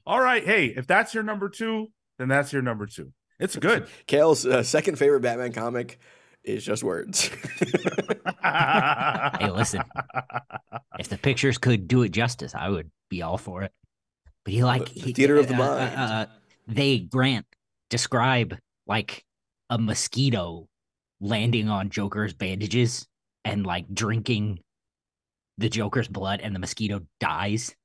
All 0.05 0.19
right, 0.19 0.43
hey, 0.45 0.65
if 0.67 0.85
that's 0.85 1.13
your 1.13 1.23
number 1.23 1.47
two, 1.49 1.87
then 2.17 2.27
that's 2.27 2.51
your 2.51 2.61
number 2.61 2.85
two. 2.85 3.13
It's 3.39 3.55
good. 3.55 3.87
Kale's 4.07 4.45
uh, 4.45 4.61
second 4.63 4.97
favorite 4.97 5.21
Batman 5.21 5.53
comic 5.53 5.97
is 6.43 6.63
just 6.65 6.83
words. 6.83 7.29
Hey, 8.45 9.49
listen. 9.49 9.81
If 10.99 11.07
the 11.07 11.17
pictures 11.17 11.57
could 11.57 11.87
do 11.87 12.03
it 12.03 12.09
justice, 12.09 12.53
I 12.53 12.67
would 12.69 12.91
be 13.09 13.21
all 13.21 13.37
for 13.37 13.63
it. 13.63 13.71
But 14.43 14.53
he 14.53 14.63
like 14.65 14.93
The 14.93 14.99
he, 14.99 15.13
theater 15.13 15.37
of 15.37 15.47
the 15.47 15.55
uh, 15.55 15.57
uh, 15.63 15.77
mind. 15.77 15.95
uh, 15.97 16.25
they 16.67 16.99
grant 16.99 17.45
describe 17.89 18.57
like 18.85 19.23
a 19.73 19.77
mosquito 19.79 20.69
landing 21.19 21.67
on 21.67 21.89
Joker's 21.89 22.33
bandages 22.33 23.07
and 23.43 23.65
like 23.65 23.91
drinking 23.93 24.59
the 25.57 25.69
Joker's 25.69 26.07
blood, 26.07 26.41
and 26.41 26.53
the 26.55 26.59
mosquito 26.59 27.01
dies, 27.19 27.75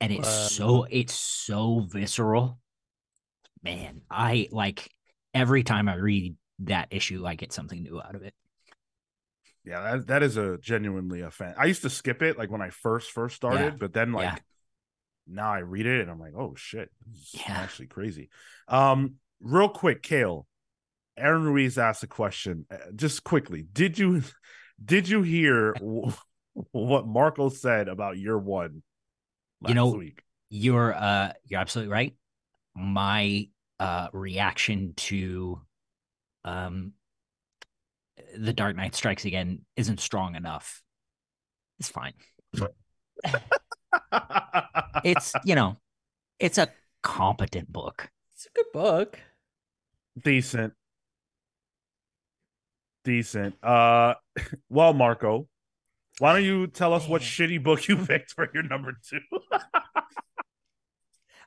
and 0.00 0.12
it's 0.12 0.28
Wow. 0.28 0.28
so 0.28 0.84
it's 0.90 1.14
so 1.14 1.80
visceral. 1.80 2.58
Man, 3.62 4.02
I 4.10 4.48
like 4.50 4.90
every 5.34 5.62
time 5.62 5.88
I 5.88 5.94
read 5.94 6.36
that 6.60 6.88
issue, 6.90 7.26
I 7.26 7.34
get 7.34 7.52
something 7.52 7.82
new 7.82 8.00
out 8.00 8.14
of 8.14 8.22
it. 8.22 8.34
Yeah, 9.64 9.80
that, 9.96 10.06
that 10.08 10.22
is 10.22 10.36
a 10.36 10.58
genuinely 10.58 11.20
a 11.20 11.30
fan. 11.30 11.54
I 11.56 11.66
used 11.66 11.82
to 11.82 11.90
skip 11.90 12.22
it 12.22 12.36
like 12.36 12.50
when 12.50 12.62
I 12.62 12.70
first 12.70 13.12
first 13.12 13.36
started, 13.36 13.74
Yeah, 13.74 13.78
but 13.78 13.92
then 13.92 14.12
like 14.12 14.24
yeah. 14.24 14.38
now 15.26 15.52
I 15.52 15.60
read 15.60 15.86
it 15.86 16.00
and 16.02 16.10
I'm 16.10 16.20
like, 16.20 16.34
oh 16.36 16.54
shit, 16.56 16.90
this 17.10 17.20
is 17.22 17.40
Yeah. 17.46 17.56
actually 17.56 17.86
crazy. 17.88 18.30
Um, 18.68 19.16
real 19.40 19.68
quick, 19.68 20.02
Kale, 20.02 20.46
Aaron 21.16 21.42
Ruiz 21.44 21.78
asked 21.78 22.02
a 22.02 22.06
question. 22.06 22.66
uh, 22.70 22.76
Just 22.94 23.24
quickly, 23.24 23.66
did 23.72 23.98
you 23.98 24.22
did 24.84 25.08
you 25.08 25.22
hear 25.22 25.74
what 26.72 27.06
Marco 27.06 27.48
said 27.48 27.88
about 27.88 28.18
year 28.18 28.38
one? 28.38 28.82
Last 29.60 29.70
You 29.70 29.74
know, 29.74 29.88
week. 29.90 30.22
You're 30.50 30.94
uh 30.94 31.32
you're 31.46 31.60
absolutely 31.60 31.92
right. 31.92 32.14
My 32.74 33.48
uh 33.78 34.08
reaction 34.12 34.94
to 34.96 35.60
um 36.44 36.92
the 38.36 38.52
Dark 38.52 38.76
Knight 38.76 38.94
Strikes 38.94 39.24
Again 39.24 39.60
isn't 39.76 40.00
strong 40.00 40.34
enough. 40.34 40.82
It's 41.78 41.88
fine. 41.88 42.14
It's 45.04 45.32
you 45.44 45.54
know, 45.54 45.76
it's 46.38 46.58
a 46.58 46.68
competent 47.02 47.72
book. 47.72 48.10
It's 48.34 48.46
a 48.46 48.50
good 48.54 48.72
book. 48.72 49.18
decent 50.22 50.74
decent 53.04 53.54
uh 53.64 54.14
well 54.68 54.92
marco 54.92 55.48
why 56.18 56.32
don't 56.32 56.44
you 56.44 56.66
tell 56.66 56.94
us 56.94 57.08
what 57.08 57.22
shitty 57.22 57.62
book 57.62 57.88
you 57.88 57.96
picked 58.06 58.32
for 58.32 58.48
your 58.54 58.62
number 58.62 58.96
two 59.08 59.20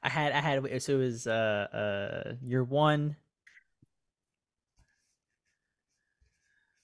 I 0.05 0.09
had 0.09 0.33
I 0.33 0.39
had 0.39 0.83
so 0.83 0.93
it 0.93 0.97
was 0.97 1.25
uh 1.25 1.31
uh 1.73 2.33
year 2.43 2.63
one. 2.63 3.15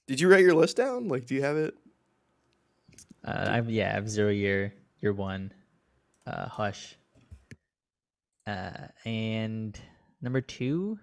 Did 0.08 0.20
you 0.20 0.28
write 0.28 0.42
your 0.42 0.56
list 0.56 0.76
down? 0.76 1.08
Like, 1.08 1.28
do 1.28 1.36
you 1.36 1.44
have 1.44 1.56
it? 1.56 1.76
Uh, 3.24 3.48
I've 3.52 3.70
yeah, 3.70 3.92
I 3.92 3.94
have 3.94 4.10
zero 4.10 4.32
year, 4.32 4.74
year 5.02 5.14
one, 5.14 5.54
uh, 6.26 6.48
Hush, 6.48 6.96
uh, 8.48 8.88
and 9.06 9.80
number 10.20 10.42
two, 10.42 10.98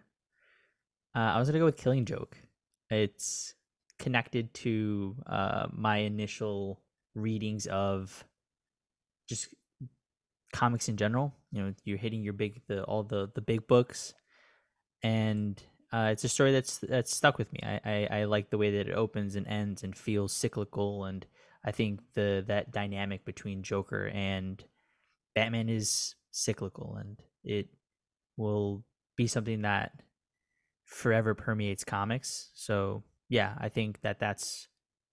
uh, 1.14 1.20
I 1.20 1.38
was 1.38 1.48
gonna 1.48 1.60
go 1.60 1.66
with 1.66 1.76
Killing 1.76 2.04
Joke. 2.04 2.36
It's 2.90 3.54
connected 3.98 4.52
to 4.54 5.16
uh, 5.26 5.66
my 5.72 5.98
initial 5.98 6.80
readings 7.14 7.66
of 7.66 8.24
just 9.28 9.54
comics 10.52 10.88
in 10.88 10.96
general. 10.96 11.34
You 11.50 11.62
know, 11.62 11.74
you're 11.84 11.98
hitting 11.98 12.22
your 12.22 12.32
big 12.32 12.62
the 12.66 12.84
all 12.84 13.02
the 13.02 13.30
the 13.34 13.40
big 13.40 13.66
books, 13.66 14.14
and 15.02 15.62
uh, 15.92 16.10
it's 16.12 16.24
a 16.24 16.28
story 16.28 16.52
that's 16.52 16.78
that's 16.78 17.14
stuck 17.14 17.38
with 17.38 17.52
me. 17.52 17.60
I, 17.62 17.80
I 17.84 18.08
I 18.20 18.24
like 18.24 18.50
the 18.50 18.58
way 18.58 18.70
that 18.72 18.88
it 18.88 18.94
opens 18.94 19.36
and 19.36 19.46
ends 19.46 19.82
and 19.82 19.96
feels 19.96 20.32
cyclical 20.32 21.04
and 21.04 21.26
I 21.64 21.72
think 21.72 22.00
the 22.14 22.44
that 22.46 22.72
dynamic 22.72 23.24
between 23.24 23.62
Joker 23.62 24.08
and 24.08 24.62
Batman 25.34 25.68
is 25.68 26.14
cyclical 26.30 26.96
and 26.96 27.18
it 27.44 27.68
will 28.36 28.84
be 29.16 29.26
something 29.26 29.62
that 29.62 29.92
forever 30.84 31.34
permeates 31.34 31.84
comics. 31.84 32.50
So 32.54 33.02
yeah, 33.28 33.54
I 33.58 33.68
think 33.68 34.00
that 34.02 34.18
that's 34.20 34.68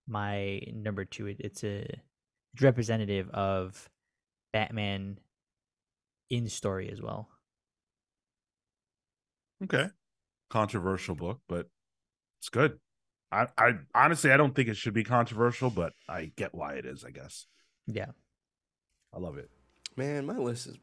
my 0.08 0.62
number 0.74 1.06
two. 1.06 1.28
It, 1.28 1.38
it's 1.40 1.64
a 1.64 1.86
it's 2.54 2.62
representative 2.64 3.30
of 3.32 3.90
Batman 4.54 5.20
in 6.30 6.48
story 6.50 6.90
as 6.92 7.02
well. 7.02 7.30
okay 9.64 9.88
controversial 10.50 11.16
book 11.16 11.40
but 11.48 11.68
it's 12.40 12.50
good 12.50 12.78
I, 13.32 13.48
I 13.58 13.72
honestly 13.96 14.32
i 14.32 14.38
don't 14.38 14.54
think 14.54 14.68
it 14.70 14.76
should 14.78 14.94
be 14.94 15.04
controversial 15.04 15.70
but 15.70 15.94
i 16.10 16.32
get 16.36 16.54
why 16.54 16.74
it 16.74 16.86
is 16.86 17.04
i 17.06 17.10
guess 17.12 17.48
Yeah. 17.88 18.12
i 19.14 19.18
love 19.20 19.38
it 19.38 19.50
Man, 19.98 20.26
my 20.26 20.38
list 20.38 20.68
is 20.68 20.78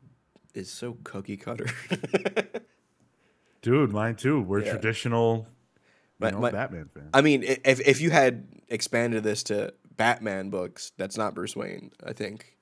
is 0.55 0.71
so 0.71 0.97
cookie 1.05 1.37
cutter. 1.37 1.67
dude 3.63 3.93
mine 3.93 4.17
too 4.17 4.41
we're 4.41 4.65
Yeah. 4.65 4.73
traditional 4.73 5.47
you 6.27 6.33
know, 6.33 6.41
my- 6.41 6.51
batman 6.51 6.89
fans 6.93 7.11
I 7.15 7.21
mean, 7.21 7.43
if 7.43 7.81
if 7.87 8.01
you 8.01 8.11
had 8.11 8.47
expanded 8.69 9.23
this 9.25 9.43
to 9.45 9.75
Batman 9.97 10.51
books, 10.51 10.93
that's 10.97 11.17
not 11.19 11.35
Bruce 11.35 11.55
Wayne. 11.55 11.91
I 12.05 12.13
think 12.13 12.57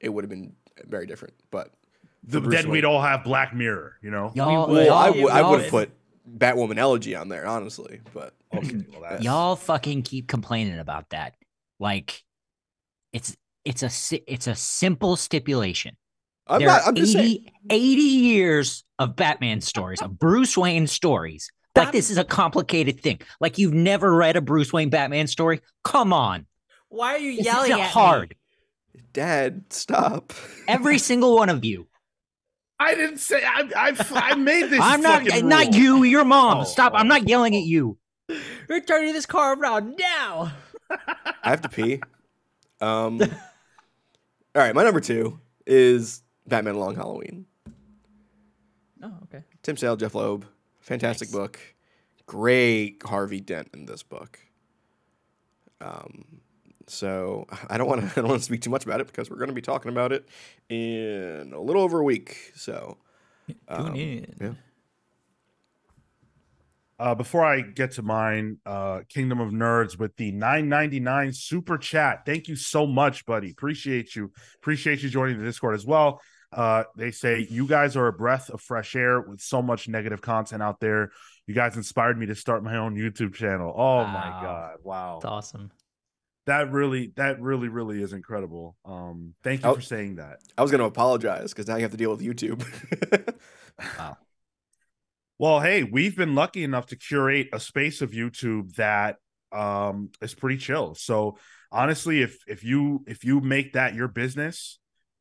it 0.00 0.08
would 0.10 0.24
have 0.24 0.30
been 0.30 0.54
very 0.86 1.06
different. 1.06 1.34
But 1.50 1.70
The- 2.24 2.40
Bruce 2.40 2.62
then 2.62 2.70
we'd 2.70 2.84
all 2.84 3.00
have 3.02 3.24
black 3.24 3.54
mirror 3.54 3.96
you 4.02 4.10
know 4.10 4.32
Y'all, 4.34 4.68
well, 4.70 4.92
I 4.94 5.08
y'all- 5.08 5.22
would 5.22 5.32
y'all- 5.34 5.50
would 5.50 5.60
have 5.62 5.70
put 5.70 5.90
Batwoman 6.38 6.78
elegy 6.78 7.14
on 7.14 7.28
there, 7.28 7.46
honestly. 7.46 8.00
But 8.12 8.34
okay 8.54 8.84
well 9.00 9.22
y'all 9.22 9.56
fucking 9.56 10.02
keep 10.02 10.26
complaining 10.28 10.78
about 10.78 11.10
that. 11.10 11.34
Like 11.80 12.22
it's 13.12 13.36
it's 13.64 13.82
a 13.82 14.20
it's 14.32 14.46
a 14.46 14.54
simple 14.54 15.16
stipulation. 15.16 15.96
I'm 16.46 16.58
there 16.58 16.68
not. 16.68 16.82
are 16.82 16.88
I'm 16.88 16.94
just 16.94 17.16
80, 17.16 17.28
saying. 17.28 17.50
80 17.70 18.02
years 18.02 18.84
of 18.98 19.16
Batman 19.16 19.60
stories, 19.62 20.02
of 20.02 20.18
Bruce 20.18 20.56
Wayne 20.58 20.86
stories. 20.86 21.50
Like 21.76 21.92
this 21.92 22.10
is 22.10 22.18
a 22.18 22.24
complicated 22.24 23.00
thing. 23.00 23.20
Like 23.40 23.58
you've 23.58 23.74
never 23.74 24.14
read 24.14 24.36
a 24.36 24.40
Bruce 24.40 24.72
Wayne 24.72 24.90
Batman 24.90 25.26
story? 25.26 25.60
Come 25.82 26.12
on. 26.12 26.46
Why 26.88 27.14
are 27.14 27.18
you 27.18 27.36
This 27.36 27.46
yelling 27.46 27.70
isn't 27.72 27.80
at 27.82 27.90
hard. 27.90 28.36
Dad, 29.12 29.64
stop. 29.70 30.32
Every 30.68 30.98
single 31.10 31.34
one 31.34 31.48
of 31.48 31.64
you. 31.64 31.86
i 32.78 32.94
didn't 32.94 33.18
say 33.18 33.42
i 33.44 33.68
i, 33.76 33.96
I 34.14 34.34
made 34.34 34.70
this 34.70 34.80
I'm 34.82 35.00
not 35.00 35.24
fucking 35.24 35.48
not 35.48 35.74
you, 35.74 36.04
your 36.04 36.24
mom. 36.24 36.58
Oh, 36.58 36.64
Stop. 36.64 36.92
I'm 36.94 37.06
oh, 37.06 37.08
not 37.08 37.28
yelling 37.28 37.56
at 37.56 37.62
you. 37.62 37.98
me? 38.28 38.38
You're 38.68 38.80
turning 38.80 39.12
this 39.12 39.26
car 39.26 39.58
around 39.58 39.96
now. 39.98 40.52
I 40.90 41.50
have 41.50 41.62
to 41.62 41.68
pee. 41.68 42.00
Um. 42.80 43.20
all 43.20 43.28
right, 44.54 44.74
my 44.74 44.84
number 44.84 45.00
two 45.00 45.40
is 45.66 46.22
Batman: 46.46 46.76
Long 46.76 46.94
Halloween. 46.94 47.46
Oh, 49.02 49.12
okay. 49.24 49.44
Tim 49.62 49.76
Sale, 49.76 49.96
Jeph 49.96 50.14
Loeb, 50.14 50.46
fantastic 50.84 51.30
Nice. 51.30 51.32
book. 51.32 51.60
Great 52.26 53.02
Harvey 53.04 53.40
Dent 53.40 53.70
in 53.74 53.86
this 53.86 54.02
book. 54.02 54.38
Um, 55.80 56.40
so 56.86 57.46
I 57.70 57.78
don't 57.78 57.88
want 57.88 58.02
to 58.02 58.06
I 58.12 58.14
don't 58.22 58.28
want 58.28 58.40
to 58.40 58.44
speak 58.44 58.62
too 58.62 58.70
much 58.70 58.84
about 58.84 59.00
it 59.00 59.06
because 59.06 59.30
we're 59.30 59.36
going 59.38 59.48
to 59.48 59.54
be 59.54 59.62
talking 59.62 59.90
about 59.90 60.12
it 60.12 60.28
in 60.68 61.52
a 61.54 61.60
little 61.60 61.82
over 61.82 62.00
a 62.00 62.04
week. 62.04 62.52
So 62.54 62.98
Tune 63.74 63.88
um, 63.88 63.94
in. 63.94 64.34
yeah. 64.40 64.54
Uh, 66.98 67.14
before 67.14 67.44
I 67.44 67.60
get 67.60 67.92
to 67.92 68.02
mine, 68.02 68.58
uh, 68.64 69.00
Kingdom 69.08 69.40
of 69.40 69.50
Nerds 69.50 69.98
with 69.98 70.16
the 70.16 70.30
999 70.30 71.32
super 71.32 71.76
chat. 71.76 72.24
Thank 72.24 72.46
you 72.46 72.54
so 72.54 72.86
much, 72.86 73.26
buddy. 73.26 73.50
Appreciate 73.50 74.14
you. 74.14 74.30
Appreciate 74.62 75.02
you 75.02 75.08
joining 75.08 75.38
the 75.38 75.44
Discord 75.44 75.74
as 75.74 75.84
well. 75.84 76.20
Uh, 76.54 76.84
they 76.96 77.10
say 77.10 77.46
you 77.50 77.66
guys 77.66 77.96
are 77.96 78.06
a 78.06 78.12
breath 78.12 78.48
of 78.50 78.60
fresh 78.60 78.94
air 78.94 79.20
with 79.20 79.40
so 79.40 79.60
much 79.60 79.88
negative 79.88 80.20
content 80.22 80.62
out 80.62 80.78
there. 80.80 81.10
You 81.46 81.54
guys 81.54 81.76
inspired 81.76 82.18
me 82.18 82.26
to 82.26 82.34
start 82.34 82.62
my 82.62 82.76
own 82.76 82.96
YouTube 82.96 83.34
channel. 83.34 83.72
Oh 83.76 84.04
my 84.04 84.28
god! 84.42 84.76
Wow, 84.82 85.16
It's 85.16 85.24
awesome. 85.24 85.70
that 86.46 86.70
really, 86.72 87.12
that 87.16 87.40
really, 87.40 87.68
really 87.68 88.02
is 88.02 88.12
incredible. 88.12 88.76
Um, 88.84 89.34
thank 89.42 89.62
you 89.62 89.68
Oh. 89.70 89.74
for 89.74 89.80
saying 89.82 90.16
that. 90.16 90.38
I 90.56 90.62
was 90.62 90.70
going 90.70 90.78
to 90.80 90.86
apologize 90.86 91.50
because 91.52 91.66
now 91.66 91.76
you 91.76 91.82
have 91.82 91.90
to 91.90 91.96
deal 91.96 92.10
with 92.10 92.20
YouTube. 92.20 92.64
Wow. 93.98 94.16
Well, 95.38 95.60
hey, 95.60 95.82
we've 95.82 96.16
been 96.16 96.36
lucky 96.36 96.62
enough 96.62 96.86
to 96.86 96.96
curate 96.96 97.48
a 97.52 97.58
space 97.58 98.02
of 98.02 98.12
YouTube 98.12 98.76
that 98.76 99.16
um, 99.50 100.10
is 100.22 100.32
pretty 100.32 100.58
chill. 100.58 100.94
So 100.94 101.38
honestly, 101.72 102.22
if 102.22 102.38
if 102.46 102.62
you 102.62 103.02
if 103.08 103.24
you 103.24 103.40
make 103.40 103.72
that 103.72 103.94
your 103.94 104.06
business, 104.06 104.78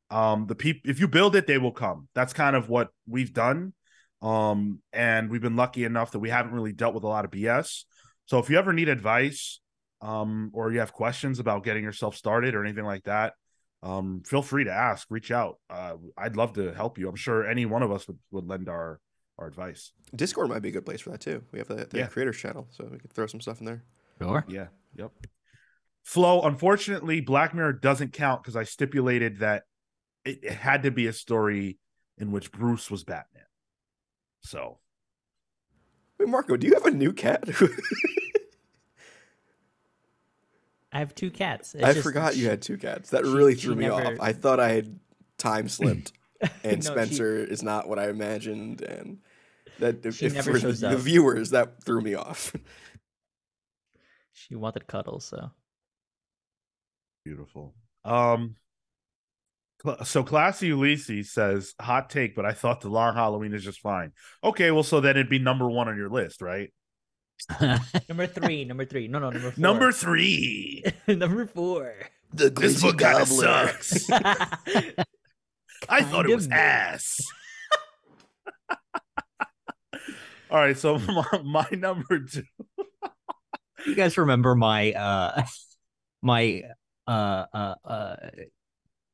um, 0.09 0.45
the 0.47 0.55
people 0.55 0.89
if 0.89 0.99
you 0.99 1.07
build 1.07 1.35
it, 1.35 1.47
they 1.47 1.57
will 1.57 1.71
come. 1.71 2.07
That's 2.13 2.33
kind 2.33 2.55
of 2.55 2.69
what 2.69 2.89
we've 3.07 3.33
done. 3.33 3.73
Um, 4.21 4.79
and 4.93 5.29
we've 5.29 5.41
been 5.41 5.55
lucky 5.57 5.83
enough 5.83 6.11
that 6.11 6.19
we 6.19 6.29
haven't 6.29 6.53
really 6.53 6.71
dealt 6.71 6.93
with 6.93 7.03
a 7.03 7.07
lot 7.07 7.25
of 7.25 7.31
BS. 7.31 7.83
So 8.25 8.39
if 8.39 8.49
you 8.49 8.57
ever 8.57 8.71
need 8.71 8.87
advice, 8.87 9.59
um, 10.01 10.51
or 10.53 10.71
you 10.71 10.79
have 10.79 10.93
questions 10.93 11.39
about 11.39 11.63
getting 11.63 11.83
yourself 11.83 12.15
started 12.15 12.55
or 12.55 12.63
anything 12.63 12.85
like 12.85 13.03
that, 13.03 13.33
um, 13.81 14.21
feel 14.25 14.41
free 14.41 14.63
to 14.63 14.71
ask, 14.71 15.07
reach 15.09 15.29
out. 15.31 15.59
Uh, 15.69 15.95
I'd 16.17 16.37
love 16.37 16.53
to 16.53 16.73
help 16.73 16.97
you. 16.97 17.09
I'm 17.09 17.15
sure 17.17 17.45
any 17.45 17.65
one 17.65 17.83
of 17.83 17.91
us 17.91 18.07
would, 18.07 18.19
would 18.31 18.47
lend 18.47 18.69
our 18.69 18.99
our 19.39 19.47
advice. 19.47 19.91
Discord 20.15 20.47
might 20.49 20.61
be 20.61 20.69
a 20.69 20.71
good 20.71 20.85
place 20.85 21.01
for 21.01 21.09
that 21.09 21.19
too. 21.19 21.41
We 21.51 21.57
have 21.59 21.67
the, 21.67 21.87
the 21.89 21.97
Yeah. 21.97 22.05
creators 22.07 22.37
channel, 22.37 22.67
so 22.71 22.87
we 22.89 22.99
could 22.99 23.11
throw 23.11 23.25
some 23.27 23.41
stuff 23.41 23.59
in 23.59 23.65
there. 23.65 23.83
Sure. 24.21 24.45
Yeah. 24.47 24.67
Yep. 24.95 25.11
Flow. 26.03 26.41
unfortunately, 26.43 27.19
Black 27.19 27.53
Mirror 27.55 27.73
doesn't 27.73 28.13
count 28.13 28.43
because 28.43 28.55
I 28.55 28.63
stipulated 28.63 29.39
that 29.39 29.63
it, 30.25 30.39
it 30.43 30.53
had 30.53 30.83
to 30.83 30.91
be 30.91 31.07
a 31.07 31.13
story 31.13 31.77
in 32.17 32.31
which 32.31 32.51
Bruce 32.51 32.89
was 32.91 33.03
Batman. 33.03 33.43
So 34.41 34.79
Wait, 36.19 36.29
Marco, 36.29 36.55
do 36.57 36.67
you 36.67 36.73
have 36.73 36.85
a 36.85 36.91
new 36.91 37.11
cat? 37.13 37.43
I 40.91 40.99
have 40.99 41.15
two 41.15 41.31
cats. 41.31 41.73
It's 41.73 41.83
I 41.83 41.93
just- 41.93 42.03
forgot 42.03 42.35
you 42.37 42.47
had 42.47 42.61
two 42.61 42.77
cats. 42.77 43.09
That 43.09 43.25
she- 43.25 43.31
really 43.31 43.55
threw 43.55 43.75
me 43.75 43.87
never- 43.87 44.13
off. 44.13 44.19
I 44.19 44.33
thought 44.33 44.59
I 44.59 44.69
had 44.73 44.99
time 45.37 45.67
slipped, 45.69 46.13
and 46.63 46.63
No, 46.63 46.75
she- 46.77 46.81
Spencer 46.81 47.37
is 47.37 47.63
not 47.63 47.87
what 47.89 47.97
I 47.99 48.09
imagined, 48.09 48.81
and 48.81 49.19
that 49.79 50.05
if, 50.05 50.21
if 50.21 50.43
for 50.43 50.59
the, 50.59 50.71
the 50.71 50.97
viewers 50.97 51.49
that 51.49 51.83
threw 51.83 52.01
me 52.01 52.13
off. 52.13 52.55
She 54.33 54.55
wanted 54.55 54.87
cuddles, 54.87 55.25
so 55.25 55.51
beautiful. 57.23 57.73
Um 58.05 58.55
cl- 58.55 58.62
so 60.03 60.23
classy 60.23 60.67
Ulysses 60.67 61.31
says 61.33 61.73
hot 61.79 62.09
take, 62.09 62.35
but 62.35 62.45
I 62.45 62.53
thought 62.53 62.81
the 62.81 62.89
long 62.89 63.15
Halloween 63.15 63.53
is 63.53 63.63
just 63.63 63.81
fine. 63.81 64.11
Okay, 64.43 64.71
well, 64.71 64.83
so 64.83 64.99
then 65.01 65.11
it'd 65.11 65.29
be 65.29 65.39
number 65.39 65.69
one 65.69 65.87
on 65.87 65.97
your 65.97 66.09
list, 66.09 66.41
right? 66.41 66.71
number 68.09 68.27
three, 68.27 68.63
number 68.65 68.85
three. 68.85 69.07
No, 69.07 69.19
no, 69.19 69.29
number 69.29 69.51
four. 69.51 69.61
Number 69.61 69.91
three. 69.93 70.83
number 71.07 71.45
four. 71.47 71.93
The 72.33 72.49
This 72.49 72.81
glitchy 72.81 72.81
book 72.81 72.97
kind 72.99 73.21
of 73.21 73.29
gobbler. 73.29 73.67
sucks. 73.81 74.09
I 75.89 76.01
thought 76.03 76.29
it 76.29 76.33
was 76.35 76.47
mid. 76.47 76.57
ass. 76.57 77.19
All 80.49 80.59
right, 80.59 80.77
so 80.77 80.97
my, 80.99 81.25
my 81.43 81.67
number 81.71 82.19
two. 82.19 82.43
you 83.85 83.95
guys 83.95 84.17
remember 84.17 84.55
my 84.55 84.93
uh 84.93 85.43
my 86.21 86.61
uh 87.07 87.45
uh 87.53 87.75
uh 87.83 88.15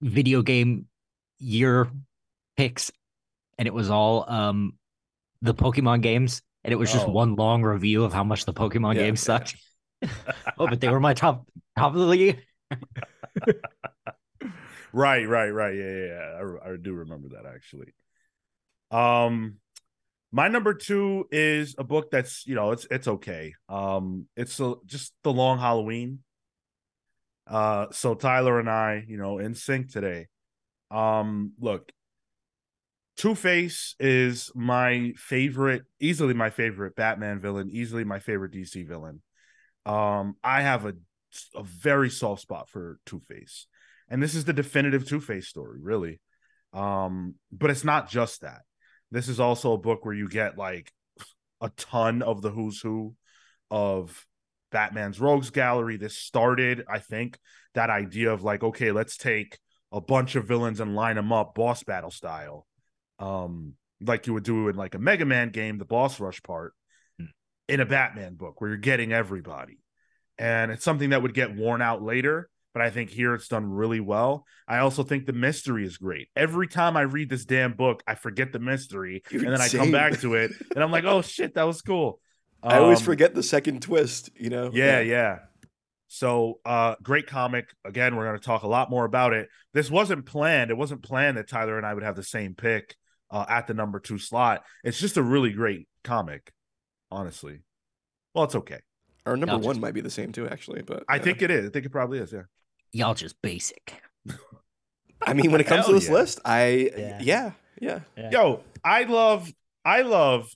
video 0.01 0.41
game 0.41 0.85
year 1.39 1.89
picks 2.57 2.91
and 3.57 3.67
it 3.67 3.73
was 3.73 3.89
all 3.89 4.29
um 4.29 4.73
the 5.41 5.53
Pokemon 5.53 6.01
games 6.01 6.41
and 6.63 6.73
it 6.73 6.75
was 6.77 6.91
just 6.91 7.07
Oh. 7.07 7.11
one 7.11 7.35
long 7.35 7.63
review 7.63 8.03
of 8.03 8.13
how 8.13 8.23
much 8.23 8.45
the 8.45 8.53
Pokemon 8.53 8.95
Yeah, 8.95 9.03
games 9.03 9.21
yeah. 9.21 9.37
sucked. 9.37 9.55
oh, 10.57 10.67
but 10.67 10.79
they 10.81 10.89
were 10.89 10.99
my 10.99 11.13
top 11.13 11.45
top 11.77 11.93
of 11.93 11.99
the 11.99 12.05
league. 12.05 12.39
Right, 14.91 15.27
right, 15.27 15.49
right. 15.51 15.75
Yeah, 15.75 15.83
yeah, 15.91 16.07
yeah. 16.07 16.41
I, 16.65 16.71
I 16.71 16.75
do 16.81 16.93
remember 16.93 17.29
that 17.29 17.45
actually. 17.45 17.93
Um, 18.89 19.57
my 20.31 20.47
number 20.47 20.73
two 20.73 21.27
is 21.31 21.75
a 21.77 21.83
book 21.83 22.09
that's 22.11 22.45
you 22.47 22.55
know 22.55 22.71
it's 22.71 22.87
it's 22.89 23.07
okay. 23.07 23.53
Um, 23.67 24.25
it's 24.35 24.59
a, 24.59 24.75
just 24.87 25.13
the 25.23 25.31
Long 25.31 25.59
Halloween. 25.59 26.19
Uh, 27.49 27.87
so 27.91 28.13
Tyler 28.13 28.59
and 28.59 28.69
I, 28.69 29.03
you 29.07 29.17
know, 29.17 29.39
in 29.39 29.55
sync 29.55 29.91
today. 29.91 30.27
Um, 30.91 31.53
look, 31.59 31.91
Two 33.17 33.35
Face 33.35 33.95
is 33.99 34.51
my 34.55 35.13
favorite, 35.17 35.83
easily 35.99 36.33
my 36.33 36.49
favorite 36.51 36.95
Batman 36.95 37.39
villain, 37.39 37.69
easily 37.71 38.03
my 38.03 38.19
favorite 38.19 38.53
DC 38.53 38.87
villain. 38.87 39.21
Um, 39.85 40.35
I 40.43 40.61
have 40.61 40.85
a 40.85 40.93
a 41.55 41.63
very 41.63 42.09
soft 42.09 42.41
spot 42.41 42.69
for 42.69 42.99
Two 43.05 43.19
Face 43.27 43.67
and 44.09 44.21
this 44.21 44.35
is 44.35 44.45
the 44.45 44.53
definitive 44.53 45.07
two-face 45.07 45.47
story 45.47 45.79
really 45.81 46.19
um 46.73 47.35
but 47.51 47.69
it's 47.69 47.83
not 47.83 48.09
just 48.09 48.41
that 48.41 48.61
this 49.11 49.27
is 49.27 49.39
also 49.39 49.73
a 49.73 49.77
book 49.77 50.05
where 50.05 50.13
you 50.13 50.27
get 50.27 50.57
like 50.57 50.91
a 51.61 51.69
ton 51.77 52.21
of 52.21 52.41
the 52.41 52.49
who's 52.49 52.81
who 52.81 53.15
of 53.71 54.25
batman's 54.71 55.19
rogues 55.19 55.49
gallery 55.49 55.97
this 55.97 56.17
started 56.17 56.83
i 56.89 56.99
think 56.99 57.37
that 57.73 57.89
idea 57.89 58.31
of 58.31 58.43
like 58.43 58.63
okay 58.63 58.91
let's 58.91 59.17
take 59.17 59.57
a 59.91 60.01
bunch 60.01 60.35
of 60.35 60.47
villains 60.47 60.79
and 60.79 60.95
line 60.95 61.15
them 61.15 61.31
up 61.31 61.55
boss 61.55 61.83
battle 61.83 62.11
style 62.11 62.67
um 63.19 63.73
like 64.01 64.27
you 64.27 64.33
would 64.33 64.43
do 64.43 64.69
in 64.69 64.75
like 64.75 64.95
a 64.95 64.99
mega 64.99 65.25
man 65.25 65.49
game 65.49 65.77
the 65.77 65.85
boss 65.85 66.19
rush 66.19 66.41
part 66.43 66.73
in 67.67 67.79
a 67.79 67.85
batman 67.85 68.35
book 68.35 68.59
where 68.61 68.69
you're 68.69 68.77
getting 68.77 69.11
everybody 69.11 69.79
and 70.37 70.71
it's 70.71 70.83
something 70.83 71.09
that 71.09 71.21
would 71.21 71.33
get 71.33 71.55
worn 71.55 71.81
out 71.81 72.01
later 72.01 72.49
but 72.73 72.81
I 72.81 72.89
think 72.89 73.09
here 73.09 73.33
it's 73.33 73.47
done 73.47 73.65
really 73.65 73.99
well. 73.99 74.45
I 74.67 74.79
also 74.79 75.03
think 75.03 75.25
the 75.25 75.33
mystery 75.33 75.85
is 75.85 75.97
great. 75.97 76.29
Every 76.35 76.67
time 76.67 76.95
I 76.95 77.01
read 77.01 77.29
this 77.29 77.45
damn 77.45 77.73
book, 77.73 78.03
I 78.07 78.15
forget 78.15 78.51
the 78.51 78.59
mystery, 78.59 79.23
Dude, 79.29 79.43
and 79.43 79.53
then 79.53 79.61
I 79.61 79.69
come 79.69 79.91
back 79.91 80.19
to 80.21 80.35
it, 80.35 80.51
and 80.75 80.83
I'm 80.83 80.91
like, 80.91 81.03
"Oh 81.05 81.21
shit, 81.21 81.55
that 81.55 81.63
was 81.63 81.81
cool." 81.81 82.21
I 82.61 82.77
always 82.77 82.99
Um, 82.99 83.05
forget 83.05 83.33
the 83.35 83.43
second 83.43 83.81
twist. 83.81 84.29
You 84.35 84.49
know. 84.49 84.71
Yeah, 84.73 84.99
yeah. 84.99 85.39
So, 86.07 86.59
uh, 86.65 86.95
great 87.03 87.27
comic. 87.27 87.67
Again, 87.85 88.15
we're 88.15 88.25
going 88.25 88.39
to 88.39 88.43
talk 88.43 88.63
a 88.63 88.67
lot 88.67 88.89
more 88.89 89.05
about 89.05 89.33
it. 89.33 89.47
This 89.73 89.91
wasn't 89.91 90.25
planned. 90.25 90.71
It 90.71 90.77
wasn't 90.77 91.03
planned 91.03 91.37
that 91.37 91.47
Tyler 91.47 91.77
and 91.77 91.85
I 91.85 91.93
would 91.93 92.01
have 92.03 92.15
the 92.15 92.23
same 92.23 92.55
pick 92.55 92.95
uh, 93.29 93.45
at 93.47 93.67
the 93.67 93.75
number 93.75 93.99
two 93.99 94.17
slot. 94.17 94.63
It's 94.83 94.99
just 94.99 95.17
a 95.17 95.21
really 95.23 95.51
great 95.51 95.87
comic, 96.03 96.51
honestly. 97.11 97.61
Well, 98.33 98.45
it's 98.45 98.55
okay. 98.55 98.79
Our 99.27 99.37
number 99.37 99.53
I'll 99.53 99.59
one 99.59 99.75
just- 99.75 99.81
might 99.81 99.93
be 99.93 100.01
the 100.01 100.09
same 100.09 100.31
too, 100.31 100.47
actually. 100.47 100.81
But 100.81 101.03
I 101.07 101.17
yeah. 101.17 101.21
think 101.21 101.41
it 101.43 101.51
is. 101.51 101.67
I 101.67 101.69
think 101.69 101.85
it 101.85 101.91
probably 101.91 102.17
is. 102.17 102.33
Yeah. 102.33 102.43
Y'all 102.91 103.13
just 103.13 103.39
basic. 103.43 103.93
I 105.21 105.33
mean, 105.33 105.51
when 105.51 105.61
it 105.61 105.67
comes 105.67 105.85
to 105.85 105.93
this 105.93 106.07
yeah. 106.07 106.13
list, 106.13 106.39
I 106.43 106.89
Yeah. 106.97 107.19
yeah, 107.21 107.51
yeah. 107.79 107.99
Yeah. 108.17 108.29
Yo, 108.31 108.63
I 108.83 109.03
love, 109.03 109.51
I 109.85 110.01
love 110.01 110.49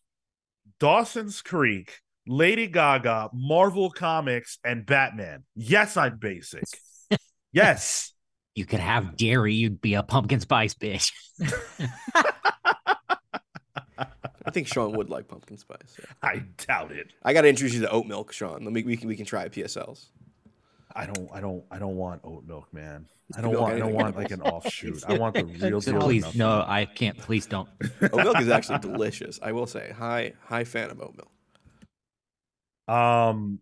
Dawson's 0.83 1.41
Creek, 1.41 2.01
Lady 2.27 2.67
Gaga, 2.67 3.29
Marvel 3.31 3.89
Comics, 3.89 4.59
and 4.65 4.85
Batman. 4.85 5.45
Yes, 5.55 5.95
I'm 5.95 6.17
basic. 6.17 6.65
yes. 7.53 8.11
You 8.53 8.65
could 8.65 8.81
have 8.81 9.15
dairy, 9.15 9.53
you'd 9.53 9.79
be 9.79 9.93
a 9.93 10.03
pumpkin 10.03 10.41
spice 10.41 10.73
bitch. 10.73 11.13
I 13.97 14.51
think 14.51 14.67
Sean 14.67 14.91
would 14.97 15.09
like 15.09 15.29
pumpkin 15.29 15.55
spice. 15.55 15.97
yeah. 15.97 16.05
I 16.21 16.43
doubt 16.67 16.91
it. 16.91 17.13
I 17.23 17.31
got 17.31 17.43
to 17.43 17.47
introduce 17.47 17.75
you 17.75 17.81
to 17.83 17.89
oat 17.89 18.05
milk, 18.05 18.33
Sean. 18.33 18.65
Let 18.65 18.73
me 18.73 18.83
we 18.83 18.97
can 18.97 19.07
we 19.07 19.15
can 19.15 19.25
try 19.25 19.47
PSLs. 19.47 20.09
I 20.95 21.05
don't. 21.05 21.29
I 21.33 21.41
don't. 21.41 21.63
I 21.71 21.79
don't 21.79 21.95
want 21.95 22.21
oat 22.23 22.45
milk, 22.45 22.71
man. 22.73 23.07
I 23.35 23.41
don't 23.41 23.53
want. 23.59 23.73
I 23.73 23.79
don't 23.79 23.93
want 23.93 24.15
like 24.15 24.31
an 24.31 24.41
offshoot. 24.41 25.03
I 25.07 25.17
want 25.17 25.35
the 25.35 25.45
real 25.45 25.81
So 25.81 25.93
deal. 25.93 26.01
please, 26.01 26.35
no, 26.35 26.63
I 26.67 26.85
can't. 26.85 27.17
Please 27.17 27.45
don't. 27.47 27.67
Oat 28.01 28.13
milk 28.23 28.39
is 28.41 28.49
actually 28.49 28.79
delicious. 28.91 29.39
I 29.41 29.53
will 29.53 29.65
say, 29.65 29.91
high 29.91 30.33
high 30.45 30.63
fan 30.65 30.91
of 30.91 31.01
oat 31.01 31.15
milk. 31.15 31.31
Um, 32.87 33.59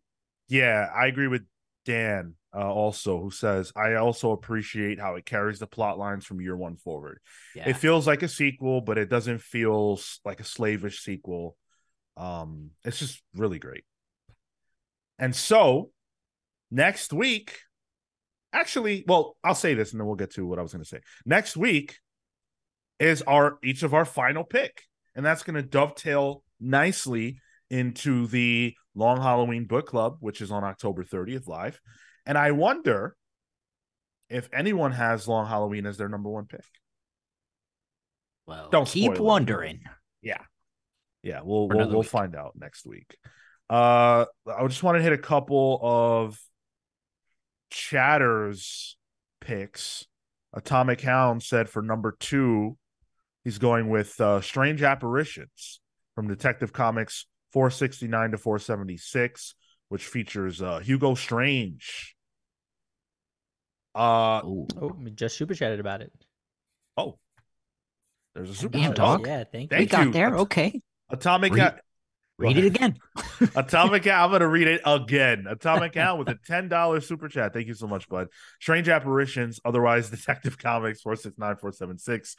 yeah, 0.49 0.89
I 0.93 1.07
agree 1.07 1.27
with 1.27 1.43
Dan. 1.85 2.35
Uh, 2.53 2.69
also, 2.69 3.21
who 3.21 3.31
says 3.31 3.71
I 3.77 3.93
also 3.95 4.31
appreciate 4.31 4.99
how 4.99 5.15
it 5.15 5.25
carries 5.25 5.59
the 5.59 5.67
plot 5.67 5.97
lines 5.97 6.25
from 6.25 6.41
year 6.41 6.57
one 6.57 6.75
forward. 6.75 7.19
Yeah. 7.55 7.69
It 7.69 7.77
feels 7.77 8.05
like 8.05 8.23
a 8.23 8.27
sequel, 8.27 8.81
but 8.81 8.97
it 8.97 9.09
doesn't 9.09 9.41
feel 9.41 10.01
like 10.25 10.41
a 10.41 10.43
slavish 10.43 10.99
sequel. 10.99 11.55
Um, 12.17 12.71
it's 12.83 12.99
just 12.99 13.21
really 13.37 13.57
great. 13.57 13.85
And 15.17 15.33
so, 15.33 15.91
next 16.71 17.13
week, 17.13 17.59
actually, 18.53 19.03
well, 19.07 19.37
I'll 19.43 19.55
say 19.55 19.73
this 19.73 19.91
and 19.91 19.99
then 19.99 20.07
we'll 20.07 20.15
get 20.15 20.31
to 20.31 20.45
what 20.45 20.57
I 20.57 20.61
was 20.61 20.71
going 20.71 20.83
to 20.83 20.89
say. 20.89 21.01
Next 21.25 21.55
week 21.57 21.97
is 22.99 23.21
our 23.23 23.57
each 23.63 23.83
of 23.83 23.93
our 23.93 24.05
final 24.05 24.43
pick, 24.43 24.83
and 25.15 25.25
that's 25.25 25.43
going 25.43 25.55
to 25.55 25.61
dovetail 25.61 26.43
nicely 26.59 27.41
into 27.69 28.27
the 28.27 28.75
Long 28.95 29.17
Halloween 29.17 29.65
Book 29.65 29.87
Club, 29.87 30.17
which 30.19 30.41
is 30.41 30.51
on 30.51 30.63
October 30.63 31.03
30th 31.03 31.47
live. 31.47 31.79
And 32.25 32.37
I 32.37 32.51
wonder 32.51 33.15
if 34.29 34.49
anyone 34.53 34.91
has 34.91 35.27
Long 35.27 35.47
Halloween 35.47 35.85
as 35.85 35.97
their 35.97 36.09
number 36.09 36.29
one 36.29 36.45
pick. 36.45 36.65
well, 38.47 38.69
don't 38.69 38.87
keep 38.87 39.15
spoil 39.15 39.25
it. 39.25 39.27
wondering. 39.27 39.81
Yeah, 41.23 41.41
we'll 41.43 41.67
we'll, 41.67 41.89
we'll 41.89 42.03
find 42.03 42.35
out 42.35 42.53
next 42.55 42.85
week. 42.85 43.17
Uh, 43.69 44.25
I 44.47 44.67
just 44.67 44.83
want 44.83 44.97
to 44.97 45.03
hit 45.03 45.13
a 45.13 45.17
couple 45.17 45.79
of 45.81 46.39
chatters 47.71 48.97
picks. 49.39 50.05
Atomic 50.53 51.01
Hound 51.01 51.41
said 51.41 51.69
for 51.69 51.81
number 51.81 52.15
two, 52.19 52.77
he's 53.43 53.57
going 53.57 53.89
with 53.89 54.19
uh, 54.21 54.41
Strange 54.41 54.83
Apparitions 54.83 55.79
from 56.13 56.27
Detective 56.27 56.73
Comics 56.73 57.25
469 57.53 58.31
to 58.31 58.37
476. 58.37 59.55
which 59.89 60.05
features 60.05 60.61
uh, 60.61 60.79
Hugo 60.79 61.15
Strange. 61.15 62.15
Uh 63.93 64.41
Ooh. 64.45 64.67
Oh, 64.79 64.95
we 64.97 65.11
just 65.11 65.37
super 65.37 65.53
chatted 65.53 65.79
about 65.81 66.01
it. 66.01 66.13
oh, 66.95 67.17
there's 68.33 68.49
a 68.49 68.55
super 68.55 68.77
Damn, 68.77 68.91
chat. 68.91 68.95
dog. 68.95 69.27
Oh, 69.27 69.29
Yeah, 69.29 69.43
thank, 69.51 69.69
we 69.71 69.77
Thank 69.77 69.89
got 69.89 70.13
there. 70.13 70.35
Okay. 70.37 70.81
Atomic 71.09 71.51
Read- 71.53 71.59
Cat. 71.59 71.81
Read 72.41 72.57
it 72.57 72.65
again. 72.65 72.97
Atomic 73.55 74.03
Cat. 74.03 74.23
I'm 74.23 74.31
gonna 74.31 74.47
read 74.47 74.67
it 74.67 74.81
again. 74.85 75.45
Atomic 75.47 75.93
Cat 75.93 76.17
with 76.17 76.27
a 76.29 76.35
ten 76.45 76.67
dollars 76.67 77.07
super 77.07 77.27
chat. 77.27 77.53
Thank 77.53 77.67
you 77.67 77.73
so 77.73 77.87
much, 77.87 78.09
bud. 78.09 78.27
Strange 78.59 78.89
apparitions, 78.89 79.59
otherwise 79.63 80.09
Detective 80.11 80.57
Comics 80.57 81.01
four 81.01 81.15
six 81.15 81.37
nine 81.37 81.55
four 81.57 81.71
seven 81.71 81.97
six, 81.97 82.35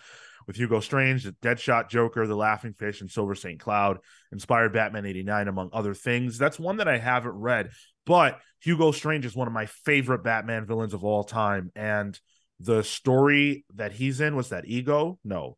with 0.46 0.56
Hugo 0.56 0.80
Strange, 0.80 1.24
the 1.24 1.32
Deadshot 1.32 1.88
Joker, 1.88 2.26
the 2.26 2.34
Laughing 2.34 2.72
Fish, 2.72 3.00
and 3.00 3.10
Silver 3.10 3.34
Saint 3.34 3.60
Cloud, 3.60 3.98
inspired 4.32 4.72
Batman 4.72 5.06
eighty 5.06 5.22
nine 5.22 5.48
among 5.48 5.70
other 5.72 5.94
things. 5.94 6.38
That's 6.38 6.58
one 6.58 6.78
that 6.78 6.88
I 6.88 6.98
haven't 6.98 7.38
read, 7.38 7.70
but 8.04 8.40
Hugo 8.60 8.90
Strange 8.90 9.24
is 9.24 9.36
one 9.36 9.46
of 9.46 9.54
my 9.54 9.66
favorite 9.66 10.24
Batman 10.24 10.66
villains 10.66 10.94
of 10.94 11.04
all 11.04 11.22
time, 11.22 11.70
and 11.76 12.18
the 12.58 12.82
story 12.82 13.64
that 13.74 13.92
he's 13.92 14.20
in 14.20 14.36
was 14.36 14.48
that 14.48 14.66
Ego. 14.66 15.18
No, 15.24 15.56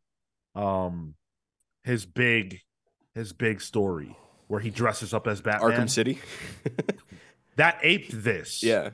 um, 0.55 1.15
his 1.83 2.05
big, 2.07 2.61
his 3.15 3.33
big 3.33 3.61
story 3.61 4.17
where 4.49 4.61
he 4.61 4.71
dresses 4.71 5.13
up 5.15 5.27
as 5.27 5.41
Batman. 5.41 5.71
Arkham 5.71 5.91
City. 5.91 6.19
That 7.57 7.79
aped 7.85 8.11
this. 8.25 8.65
yeah. 8.65 8.91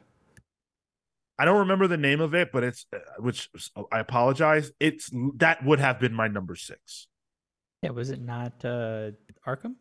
I 1.38 1.46
don't 1.46 1.60
remember 1.60 1.86
the 1.88 1.96
name 1.96 2.20
of 2.20 2.34
it, 2.34 2.52
but 2.52 2.62
it's 2.62 2.84
uh, 2.94 2.98
which 3.18 3.48
I 3.90 4.00
apologize. 4.00 4.70
It's 4.78 5.08
that 5.36 5.64
would 5.64 5.80
have 5.80 5.98
been 5.98 6.12
my 6.12 6.28
number 6.28 6.54
six. 6.54 7.06
Yeah, 7.80 7.90
was 7.92 8.10
it 8.10 8.20
not 8.20 8.62
uh 8.62 9.12
Arkham? 9.46 9.76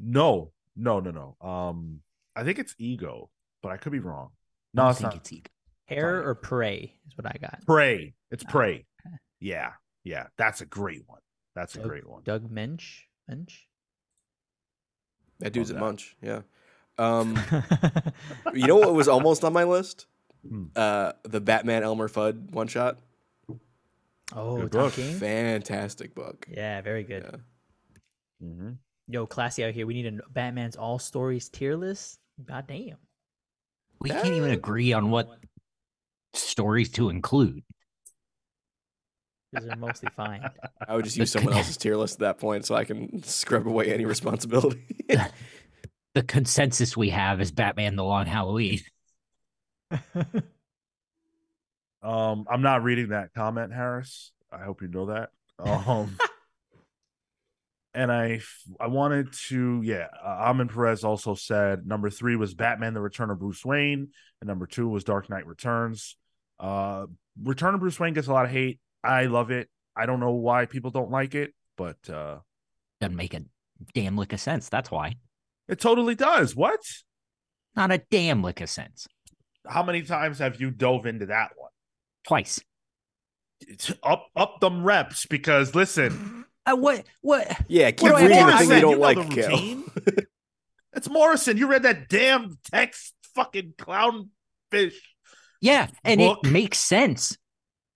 No, 0.00 0.50
no, 0.76 0.98
no, 1.00 1.10
no. 1.40 1.46
Um, 1.48 2.00
I 2.34 2.42
think 2.44 2.58
it's 2.58 2.74
Ego, 2.78 3.30
but 3.62 3.70
I 3.70 3.76
could 3.76 3.92
be 3.92 4.00
wrong. 4.00 4.30
No, 4.74 4.82
don't 4.82 4.90
it's 4.90 4.98
think 5.00 5.12
not. 5.12 5.16
it's 5.20 5.32
Ego. 5.32 5.50
Hair 5.86 6.28
or 6.28 6.34
prey 6.34 6.94
is 7.06 7.16
what 7.16 7.26
I 7.26 7.36
got. 7.40 7.60
Prey. 7.64 8.14
It's 8.30 8.44
Oh, 8.46 8.50
Prey. 8.50 8.86
okay. 9.06 9.16
Yeah, 9.40 9.70
yeah. 10.04 10.26
That's 10.36 10.60
a 10.60 10.66
great 10.66 11.02
one. 11.06 11.20
That's 11.54 11.76
a 11.76 11.78
great 11.80 12.08
one. 12.08 12.22
Doug 12.24 12.50
Moench. 12.52 13.02
Mensch. 13.28 13.60
That 15.40 15.52
dude's 15.52 15.70
Love 15.70 15.76
at 15.76 15.80
that. 15.80 15.86
Munch. 15.86 16.16
Yeah. 16.22 16.40
Um, 16.98 17.38
you 18.54 18.66
know 18.66 18.76
what 18.76 18.94
was 18.94 19.06
almost 19.08 19.44
on 19.44 19.52
my 19.52 19.64
list? 19.64 20.06
Hmm. 20.46 20.64
Uh, 20.74 21.12
the 21.24 21.40
Batman 21.40 21.82
Elmer 21.84 22.08
Fudd 22.08 22.50
one 22.50 22.66
shot. 22.68 22.98
oh, 24.34 24.60
Good 24.62 24.70
book. 24.70 24.92
King. 24.94 25.16
Fantastic 25.18 26.14
book. 26.14 26.46
Yeah, 26.50 26.80
very 26.80 27.04
good. 27.04 27.24
Yeah. 28.42 28.46
Mhm. 28.48 28.76
Yo, 29.08 29.26
classy 29.26 29.64
out 29.64 29.74
here. 29.74 29.86
We 29.86 29.94
need 29.94 30.06
a 30.06 30.28
Batman's 30.30 30.76
all 30.76 30.98
stories 30.98 31.48
tier 31.48 31.76
list. 31.76 32.18
God 32.44 32.66
damn. 32.66 32.96
We 34.00 34.10
can't 34.10 34.26
even 34.34 34.50
agree 34.50 34.92
on 34.92 35.10
what 35.10 35.28
stories 36.34 36.90
to 36.92 37.08
include. 37.08 37.62
Because 39.50 39.66
they're 39.66 39.76
mostly 39.76 40.10
fine. 40.14 40.48
I 40.86 40.94
would 40.94 41.04
just 41.04 41.16
use 41.16 41.32
someone 41.32 41.54
else's 41.54 41.76
tier 41.76 41.96
list 41.96 42.16
at 42.16 42.20
that 42.20 42.38
point 42.38 42.66
so 42.66 42.74
I 42.74 42.84
can 42.84 43.22
scrub 43.24 43.66
away 43.66 43.92
any 43.92 44.04
responsibility. 44.04 45.06
The 46.14 46.22
consensus 46.24 46.96
we 46.96 47.10
have 47.10 47.40
is 47.40 47.52
Batman: 47.52 47.94
The 47.94 48.02
Long 48.02 48.26
Halloween. 48.26 48.80
Um, 52.02 52.46
I'm 52.50 52.62
not 52.62 52.84
reading 52.84 53.08
that 53.08 53.34
comment, 53.34 53.72
Harris. 53.72 54.32
I 54.52 54.58
hope 54.64 54.82
you 54.82 54.88
know 54.88 55.06
that. 55.06 55.30
Um, 55.58 56.16
and 57.94 58.12
I, 58.12 58.40
I 58.78 58.86
wanted 58.86 59.32
to, 59.48 59.82
yeah. 59.82 60.06
Uh, 60.24 60.28
Amin 60.28 60.68
Perez 60.68 61.02
also 61.04 61.34
said 61.34 61.86
number 61.86 62.10
three 62.10 62.36
was 62.36 62.54
Batman: 62.54 62.94
The 62.94 63.00
Return 63.00 63.30
of 63.30 63.40
Bruce 63.40 63.64
Wayne, 63.64 64.08
and 64.40 64.48
number 64.48 64.66
two 64.66 64.88
was 64.88 65.04
Dark 65.04 65.28
Knight 65.28 65.46
Returns. 65.46 66.16
Uh, 66.60 67.06
Return 67.42 67.74
of 67.74 67.80
Bruce 67.80 67.98
Wayne 67.98 68.14
gets 68.14 68.28
a 68.28 68.32
lot 68.32 68.44
of 68.44 68.50
hate. 68.50 68.78
I 69.08 69.24
love 69.26 69.50
it. 69.50 69.68
I 69.96 70.06
don't 70.06 70.20
know 70.20 70.32
why 70.32 70.66
people 70.66 70.90
don't 70.90 71.10
like 71.10 71.34
it, 71.34 71.54
but 71.76 71.96
uh, 72.08 72.38
Doesn't 73.00 73.16
make 73.16 73.34
a 73.34 73.42
damn 73.94 74.16
lick 74.16 74.32
of 74.32 74.40
sense. 74.40 74.68
That's 74.68 74.90
why. 74.90 75.16
it 75.68 75.80
totally 75.80 76.14
does. 76.14 76.54
What? 76.54 76.80
Not 77.74 77.90
a 77.90 77.98
damn 78.10 78.42
lick 78.42 78.60
of 78.60 78.68
sense. 78.70 79.06
How 79.66 79.82
many 79.82 80.02
times 80.02 80.38
have 80.38 80.60
you 80.60 80.70
dove 80.70 81.06
into 81.06 81.26
that 81.26 81.50
one? 81.56 81.70
Twice. 82.26 82.60
It's 83.60 83.92
up, 84.02 84.26
up 84.36 84.60
them 84.60 84.84
reps 84.84 85.26
because 85.26 85.74
listen. 85.74 86.44
Uh, 86.66 86.76
what? 86.76 87.04
What? 87.22 87.50
yeah, 87.68 87.90
keep 87.90 88.10
do 88.10 88.14
I 88.14 88.22
reading 88.22 88.36
have 88.38 88.46
the 88.46 88.52
to 88.52 88.58
thing 88.58 88.68
say? 88.68 88.74
you 88.76 88.80
don't 88.82 88.90
You 88.90 88.96
know 88.96 89.02
like, 89.02 89.28
the 89.30 90.26
It's 90.94 91.08
Morrison. 91.08 91.56
You 91.56 91.66
read 91.66 91.82
that 91.84 92.08
damn 92.08 92.58
text 92.70 93.14
fucking 93.34 93.74
clown 93.78 94.30
fish. 94.70 95.00
Yeah, 95.60 95.88
and 96.04 96.18
Book. 96.18 96.40
it 96.44 96.50
makes 96.50 96.78
sense. 96.78 97.36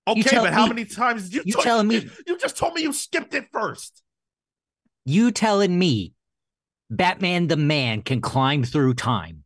Okay, 0.09 0.23
tell 0.23 0.45
but 0.45 0.53
how 0.53 0.65
me- 0.65 0.69
many 0.71 0.85
times 0.85 1.25
did 1.25 1.35
you, 1.35 1.43
you 1.47 1.53
told- 1.53 1.65
telling 1.65 1.89
me- 1.89 2.09
You 2.27 2.37
just 2.39 2.57
told 2.57 2.75
me 2.75 2.83
you 2.83 2.93
skipped 2.93 3.35
it 3.35 3.47
first. 3.53 4.03
You 5.05 5.31
telling 5.31 5.79
me 5.79 6.15
Batman 6.91 7.47
the 7.49 7.57
man 7.57 8.03
can 8.03 8.21
climb 8.21 8.65
through 8.65 8.95
time? 8.95 9.45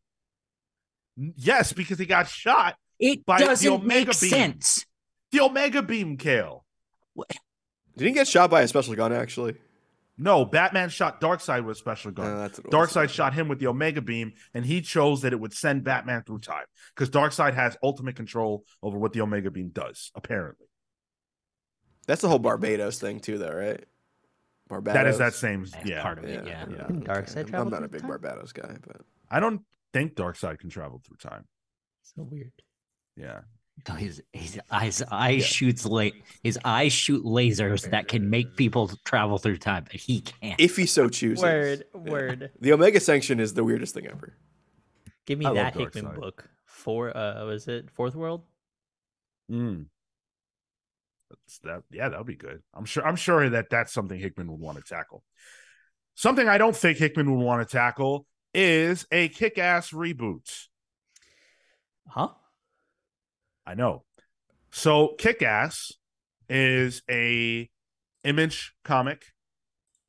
Yes, 1.16 1.72
because 1.72 1.98
he 1.98 2.06
got 2.06 2.28
shot. 2.28 2.76
It 2.98 3.24
By 3.26 3.38
doesn't 3.38 3.70
Omega 3.70 3.86
make 3.86 4.06
Beam. 4.20 4.30
sense. 4.30 4.84
The 5.32 5.40
Omega 5.40 5.82
Beam, 5.82 6.16
Kale. 6.16 6.64
Did 7.96 8.06
he 8.06 8.12
get 8.12 8.28
shot 8.28 8.50
by 8.50 8.62
a 8.62 8.68
special 8.68 8.94
gun, 8.94 9.12
actually? 9.12 9.56
No, 10.18 10.46
Batman 10.46 10.88
shot 10.88 11.20
Darkseid 11.20 11.64
with 11.64 11.76
a 11.76 11.78
special 11.78 12.10
gun. 12.10 12.26
Oh, 12.26 12.38
that's 12.38 12.58
what. 12.58 12.70
Darkseid 12.72 13.10
shot 13.10 13.34
him 13.34 13.48
with 13.48 13.58
the 13.58 13.66
Omega 13.66 14.00
Beam, 14.00 14.32
and 14.54 14.64
he 14.64 14.80
chose 14.80 15.22
that 15.22 15.32
it 15.34 15.40
would 15.40 15.52
send 15.52 15.84
Batman 15.84 16.22
through 16.22 16.38
time 16.38 16.64
because 16.94 17.10
Darkseid 17.10 17.52
has 17.54 17.76
ultimate 17.82 18.16
control 18.16 18.64
over 18.82 18.98
what 18.98 19.12
the 19.12 19.20
Omega 19.20 19.50
Beam 19.50 19.68
does. 19.68 20.10
Apparently, 20.14 20.66
That's 22.06 22.22
the 22.22 22.28
whole 22.28 22.40
Barbatos 22.40 22.98
thing, 22.98 23.20
too, 23.20 23.36
though, 23.36 23.52
right? 23.52 23.84
Barbatos. 24.70 24.94
that 24.94 25.06
is 25.06 25.18
that 25.18 25.34
same. 25.34 25.66
Yeah, 25.84 26.02
part 26.02 26.18
of 26.18 26.24
it. 26.24 26.46
Yeah. 26.46 26.64
yeah. 26.70 26.84
Can 26.86 27.04
Darkseid 27.04 27.30
okay. 27.30 27.38
I'm- 27.40 27.46
travel 27.48 27.66
I'm 27.66 27.70
not 27.70 27.84
a 27.84 27.88
big 27.88 28.00
time? 28.00 28.10
Barbatos 28.10 28.54
guy, 28.54 28.76
but 28.86 29.02
I 29.30 29.38
don't 29.40 29.60
think 29.92 30.14
Darkseid 30.14 30.58
can 30.58 30.70
travel 30.70 31.00
through 31.06 31.18
time. 31.18 31.44
So 32.02 32.22
weird. 32.22 32.52
Yeah, 33.16 33.40
So 33.40 33.55
His 33.98 34.20
his 34.32 34.60
eyes 34.70 35.02
eyes 35.12 35.44
shoots 35.44 35.84
la- 35.86 36.08
his 36.42 36.58
eyes 36.64 36.92
shoot 36.92 37.24
lasers 37.24 37.88
that 37.90 38.08
can 38.08 38.28
make 38.30 38.56
people 38.56 38.90
travel 39.04 39.38
through 39.38 39.58
time, 39.58 39.84
but 39.84 39.94
he 40.00 40.22
can't. 40.22 40.58
if 40.60 40.76
he 40.76 40.86
so 40.86 41.08
chooses. 41.08 41.42
Word, 41.42 41.84
Yeah. 41.94 42.00
word. 42.00 42.50
The 42.60 42.72
Omega 42.72 42.98
Sanction 42.98 43.38
is 43.38 43.54
the 43.54 43.62
weirdest 43.62 43.94
thing 43.94 44.06
ever. 44.06 44.36
Give 45.26 45.38
me 45.38 45.46
I 45.46 45.52
that 45.54 45.74
Hickman 45.76 46.06
Darkseid. 46.06 46.20
book. 46.20 46.48
For 46.64 47.16
uh 47.16 47.44
was 47.44 47.68
it 47.68 47.90
Fourth 47.90 48.14
World? 48.16 48.42
Mm. 49.50 49.86
That's 51.30 51.58
that. 51.60 51.82
Yeah, 51.92 52.08
that 52.08 52.18
would 52.18 52.26
be 52.26 52.34
good. 52.34 52.62
I'm 52.74 52.86
sure. 52.86 53.06
I'm 53.06 53.16
sure 53.16 53.48
that 53.50 53.70
that's 53.70 53.92
something 53.92 54.18
Hickman 54.18 54.50
would 54.50 54.60
want 54.60 54.78
to 54.78 54.84
tackle. 54.84 55.22
Something 56.14 56.48
I 56.48 56.58
don't 56.58 56.74
think 56.74 56.98
Hickman 56.98 57.30
would 57.36 57.44
want 57.44 57.68
to 57.68 57.70
tackle 57.70 58.26
is 58.54 59.06
a 59.12 59.28
kick-ass 59.28 59.90
reboot. 59.90 60.66
Huh? 62.08 62.30
I 63.66 63.74
know. 63.74 64.04
So 64.70 65.14
Kick-Ass 65.18 65.92
is 66.48 67.02
a 67.10 67.68
image 68.22 68.72
comic 68.84 69.24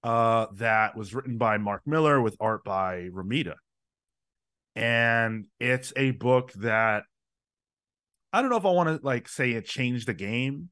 uh 0.04 0.48
that 0.54 0.96
was 0.96 1.14
written 1.14 1.38
by 1.38 1.58
Mark 1.58 1.82
Millar 1.86 2.22
with 2.22 2.36
art 2.40 2.64
by 2.64 3.10
Romita. 3.12 3.56
And 4.76 5.46
it's 5.60 5.92
a 5.96 6.12
book 6.12 6.52
that 6.54 7.04
I 8.32 8.42
don't 8.42 8.52
know 8.52 8.58
if 8.58 8.66
I 8.66 8.72
want 8.72 8.90
to 8.90 9.06
like 9.06 9.28
say 9.28 9.52
it 9.52 9.66
changed 9.66 10.08
the 10.08 10.14
game, 10.14 10.70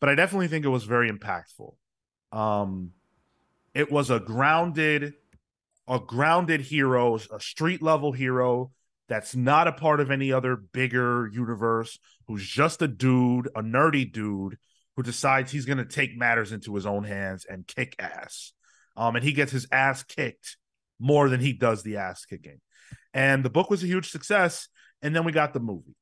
but 0.00 0.10
I 0.10 0.14
definitely 0.14 0.48
think 0.48 0.64
it 0.66 0.68
was 0.68 0.84
very 0.84 1.10
impactful. 1.10 1.74
Um 2.32 2.90
it 3.74 3.90
was 3.90 4.10
a 4.10 4.20
grounded 4.20 5.14
a 5.88 5.98
grounded 5.98 6.60
hero, 6.60 7.16
a 7.16 7.40
street 7.40 7.82
level 7.82 8.12
hero 8.12 8.72
that's 9.10 9.36
not 9.36 9.68
a 9.68 9.72
part 9.72 10.00
of 10.00 10.10
any 10.10 10.32
other 10.32 10.56
bigger 10.56 11.28
universe, 11.30 11.98
who's 12.26 12.46
just 12.46 12.80
a 12.80 12.88
dude, 12.88 13.48
a 13.54 13.62
nerdy 13.62 14.10
dude 14.10 14.56
who 14.96 15.02
decides 15.02 15.52
he's 15.52 15.66
going 15.66 15.78
to 15.78 15.84
take 15.84 16.16
matters 16.16 16.52
into 16.52 16.74
his 16.74 16.86
own 16.86 17.04
hands 17.04 17.44
and 17.44 17.66
kick 17.66 17.94
ass. 17.98 18.54
Um, 18.96 19.16
and 19.16 19.24
he 19.24 19.32
gets 19.32 19.52
his 19.52 19.66
ass 19.70 20.02
kicked 20.02 20.56
more 20.98 21.28
than 21.28 21.40
he 21.40 21.52
does 21.52 21.82
the 21.82 21.98
ass 21.98 22.24
kicking. 22.24 22.60
And 23.12 23.44
the 23.44 23.50
book 23.50 23.68
was 23.68 23.82
a 23.82 23.86
huge 23.86 24.10
success. 24.10 24.68
And 25.02 25.16
then 25.16 25.24
we 25.24 25.32
got 25.32 25.54
the 25.54 25.60
movie, 25.60 25.96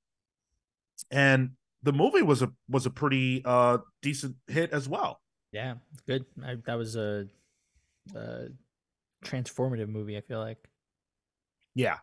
and 1.09 1.51
the 1.85 1.93
movie 1.93 2.23
was 2.23 2.43
a 2.43 2.51
was 2.69 2.85
a 2.85 2.91
pretty 2.91 3.43
uh 3.45 3.79
decent 4.03 4.35
hit 4.49 4.73
as 4.73 4.89
well. 4.89 5.21
Yeah, 5.53 5.75
good. 6.05 6.25
I, 6.45 6.57
that 6.67 6.75
was 6.75 6.97
a, 6.97 7.27
a 8.17 8.47
transformative 9.25 9.89
movie. 9.89 10.17
I 10.17 10.21
feel 10.21 10.41
like. 10.41 10.59
Yeah. 11.77 11.99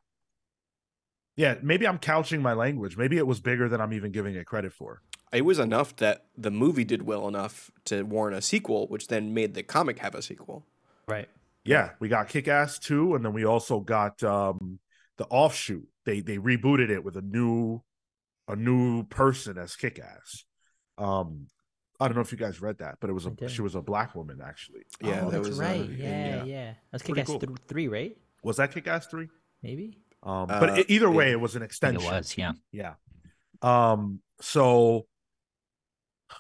Yeah, 1.36 1.56
maybe 1.62 1.88
I'm 1.88 1.98
couching 1.98 2.42
my 2.42 2.54
language. 2.54 2.96
Maybe 2.98 3.18
it 3.18 3.28
was 3.28 3.42
bigger 3.42 3.68
than 3.68 3.82
I'm 3.82 3.94
even 3.94 4.12
giving 4.12 4.36
it 4.36 4.46
credit 4.46 4.72
for. 4.74 5.02
It 5.34 5.44
was 5.44 5.60
enough 5.60 5.96
that 5.98 6.26
the 6.38 6.52
movie 6.52 6.86
did 6.86 7.02
well 7.02 7.28
enough 7.28 7.70
to 7.86 8.04
warrant 8.04 8.38
a 8.38 8.42
sequel, 8.42 8.88
which 8.88 9.08
then 9.08 9.34
made 9.34 9.54
the 9.54 9.64
comic 9.64 10.00
have 10.00 10.16
a 10.16 10.22
sequel. 10.22 10.66
Right. 11.08 11.28
Yeah, 11.66 11.92
we 12.00 12.08
got 12.10 12.30
Kick 12.30 12.48
Ass 12.48 12.80
2, 12.80 13.16
and 13.16 13.26
then 13.26 13.34
we 13.34 13.44
also 13.44 13.80
got 13.80 14.24
um 14.24 14.80
the 15.18 15.26
offshoot. 15.26 15.88
They 16.06 16.22
they 16.22 16.38
rebooted 16.38 16.90
it 16.90 17.04
with 17.04 17.18
a 17.18 17.22
new 17.22 17.82
a 18.48 18.56
new 18.56 19.04
person 19.04 19.58
as 19.58 19.76
Kick 19.76 20.00
Ass. 20.00 20.46
Um 20.98 21.48
I 22.00 22.08
don't 22.08 22.16
know 22.16 22.22
if 22.22 22.32
you 22.32 22.38
guys 22.38 22.62
read 22.62 22.78
that, 22.80 22.98
but 23.00 23.10
it 23.10 23.14
was 23.14 23.26
a 23.26 23.32
didn't. 23.32 23.52
she 23.52 23.62
was 23.62 23.76
a 23.76 23.82
black 23.82 24.16
woman 24.16 24.42
actually. 24.46 24.82
Yeah, 25.02 25.22
oh, 25.24 25.32
that 25.32 25.38
that's 25.38 25.50
was, 25.50 25.60
uh, 25.60 25.64
right. 25.64 25.90
yeah, 25.90 26.08
yeah, 26.10 26.36
yeah. 26.36 26.44
yeah, 26.44 26.74
That's 26.92 27.04
Pretty 27.04 27.22
Kick 27.22 27.30
Ass 27.30 27.46
cool. 27.46 27.56
three, 27.68 27.88
right? 27.88 28.18
Was 28.44 28.58
that 28.58 28.72
Kick 28.74 28.88
Ass 28.88 29.08
3? 29.08 29.28
Maybe. 29.64 29.98
Um 30.26 30.48
Uh, 30.50 30.60
but 30.60 30.80
e- 30.80 30.86
either 30.90 31.10
way 31.10 31.28
yeah. 31.28 31.34
it 31.34 31.40
was 31.40 31.56
an 31.56 31.62
extension. 31.62 32.02
it 32.02 32.12
was, 32.12 32.38
yeah. 32.38 32.54
Yeah. 32.72 32.94
Um, 33.62 34.20
so 34.42 35.06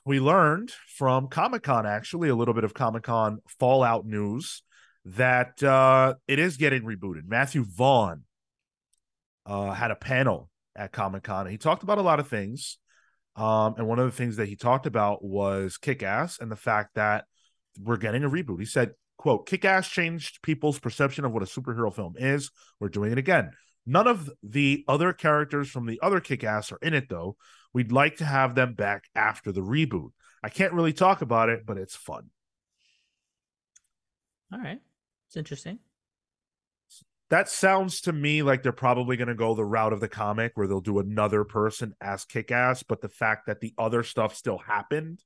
we 0.05 0.19
learned 0.19 0.71
from 0.97 1.27
Comic 1.27 1.63
Con 1.63 1.85
actually 1.85 2.29
a 2.29 2.35
little 2.35 2.53
bit 2.53 2.63
of 2.63 2.73
Comic 2.73 3.03
Con 3.03 3.39
Fallout 3.59 4.05
news 4.05 4.63
that 5.05 5.61
uh 5.63 6.15
it 6.27 6.39
is 6.39 6.57
getting 6.57 6.81
rebooted. 6.81 7.27
Matthew 7.27 7.63
Vaughn 7.63 8.23
uh 9.45 9.71
had 9.71 9.91
a 9.91 9.95
panel 9.95 10.49
at 10.75 10.91
Comic 10.91 11.23
Con. 11.23 11.47
He 11.47 11.57
talked 11.57 11.83
about 11.83 11.99
a 11.99 12.01
lot 12.01 12.19
of 12.19 12.27
things. 12.27 12.77
Um, 13.37 13.75
and 13.77 13.87
one 13.87 13.99
of 13.99 14.05
the 14.05 14.11
things 14.15 14.37
that 14.37 14.47
he 14.47 14.55
talked 14.55 14.85
about 14.85 15.23
was 15.23 15.77
kick 15.77 16.03
ass 16.03 16.39
and 16.39 16.49
the 16.49 16.55
fact 16.55 16.95
that 16.95 17.25
we're 17.79 17.97
getting 17.97 18.23
a 18.23 18.29
reboot. 18.29 18.59
He 18.59 18.65
said, 18.65 18.91
quote, 19.17 19.45
kick 19.45 19.65
ass 19.65 19.89
changed 19.89 20.41
people's 20.41 20.79
perception 20.79 21.25
of 21.25 21.33
what 21.33 21.43
a 21.43 21.45
superhero 21.45 21.93
film 21.93 22.15
is. 22.17 22.49
We're 22.79 22.87
doing 22.89 23.11
it 23.11 23.17
again. 23.17 23.51
None 23.85 24.07
of 24.07 24.31
the 24.41 24.83
other 24.87 25.13
characters 25.13 25.69
from 25.69 25.85
the 25.85 25.99
other 26.01 26.19
kick 26.19 26.43
ass 26.43 26.71
are 26.71 26.79
in 26.81 26.93
it, 26.93 27.09
though. 27.09 27.37
We'd 27.73 27.91
like 27.91 28.17
to 28.17 28.25
have 28.25 28.55
them 28.55 28.73
back 28.73 29.03
after 29.15 29.51
the 29.51 29.61
reboot. 29.61 30.11
I 30.41 30.49
can't 30.49 30.73
really 30.73 30.93
talk 30.93 31.21
about 31.21 31.49
it, 31.49 31.65
but 31.65 31.77
it's 31.77 31.95
fun. 31.95 32.29
All 34.51 34.59
right. 34.59 34.79
It's 35.27 35.37
interesting. 35.37 35.79
That 37.29 37.49
sounds 37.49 38.01
to 38.01 38.13
me 38.13 38.43
like 38.43 38.61
they're 38.61 38.71
probably 38.71 39.17
going 39.17 39.27
to 39.27 39.35
go 39.35 39.55
the 39.55 39.65
route 39.65 39.93
of 39.93 39.99
the 39.99 40.07
comic 40.07 40.51
where 40.55 40.67
they'll 40.67 40.79
do 40.79 40.99
another 40.99 41.43
person 41.43 41.93
as 41.99 42.23
kick 42.23 42.51
ass, 42.51 42.83
but 42.83 43.01
the 43.01 43.09
fact 43.09 43.47
that 43.47 43.59
the 43.59 43.73
other 43.77 44.03
stuff 44.03 44.35
still 44.35 44.59
happened, 44.59 45.23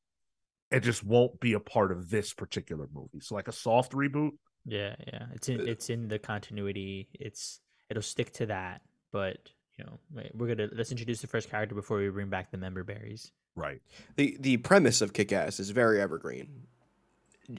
it 0.71 0.79
just 0.79 1.03
won't 1.03 1.39
be 1.39 1.53
a 1.53 1.59
part 1.59 1.91
of 1.91 2.09
this 2.09 2.33
particular 2.33 2.87
movie. 2.93 3.19
So, 3.19 3.35
like 3.35 3.49
a 3.49 3.53
soft 3.53 3.91
reboot. 3.91 4.31
Yeah, 4.65 4.95
yeah. 5.05 5.25
It's 5.33 5.49
in 5.49 5.59
Uh, 5.59 5.63
it's 5.65 5.89
in 5.89 6.07
the 6.07 6.19
continuity. 6.19 7.09
It's 7.13 7.59
it'll 7.89 8.03
stick 8.03 8.31
to 8.33 8.45
that, 8.47 8.81
but 9.11 9.49
you 9.77 9.85
know, 9.85 10.23
we're 10.33 10.53
gonna 10.55 10.69
let's 10.73 10.91
introduce 10.91 11.21
the 11.21 11.27
first 11.27 11.49
character 11.49 11.75
before 11.75 11.97
we 11.97 12.09
bring 12.09 12.29
back 12.29 12.51
the 12.51 12.57
member 12.57 12.83
berries. 12.83 13.31
Right. 13.55 13.81
the 14.15 14.37
the 14.39 14.57
premise 14.57 15.01
of 15.01 15.13
Kick 15.13 15.33
Ass 15.33 15.59
is 15.59 15.69
very 15.71 15.99
evergreen. 15.99 16.67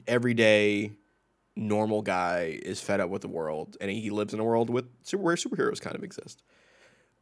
Everyday 0.07 0.91
normal 1.55 2.01
guy 2.01 2.59
is 2.63 2.79
fed 2.79 2.99
up 2.99 3.09
with 3.09 3.21
the 3.21 3.27
world, 3.27 3.77
and 3.81 3.91
he 3.91 4.09
lives 4.09 4.33
in 4.33 4.39
a 4.39 4.43
world 4.43 4.69
with 4.69 4.85
super, 5.03 5.23
where 5.23 5.35
superheroes 5.35 5.81
kind 5.81 5.95
of 5.95 6.03
exist, 6.03 6.43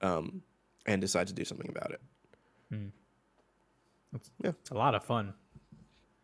um, 0.02 0.44
and 0.86 1.02
decides 1.02 1.32
to 1.32 1.36
do 1.36 1.44
something 1.44 1.70
about 1.70 1.92
it. 1.92 2.02
Yeah. 4.44 4.52
It's 4.62 4.72
a 4.72 4.76
lot 4.76 4.96
of 4.96 5.04
fun. 5.04 5.34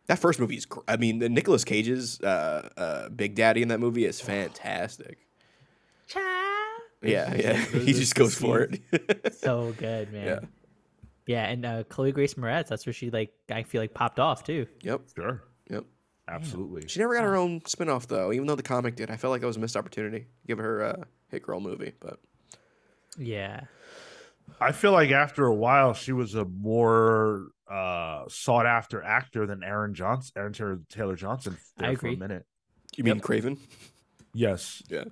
That 0.06 0.18
first 0.18 0.38
movie 0.38 0.56
is, 0.56 0.66
gr- 0.66 0.80
I 0.86 0.96
mean, 0.96 1.18
the 1.18 1.28
Nicolas 1.28 1.64
Cage's 1.64 2.20
uh, 2.20 2.68
uh, 2.76 3.08
Big 3.08 3.34
Daddy 3.34 3.62
in 3.62 3.68
that 3.68 3.80
movie 3.80 4.04
is 4.04 4.20
fantastic. 4.20 5.18
Yeah, 7.02 7.34
yeah, 7.34 7.52
he 7.56 7.92
just 7.92 8.14
goes 8.14 8.34
for 8.34 8.60
it. 8.60 8.80
So 9.34 9.74
good, 9.78 10.12
man. 10.12 10.26
Yeah. 10.26 10.38
Yeah, 11.26 11.44
and 11.44 11.64
uh, 11.66 11.82
Chloe 11.84 12.12
Grace 12.12 12.34
Moretz, 12.34 12.68
that's 12.68 12.86
where 12.86 12.92
she 12.92 13.10
like 13.10 13.32
I 13.50 13.62
feel 13.64 13.80
like 13.82 13.92
popped 13.94 14.20
off 14.20 14.44
too. 14.44 14.66
yep, 14.82 15.02
Sure. 15.14 15.42
yep. 15.70 15.84
Absolutely. 16.28 16.88
She 16.88 16.98
never 17.00 17.14
got 17.14 17.22
her 17.24 17.36
own 17.36 17.60
spin-off 17.66 18.06
though, 18.08 18.32
even 18.32 18.46
though 18.46 18.54
the 18.56 18.62
comic 18.62 18.96
did. 18.96 19.10
I 19.10 19.16
felt 19.16 19.30
like 19.32 19.40
that 19.42 19.46
was 19.46 19.56
a 19.56 19.60
missed 19.60 19.76
opportunity. 19.76 20.20
to 20.20 20.26
Give 20.46 20.58
her 20.58 20.82
a 20.82 21.06
hit 21.30 21.42
girl 21.42 21.60
movie, 21.60 21.92
but 22.00 22.18
Yeah. 23.18 23.62
I 24.60 24.72
feel 24.72 24.92
like 24.92 25.10
after 25.10 25.44
a 25.46 25.54
while, 25.54 25.92
she 25.94 26.12
was 26.12 26.34
a 26.34 26.44
more 26.44 27.48
uh 27.70 28.24
sought 28.28 28.66
after 28.66 29.02
actor 29.02 29.44
than 29.46 29.62
Aaron 29.64 29.92
Johnson, 29.94 30.32
Aaron 30.36 30.52
Taylor, 30.52 30.80
Taylor 30.88 31.16
Johnson. 31.16 31.56
There 31.76 31.90
I 31.90 31.94
For 31.94 32.06
agree. 32.06 32.14
a 32.14 32.18
minute. 32.18 32.46
you 32.96 33.02
mean 33.04 33.20
Kraven? 33.20 33.58
Yes. 34.34 34.82
Yeah. 34.88 35.04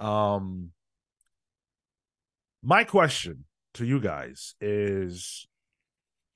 Um. 0.00 0.70
My 2.62 2.84
question 2.84 3.44
to 3.74 3.84
you 3.84 4.00
guys 4.00 4.54
is: 4.60 5.46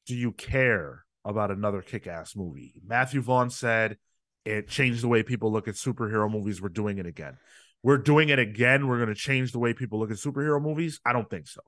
Do 0.06 0.14
you 0.14 0.32
care 0.32 1.04
about 1.24 1.50
another 1.50 1.82
kick-ass 1.82 2.36
movie? 2.36 2.80
Matthew 2.86 3.20
Vaughn 3.20 3.50
said 3.50 3.96
it 4.44 4.68
changed 4.68 5.02
the 5.02 5.08
way 5.08 5.22
people 5.22 5.52
look 5.52 5.68
at 5.68 5.74
superhero 5.74 6.30
movies. 6.30 6.60
We're 6.60 6.68
doing 6.68 6.98
it 6.98 7.06
again. 7.06 7.36
We're 7.82 7.98
doing 7.98 8.28
it 8.28 8.38
again. 8.38 8.86
We're 8.86 8.98
going 8.98 9.08
to 9.08 9.14
change 9.14 9.52
the 9.52 9.58
way 9.58 9.72
people 9.74 9.98
look 9.98 10.10
at 10.10 10.16
superhero 10.16 10.62
movies. 10.62 11.00
I 11.04 11.12
don't 11.12 11.28
think 11.28 11.48
so. 11.48 11.60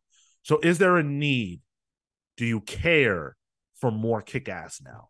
So, 0.42 0.60
is 0.62 0.78
there 0.78 0.96
a 0.96 1.02
need? 1.02 1.60
Do 2.36 2.44
you 2.46 2.60
care 2.60 3.36
for 3.76 3.90
more 3.90 4.22
kick-ass 4.22 4.80
now? 4.84 5.08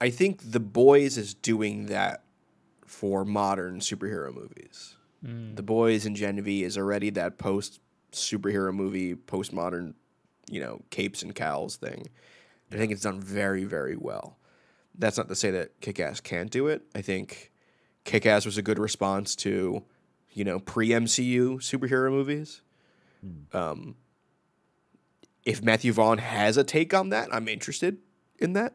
I 0.00 0.10
think 0.10 0.52
The 0.52 0.60
Boys 0.60 1.16
is 1.16 1.34
doing 1.34 1.86
that 1.86 2.24
for 2.86 3.24
modern 3.24 3.80
superhero 3.80 4.34
movies. 4.34 4.96
Mm. 5.26 5.56
The 5.56 5.62
Boys 5.62 6.06
and 6.06 6.16
Gen 6.16 6.40
V 6.42 6.62
is 6.62 6.78
already 6.78 7.10
that 7.10 7.38
post 7.38 7.80
superhero 8.12 8.72
movie, 8.72 9.14
postmodern, 9.14 9.94
you 10.50 10.60
know, 10.60 10.80
capes 10.90 11.22
and 11.22 11.34
cowls 11.34 11.76
thing. 11.76 12.08
I 12.72 12.76
think 12.76 12.92
it's 12.92 13.02
done 13.02 13.20
very, 13.20 13.64
very 13.64 13.96
well. 13.96 14.38
That's 14.98 15.16
not 15.16 15.28
to 15.28 15.34
say 15.34 15.50
that 15.50 15.80
Kick 15.80 16.00
Ass 16.00 16.20
can't 16.20 16.50
do 16.50 16.68
it. 16.68 16.82
I 16.94 17.02
think 17.02 17.52
Kick 18.04 18.26
Ass 18.26 18.46
was 18.46 18.56
a 18.58 18.62
good 18.62 18.78
response 18.78 19.36
to, 19.36 19.84
you 20.32 20.44
know, 20.44 20.58
pre 20.60 20.88
MCU 20.88 21.56
superhero 21.56 22.10
movies. 22.10 22.62
Um, 23.52 23.96
if 25.44 25.62
Matthew 25.62 25.92
Vaughn 25.92 26.18
has 26.18 26.56
a 26.56 26.64
take 26.64 26.94
on 26.94 27.10
that, 27.10 27.28
I'm 27.32 27.48
interested 27.48 27.98
in 28.38 28.52
that. 28.54 28.74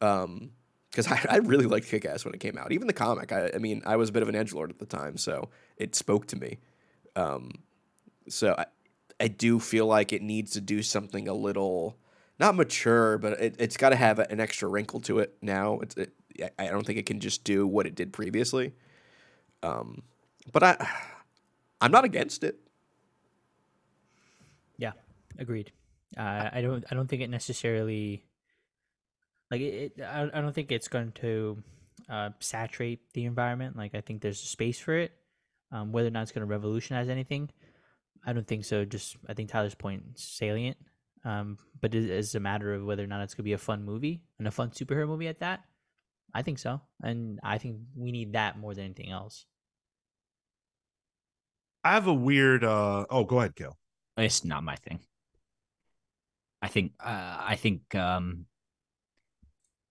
Um, 0.00 0.50
because 0.90 1.06
I, 1.10 1.24
I 1.28 1.36
really 1.38 1.66
liked 1.66 1.88
Kick 1.88 2.04
Ass 2.04 2.24
when 2.24 2.34
it 2.34 2.40
came 2.40 2.58
out. 2.58 2.72
Even 2.72 2.86
the 2.86 2.92
comic. 2.92 3.32
I, 3.32 3.50
I 3.54 3.58
mean, 3.58 3.82
I 3.86 3.96
was 3.96 4.08
a 4.08 4.12
bit 4.12 4.22
of 4.22 4.28
an 4.28 4.34
edge 4.36 4.52
lord 4.52 4.70
at 4.70 4.78
the 4.78 4.86
time, 4.86 5.16
so 5.16 5.48
it 5.76 5.94
spoke 5.94 6.26
to 6.28 6.36
me. 6.36 6.58
Um, 7.14 7.50
so 8.28 8.54
I, 8.56 8.66
I 9.20 9.28
do 9.28 9.58
feel 9.58 9.86
like 9.86 10.12
it 10.12 10.22
needs 10.22 10.52
to 10.52 10.60
do 10.60 10.82
something 10.82 11.28
a 11.28 11.34
little 11.34 11.96
not 12.38 12.54
mature, 12.54 13.18
but 13.18 13.40
it, 13.40 13.56
it's 13.58 13.76
got 13.76 13.90
to 13.90 13.96
have 13.96 14.18
an 14.18 14.40
extra 14.40 14.68
wrinkle 14.68 15.00
to 15.00 15.20
it 15.20 15.36
now. 15.40 15.78
It's 15.80 15.96
it, 15.96 16.12
I 16.40 16.66
I 16.66 16.68
don't 16.68 16.86
think 16.86 16.98
it 16.98 17.06
can 17.06 17.20
just 17.20 17.44
do 17.44 17.66
what 17.66 17.86
it 17.86 17.94
did 17.94 18.12
previously. 18.12 18.74
Um, 19.62 20.02
but 20.52 20.62
I 20.62 20.88
I'm 21.80 21.90
not 21.90 22.04
against 22.04 22.44
it. 22.44 22.58
Yeah, 24.78 24.92
agreed. 25.38 25.72
Uh, 26.16 26.50
I 26.52 26.60
don't. 26.60 26.84
I 26.90 26.94
don't 26.94 27.08
think 27.08 27.22
it 27.22 27.30
necessarily. 27.30 28.25
Like 29.50 29.60
it, 29.60 29.92
it 29.96 30.02
I, 30.02 30.22
I 30.32 30.40
don't 30.40 30.54
think 30.54 30.72
it's 30.72 30.88
going 30.88 31.12
to 31.12 31.62
uh, 32.08 32.30
saturate 32.40 33.12
the 33.12 33.24
environment. 33.24 33.76
Like 33.76 33.94
I 33.94 34.00
think 34.00 34.22
there's 34.22 34.42
a 34.42 34.46
space 34.46 34.78
for 34.78 34.96
it. 34.96 35.12
Um, 35.72 35.92
whether 35.92 36.08
or 36.08 36.12
not 36.12 36.22
it's 36.22 36.32
going 36.32 36.46
to 36.46 36.50
revolutionize 36.50 37.08
anything, 37.08 37.50
I 38.24 38.32
don't 38.32 38.46
think 38.46 38.64
so. 38.64 38.84
Just 38.84 39.16
I 39.28 39.34
think 39.34 39.50
Tyler's 39.50 39.74
point 39.74 40.02
is 40.14 40.22
salient. 40.22 40.76
Um, 41.24 41.58
but 41.80 41.94
it 41.94 42.08
is 42.08 42.34
a 42.36 42.40
matter 42.40 42.72
of 42.72 42.84
whether 42.84 43.02
or 43.02 43.08
not 43.08 43.22
it's 43.22 43.34
going 43.34 43.42
to 43.42 43.48
be 43.48 43.52
a 43.52 43.58
fun 43.58 43.84
movie 43.84 44.22
and 44.38 44.46
a 44.46 44.52
fun 44.52 44.70
superhero 44.70 45.08
movie 45.08 45.26
at 45.26 45.40
that. 45.40 45.60
I 46.32 46.42
think 46.42 46.58
so, 46.58 46.80
and 47.02 47.40
I 47.42 47.58
think 47.58 47.78
we 47.96 48.12
need 48.12 48.34
that 48.34 48.58
more 48.58 48.74
than 48.74 48.84
anything 48.84 49.10
else. 49.10 49.46
I 51.82 51.92
have 51.92 52.06
a 52.06 52.14
weird. 52.14 52.64
uh 52.64 53.06
Oh, 53.10 53.24
go 53.24 53.38
ahead, 53.38 53.54
Gil. 53.54 53.76
It's 54.16 54.44
not 54.44 54.64
my 54.64 54.76
thing. 54.76 55.00
I 56.60 56.68
think 56.68 56.92
uh, 57.00 57.38
I 57.40 57.56
think 57.56 57.94
um 57.94 58.46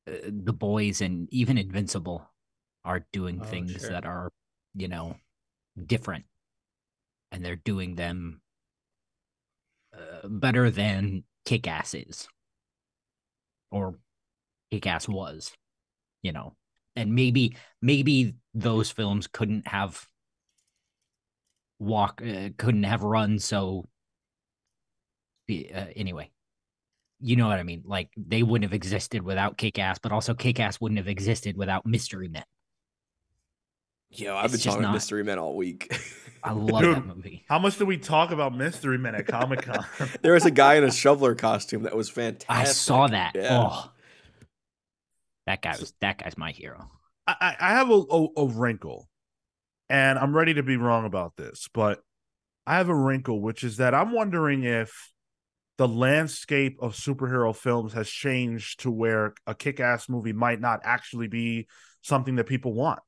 the 0.06 0.54
boys 0.54 1.02
and 1.02 1.28
even 1.32 1.58
Invincible 1.58 2.30
are 2.84 3.06
doing 3.12 3.42
Oh, 3.42 3.46
things 3.46 3.82
sure. 3.82 3.90
that 3.90 4.06
are, 4.06 4.32
you 4.76 4.88
know, 4.88 5.16
different. 5.86 6.26
And 7.32 7.44
they're 7.44 7.56
doing 7.56 7.96
them 7.96 8.42
uh, 9.94 10.28
better 10.28 10.70
than 10.70 11.24
Kick 11.46 11.68
Ass 11.68 11.94
is. 11.94 12.28
Or 13.72 14.00
Kick 14.72 14.88
Ass 14.88 15.08
was, 15.08 15.52
you 16.22 16.32
know. 16.32 16.56
And 16.96 17.14
maybe 17.14 17.58
maybe 17.82 18.36
those 18.54 18.90
films 18.90 19.28
couldn't 19.28 19.68
have 19.68 20.08
walk 21.80 22.22
uh, 22.26 22.50
couldn't 22.58 22.84
have 22.84 23.04
run 23.04 23.38
so 23.38 23.86
uh, 25.50 25.86
anyway 25.96 26.30
you 27.26 27.36
know 27.36 27.48
what 27.48 27.60
i 27.60 27.64
mean 27.64 27.82
like 27.86 28.10
they 28.16 28.44
wouldn't 28.44 28.70
have 28.70 28.74
existed 28.74 29.22
without 29.24 29.58
kick-ass 29.58 29.98
but 30.00 30.12
also 30.12 30.34
kick-ass 30.34 30.80
wouldn't 30.80 30.98
have 31.00 31.08
existed 31.08 31.58
without 31.58 31.86
mystery 31.86 32.28
men 32.28 32.44
Yo, 34.12 34.34
I've 34.36 34.54
It's 34.54 34.64
been 34.64 34.72
talking 34.72 34.84
not- 34.84 34.94
Mystery 34.94 35.24
Men 35.24 35.40
all 35.40 35.56
week. 35.58 35.94
i 36.44 36.52
love 36.52 36.82
Dude. 36.84 36.96
that 36.96 37.06
movie 37.16 37.44
How 37.50 37.60
much 37.60 37.78
do 37.78 37.86
we 37.86 37.98
talk 37.98 38.32
about 38.32 38.56
Mystery 38.56 38.98
Men 38.98 39.14
at 39.16 39.28
Comic 39.28 39.64
Con? 39.64 39.84
there 40.22 40.34
was 40.34 40.46
a 40.46 40.52
guy 40.52 40.76
in 40.76 40.84
a 40.86 40.92
shoveler 40.92 41.36
costume 41.36 41.84
that 41.84 41.96
was 41.96 42.10
fantastic. 42.10 42.50
i 42.50 42.64
saw 42.64 43.08
that 43.08 43.34
Yeah. 43.36 43.60
oh 43.62 43.92
that 45.48 45.62
guy 45.62 45.76
was 45.80 45.94
that 46.02 46.20
guy's 46.20 46.38
my 46.38 46.52
hero 46.52 46.90
I, 47.28 47.36
I 47.42 47.56
I 47.60 47.70
have 47.72 47.90
a, 47.90 48.04
a, 48.12 48.28
a 48.38 48.46
wrinkle. 48.48 49.10
And 49.90 50.18
I'm 50.18 50.36
ready 50.36 50.54
to 50.56 50.64
be 50.64 50.78
wrong 50.78 51.06
about 51.06 51.36
this, 51.36 51.68
but 51.74 52.02
I 52.66 52.78
have 52.78 52.90
a 52.90 52.96
wrinkle, 52.96 53.40
which 53.42 53.64
is 53.64 53.78
that 53.78 53.94
I'm 53.94 54.12
wondering 54.12 54.64
if 54.64 55.12
the 55.78 55.88
landscape 55.88 56.78
of 56.82 56.94
superhero 56.96 57.56
films 57.56 57.94
has 57.94 58.10
changed 58.10 58.82
to 58.82 58.92
where 58.92 59.34
a 59.46 59.54
kick 59.54 59.80
ass 59.80 60.08
movie 60.08 60.34
might 60.34 60.62
not 60.62 60.80
actually 60.84 61.28
be 61.28 61.68
something 62.02 62.36
that 62.36 62.46
people 62.46 62.74
want. 62.74 63.00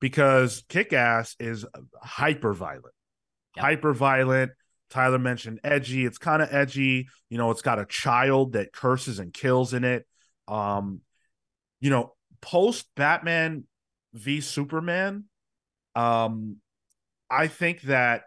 Because 0.00 0.62
kick 0.68 0.92
ass 0.92 1.36
is 1.38 1.64
hyper 2.02 2.52
violent, 2.54 2.94
Yep. 3.56 3.64
hyper 3.64 3.92
violent. 3.92 4.52
Tyler 4.88 5.18
mentioned 5.18 5.60
edgy. 5.62 6.04
It's 6.04 6.18
kind 6.18 6.42
of 6.42 6.52
edgy. 6.52 7.08
You 7.28 7.38
know, 7.38 7.50
it's 7.50 7.62
got 7.62 7.78
a 7.78 7.84
child 7.86 8.54
that 8.54 8.72
curses 8.72 9.18
and 9.18 9.32
kills 9.32 9.72
in 9.72 9.84
it. 9.84 10.06
Um, 10.48 11.00
you 11.80 11.90
know, 11.90 12.14
post 12.40 12.86
Batman 12.96 13.64
v 14.14 14.40
Superman, 14.40 15.24
um, 15.94 16.56
I 17.30 17.46
think 17.46 17.82
that 17.82 18.22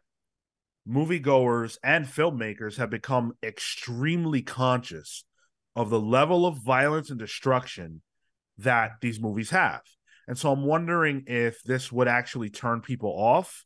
moviegoers 0.87 1.77
and 1.83 2.05
filmmakers 2.05 2.77
have 2.77 2.89
become 2.89 3.33
extremely 3.41 4.41
conscious 4.41 5.25
of 5.75 5.89
the 5.89 5.99
level 5.99 6.45
of 6.45 6.57
violence 6.57 7.09
and 7.09 7.19
destruction 7.19 8.01
that 8.57 8.91
these 9.01 9.19
movies 9.19 9.49
have. 9.49 9.81
And 10.27 10.37
so 10.37 10.51
I'm 10.51 10.63
wondering 10.63 11.23
if 11.27 11.61
this 11.63 11.91
would 11.91 12.07
actually 12.07 12.49
turn 12.49 12.81
people 12.81 13.09
off. 13.09 13.65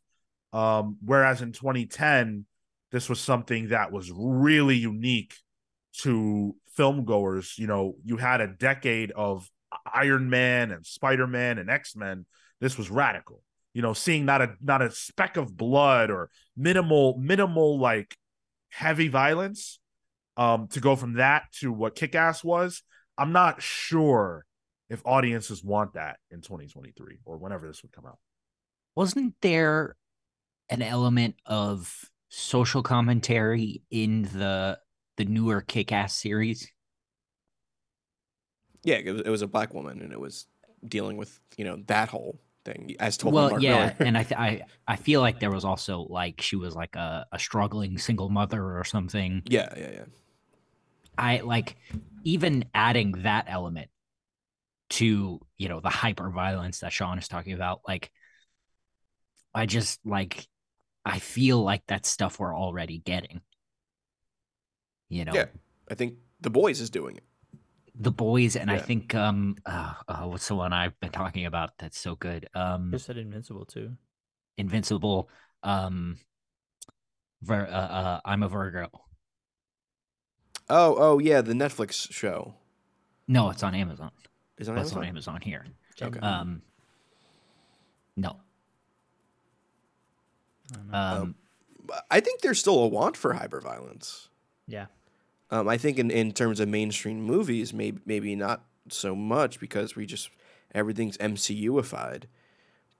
Um, 0.52 0.96
whereas 1.04 1.42
in 1.42 1.52
2010, 1.52 2.46
this 2.90 3.08
was 3.08 3.20
something 3.20 3.68
that 3.68 3.92
was 3.92 4.10
really 4.14 4.76
unique 4.76 5.34
to 5.98 6.54
film 6.74 7.04
goers. 7.04 7.54
You 7.58 7.66
know, 7.66 7.96
you 8.04 8.16
had 8.16 8.40
a 8.40 8.48
decade 8.48 9.10
of 9.12 9.48
Iron 9.92 10.30
Man 10.30 10.70
and 10.70 10.86
Spider 10.86 11.26
Man 11.26 11.58
and 11.58 11.68
X 11.68 11.94
Men. 11.94 12.24
This 12.60 12.78
was 12.78 12.90
radical. 12.90 13.42
You 13.78 13.82
know, 13.82 13.92
seeing 13.92 14.24
not 14.24 14.42
a 14.42 14.56
not 14.60 14.82
a 14.82 14.90
speck 14.90 15.36
of 15.36 15.56
blood 15.56 16.10
or 16.10 16.30
minimal 16.56 17.16
minimal 17.16 17.78
like 17.78 18.16
heavy 18.70 19.06
violence. 19.06 19.78
Um, 20.36 20.66
to 20.72 20.80
go 20.80 20.96
from 20.96 21.12
that 21.12 21.44
to 21.60 21.70
what 21.70 21.94
Kick 21.94 22.16
Ass 22.16 22.42
was, 22.42 22.82
I'm 23.16 23.30
not 23.30 23.62
sure 23.62 24.44
if 24.90 25.00
audiences 25.04 25.62
want 25.62 25.92
that 25.92 26.16
in 26.32 26.40
2023 26.40 27.18
or 27.24 27.38
whenever 27.38 27.68
this 27.68 27.80
would 27.84 27.92
come 27.92 28.04
out. 28.04 28.18
Wasn't 28.96 29.34
there 29.42 29.94
an 30.70 30.82
element 30.82 31.36
of 31.46 32.04
social 32.30 32.82
commentary 32.82 33.82
in 33.92 34.22
the 34.22 34.76
the 35.18 35.24
newer 35.24 35.60
Kick 35.60 35.92
Ass 35.92 36.14
series? 36.14 36.68
Yeah, 38.82 38.96
it 38.96 39.12
was, 39.12 39.20
it 39.20 39.30
was 39.30 39.42
a 39.42 39.46
black 39.46 39.72
woman, 39.72 40.02
and 40.02 40.12
it 40.12 40.18
was 40.18 40.48
dealing 40.84 41.16
with 41.16 41.38
you 41.56 41.64
know 41.64 41.80
that 41.86 42.08
whole 42.08 42.40
thing 42.64 42.94
as 43.00 43.16
told. 43.16 43.34
by 43.34 43.40
well, 43.40 43.50
Mark 43.50 43.62
yeah, 43.62 43.70
Millar. 43.70 43.96
and 44.00 44.18
I, 44.18 44.22
th- 44.22 44.38
I 44.38 44.62
I 44.86 44.96
feel 44.96 45.20
like 45.20 45.40
there 45.40 45.50
was 45.50 45.64
also 45.64 46.00
like 46.08 46.40
she 46.40 46.56
was 46.56 46.74
like 46.74 46.96
a, 46.96 47.26
a 47.32 47.38
struggling 47.38 47.98
single 47.98 48.28
mother 48.28 48.78
or 48.78 48.84
something. 48.84 49.42
yeah, 49.46 49.72
yeah, 49.76 49.90
yeah. 49.92 50.04
I 51.16 51.40
like 51.40 51.76
even 52.24 52.64
adding 52.74 53.12
that 53.22 53.46
element 53.48 53.90
to 54.90 55.40
you 55.56 55.68
know 55.68 55.80
the 55.80 55.88
hyper 55.90 56.30
violence 56.30 56.80
that 56.80 56.92
Sean 56.92 57.18
is 57.18 57.28
talking 57.28 57.52
about. 57.52 57.80
Like, 57.86 58.10
I 59.54 59.66
just 59.66 60.00
like 60.04 60.46
I 61.04 61.18
feel 61.18 61.62
like 61.62 61.82
that's 61.86 62.08
stuff 62.08 62.38
we're 62.38 62.56
already 62.56 62.98
getting. 62.98 63.40
You 65.08 65.24
know, 65.24 65.32
Yeah. 65.34 65.46
I 65.90 65.94
think 65.94 66.16
the 66.40 66.50
boys 66.50 66.80
is 66.80 66.90
doing 66.90 67.16
it. 67.16 67.24
The 68.00 68.10
boys, 68.12 68.54
and 68.56 68.70
I 68.70 68.78
think 68.78 69.14
um, 69.14 69.56
uh, 69.66 69.94
uh, 70.06 70.22
what's 70.24 70.46
the 70.48 70.54
one 70.54 70.72
I've 70.72 70.98
been 71.00 71.10
talking 71.10 71.46
about 71.46 71.70
that's 71.78 71.98
so 71.98 72.14
good? 72.14 72.48
Um, 72.54 72.90
Just 72.92 73.06
said 73.06 73.16
Invincible 73.16 73.64
too. 73.64 73.96
Invincible. 74.56 75.28
Um, 75.62 76.18
Vir- 77.42 77.66
uh, 77.70 77.70
uh, 77.70 78.20
I'm 78.24 78.42
a 78.42 78.48
Virgo. 78.48 78.88
Oh, 80.70 80.94
oh 80.98 81.18
yeah, 81.18 81.40
the 81.40 81.54
Netflix 81.54 82.10
show 82.12 82.54
No, 83.26 83.50
it's 83.50 83.62
on 83.62 83.74
Amazon. 83.74 84.10
is 84.58 84.68
on 84.68 84.74
That's 84.76 84.92
on 84.92 84.98
Amazon. 85.04 85.36
Amazon 85.36 85.40
here. 85.40 85.64
Okay. 86.00 86.20
Um, 86.20 86.62
no. 88.16 88.36
I 90.72 90.76
don't. 90.76 90.94
Um, 90.94 91.34
I 92.10 92.20
think 92.20 92.42
there's 92.42 92.58
still 92.60 92.78
a 92.80 92.86
want 92.88 93.16
for 93.16 93.32
hyperviolence. 93.34 94.28
yeah. 94.66 94.86
Um, 95.50 95.68
I 95.68 95.78
think 95.78 95.98
in, 95.98 96.10
in 96.10 96.32
terms 96.32 96.60
of 96.60 96.68
mainstream 96.68 97.22
movies, 97.22 97.72
maybe 97.72 98.00
maybe 98.04 98.36
not 98.36 98.64
so 98.88 99.14
much 99.14 99.60
because 99.60 99.96
we 99.96 100.06
just 100.06 100.30
everything's 100.74 101.16
MCUified. 101.18 102.24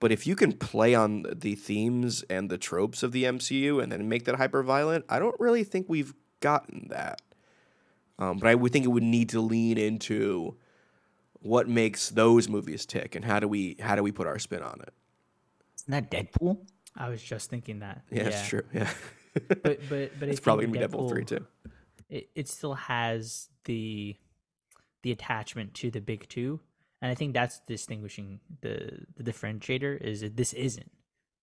But 0.00 0.12
if 0.12 0.26
you 0.26 0.36
can 0.36 0.52
play 0.52 0.94
on 0.94 1.24
the 1.34 1.56
themes 1.56 2.22
and 2.30 2.48
the 2.48 2.58
tropes 2.58 3.02
of 3.02 3.12
the 3.12 3.24
MCU 3.24 3.82
and 3.82 3.90
then 3.90 4.08
make 4.08 4.24
that 4.26 4.36
hyper 4.36 4.62
violent, 4.62 5.04
I 5.08 5.18
don't 5.18 5.38
really 5.40 5.64
think 5.64 5.86
we've 5.88 6.14
gotten 6.40 6.86
that. 6.90 7.20
Um, 8.18 8.38
but 8.38 8.48
I 8.48 8.54
would 8.54 8.72
think 8.72 8.84
it 8.84 8.88
would 8.88 9.02
need 9.02 9.28
to 9.30 9.40
lean 9.40 9.76
into 9.76 10.56
what 11.40 11.68
makes 11.68 12.10
those 12.10 12.48
movies 12.48 12.86
tick 12.86 13.14
and 13.14 13.24
how 13.24 13.40
do 13.40 13.48
we 13.48 13.76
how 13.80 13.94
do 13.96 14.02
we 14.02 14.12
put 14.12 14.26
our 14.26 14.38
spin 14.38 14.62
on 14.62 14.80
it? 14.80 14.92
isn't 15.76 15.90
that 15.90 16.10
Deadpool? 16.10 16.58
I 16.96 17.08
was 17.08 17.22
just 17.22 17.48
thinking 17.48 17.80
that. 17.80 18.02
Yeah, 18.10 18.24
that's 18.24 18.48
true. 18.48 18.62
Yeah, 18.72 18.90
But 19.34 19.62
but 19.62 19.80
but 19.88 20.10
it's 20.28 20.40
probably 20.40 20.66
gonna 20.66 20.78
be 20.78 20.84
Deadpool 20.84 21.08
three 21.08 21.24
too. 21.24 21.46
It 22.08 22.30
it 22.34 22.48
still 22.48 22.74
has 22.74 23.48
the 23.64 24.16
the 25.02 25.12
attachment 25.12 25.74
to 25.74 25.90
the 25.90 26.00
big 26.00 26.28
two, 26.28 26.60
and 27.00 27.10
I 27.10 27.14
think 27.14 27.34
that's 27.34 27.60
distinguishing 27.66 28.40
the 28.60 29.06
the 29.16 29.24
differentiator 29.24 30.00
is 30.00 30.20
that 30.22 30.36
this 30.36 30.52
isn't. 30.52 30.90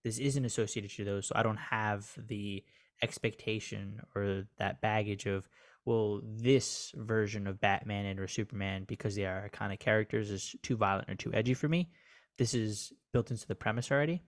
This 0.03 0.19
isn't 0.19 0.45
associated 0.45 0.91
to 0.91 1.03
those, 1.03 1.27
so 1.27 1.33
I 1.35 1.41
don't 1.41 1.57
have 1.57 2.07
the 2.27 2.63
expectation 3.01 4.01
or 4.15 4.43
that 4.57 4.79
baggage 4.79 5.25
of 5.25 5.47
well 5.83 6.21
this 6.23 6.93
version 6.95 7.47
of 7.47 7.59
Batman 7.59 8.05
and 8.05 8.19
or 8.19 8.27
Superman 8.27 8.85
because 8.87 9.15
they 9.15 9.25
are 9.25 9.49
iconic 9.49 9.79
characters 9.79 10.29
is 10.29 10.55
too 10.61 10.77
violent 10.77 11.09
or 11.09 11.15
too 11.15 11.33
edgy 11.33 11.53
for 11.53 11.67
me. 11.67 11.89
This 12.37 12.53
is 12.53 12.93
built 13.13 13.31
into 13.31 13.47
the 13.47 13.55
premise 13.55 13.91
already, 13.91 14.23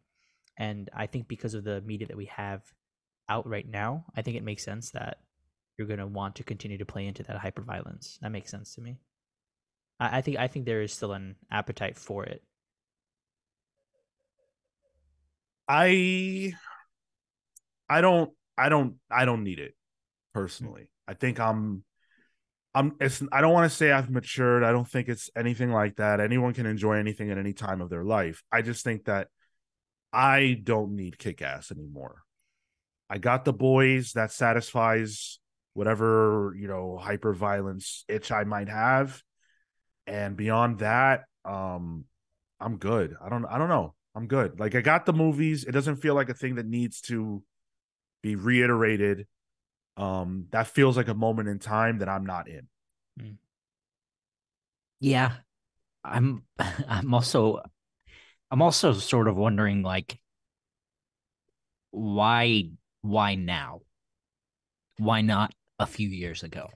and 0.57 0.89
I 0.95 1.07
think 1.07 1.27
because 1.27 1.53
of 1.53 1.64
the 1.64 1.81
media 1.81 2.07
that 2.07 2.18
we 2.18 2.26
have 2.26 2.64
out 3.30 3.47
right 3.47 3.68
now, 3.68 4.05
I 4.15 4.22
think 4.22 4.38
it 4.38 4.43
makes 4.43 4.64
sense 4.64 4.91
that 4.91 5.18
you're 5.78 5.88
going 5.88 5.99
to 5.99 6.08
want 6.08 6.36
to 6.36 6.44
continue 6.44 6.78
to 6.78 6.86
play 6.86 7.06
into 7.06 7.24
that 7.24 7.38
hyper 7.38 7.62
violence. 7.62 8.18
That 8.22 8.32
makes 8.32 8.52
sense 8.52 8.76
to 8.76 8.82
me. 8.82 8.98
I, 9.99 10.18
I 10.18 10.22
think 10.22 10.38
I 10.38 10.48
think 10.48 10.66
there 10.66 10.82
is 10.82 10.91
still 10.91 11.14
an 11.14 11.36
appetite 11.52 11.98
for 11.98 12.24
it. 12.24 12.44
I 15.68 16.54
I 17.90 18.02
don't 18.02 18.32
I 18.58 18.70
don't 18.70 18.95
I 19.12 19.26
don't 19.26 19.44
need 19.44 19.60
it 19.60 19.76
personally. 20.34 20.90
I 21.08 21.14
think 21.14 21.40
I'm 21.40 21.84
I'm 22.74 22.95
it's 22.99 23.22
I 23.32 23.41
don't 23.41 23.54
want 23.54 23.70
to 23.70 23.76
say 23.76 23.91
I've 23.91 24.10
matured. 24.10 24.64
I 24.64 24.72
don't 24.72 24.88
think 24.88 25.10
it's 25.10 25.30
anything 25.36 25.72
like 25.72 25.98
that. 25.98 26.20
Anyone 26.20 26.54
can 26.54 26.66
enjoy 26.66 26.94
anything 26.94 27.32
at 27.32 27.38
any 27.38 27.54
time 27.54 27.82
of 27.82 27.90
their 27.90 28.04
life. 28.04 28.44
I 28.52 28.62
just 28.62 28.84
think 28.84 29.06
that 29.06 29.28
I 30.14 30.60
don't 30.64 30.95
need 30.95 31.18
kick 31.18 31.41
ass 31.41 31.72
anymore. 31.72 32.22
I 33.10 33.18
got 33.18 33.45
the 33.45 33.54
boys 33.54 34.14
that 34.14 34.32
satisfies 34.32 35.40
whatever, 35.78 36.56
you 36.58 36.68
know, 36.68 36.98
hyper 36.98 37.34
violence 37.36 38.04
itch 38.08 38.32
I 38.32 38.45
might 38.45 38.68
have. 38.68 39.22
And 40.08 40.36
beyond 40.36 40.80
that, 40.80 41.26
um, 41.45 42.06
I'm 42.60 42.78
good. 42.78 43.16
I 43.24 43.30
don't 43.30 43.45
I 43.45 43.60
don't 43.60 43.70
know. 43.70 43.94
I'm 44.16 44.26
good. 44.26 44.60
Like 44.60 44.74
I 44.74 44.82
got 44.82 45.06
the 45.06 45.14
movies. 45.14 45.66
It 45.66 45.74
doesn't 45.74 45.98
feel 45.98 46.16
like 46.16 46.30
a 46.30 46.34
thing 46.34 46.56
that 46.56 46.66
needs 46.66 47.02
to 47.02 47.44
be 48.24 48.36
reiterated. 48.36 49.28
Um, 49.98 50.48
that 50.49 50.66
feels 50.66 50.98
like 50.98 51.10
a 51.10 51.14
moment 51.14 51.48
in 51.48 51.60
time 51.60 51.99
that 51.99 52.10
I'm 52.10 52.26
not 52.26 52.48
in. 52.48 52.68
Yeah, 54.99 55.34
I'm. 56.04 56.41
I'm 56.60 57.14
also. 57.14 57.62
I'm 58.49 58.64
also 58.64 58.94
sort 58.94 59.28
of 59.28 59.36
wondering, 59.36 59.84
like, 59.84 60.20
why? 61.91 62.72
Why 63.02 63.36
now? 63.36 63.82
Why 64.98 65.22
not 65.22 65.54
a 65.80 65.86
few 65.86 66.10
years 66.10 66.44
ago? 66.44 66.70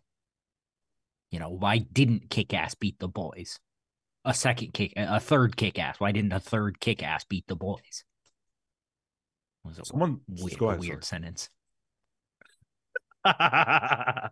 You 1.31 1.39
know, 1.39 1.49
why 1.49 1.77
didn't 1.79 2.29
Kick 2.29 2.53
Ass 2.53 2.75
beat 2.75 2.99
the 2.99 3.07
boys? 3.07 3.59
A 4.23 4.33
second 4.33 4.73
kick, 4.73 4.93
a 4.95 5.19
third 5.19 5.57
kick 5.57 5.79
ass. 5.79 5.99
Why 5.99 6.11
didn't 6.11 6.31
a 6.31 6.39
third 6.39 6.79
kick 6.79 7.01
ass 7.01 7.23
beat 7.23 7.47
the 7.47 7.55
boys? 7.55 8.03
Was 9.63 9.79
a 9.79 9.85
Someone 9.85 10.19
weird, 10.27 10.59
go 10.59 10.69
ahead, 10.69 10.79
weird 10.79 11.03
sentence. 11.03 11.49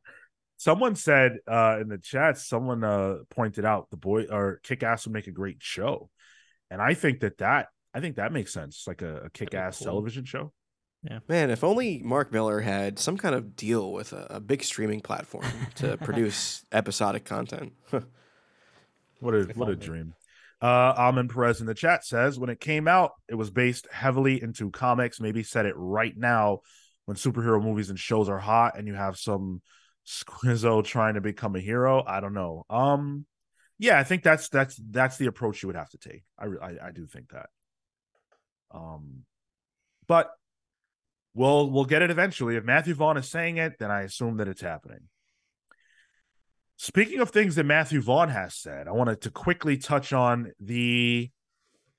someone 0.57 0.95
said 0.95 1.37
uh 1.47 1.79
in 1.81 1.87
the 1.87 1.97
chat, 1.97 2.37
someone 2.37 2.83
uh 2.83 3.15
pointed 3.31 3.65
out 3.65 3.89
the 3.89 3.97
boy 3.97 4.25
or 4.29 4.59
kick 4.61 4.83
ass 4.83 5.05
would 5.05 5.13
make 5.13 5.25
a 5.25 5.31
great 5.31 5.57
show. 5.59 6.11
And 6.69 6.79
I 6.81 6.93
think 6.93 7.21
that 7.21 7.39
that 7.39 7.69
I 7.91 7.99
think 7.99 8.17
that 8.17 8.31
makes 8.31 8.53
sense. 8.53 8.85
Like 8.85 9.01
a, 9.01 9.21
a 9.21 9.29
kick 9.31 9.55
ass 9.55 9.79
cool. 9.79 9.85
television 9.85 10.25
show. 10.25 10.53
Man, 11.27 11.49
if 11.49 11.63
only 11.63 12.01
Mark 12.03 12.31
Millar 12.31 12.59
had 12.59 12.99
some 12.99 13.17
kind 13.17 13.33
of 13.33 13.55
deal 13.55 13.93
with 13.93 14.11
a, 14.11 14.27
a 14.31 14.39
big 14.41 14.63
streaming 14.63 14.99
platform 14.99 15.45
to 15.75 15.97
produce 16.03 16.65
episodic 16.71 17.25
content. 17.25 17.73
What 19.21 19.35
a 19.35 19.43
what 19.55 19.69
a 19.69 19.75
dream. 19.75 20.13
Uh, 20.61 20.93
Amin 20.97 21.27
Perez 21.27 21.61
in 21.61 21.65
the 21.65 21.73
chat 21.73 22.05
says 22.05 22.39
when 22.39 22.49
it 22.49 22.59
came 22.59 22.87
out, 22.87 23.11
it 23.27 23.35
was 23.35 23.49
based 23.49 23.87
heavily 23.91 24.41
into 24.41 24.71
comics. 24.71 25.19
Maybe 25.19 25.43
set 25.43 25.65
it 25.65 25.73
right 25.75 26.15
now 26.15 26.59
when 27.05 27.17
superhero 27.17 27.61
movies 27.61 27.89
and 27.89 27.99
shows 27.99 28.29
are 28.29 28.39
hot 28.39 28.77
and 28.77 28.87
you 28.87 28.93
have 28.93 29.17
some 29.17 29.61
squizzo 30.07 30.83
trying 30.83 31.15
to 31.15 31.21
become 31.21 31.55
a 31.55 31.59
hero. 31.59 32.03
I 32.05 32.19
don't 32.19 32.33
know. 32.33 32.65
Um, 32.69 33.25
yeah, 33.77 33.99
I 33.99 34.03
think 34.03 34.23
that's 34.23 34.49
that's 34.49 34.79
that's 34.89 35.17
the 35.17 35.27
approach 35.27 35.61
you 35.61 35.67
would 35.67 35.75
have 35.75 35.89
to 35.89 35.97
take. 35.97 36.23
I 36.37 36.45
I, 36.45 36.87
I 36.87 36.91
do 36.91 37.05
think 37.05 37.31
that. 37.31 37.49
Um, 38.73 39.23
but 40.07 40.31
we'll 41.39 41.69
we'll 41.71 41.85
get 41.85 42.01
it 42.01 42.11
eventually. 42.11 42.57
If 42.57 42.65
Matthew 42.65 42.93
Vaughn 42.93 43.15
is 43.15 43.29
saying 43.29 43.57
it, 43.57 43.79
then 43.79 43.89
I 43.89 44.01
assume 44.01 44.37
that 44.37 44.49
it's 44.49 44.61
happening. 44.61 45.07
Speaking 46.75 47.19
of 47.21 47.29
things 47.29 47.55
that 47.55 47.65
Matthew 47.65 48.01
Vaughn 48.01 48.29
has 48.29 48.55
said, 48.55 48.87
I 48.87 48.91
wanted 48.91 49.21
to 49.21 49.31
quickly 49.31 49.77
touch 49.77 50.11
on 50.11 50.51
the 50.59 51.31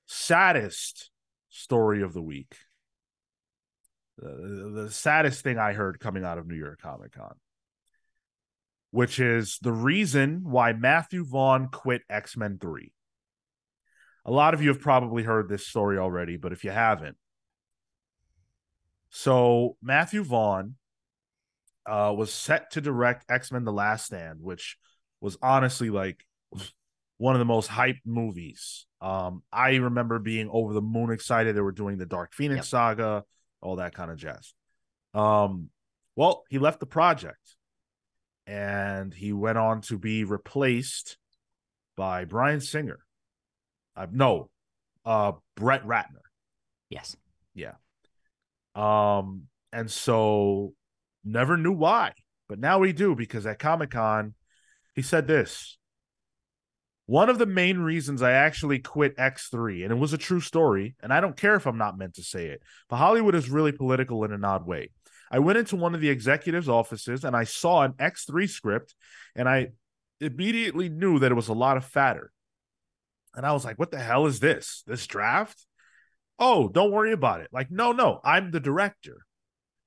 saddest 0.05 1.09
story 1.49 2.03
of 2.03 2.13
the 2.13 2.21
week. 2.21 2.55
The, 4.17 4.83
the 4.83 4.91
saddest 4.91 5.43
thing 5.43 5.57
I 5.57 5.73
heard 5.73 5.99
coming 5.99 6.23
out 6.23 6.37
of 6.37 6.47
New 6.47 6.55
York 6.55 6.79
Comic 6.81 7.13
Con, 7.13 7.35
which 8.91 9.19
is 9.19 9.57
the 9.61 9.73
reason 9.73 10.41
why 10.43 10.73
Matthew 10.73 11.25
Vaughn 11.25 11.69
quit 11.69 12.03
X 12.09 12.37
Men 12.37 12.59
3. 12.61 12.91
A 14.25 14.31
lot 14.31 14.53
of 14.53 14.61
you 14.61 14.69
have 14.69 14.81
probably 14.81 15.23
heard 15.23 15.49
this 15.49 15.65
story 15.65 15.97
already, 15.97 16.37
but 16.37 16.53
if 16.53 16.63
you 16.63 16.69
haven't, 16.69 17.17
so 19.11 19.75
Matthew 19.81 20.23
Vaughn 20.23 20.75
uh, 21.85 22.13
was 22.15 22.33
set 22.33 22.71
to 22.71 22.81
direct 22.81 23.25
X 23.29 23.51
Men: 23.51 23.65
The 23.65 23.73
Last 23.73 24.05
Stand, 24.05 24.41
which 24.41 24.77
was 25.19 25.37
honestly 25.41 25.89
like 25.89 26.25
one 27.17 27.35
of 27.35 27.39
the 27.39 27.45
most 27.45 27.69
hyped 27.69 28.01
movies. 28.05 28.87
Um, 29.01 29.43
I 29.51 29.75
remember 29.75 30.17
being 30.17 30.49
over 30.51 30.73
the 30.73 30.81
moon 30.81 31.11
excited. 31.11 31.55
They 31.55 31.61
were 31.61 31.71
doing 31.71 31.97
the 31.97 32.05
Dark 32.05 32.33
Phoenix 32.33 32.57
yep. 32.57 32.65
saga, 32.65 33.23
all 33.61 33.75
that 33.75 33.93
kind 33.93 34.09
of 34.09 34.17
jazz. 34.17 34.53
Um, 35.13 35.69
well, 36.15 36.43
he 36.49 36.57
left 36.57 36.79
the 36.79 36.85
project, 36.85 37.57
and 38.47 39.13
he 39.13 39.33
went 39.33 39.57
on 39.57 39.81
to 39.81 39.97
be 39.97 40.23
replaced 40.23 41.17
by 41.97 42.25
Bryan 42.25 42.61
Singer. 42.61 42.99
Uh, 43.95 44.07
no, 44.09 44.49
uh, 45.05 45.33
Brett 45.55 45.85
Ratner. 45.85 46.23
Yes. 46.89 47.17
Yeah. 47.53 47.73
Um, 48.75 49.43
and 49.71 49.89
so 49.89 50.73
never 51.23 51.57
knew 51.57 51.73
why, 51.73 52.13
but 52.47 52.59
now 52.59 52.79
we 52.79 52.93
do 52.93 53.15
because 53.15 53.45
at 53.45 53.59
Comic 53.59 53.91
Con, 53.91 54.33
he 54.95 55.01
said 55.01 55.27
this. 55.27 55.77
One 57.05 57.29
of 57.29 57.39
the 57.39 57.45
main 57.45 57.79
reasons 57.79 58.21
I 58.21 58.31
actually 58.31 58.79
quit 58.79 59.17
X3, 59.17 59.83
and 59.83 59.91
it 59.91 59.97
was 59.97 60.13
a 60.13 60.17
true 60.17 60.39
story, 60.39 60.95
and 61.01 61.13
I 61.13 61.19
don't 61.19 61.35
care 61.35 61.55
if 61.55 61.65
I'm 61.65 61.77
not 61.77 61.97
meant 61.97 62.15
to 62.15 62.23
say 62.23 62.47
it, 62.47 62.61
but 62.89 62.97
Hollywood 62.97 63.35
is 63.35 63.49
really 63.49 63.73
political 63.73 64.23
in 64.23 64.31
an 64.31 64.45
odd 64.45 64.65
way. 64.65 64.91
I 65.29 65.39
went 65.39 65.57
into 65.57 65.77
one 65.77 65.95
of 65.95 66.01
the 66.01 66.09
executives' 66.09 66.67
offices 66.67 67.23
and 67.23 67.35
I 67.35 67.45
saw 67.45 67.83
an 67.83 67.93
X3 67.93 68.49
script, 68.49 68.95
and 69.35 69.47
I 69.47 69.69
immediately 70.19 70.89
knew 70.89 71.19
that 71.19 71.31
it 71.31 71.35
was 71.35 71.47
a 71.47 71.53
lot 71.53 71.77
of 71.77 71.85
fatter. 71.85 72.31
And 73.33 73.45
I 73.45 73.53
was 73.53 73.63
like, 73.63 73.79
what 73.79 73.91
the 73.91 73.99
hell 73.99 74.25
is 74.25 74.39
this? 74.41 74.83
This 74.85 75.07
draft? 75.07 75.65
Oh, 76.43 76.67
don't 76.67 76.91
worry 76.91 77.11
about 77.11 77.41
it. 77.41 77.49
Like, 77.53 77.69
no, 77.69 77.91
no, 77.91 78.19
I'm 78.23 78.49
the 78.49 78.59
director. 78.59 79.25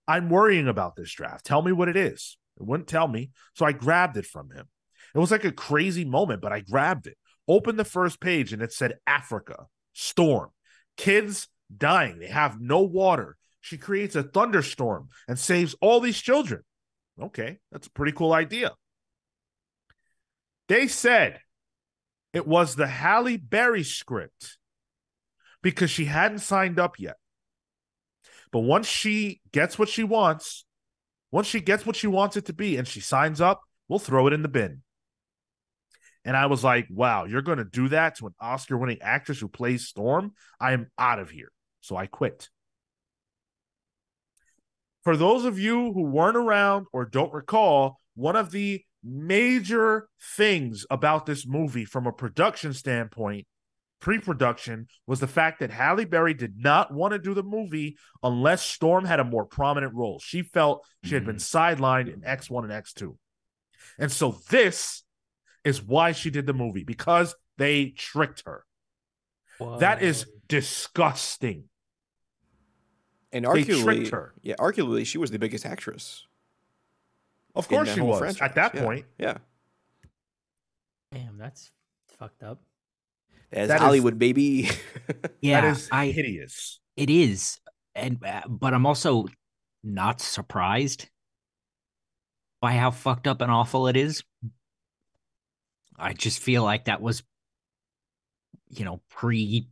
I'm 0.06 0.30
worrying 0.30 0.68
about 0.68 0.94
this 0.94 1.12
draft. 1.12 1.44
Tell 1.44 1.60
me 1.60 1.72
what 1.72 1.88
it 1.88 1.96
is. 1.96 2.38
It 2.56 2.62
wouldn't 2.62 2.88
tell 2.88 3.08
me. 3.08 3.32
So 3.54 3.66
I 3.66 3.72
grabbed 3.72 4.16
it 4.16 4.24
from 4.24 4.52
him. 4.52 4.68
It 5.14 5.18
was 5.18 5.32
like 5.32 5.44
a 5.44 5.50
crazy 5.50 6.04
moment, 6.04 6.40
but 6.40 6.52
I 6.52 6.60
grabbed 6.60 7.08
it. 7.08 7.18
Opened 7.48 7.76
the 7.76 7.84
first 7.84 8.20
page 8.20 8.52
and 8.52 8.62
it 8.62 8.72
said 8.72 8.98
Africa, 9.04 9.66
storm, 9.94 10.50
kids 10.96 11.48
dying. 11.76 12.20
They 12.20 12.28
have 12.28 12.60
no 12.60 12.82
water. 12.82 13.36
She 13.60 13.76
creates 13.76 14.14
a 14.14 14.22
thunderstorm 14.22 15.08
and 15.26 15.38
saves 15.38 15.74
all 15.80 15.98
these 15.98 16.20
children. 16.20 16.62
Okay, 17.20 17.58
that's 17.72 17.88
a 17.88 17.92
pretty 17.92 18.12
cool 18.12 18.32
idea. 18.32 18.72
They 20.68 20.86
said 20.86 21.40
it 22.32 22.46
was 22.46 22.76
the 22.76 22.86
Halle 22.86 23.38
Berry 23.38 23.82
script 23.82 24.56
because 25.64 25.90
she 25.90 26.04
hadn't 26.04 26.40
signed 26.40 26.78
up 26.78 27.00
yet. 27.00 27.16
But 28.52 28.60
once 28.60 28.86
she 28.86 29.40
gets 29.50 29.78
what 29.78 29.88
she 29.88 30.04
wants, 30.04 30.66
once 31.32 31.48
she 31.48 31.58
gets 31.58 31.84
what 31.84 31.96
she 31.96 32.06
wants 32.06 32.36
it 32.36 32.44
to 32.46 32.52
be 32.52 32.76
and 32.76 32.86
she 32.86 33.00
signs 33.00 33.40
up, 33.40 33.62
we'll 33.88 33.98
throw 33.98 34.28
it 34.28 34.32
in 34.34 34.42
the 34.42 34.48
bin. 34.48 34.82
And 36.24 36.36
I 36.36 36.46
was 36.46 36.62
like, 36.62 36.86
wow, 36.90 37.24
you're 37.24 37.42
going 37.42 37.58
to 37.58 37.64
do 37.64 37.88
that 37.88 38.18
to 38.18 38.26
an 38.26 38.34
Oscar 38.40 38.76
winning 38.76 39.00
actress 39.00 39.40
who 39.40 39.48
plays 39.48 39.88
Storm? 39.88 40.32
I 40.60 40.72
am 40.72 40.90
out 40.98 41.18
of 41.18 41.30
here. 41.30 41.50
So 41.80 41.96
I 41.96 42.06
quit. 42.06 42.50
For 45.02 45.16
those 45.16 45.44
of 45.44 45.58
you 45.58 45.92
who 45.92 46.04
weren't 46.04 46.36
around 46.36 46.86
or 46.92 47.06
don't 47.06 47.32
recall, 47.32 47.98
one 48.14 48.36
of 48.36 48.50
the 48.50 48.82
major 49.02 50.08
things 50.36 50.86
about 50.90 51.26
this 51.26 51.46
movie 51.46 51.84
from 51.84 52.06
a 52.06 52.12
production 52.12 52.72
standpoint 52.72 53.46
pre-production 54.04 54.86
was 55.06 55.18
the 55.18 55.26
fact 55.26 55.60
that 55.60 55.70
Halle 55.70 56.04
Berry 56.04 56.34
did 56.34 56.62
not 56.62 56.92
want 56.92 57.12
to 57.12 57.18
do 57.18 57.32
the 57.32 57.42
movie 57.42 57.96
unless 58.22 58.62
Storm 58.62 59.06
had 59.06 59.18
a 59.18 59.24
more 59.24 59.46
prominent 59.46 59.94
role. 59.94 60.18
She 60.18 60.42
felt 60.42 60.86
she 61.02 61.14
had 61.14 61.24
been 61.24 61.36
mm-hmm. 61.36 61.82
sidelined 61.82 62.12
in 62.12 62.20
X1 62.20 62.64
and 62.64 62.70
X2. 62.70 63.16
And 63.98 64.12
so 64.12 64.36
this 64.50 65.04
is 65.64 65.82
why 65.82 66.12
she 66.12 66.28
did 66.28 66.44
the 66.44 66.52
movie 66.52 66.84
because 66.84 67.34
they 67.56 67.94
tricked 67.96 68.42
her. 68.44 68.66
Whoa. 69.56 69.78
That 69.78 70.02
is 70.02 70.26
disgusting. 70.48 71.64
And 73.32 73.46
arguably, 73.46 74.30
yeah, 74.42 74.56
arguably, 74.56 75.06
she 75.06 75.16
was 75.16 75.30
the 75.30 75.38
biggest 75.38 75.64
actress. 75.64 76.26
Of 77.54 77.68
course, 77.68 77.94
she 77.94 78.02
was 78.02 78.18
franchise. 78.18 78.42
at 78.42 78.54
that 78.56 78.74
yeah. 78.74 78.82
point. 78.82 79.06
Yeah. 79.18 79.38
Damn, 81.10 81.38
that's 81.38 81.70
fucked 82.18 82.42
up 82.42 82.60
as 83.52 83.68
that 83.68 83.80
Hollywood, 83.80 84.14
is, 84.14 84.18
baby. 84.18 84.68
yeah, 85.40 85.60
that 85.60 85.70
is 85.72 85.88
I, 85.90 86.06
hideous. 86.06 86.80
It 86.96 87.10
is, 87.10 87.58
and 87.94 88.24
uh, 88.24 88.42
but 88.48 88.74
I'm 88.74 88.86
also 88.86 89.26
not 89.82 90.20
surprised 90.20 91.08
by 92.60 92.72
how 92.72 92.90
fucked 92.90 93.26
up 93.26 93.40
and 93.40 93.50
awful 93.50 93.88
it 93.88 93.96
is. 93.96 94.22
I 95.98 96.12
just 96.12 96.40
feel 96.40 96.62
like 96.62 96.86
that 96.86 97.00
was, 97.00 97.22
you 98.68 98.84
know, 98.84 99.00
pre. 99.10 99.68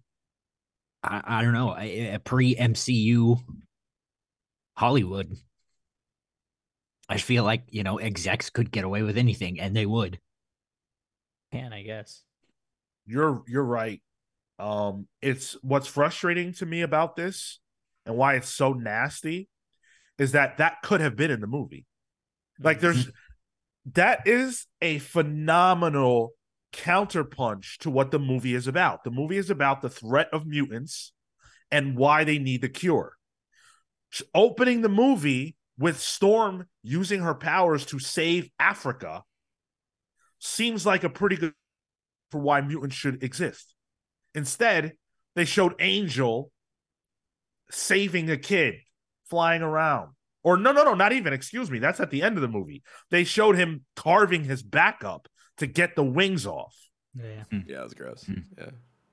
I, 1.02 1.22
I 1.24 1.42
don't 1.42 1.54
know, 1.54 1.76
a, 1.76 2.14
a 2.14 2.18
pre 2.18 2.54
MCU 2.54 3.40
Hollywood. 4.76 5.36
I 7.08 7.18
feel 7.18 7.44
like 7.44 7.64
you 7.70 7.82
know 7.82 7.98
execs 7.98 8.50
could 8.50 8.70
get 8.70 8.84
away 8.84 9.02
with 9.02 9.18
anything, 9.18 9.60
and 9.60 9.76
they 9.76 9.86
would. 9.86 10.18
Can 11.52 11.72
I 11.72 11.82
guess? 11.82 12.22
You're 13.06 13.42
you're 13.46 13.64
right. 13.64 14.00
Um, 14.58 15.08
it's 15.20 15.56
what's 15.62 15.86
frustrating 15.86 16.52
to 16.54 16.66
me 16.66 16.82
about 16.82 17.16
this 17.16 17.58
and 18.06 18.16
why 18.16 18.34
it's 18.34 18.48
so 18.48 18.72
nasty 18.72 19.48
is 20.18 20.32
that 20.32 20.58
that 20.58 20.82
could 20.82 21.00
have 21.00 21.16
been 21.16 21.30
in 21.30 21.40
the 21.40 21.46
movie. 21.46 21.86
Like 22.60 22.80
there's 22.80 23.06
mm-hmm. 23.06 23.90
that 23.94 24.26
is 24.26 24.66
a 24.80 24.98
phenomenal 24.98 26.32
counterpunch 26.72 27.78
to 27.78 27.90
what 27.90 28.10
the 28.10 28.18
movie 28.18 28.54
is 28.54 28.66
about. 28.66 29.04
The 29.04 29.10
movie 29.10 29.36
is 29.36 29.50
about 29.50 29.82
the 29.82 29.90
threat 29.90 30.28
of 30.32 30.46
mutants 30.46 31.12
and 31.70 31.96
why 31.96 32.24
they 32.24 32.38
need 32.38 32.62
the 32.62 32.68
cure. 32.68 33.16
Opening 34.34 34.82
the 34.82 34.88
movie 34.88 35.56
with 35.78 35.98
Storm 35.98 36.66
using 36.82 37.20
her 37.20 37.34
powers 37.34 37.86
to 37.86 37.98
save 37.98 38.50
Africa 38.58 39.22
seems 40.38 40.84
like 40.84 41.04
a 41.04 41.08
pretty 41.08 41.36
good 41.36 41.54
for 42.32 42.38
why 42.38 42.60
mutants 42.62 42.96
should 42.96 43.22
exist. 43.22 43.74
Instead, 44.34 44.94
they 45.36 45.44
showed 45.44 45.74
Angel 45.78 46.50
saving 47.70 48.30
a 48.30 48.36
kid 48.36 48.76
flying 49.28 49.62
around. 49.62 50.10
Or 50.42 50.56
no, 50.56 50.72
no, 50.72 50.82
no, 50.82 50.94
not 50.94 51.12
even. 51.12 51.32
Excuse 51.32 51.70
me. 51.70 51.78
That's 51.78 52.00
at 52.00 52.10
the 52.10 52.22
end 52.22 52.36
of 52.36 52.42
the 52.42 52.48
movie. 52.48 52.82
They 53.10 53.22
showed 53.22 53.56
him 53.56 53.84
carving 53.94 54.44
his 54.44 54.62
back 54.62 55.04
up 55.04 55.28
to 55.58 55.66
get 55.66 55.94
the 55.94 56.02
wings 56.02 56.46
off. 56.46 56.74
Yeah, 57.14 57.44
mm. 57.52 57.68
yeah, 57.68 57.80
it 57.80 57.84
was 57.84 57.94
gross. 57.94 58.24
Mm. 58.24 58.44
Yeah, 58.58 58.70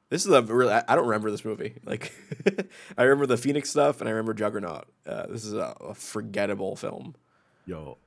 this 0.10 0.26
is 0.26 0.32
a 0.32 0.42
really. 0.42 0.72
I 0.72 0.96
don't 0.96 1.06
remember 1.06 1.30
this 1.30 1.46
movie. 1.46 1.76
Like, 1.86 2.14
I 2.98 3.04
remember 3.04 3.28
the 3.28 3.38
Phoenix 3.38 3.70
stuff, 3.70 4.00
and 4.00 4.08
I 4.08 4.12
remember 4.14 4.34
Juggernaut. 4.34 4.88
Uh, 5.06 5.28
this 5.28 5.46
is 5.46 5.54
a, 5.54 5.76
a 5.82 5.94
forgettable 5.94 6.76
film. 6.76 7.16
Yo, 7.66 7.98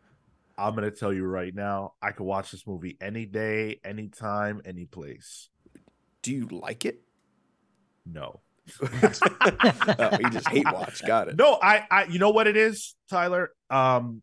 I'm 0.56 0.74
gonna 0.74 0.90
tell 0.90 1.12
you 1.12 1.24
right 1.24 1.54
now, 1.54 1.94
I 2.00 2.12
could 2.12 2.24
watch 2.24 2.50
this 2.50 2.66
movie 2.66 2.96
any 3.00 3.26
day, 3.26 3.80
anytime, 3.84 4.60
any 4.64 4.86
place. 4.86 5.48
Do 6.22 6.32
you 6.32 6.48
like 6.50 6.84
it? 6.84 7.02
No. 8.06 8.40
oh, 8.82 10.18
you 10.20 10.30
just 10.30 10.48
hate 10.48 10.70
watch. 10.72 11.04
Got 11.04 11.28
it. 11.28 11.36
No, 11.36 11.58
I, 11.60 11.84
I, 11.90 12.04
you 12.04 12.18
know 12.18 12.30
what 12.30 12.46
it 12.46 12.56
is, 12.56 12.94
Tyler. 13.10 13.50
Um, 13.70 14.22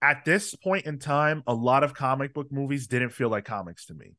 at 0.00 0.24
this 0.24 0.54
point 0.54 0.86
in 0.86 0.98
time, 0.98 1.42
a 1.46 1.54
lot 1.54 1.82
of 1.82 1.94
comic 1.94 2.34
book 2.34 2.52
movies 2.52 2.86
didn't 2.86 3.10
feel 3.10 3.30
like 3.30 3.44
comics 3.44 3.86
to 3.86 3.94
me. 3.94 4.16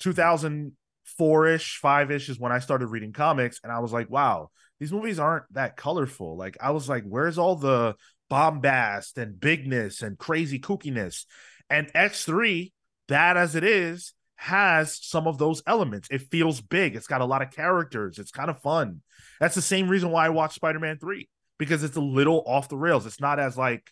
2000, 0.00 0.72
four 1.04 1.46
ish, 1.46 1.78
five 1.78 2.10
ish 2.10 2.28
is 2.28 2.38
when 2.38 2.52
I 2.52 2.58
started 2.58 2.86
reading 2.86 3.12
comics, 3.12 3.60
and 3.62 3.72
I 3.72 3.78
was 3.78 3.92
like, 3.92 4.10
wow, 4.10 4.50
these 4.80 4.92
movies 4.92 5.18
aren't 5.18 5.44
that 5.54 5.76
colorful. 5.76 6.36
Like, 6.36 6.56
I 6.60 6.70
was 6.70 6.88
like, 6.88 7.04
where's 7.04 7.38
all 7.38 7.56
the 7.56 7.94
bombast 8.30 9.18
and 9.18 9.38
bigness 9.40 10.02
and 10.02 10.18
crazy 10.18 10.58
kookiness? 10.58 11.24
And 11.70 11.92
X3, 11.94 12.72
bad 13.08 13.36
as 13.36 13.54
it 13.54 13.64
is, 13.64 14.12
has 14.36 14.98
some 15.02 15.26
of 15.26 15.38
those 15.38 15.62
elements. 15.66 16.08
It 16.10 16.22
feels 16.30 16.60
big. 16.60 16.96
It's 16.96 17.06
got 17.06 17.20
a 17.20 17.24
lot 17.24 17.42
of 17.42 17.50
characters. 17.50 18.18
It's 18.18 18.30
kind 18.30 18.50
of 18.50 18.60
fun. 18.60 19.00
That's 19.40 19.54
the 19.54 19.62
same 19.62 19.88
reason 19.88 20.10
why 20.10 20.26
I 20.26 20.30
watched 20.30 20.54
Spider-Man 20.54 20.98
3 20.98 21.28
because 21.58 21.82
it's 21.84 21.96
a 21.96 22.00
little 22.00 22.42
off 22.46 22.68
the 22.68 22.76
rails. 22.76 23.06
It's 23.06 23.20
not 23.20 23.38
as 23.38 23.56
like 23.56 23.90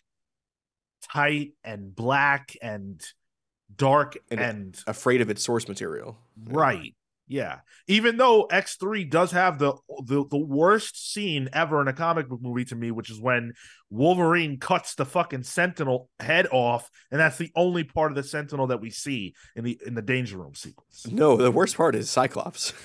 tight 1.11 1.53
and 1.63 1.95
black 1.95 2.55
and 2.61 3.03
dark 3.75 4.17
And- 4.29 4.39
and, 4.39 4.83
Afraid 4.87 5.21
of 5.21 5.29
its 5.29 5.43
source 5.43 5.67
material. 5.67 6.17
right. 6.45 6.95
Yeah. 7.27 7.59
Even 7.87 8.17
though 8.17 8.47
X3 8.51 9.09
does 9.09 9.31
have 9.31 9.57
the, 9.57 9.73
the 10.05 10.25
the 10.29 10.37
worst 10.37 11.11
scene 11.13 11.49
ever 11.53 11.81
in 11.81 11.87
a 11.87 11.93
comic 11.93 12.27
book 12.27 12.41
movie 12.41 12.65
to 12.65 12.75
me, 12.75 12.91
which 12.91 13.09
is 13.09 13.19
when 13.19 13.53
Wolverine 13.89 14.57
cuts 14.59 14.95
the 14.95 15.05
fucking 15.05 15.43
Sentinel 15.43 16.09
head 16.19 16.47
off, 16.51 16.89
and 17.11 17.19
that's 17.21 17.37
the 17.37 17.51
only 17.55 17.83
part 17.85 18.11
of 18.11 18.15
the 18.15 18.23
Sentinel 18.23 18.67
that 18.67 18.81
we 18.81 18.89
see 18.89 19.33
in 19.55 19.63
the 19.63 19.79
in 19.85 19.93
the 19.95 20.01
Danger 20.01 20.37
Room 20.37 20.53
sequence. 20.53 21.07
No, 21.09 21.37
the 21.37 21.49
worst 21.51 21.77
part 21.77 21.95
is 21.95 22.09
Cyclops. 22.09 22.73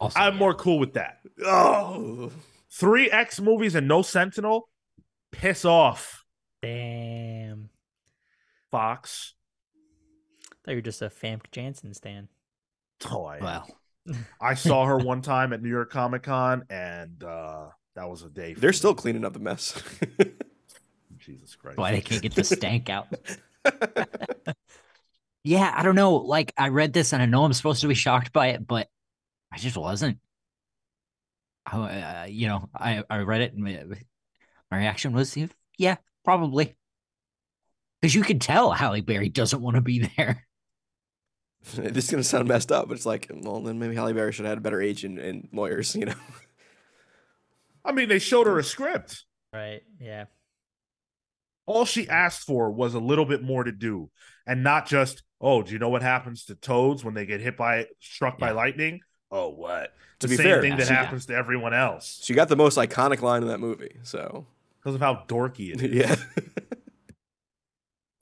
Also, 0.00 0.20
I'm 0.20 0.36
more 0.36 0.54
cool 0.54 0.78
with 0.78 0.92
that. 0.92 1.18
oh, 1.44 2.30
Three 2.70 3.10
X 3.10 3.40
movies 3.40 3.74
and 3.74 3.88
no 3.88 4.02
Sentinel, 4.02 4.68
piss 5.32 5.64
off, 5.64 6.24
Damn. 6.62 7.70
Fox. 8.70 9.34
thought 10.64 10.70
you 10.70 10.76
were 10.76 10.82
just 10.82 11.02
a 11.02 11.10
Famke 11.10 11.50
Janssen 11.50 11.94
stan. 11.94 12.28
Oh, 13.06 13.24
I, 13.24 13.38
well. 13.40 13.68
I 14.40 14.54
saw 14.54 14.86
her 14.86 14.96
one 14.96 15.22
time 15.22 15.52
at 15.52 15.62
New 15.62 15.68
York 15.68 15.90
Comic 15.90 16.22
Con, 16.22 16.64
and 16.70 17.22
uh, 17.22 17.68
that 17.94 18.08
was 18.08 18.22
a 18.22 18.28
day. 18.28 18.54
for 18.54 18.60
they're 18.60 18.70
me. 18.70 18.76
still 18.76 18.94
cleaning 18.94 19.24
up 19.24 19.32
the 19.32 19.38
mess. 19.38 19.80
Jesus 21.18 21.56
Christ. 21.56 21.78
Why 21.78 21.92
they 21.92 22.00
can't 22.00 22.22
get 22.22 22.34
the 22.34 22.44
stank 22.44 22.88
out? 22.88 23.08
yeah, 25.44 25.72
I 25.76 25.82
don't 25.82 25.94
know. 25.94 26.16
Like 26.16 26.52
I 26.56 26.68
read 26.68 26.92
this 26.92 27.12
and 27.12 27.22
I 27.22 27.26
know 27.26 27.44
I'm 27.44 27.52
supposed 27.52 27.82
to 27.82 27.88
be 27.88 27.94
shocked 27.94 28.32
by 28.32 28.48
it, 28.48 28.66
but 28.66 28.88
I 29.52 29.58
just 29.58 29.76
wasn't. 29.76 30.18
I, 31.66 31.76
uh, 31.76 32.26
you 32.26 32.48
know, 32.48 32.68
I 32.74 33.04
I 33.10 33.18
read 33.18 33.42
it 33.42 33.52
and 33.52 33.62
my, 33.62 33.84
my 34.70 34.78
reaction 34.78 35.12
was, 35.12 35.36
yeah, 35.76 35.96
probably, 36.24 36.76
because 38.00 38.14
you 38.14 38.22
could 38.22 38.40
tell 38.40 38.72
Halle 38.72 39.02
Berry 39.02 39.28
doesn't 39.28 39.60
want 39.60 39.76
to 39.76 39.82
be 39.82 40.10
there. 40.16 40.47
this 41.74 42.04
is 42.04 42.10
gonna 42.10 42.22
sound 42.24 42.48
messed 42.48 42.72
up, 42.72 42.88
but 42.88 42.96
it's 42.96 43.06
like, 43.06 43.30
well, 43.32 43.60
then 43.60 43.78
maybe 43.78 43.94
Halle 43.94 44.12
Berry 44.12 44.32
should 44.32 44.44
have 44.44 44.52
had 44.52 44.58
a 44.58 44.62
better 44.62 44.80
agent 44.80 45.18
and 45.18 45.48
lawyers, 45.52 45.94
you 45.96 46.06
know. 46.06 46.14
I 47.84 47.92
mean, 47.92 48.08
they 48.08 48.18
showed 48.18 48.46
her 48.46 48.58
a 48.58 48.64
script. 48.64 49.24
Right. 49.52 49.82
Yeah. 50.00 50.26
All 51.66 51.84
she 51.84 52.08
asked 52.08 52.42
for 52.42 52.70
was 52.70 52.94
a 52.94 52.98
little 52.98 53.24
bit 53.26 53.42
more 53.42 53.64
to 53.64 53.72
do, 53.72 54.10
and 54.46 54.62
not 54.62 54.86
just, 54.86 55.22
oh, 55.40 55.62
do 55.62 55.72
you 55.72 55.78
know 55.78 55.88
what 55.90 56.02
happens 56.02 56.44
to 56.46 56.54
toads 56.54 57.04
when 57.04 57.14
they 57.14 57.26
get 57.26 57.40
hit 57.40 57.56
by 57.56 57.86
struck 58.00 58.38
by 58.38 58.52
lightning? 58.52 59.00
Oh, 59.30 59.50
what? 59.50 59.92
To 60.20 60.26
the 60.26 60.32
be 60.32 60.36
same 60.36 60.44
fair, 60.44 60.60
thing 60.62 60.76
that 60.78 60.86
she- 60.86 60.92
happens 60.94 61.26
to 61.26 61.34
everyone 61.34 61.74
else 61.74 62.20
She 62.24 62.32
got 62.34 62.48
the 62.48 62.56
most 62.56 62.78
iconic 62.78 63.20
line 63.20 63.42
in 63.42 63.48
that 63.48 63.60
movie, 63.60 63.98
so 64.02 64.46
because 64.80 64.94
of 64.94 65.00
how 65.02 65.24
dorky 65.28 65.74
it 65.74 65.82
is. 65.82 65.92
yeah. 65.94 66.16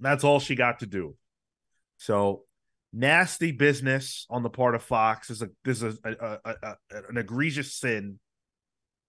That's 0.01 0.25
all 0.25 0.41
she 0.41 0.55
got 0.57 0.81
to 0.81 0.87
do. 0.87 1.15
So 1.99 2.43
nasty 2.93 3.53
business 3.53 4.27
on 4.31 4.43
the 4.43 4.51
part 4.51 4.75
of 4.75 4.83
Fox 4.83 5.31
is 5.31 5.43
a 5.43 5.51
this 5.65 5.83
is 5.83 5.99
a, 6.05 6.39
a, 6.45 6.55
a, 6.63 6.77
an 7.09 7.17
egregious 7.17 7.75
sin. 7.75 8.19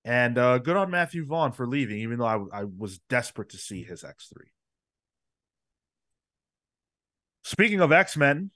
And 0.06 0.38
uh, 0.38 0.60
good 0.60 0.78
on 0.78 0.90
Matthew 0.90 1.26
Vaughn 1.26 1.52
for 1.52 1.68
leaving, 1.68 1.98
even 2.00 2.20
though 2.20 2.26
I, 2.26 2.62
I 2.62 2.64
was 2.64 3.00
desperate 3.10 3.50
to 3.50 3.58
see 3.58 3.84
his 3.84 4.04
X 4.04 4.30
three. 4.34 4.52
Speaking 7.44 7.82
of 7.82 7.92
X 7.92 8.16
Men, 8.16 8.52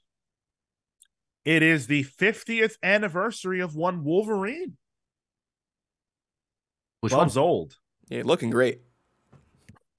it 1.43 1.63
is 1.63 1.87
the 1.87 2.03
50th 2.03 2.75
anniversary 2.83 3.59
of 3.59 3.75
one 3.75 4.03
Wolverine. 4.03 4.77
Which 7.01 7.13
one's 7.13 7.37
old. 7.37 7.75
yeah, 8.09 8.21
looking 8.23 8.51
great. 8.51 8.81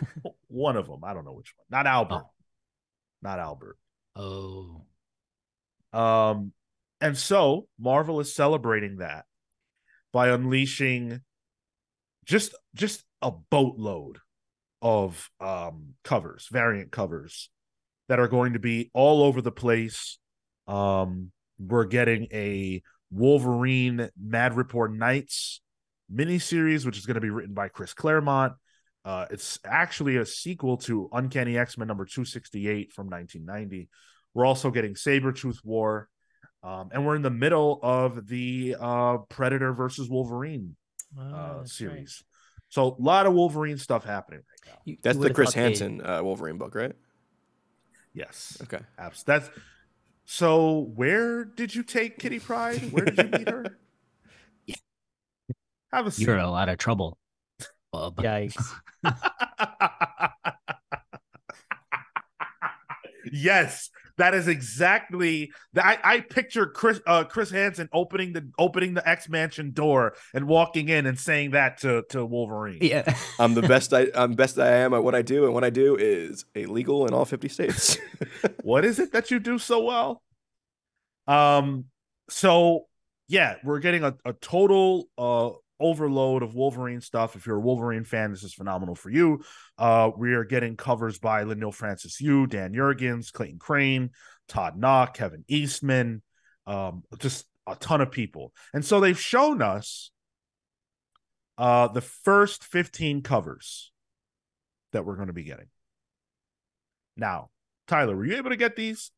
One 0.48 0.76
of 0.76 0.86
them. 0.86 1.02
I 1.02 1.14
don't 1.14 1.24
know 1.24 1.32
which 1.32 1.52
one. 1.56 1.66
Not 1.70 1.86
Albert. 1.86 2.22
Oh. 2.24 2.30
Not 3.22 3.38
Albert. 3.38 3.76
Oh, 4.14 4.82
Um, 5.92 6.52
and 7.00 7.16
so 7.16 7.66
Marvel 7.78 8.20
is 8.20 8.34
celebrating 8.34 8.96
that 8.98 9.24
by 10.12 10.28
unleashing 10.28 11.20
just 12.24 12.54
just 12.74 13.02
a 13.20 13.30
boatload 13.30 14.18
of 14.80 15.30
um 15.40 15.94
covers, 16.04 16.48
variant 16.50 16.92
covers 16.92 17.50
that 18.08 18.20
are 18.20 18.28
going 18.28 18.52
to 18.52 18.58
be 18.58 18.90
all 18.94 19.22
over 19.22 19.40
the 19.40 19.52
place. 19.52 20.18
Um, 20.66 21.32
we're 21.58 21.84
getting 21.84 22.28
a 22.32 22.82
Wolverine 23.10 24.08
Madripoor 24.22 24.94
Knights 24.94 25.60
miniseries, 26.12 26.84
which 26.84 26.98
is 26.98 27.06
going 27.06 27.14
to 27.14 27.20
be 27.20 27.30
written 27.30 27.54
by 27.54 27.68
Chris 27.68 27.94
Claremont. 27.94 28.54
Uh, 29.04 29.26
it's 29.30 29.58
actually 29.64 30.16
a 30.16 30.26
sequel 30.26 30.76
to 30.76 31.08
Uncanny 31.12 31.58
X 31.58 31.76
Men 31.76 31.88
number 31.88 32.04
268 32.04 32.92
from 32.92 33.08
1990. 33.08 33.88
We're 34.34 34.46
also 34.46 34.70
getting 34.70 34.94
Sabretooth 34.94 35.58
War. 35.64 36.08
Um, 36.64 36.90
and 36.92 37.04
we're 37.04 37.16
in 37.16 37.22
the 37.22 37.30
middle 37.30 37.80
of 37.82 38.28
the 38.28 38.76
uh, 38.80 39.18
Predator 39.28 39.72
versus 39.72 40.08
Wolverine 40.08 40.76
Oh, 41.18 41.22
uh, 41.22 41.56
that's 41.58 41.72
series. 41.76 42.22
right. 42.22 42.26
So 42.68 42.96
a 42.98 43.02
lot 43.02 43.26
of 43.26 43.34
Wolverine 43.34 43.76
stuff 43.78 44.04
happening 44.04 44.40
right 44.40 44.72
now. 44.72 44.78
You- 44.84 44.96
That's 45.02 45.18
you 45.18 45.24
the 45.24 45.34
Chris 45.34 45.52
Hansen 45.52 46.00
uh, 46.06 46.22
Wolverine 46.22 46.56
book, 46.58 46.74
right? 46.74 46.92
Yes. 48.14 48.58
Okay. 48.62 48.78
Abs- 48.98 49.24
that's 49.24 49.50
so 50.24 50.90
where 50.94 51.44
did 51.44 51.74
you 51.74 51.82
take 51.82 52.18
Kitty 52.18 52.38
Pryde? 52.38 52.92
Where 52.92 53.04
did 53.06 53.18
you 53.18 53.38
meet 53.38 53.48
her? 53.48 53.78
Yeah. 54.66 54.76
Have 55.92 56.06
a 56.06 56.10
seat. 56.10 56.26
you're 56.26 56.38
in 56.38 56.44
a 56.44 56.50
lot 56.50 56.68
of 56.70 56.78
trouble, 56.78 57.18
Bub. 57.92 58.16
Yikes. 58.16 58.56
yes, 63.32 63.90
that 64.18 64.34
is 64.34 64.48
exactly 64.48 65.52
that. 65.72 65.84
I, 65.84 66.14
I 66.14 66.20
picture 66.20 66.66
Chris 66.66 67.00
uh, 67.06 67.24
Chris 67.24 67.50
Hansen 67.50 67.88
opening 67.92 68.32
the 68.32 68.48
opening 68.58 68.94
the 68.94 69.08
X 69.08 69.28
Mansion 69.28 69.72
door 69.72 70.14
and 70.34 70.46
walking 70.46 70.88
in 70.88 71.06
and 71.06 71.18
saying 71.18 71.52
that 71.52 71.78
to 71.78 72.02
to 72.10 72.24
Wolverine. 72.24 72.78
Yeah. 72.80 73.16
I'm 73.38 73.54
the 73.54 73.62
best 73.62 73.92
I 73.92 74.08
I'm 74.14 74.34
best 74.34 74.58
I 74.58 74.68
am 74.68 74.94
at 74.94 75.02
what 75.04 75.14
I 75.14 75.22
do, 75.22 75.44
and 75.44 75.54
what 75.54 75.64
I 75.64 75.70
do 75.70 75.96
is 75.96 76.44
illegal 76.54 77.06
in 77.06 77.14
all 77.14 77.24
50 77.24 77.48
states. 77.48 77.98
what 78.62 78.84
is 78.84 78.98
it 78.98 79.12
that 79.12 79.30
you 79.30 79.38
do 79.38 79.58
so 79.58 79.84
well? 79.84 80.22
Um, 81.26 81.86
so 82.28 82.86
yeah, 83.28 83.56
we're 83.64 83.78
getting 83.78 84.04
a, 84.04 84.14
a 84.24 84.32
total 84.34 85.08
uh 85.16 85.50
overload 85.82 86.42
of 86.42 86.54
Wolverine 86.54 87.00
stuff. 87.00 87.36
If 87.36 87.46
you're 87.46 87.56
a 87.56 87.60
Wolverine 87.60 88.04
fan, 88.04 88.30
this 88.30 88.42
is 88.42 88.54
phenomenal 88.54 88.94
for 88.94 89.10
you. 89.10 89.42
Uh, 89.76 90.10
we 90.16 90.34
are 90.34 90.44
getting 90.44 90.76
covers 90.76 91.18
by 91.18 91.44
Leinil 91.44 91.74
Francis 91.74 92.20
Yu, 92.20 92.46
Dan 92.46 92.72
Jurgens, 92.72 93.32
Clayton 93.32 93.58
Crain, 93.58 94.10
Todd 94.48 94.80
Nauck, 94.80 95.14
Kevin 95.14 95.44
Eastman, 95.48 96.22
um, 96.66 97.02
just 97.18 97.46
a 97.66 97.76
ton 97.76 98.00
of 98.00 98.10
people. 98.10 98.52
And 98.72 98.84
so 98.84 99.00
they've 99.00 99.18
shown 99.18 99.62
us 99.62 100.10
uh 101.58 101.86
the 101.88 102.00
first 102.00 102.64
15 102.64 103.20
covers 103.22 103.92
that 104.92 105.04
we're 105.04 105.16
going 105.16 105.26
to 105.26 105.34
be 105.34 105.44
getting. 105.44 105.66
Now, 107.16 107.50
Tyler, 107.88 108.16
were 108.16 108.24
you 108.24 108.36
able 108.36 108.50
to 108.50 108.56
get 108.56 108.74
these? 108.74 109.10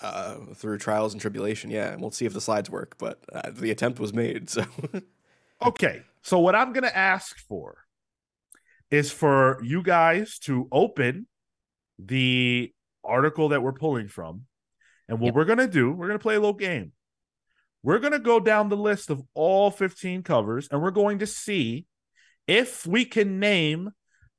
uh, 0.00 0.36
through 0.54 0.78
trials 0.78 1.12
and 1.12 1.20
tribulation, 1.20 1.70
yeah. 1.70 1.92
And 1.92 2.00
we'll 2.00 2.10
see 2.10 2.26
if 2.26 2.32
the 2.32 2.40
slides 2.40 2.70
work, 2.70 2.96
but 2.98 3.20
uh, 3.32 3.50
the 3.50 3.70
attempt 3.70 4.00
was 4.00 4.12
made. 4.12 4.48
So 4.50 4.64
Okay. 5.66 6.02
So 6.22 6.38
what 6.38 6.54
I'm 6.54 6.72
going 6.72 6.84
to 6.84 6.96
ask 6.96 7.36
for 7.48 7.78
is 8.90 9.10
for 9.10 9.58
you 9.62 9.82
guys 9.82 10.38
to 10.40 10.68
open 10.70 11.26
the 11.98 12.72
article 13.04 13.50
that 13.50 13.62
we're 13.62 13.72
pulling 13.72 14.08
from. 14.08 14.42
And 15.08 15.18
what 15.18 15.26
Yep. 15.28 15.34
we're 15.34 15.44
going 15.44 15.58
to 15.58 15.68
do, 15.68 15.90
we're 15.90 16.06
going 16.06 16.18
to 16.18 16.22
play 16.22 16.34
a 16.36 16.40
little 16.40 16.52
game. 16.52 16.92
We're 17.82 17.98
going 17.98 18.12
to 18.12 18.18
go 18.20 18.38
down 18.38 18.68
the 18.68 18.76
list 18.76 19.10
of 19.10 19.20
all 19.34 19.70
15 19.70 20.22
covers 20.22 20.68
and 20.70 20.80
we're 20.80 20.92
going 20.92 21.18
to 21.18 21.26
see 21.26 21.86
if 22.46 22.86
we 22.86 23.04
can 23.04 23.40
name 23.40 23.90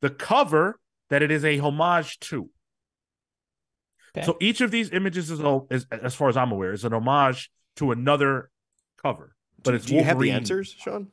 the 0.01 0.09
cover 0.09 0.79
that 1.09 1.21
it 1.21 1.31
is 1.31 1.43
a 1.43 1.57
homage 1.57 2.19
to. 2.19 2.49
Okay. 4.15 4.25
So 4.25 4.37
each 4.39 4.61
of 4.61 4.71
these 4.71 4.91
images 4.91 5.29
is, 5.31 5.41
is 5.69 5.85
as 5.91 6.15
far 6.15 6.29
as 6.29 6.37
I'm 6.37 6.51
aware, 6.51 6.71
is 6.71 6.85
an 6.85 6.93
homage 6.93 7.51
to 7.77 7.91
another 7.91 8.49
cover. 9.01 9.35
But 9.63 9.71
do, 9.71 9.75
it's 9.77 9.85
do 9.85 9.95
you 9.95 10.03
have 10.03 10.19
the 10.19 10.31
answers, 10.31 10.75
Sean? 10.77 11.07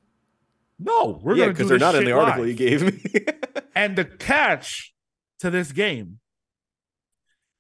No, 0.78 1.20
we're 1.22 1.34
yeah, 1.36 1.44
gonna 1.44 1.52
do 1.52 1.52
because 1.54 1.68
they're 1.68 1.78
not 1.78 1.94
in 1.94 2.04
the 2.04 2.12
article 2.12 2.40
live. 2.42 2.48
you 2.48 2.54
gave 2.54 2.82
me. 2.82 3.24
And 3.74 3.96
the 3.96 4.04
catch 4.04 4.92
to 5.38 5.48
this 5.48 5.72
game 5.72 6.18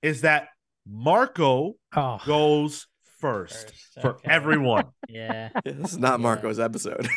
is 0.02 0.22
that 0.22 0.48
Marco 0.86 1.74
Oh, 1.96 2.18
goes 2.26 2.86
first, 3.20 3.70
First, 3.70 3.74
for 4.02 4.10
okay. 4.16 4.28
everyone. 4.30 4.84
Yeah, 5.08 5.50
Yeah, 5.64 5.72
this 5.72 5.92
is 5.92 5.98
not 5.98 6.18
Yeah. 6.18 6.22
Marco's 6.24 6.58
episode. 6.58 7.08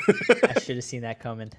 I 0.44 0.60
should 0.60 0.76
have 0.78 0.84
seen 0.84 1.02
that 1.02 1.20
coming. 1.20 1.52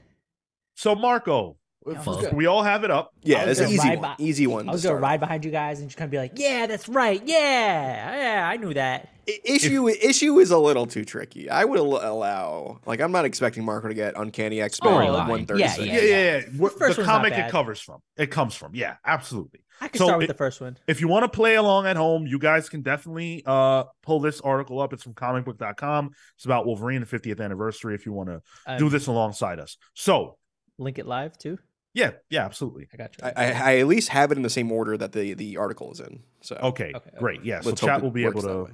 So 0.74 0.94
Marco, 0.94 1.56
Yeah, 1.86 2.00
I 2.00 2.04
was 2.04 2.20
good. 2.22 2.32
we 2.34 2.46
all 2.46 2.62
have 2.62 2.82
it 2.84 2.90
up. 2.90 3.12
yeah, 3.22 3.44
it's 3.44 3.60
an 3.60 3.68
easy 3.70 3.88
one. 3.90 4.00
by- 4.00 4.14
Easy 4.18 4.46
one. 4.46 4.68
I 4.68 4.72
to 4.72 4.72
was 4.72 4.82
gonna 4.82 4.92
start. 4.94 5.02
ride 5.02 5.20
behind 5.20 5.44
you 5.44 5.50
guys 5.50 5.80
and 5.80 5.88
just 5.88 5.98
kind 5.98 6.06
of 6.06 6.10
be 6.10 6.18
like, 6.18 6.32
"Yeah, 6.36 6.66
that's 6.66 6.88
right. 6.88 7.22
Yeah, 7.24 8.16
yeah, 8.38 8.48
I 8.48 8.56
knew 8.56 8.72
that." 8.74 9.08
I- 9.28 9.40
issue 9.44 9.88
issue 9.88 10.38
is 10.38 10.50
a 10.50 10.58
little 10.58 10.86
too 10.86 11.04
tricky. 11.04 11.48
I 11.50 11.64
would 11.64 11.78
al- 11.78 12.00
allow 12.12 12.80
like 12.86 13.00
I'm 13.00 13.12
not 13.12 13.24
expecting 13.24 13.64
Marco 13.64 13.88
to 13.88 13.94
get 13.94 14.14
Uncanny 14.16 14.60
X 14.60 14.82
Men 14.82 14.92
Storyline. 14.94 15.28
one 15.28 15.46
thirty 15.46 15.60
Yeah, 15.60 15.68
six. 15.72 15.86
Yeah, 15.86 16.00
yeah, 16.00 16.16
yeah. 16.38 16.40
What- 16.56 16.78
first 16.78 16.96
the 16.98 17.04
comic 17.04 17.32
it 17.32 17.36
bad. 17.36 17.50
covers 17.50 17.80
from. 17.80 18.00
It 18.16 18.30
comes 18.30 18.54
from. 18.54 18.74
Yeah, 18.74 18.96
absolutely. 19.04 19.60
I 19.80 19.88
can 19.88 19.98
So 19.98 20.04
start 20.06 20.18
with 20.18 20.24
it- 20.24 20.28
the 20.28 20.34
first 20.38 20.60
one. 20.60 20.78
If 20.86 21.00
you 21.00 21.08
want 21.08 21.24
to 21.24 21.28
play 21.34 21.56
along 21.56 21.86
at 21.86 21.96
home, 21.96 22.26
you 22.26 22.38
guys 22.38 22.68
can 22.68 22.82
definitely 22.82 23.42
uh 23.46 23.84
pull 24.02 24.20
this 24.20 24.40
article 24.40 24.80
up. 24.80 24.92
It's 24.92 25.02
from 25.02 25.14
comicbook.com. 25.14 26.10
It's 26.36 26.44
about 26.44 26.64
Wolverine, 26.66 27.00
the 27.00 27.06
50th 27.06 27.40
anniversary, 27.40 27.94
if 27.94 28.06
you 28.06 28.12
want 28.12 28.28
to 28.30 28.40
Um, 28.66 28.78
do 28.78 28.88
this 28.88 29.06
alongside 29.06 29.58
us. 29.58 29.76
So 29.94 30.36
Link 30.78 30.98
it 30.98 31.06
live 31.06 31.38
too. 31.38 31.58
Yeah, 31.94 32.10
yeah, 32.28 32.44
absolutely. 32.44 32.88
I 32.92 32.96
got 32.96 33.16
you. 33.16 33.24
I, 33.24 33.32
I, 33.36 33.52
I 33.52 33.78
at 33.78 33.86
least 33.86 34.08
have 34.08 34.32
it 34.32 34.36
in 34.36 34.42
the 34.42 34.50
same 34.50 34.70
order 34.72 34.96
that 34.98 35.12
the 35.12 35.34
the 35.34 35.56
article 35.56 35.92
is 35.92 36.00
in. 36.00 36.24
So 36.42 36.56
Okay, 36.56 36.86
Okay, 36.86 36.96
okay. 36.96 37.18
great. 37.18 37.44
Yeah, 37.44 37.60
let's 37.64 37.80
so 37.80 37.86
chat 37.86 38.02
will 38.02 38.10
be 38.10 38.24
able 38.24 38.42
to. 38.42 38.68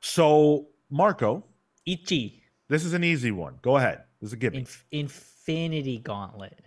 So 0.00 0.68
Marco, 0.90 1.44
Ichi 1.86 2.42
this 2.68 2.84
is 2.84 2.92
an 2.92 3.02
easy 3.02 3.30
one. 3.32 3.58
Go 3.62 3.76
ahead. 3.76 4.04
This 4.20 4.28
is 4.28 4.32
a 4.34 4.36
gimme. 4.36 4.58
Inf- 4.58 4.84
Infinity 4.92 5.98
Gauntlet. 5.98 6.60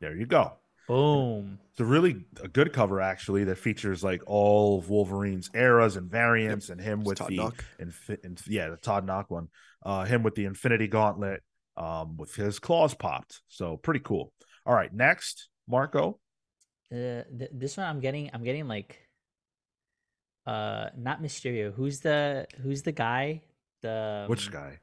there 0.00 0.14
you 0.14 0.26
go. 0.26 0.52
Boom. 0.88 1.58
It's 1.70 1.80
a 1.80 1.84
really 1.84 2.24
a 2.42 2.48
good 2.48 2.72
cover 2.72 3.00
actually 3.00 3.44
that 3.44 3.56
features 3.58 4.04
like 4.04 4.22
all 4.26 4.78
of 4.78 4.88
Wolverine's 4.88 5.50
eras 5.54 5.96
and 5.96 6.10
variants, 6.10 6.68
and 6.70 6.80
him 6.80 7.00
It's 7.00 7.08
with 7.08 7.18
Todd 7.18 7.28
the 7.30 7.36
Nauck. 7.38 7.54
infi- 7.80 8.24
inf- 8.24 8.48
yeah 8.48 8.68
the 8.68 8.76
Todd 8.76 9.06
Nauck 9.06 9.26
one, 9.30 9.48
uh, 9.84 10.04
him 10.04 10.22
with 10.22 10.34
the 10.34 10.44
Infinity 10.44 10.86
Gauntlet, 10.88 11.42
um, 11.76 12.16
with 12.16 12.34
his 12.34 12.58
claws 12.58 12.94
popped. 12.94 13.42
So 13.48 13.76
pretty 13.76 14.00
cool. 14.00 14.32
All 14.64 14.74
right, 14.74 14.92
next 14.92 15.48
Marco. 15.68 16.18
Uh, 16.92 17.22
th- 17.38 17.50
this 17.52 17.76
one 17.76 17.86
I'm 17.86 18.00
getting. 18.00 18.30
I'm 18.32 18.44
getting 18.44 18.68
like. 18.68 18.98
Uh, 20.46 20.90
not 20.96 21.20
Mysterio. 21.22 21.74
Who's 21.74 22.00
the 22.00 22.46
Who's 22.62 22.82
the 22.82 22.92
guy? 22.92 23.42
The 23.82 24.24
Which 24.28 24.46
um, 24.48 24.52
guy? 24.52 24.78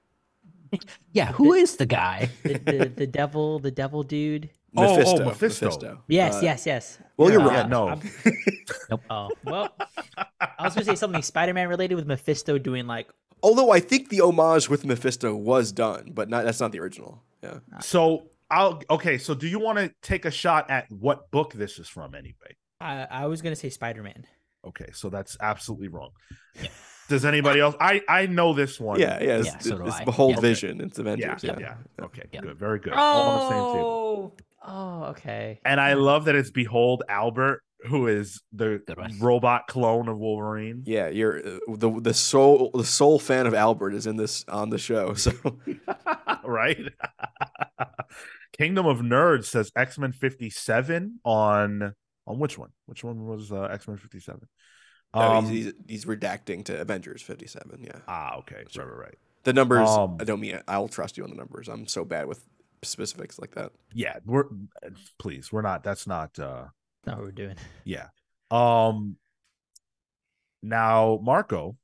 Yeah, 1.13 1.31
who 1.31 1.53
is 1.53 1.77
the 1.77 1.85
guy? 1.85 2.29
The, 2.43 2.53
the 2.59 2.91
the 2.95 3.07
devil. 3.07 3.59
The 3.59 3.71
devil 3.71 4.03
dude. 4.03 4.49
Oh, 4.75 4.83
oh, 4.83 4.97
Mephisto. 4.97 5.25
Mephisto. 5.25 6.03
Yes, 6.07 6.35
Uh, 6.35 6.39
yes, 6.41 6.65
yes. 6.65 6.97
Well, 7.15 7.31
you're 7.31 7.41
Uh, 7.41 7.61
wrong. 7.63 7.69
No. 7.69 7.87
I'm- 7.89 8.01
Oh 9.09 9.29
well, 9.43 9.69
I 10.39 10.63
was 10.63 10.73
gonna 10.73 10.85
say 10.85 10.95
something 10.95 11.21
Spider-Man 11.21 11.67
related 11.67 11.95
with 11.95 12.05
Mephisto 12.05 12.57
doing 12.57 12.85
like 12.87 13.07
Although 13.43 13.71
I 13.71 13.79
think 13.81 14.09
the 14.09 14.21
homage 14.21 14.69
with 14.69 14.85
Mephisto 14.85 15.35
was 15.35 15.71
done, 15.71 16.11
but 16.13 16.29
not 16.29 16.45
that's 16.45 16.59
not 16.61 16.71
the 16.71 16.79
original. 16.79 17.21
Yeah. 17.43 17.59
So 17.81 18.29
I'll 18.49 18.81
okay. 18.89 19.17
So 19.17 19.35
do 19.35 19.47
you 19.47 19.59
want 19.59 19.77
to 19.79 19.91
take 20.01 20.25
a 20.25 20.31
shot 20.31 20.69
at 20.69 20.89
what 20.91 21.29
book 21.29 21.53
this 21.53 21.77
is 21.77 21.87
from 21.89 22.15
anyway? 22.15 22.55
I, 22.79 23.05
I 23.09 23.25
was 23.27 23.41
gonna 23.41 23.55
say 23.55 23.69
Spider-Man. 23.69 24.25
Okay, 24.65 24.89
so 24.93 25.09
that's 25.09 25.35
absolutely 25.41 25.89
wrong. 25.89 26.11
Does 27.09 27.25
anybody 27.25 27.59
else? 27.59 27.75
I 27.81 28.01
I 28.07 28.27
know 28.27 28.53
this 28.53 28.79
one. 28.79 28.99
Yeah, 28.99 29.21
yeah. 29.21 29.37
It's, 29.39 29.47
Yeah, 29.47 29.57
so 29.59 29.77
do 29.77 29.85
it's 29.87 29.95
I. 29.97 30.05
Behold 30.05 30.35
Yeah. 30.35 30.39
Vision. 30.39 30.81
It's 30.81 30.97
yeah, 30.97 31.01
Avengers. 31.01 31.43
yeah. 31.43 31.59
Yeah. 31.59 31.75
Okay, 32.05 32.23
Yeah. 32.31 32.41
good, 32.41 32.57
very 32.57 32.79
good. 32.79 32.93
All 32.93 33.29
on 33.29 33.37
the 33.39 33.49
same 33.49 33.75
table. 33.75 34.35
Oh, 34.65 35.03
oh, 35.03 35.03
okay. 35.09 35.59
And 35.65 35.81
I 35.81 35.93
love 35.95 36.25
that 36.25 36.35
it's 36.35 36.49
Behold 36.51 37.03
Albert, 37.09 37.61
who 37.87 38.07
is 38.07 38.41
the 38.51 38.81
robot 39.19 39.67
clone 39.67 40.07
of 40.07 40.17
Wolverine. 40.17 40.83
Yeah, 40.85 41.09
you're 41.09 41.39
uh, 41.39 41.59
the 41.75 41.99
the 41.99 42.13
sole 42.13 42.71
the 42.73 42.85
sole 42.85 43.19
fan 43.19 43.47
of 43.47 43.53
Albert 43.53 43.93
is 43.93 44.07
in 44.07 44.17
this 44.17 44.45
on 44.47 44.69
the 44.69 44.77
show. 44.77 45.13
So 45.13 45.31
right? 46.45 46.77
Kingdom 48.57 48.85
of 48.85 48.99
Nerds 48.99 49.45
says 49.45 49.71
X 49.75 49.97
Men 49.97 50.11
57 50.11 51.19
on 51.23 51.93
on 52.27 52.39
which 52.39 52.57
one? 52.57 52.69
Which 52.85 53.03
one 53.03 53.25
was 53.25 53.51
uh, 53.51 53.63
X 53.63 53.87
Men 53.87 53.97
57? 53.97 54.47
no, 55.15 55.21
Um, 55.21 55.45
he's, 55.49 55.65
he's 55.65 55.73
he's 55.87 56.05
redacting 56.05 56.63
to 56.65 56.79
Avengers 56.79 57.21
57. 57.21 57.79
Yeah, 57.81 57.91
ah, 58.07 58.37
okay, 58.37 58.57
right, 58.57 58.77
right, 58.77 58.97
right. 58.99 59.15
the 59.43 59.53
numbers. 59.53 59.89
Um, 59.89 60.17
I 60.19 60.23
don't 60.23 60.39
mean 60.39 60.55
it. 60.55 60.63
I'll 60.67 60.87
trust 60.87 61.17
you 61.17 61.23
on 61.23 61.29
the 61.31 61.35
numbers. 61.35 61.67
I'm 61.67 61.87
so 61.87 62.05
bad 62.05 62.27
with 62.27 62.45
specifics 62.83 63.39
like 63.39 63.55
that. 63.55 63.71
Yeah, 63.93 64.17
we're 64.25 64.45
please, 65.19 65.51
we're 65.51 65.61
not. 65.61 65.83
That's 65.83 66.07
not. 66.07 66.37
uh 66.39 66.65
That's 67.03 67.17
what 67.17 67.25
we're 67.25 67.31
doing. 67.31 67.55
Yeah. 67.85 68.07
Um. 68.51 69.17
Now, 70.61 71.19
Marco, 71.21 71.75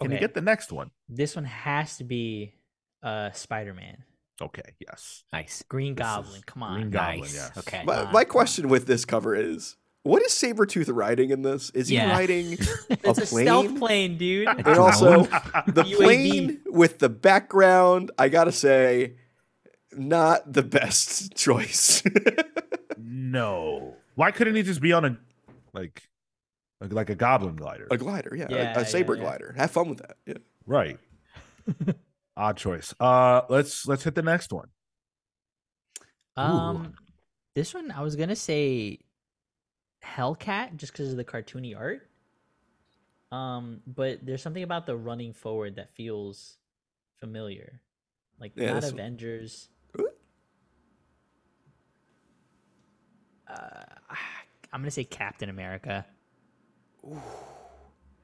can 0.00 0.10
you 0.10 0.18
get 0.18 0.34
the 0.34 0.40
next 0.42 0.72
one? 0.72 0.90
This 1.08 1.34
one 1.36 1.44
has 1.46 1.96
to 1.98 2.04
be 2.04 2.54
uh 3.02 3.30
Spider-Man. 3.32 4.04
Okay. 4.42 4.74
Yes. 4.78 5.24
Nice. 5.32 5.62
Green 5.68 5.94
This 5.94 6.04
Goblin. 6.04 6.42
Come 6.46 6.62
on. 6.62 6.74
Green 6.74 6.90
Goblin. 6.90 7.20
Nice. 7.20 7.34
Yes. 7.34 7.58
Okay. 7.58 7.82
My, 7.84 8.10
my 8.10 8.24
question 8.24 8.68
with 8.68 8.86
this 8.86 9.04
cover 9.04 9.34
is: 9.34 9.76
What 10.02 10.22
is 10.22 10.32
Sabretooth 10.32 10.88
riding 10.94 11.30
in 11.30 11.42
this? 11.42 11.70
Is 11.70 11.88
he 11.88 11.96
Yeah. 11.96 12.10
riding 12.12 12.52
It's 12.90 13.18
a, 13.18 13.26
plane? 13.26 13.46
stealth 13.46 13.78
plane, 13.78 14.16
dude. 14.18 14.48
and 14.48 14.66
also 14.66 15.24
the 15.66 15.84
plane 15.96 16.60
with 16.66 16.98
the 16.98 17.08
background? 17.10 18.10
I 18.18 18.28
gotta 18.28 18.52
say, 18.52 19.16
not 19.92 20.52
the 20.52 20.62
best 20.62 21.34
choice. 21.36 22.02
no. 22.98 23.96
Why 24.14 24.30
couldn't 24.30 24.54
he 24.56 24.62
just 24.62 24.80
be 24.80 24.92
on 24.92 25.04
a 25.04 25.16
like 25.72 26.02
like, 26.80 26.92
like 26.92 27.10
a 27.10 27.14
goblin 27.14 27.56
glider? 27.56 27.86
a 27.90 27.96
glider, 27.96 28.34
yeah, 28.36 28.46
Yeah, 28.50 28.78
a, 28.78 28.82
a 28.82 28.84
saber 28.86 29.14
yeah. 29.14 29.22
glider. 29.22 29.54
Have 29.56 29.70
fun 29.70 29.88
with 29.88 29.98
that. 29.98 30.16
Yeah. 30.26 30.34
Right. 30.66 30.98
Odd 32.36 32.56
choice. 32.56 32.94
Uh 33.00 33.42
let's 33.48 33.86
let's 33.86 34.02
hit 34.04 34.14
the 34.14 34.22
next 34.22 34.52
one. 34.52 34.68
Um, 36.36 36.94
this 37.54 37.74
one 37.74 37.90
I 37.90 38.00
was 38.02 38.16
gonna 38.16 38.36
say 38.36 39.00
Hellcat 40.04 40.76
just 40.76 40.92
because 40.92 41.10
of 41.10 41.16
the 41.16 41.24
cartoony 41.24 41.76
art. 41.78 42.08
Um, 43.32 43.80
but 43.86 44.24
there's 44.24 44.42
something 44.42 44.62
about 44.62 44.86
the 44.86 44.96
running 44.96 45.32
forward 45.32 45.76
that 45.76 45.94
feels 45.94 46.56
familiar, 47.18 47.80
like 48.40 48.52
Yeah, 48.56 48.72
not 48.72 48.80
this 48.82 48.90
one- 48.92 49.00
Avengers. 49.00 49.68
Ooh. 50.00 50.06
Uh, 50.06 50.10
I'm 54.72 54.80
gonna 54.80 54.90
say 54.90 55.04
Captain 55.04 55.48
America. 55.48 56.06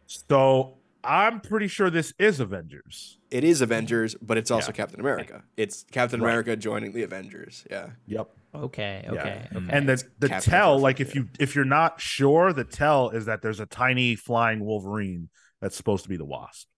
So 0.06 0.74
I'm 1.02 1.40
pretty 1.40 1.68
sure 1.68 1.90
this 1.90 2.12
is 2.18 2.40
Avengers. 2.40 3.18
It 3.30 3.44
is 3.44 3.60
Avengers, 3.60 4.14
but 4.22 4.36
it's 4.36 4.50
also 4.50 4.70
Yeah. 4.70 4.76
Captain 4.76 5.00
America. 5.00 5.42
It's 5.56 5.84
Captain 5.90 6.20
Right. 6.20 6.30
America 6.30 6.56
joining 6.56 6.92
the 6.92 7.02
Avengers. 7.02 7.64
Yeah. 7.70 7.90
Yep. 8.06 8.30
Okay, 8.54 9.04
okay, 9.08 9.48
Mm. 9.52 9.56
okay. 9.56 9.76
And 9.76 9.88
the 9.88 10.02
the 10.18 10.28
Captain 10.28 10.50
tell, 10.50 10.74
Perfect, 10.74 10.82
like 10.82 11.00
if 11.00 11.14
yeah. 11.14 11.22
you 11.22 11.28
if 11.38 11.54
you're 11.54 11.64
not 11.64 12.00
sure, 12.00 12.52
the 12.52 12.64
tell 12.64 13.10
is 13.10 13.26
that 13.26 13.42
there's 13.42 13.60
a 13.60 13.66
tiny 13.66 14.14
flying 14.16 14.64
Wolverine 14.64 15.28
that's 15.60 15.76
supposed 15.76 16.04
to 16.04 16.08
be 16.08 16.16
the 16.16 16.24
Wasp. 16.24 16.68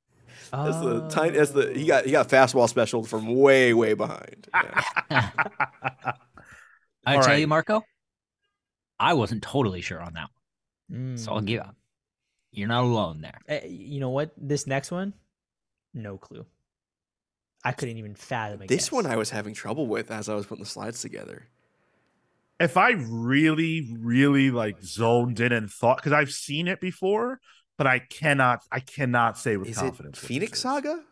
That's 0.51 0.81
the 0.81 1.09
tiny. 1.09 1.37
That's 1.37 1.51
the 1.51 1.73
he 1.75 1.87
got 1.87 2.05
he 2.07 2.11
got 2.13 2.29
fastball 2.29 2.69
special 2.69 3.05
from 3.05 3.27
way 3.27 3.75
way 3.75 3.95
behind. 3.95 4.49
Yeah. 4.55 4.83
I 7.07 7.17
All 7.17 7.23
tell 7.23 7.33
right. 7.33 7.41
you, 7.41 7.47
Marco, 7.47 7.83
I 9.01 9.15
wasn't 9.15 9.43
totally 9.43 9.81
sure 9.81 10.01
on 10.01 10.15
that. 10.15 10.29
one, 10.89 11.17
So 11.19 11.33
I'll 11.33 11.41
give 11.41 11.63
Mm. 11.63 11.75
you're 12.53 12.69
not 12.69 12.85
alone 12.85 13.21
there. 13.21 13.41
Eh, 13.49 13.67
you 13.67 14.01
know 14.01 14.11
what? 14.11 14.33
This 14.37 14.67
next 14.67 14.91
one, 14.91 15.15
no 15.95 16.17
clue. 16.19 16.47
I 17.65 17.73
couldn't 17.73 17.99
even 17.99 18.15
fathom 18.15 18.63
it. 18.63 18.69
this 18.69 18.91
one 18.93 19.05
I 19.07 19.17
was 19.17 19.31
having 19.31 19.53
trouble 19.55 19.87
with 19.87 20.11
as 20.11 20.29
I 20.29 20.35
was 20.35 20.47
putting 20.47 20.65
the 20.65 20.71
slides 20.71 21.01
together. 21.03 21.49
if 22.61 22.77
I 22.77 22.91
really, 22.93 23.89
really 24.01 24.51
like 24.51 24.83
zoned 24.83 25.39
in 25.41 25.53
and 25.53 25.71
thought 25.71 25.99
because 25.99 26.13
I've 26.13 26.33
seen 26.33 26.67
it 26.67 26.81
before, 26.81 27.41
but 27.77 27.87
I 27.87 27.99
cannot 28.01 28.61
I 28.73 28.81
cannot 28.81 29.39
say 29.39 29.57
with 29.57 29.69
Is 29.69 29.79
confidence. 29.79 30.21
what 30.21 30.27
Phoenix 30.29 30.53
this. 30.53 30.61
Saga? 30.63 31.05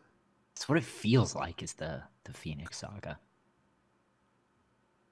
That's 0.55 0.67
what 0.67 0.77
it 0.77 0.83
feels 0.83 1.35
like. 1.35 1.61
Is 1.63 1.73
the 1.75 2.03
the 2.25 2.33
Phoenix 2.33 2.77
Saga? 2.79 3.19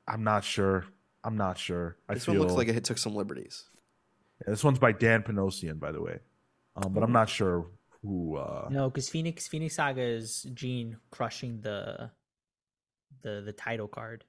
I'm 0.07 0.23
not 0.23 0.43
sure. 0.43 0.85
I'm 1.25 1.37
not 1.37 1.57
sure. 1.57 1.97
I 2.07 2.13
This 2.13 2.25
feel 2.25 2.35
one 2.35 2.39
looks 2.39 2.55
like 2.55 2.69
it 2.69 2.83
took 2.85 2.97
some 2.99 3.15
liberties. 3.15 3.69
Yeah, 4.41 4.51
this 4.51 4.63
one's 4.63 4.79
by 4.79 4.93
Dan 4.93 5.23
Panosian, 5.23 5.79
by 5.79 5.91
the 5.91 6.01
way. 6.01 6.19
Um, 6.75 6.93
but 6.93 7.03
I'm 7.03 7.11
not 7.11 7.29
sure 7.29 7.67
who 8.01 8.37
uh 8.37 8.69
No, 8.69 8.89
because 8.89 9.09
Phoenix 9.09 9.47
Phoenix 9.47 9.75
Saga 9.75 10.01
is 10.01 10.45
Jean 10.53 10.97
crushing 11.11 11.61
the 11.61 12.11
the 13.23 13.41
the 13.41 13.53
title 13.53 13.87
card. 13.87 14.25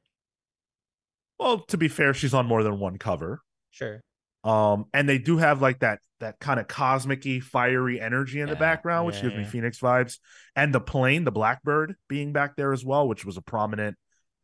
well, 1.39 1.60
to 1.68 1.77
be 1.77 1.89
fair, 1.89 2.14
she's 2.14 2.35
on 2.35 2.47
more 2.47 2.62
than 2.62 2.78
one 2.78 2.98
cover. 2.98 3.43
Sure. 3.70 4.01
Um, 4.44 4.86
and 4.94 5.09
they 5.09 5.18
do 5.18 5.39
have 5.39 5.60
like 5.60 5.81
that 5.81 6.01
that 6.20 6.39
kind 6.40 6.59
of 6.60 6.68
cosmic-y, 6.68 7.40
fiery 7.40 8.01
energy 8.01 8.40
in 8.40 8.48
the 8.48 8.56
background, 8.56 9.06
which 9.06 9.16
yeah, 9.16 9.23
gives 9.23 9.36
me. 9.36 9.44
Phoenix 9.44 9.81
vibes. 9.81 10.18
And 10.55 10.74
the 10.74 10.81
plane, 10.81 11.24
the 11.24 11.32
Blackbird, 11.32 11.97
being 12.09 12.32
back 12.32 12.56
there 12.56 12.73
as 12.73 12.85
well, 12.85 13.06
which 13.06 13.24
was 13.24 13.36
a 13.36 13.43
prominent 13.43 13.97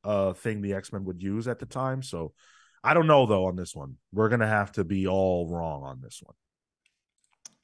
uh 0.05 0.33
thing 0.33 0.63
the 0.63 0.75
X-Men 0.75 1.05
would 1.05 1.23
use 1.23 1.49
at 1.49 1.59
the 1.59 1.67
time. 1.67 2.03
So 2.03 2.33
I 2.85 2.95
don't 2.95 3.07
know 3.07 3.27
though 3.27 3.47
on 3.47 3.57
this 3.57 3.75
one. 3.75 3.97
We're 4.13 4.29
gonna 4.29 4.47
have 4.49 4.73
to 4.73 4.85
be 4.85 5.07
all 5.07 5.49
wrong 5.49 5.83
on 5.85 6.01
this 6.01 6.21
one. 6.23 6.35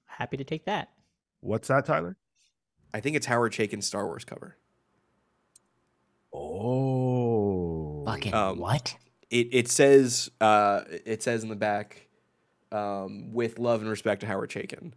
Happy 0.07 0.37
to 0.37 0.45
take 0.45 0.65
that. 0.67 0.91
What's 1.41 1.69
that, 1.69 1.87
Tyler? 1.87 2.17
I 2.93 3.01
think 3.01 3.17
it's 3.17 3.27
Howard 3.27 3.53
Chaykin's 3.53 3.87
Star 3.87 4.07
Wars 4.07 4.25
cover. 4.25 4.57
Oh, 6.33 8.05
Fucking 8.07 8.35
Um, 8.35 8.59
what? 8.59 8.97
It 9.31 9.49
it 9.53 9.69
says 9.69 10.31
uh 10.41 10.83
it 11.05 11.23
says 11.23 11.43
in 11.43 11.49
the 11.49 11.57
back, 11.57 12.09
um, 12.73 13.33
with 13.33 13.59
love 13.59 13.81
and 13.81 13.91
respect 13.91 14.21
to 14.23 14.27
Howard 14.27 14.51
Chaykin. 14.51 14.93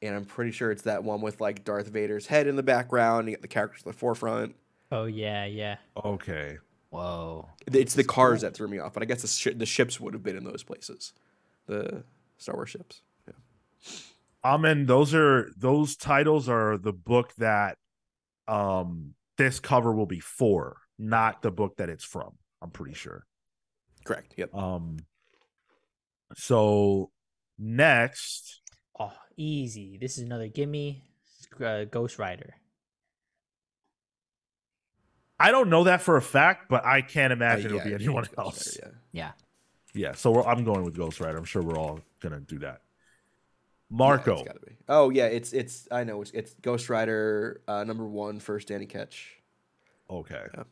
And 0.00 0.16
I'm 0.16 0.24
pretty 0.24 0.50
sure 0.50 0.70
it's 0.72 0.82
that 0.82 1.04
one 1.04 1.20
with 1.20 1.40
like 1.40 1.64
Darth 1.64 1.88
Vader's 1.88 2.26
head 2.26 2.46
in 2.46 2.56
the 2.56 2.62
background. 2.62 3.28
You 3.28 3.34
got 3.36 3.42
the 3.42 3.48
characters 3.48 3.82
in 3.84 3.90
the 3.90 3.96
forefront. 3.96 4.56
Oh 4.92 5.06
yeah, 5.06 5.46
yeah. 5.46 5.76
okay. 6.04 6.58
Whoa. 6.90 7.48
It's 7.72 7.94
the 7.94 8.04
cars 8.04 8.42
that 8.42 8.54
threw 8.54 8.68
me 8.68 8.78
off, 8.78 8.92
but 8.92 9.02
I 9.02 9.06
guess 9.06 9.22
the, 9.22 9.28
sh- 9.28 9.56
the 9.56 9.64
ships 9.64 9.98
would 9.98 10.12
have 10.12 10.22
been 10.22 10.36
in 10.36 10.44
those 10.44 10.62
places, 10.62 11.14
the 11.66 12.04
Star 12.36 12.54
Wars 12.54 12.68
ships. 12.68 13.00
Yeah. 13.26 13.32
Amen. 14.44 14.84
Those 14.84 15.14
are 15.14 15.50
those 15.56 15.96
titles 15.96 16.50
are 16.50 16.76
the 16.76 16.92
book 16.92 17.32
that 17.38 17.78
um 18.46 19.14
this 19.38 19.58
cover 19.58 19.94
will 19.94 20.04
be 20.06 20.20
for, 20.20 20.76
not 20.98 21.40
the 21.40 21.50
book 21.50 21.78
that 21.78 21.88
it's 21.88 22.04
from. 22.04 22.32
I'm 22.60 22.70
pretty 22.70 22.94
sure. 22.94 23.24
Correct. 24.04 24.34
Yep. 24.36 24.54
Um. 24.54 24.98
So 26.34 27.10
next, 27.58 28.60
Oh, 29.00 29.12
easy. 29.36 29.96
This 29.98 30.18
is 30.18 30.24
another 30.24 30.48
gimme. 30.48 31.02
Uh, 31.58 31.84
Ghost 31.84 32.18
Rider. 32.18 32.56
I 35.42 35.50
don't 35.50 35.68
know 35.68 35.84
that 35.84 36.00
for 36.02 36.16
a 36.16 36.22
fact, 36.22 36.68
but 36.68 36.84
I 36.84 37.02
can't 37.02 37.32
Uh, 37.32 37.36
imagine 37.36 37.66
it'll 37.66 37.84
be 37.84 37.94
anyone 37.94 38.24
it's 38.24 38.34
else. 38.38 38.78
Rider, 38.82 39.00
Yeah. 39.12 39.32
Yeah, 39.94 40.12
so 40.12 40.30
we're, 40.30 40.44
I'm 40.44 40.64
going 40.64 40.84
with 40.84 40.96
Ghost 40.96 41.20
Rider. 41.20 41.36
I'm 41.36 41.44
sure 41.44 41.60
we're 41.62 41.78
all 41.78 42.00
gonna 42.20 42.40
do 42.40 42.58
that. 42.60 42.80
Marco, 43.90 44.36
Yeah, 44.44 44.52
it's 44.52 44.64
be. 44.64 44.76
Oh 44.88 45.10
yeah, 45.10 45.26
it's 45.26 45.52
it's 45.52 45.86
I 45.90 46.04
know 46.04 46.22
it's, 46.22 46.30
it's 46.30 46.54
Ghost 46.54 46.88
Rider 46.88 47.60
uh, 47.68 47.84
number 47.84 48.06
one, 48.06 48.40
first 48.40 48.68
Danny 48.68 48.86
Ketch. 48.86 49.36
okay, 50.08 50.46
Yeah. 50.54 50.62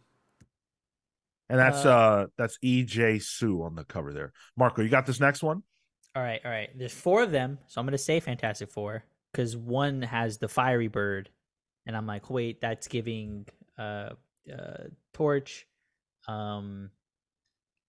and 1.51 1.59
that's 1.59 1.85
Uh, 1.85 1.91
uh 1.91 2.27
that's 2.39 2.57
EJ 2.65 3.19
Su 3.23 3.63
on 3.63 3.75
the 3.75 3.85
cover 3.85 4.13
there. 4.15 4.33
Marco, 4.57 4.81
you 4.83 4.89
got 4.89 5.05
this 5.05 5.21
next 5.21 5.43
one? 5.43 5.63
All 6.17 6.23
right, 6.23 6.41
all 6.45 6.51
right. 6.51 6.71
There's 6.77 6.95
four 6.95 7.23
of 7.23 7.31
them, 7.31 7.59
so 7.67 7.79
I'm 7.81 7.87
gonna 7.87 7.99
say 7.99 8.21
Fantastic 8.21 8.71
Four 8.71 9.05
because 9.33 9.55
one 9.55 10.01
has 10.01 10.39
the 10.39 10.49
fiery 10.49 10.89
bird, 10.89 11.29
and 11.87 11.95
I'm 11.95 12.07
like, 12.07 12.31
wait, 12.31 12.61
that's 12.63 12.89
giving 12.89 13.47
uh, 13.77 14.11
uh 14.51 14.89
torch. 15.13 15.67
Um, 16.29 16.91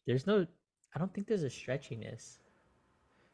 there's 0.06 0.26
no, 0.26 0.46
I 0.96 1.00
don't 1.00 1.14
think 1.14 1.28
there's 1.28 1.44
a 1.44 1.50
stretchiness, 1.50 2.38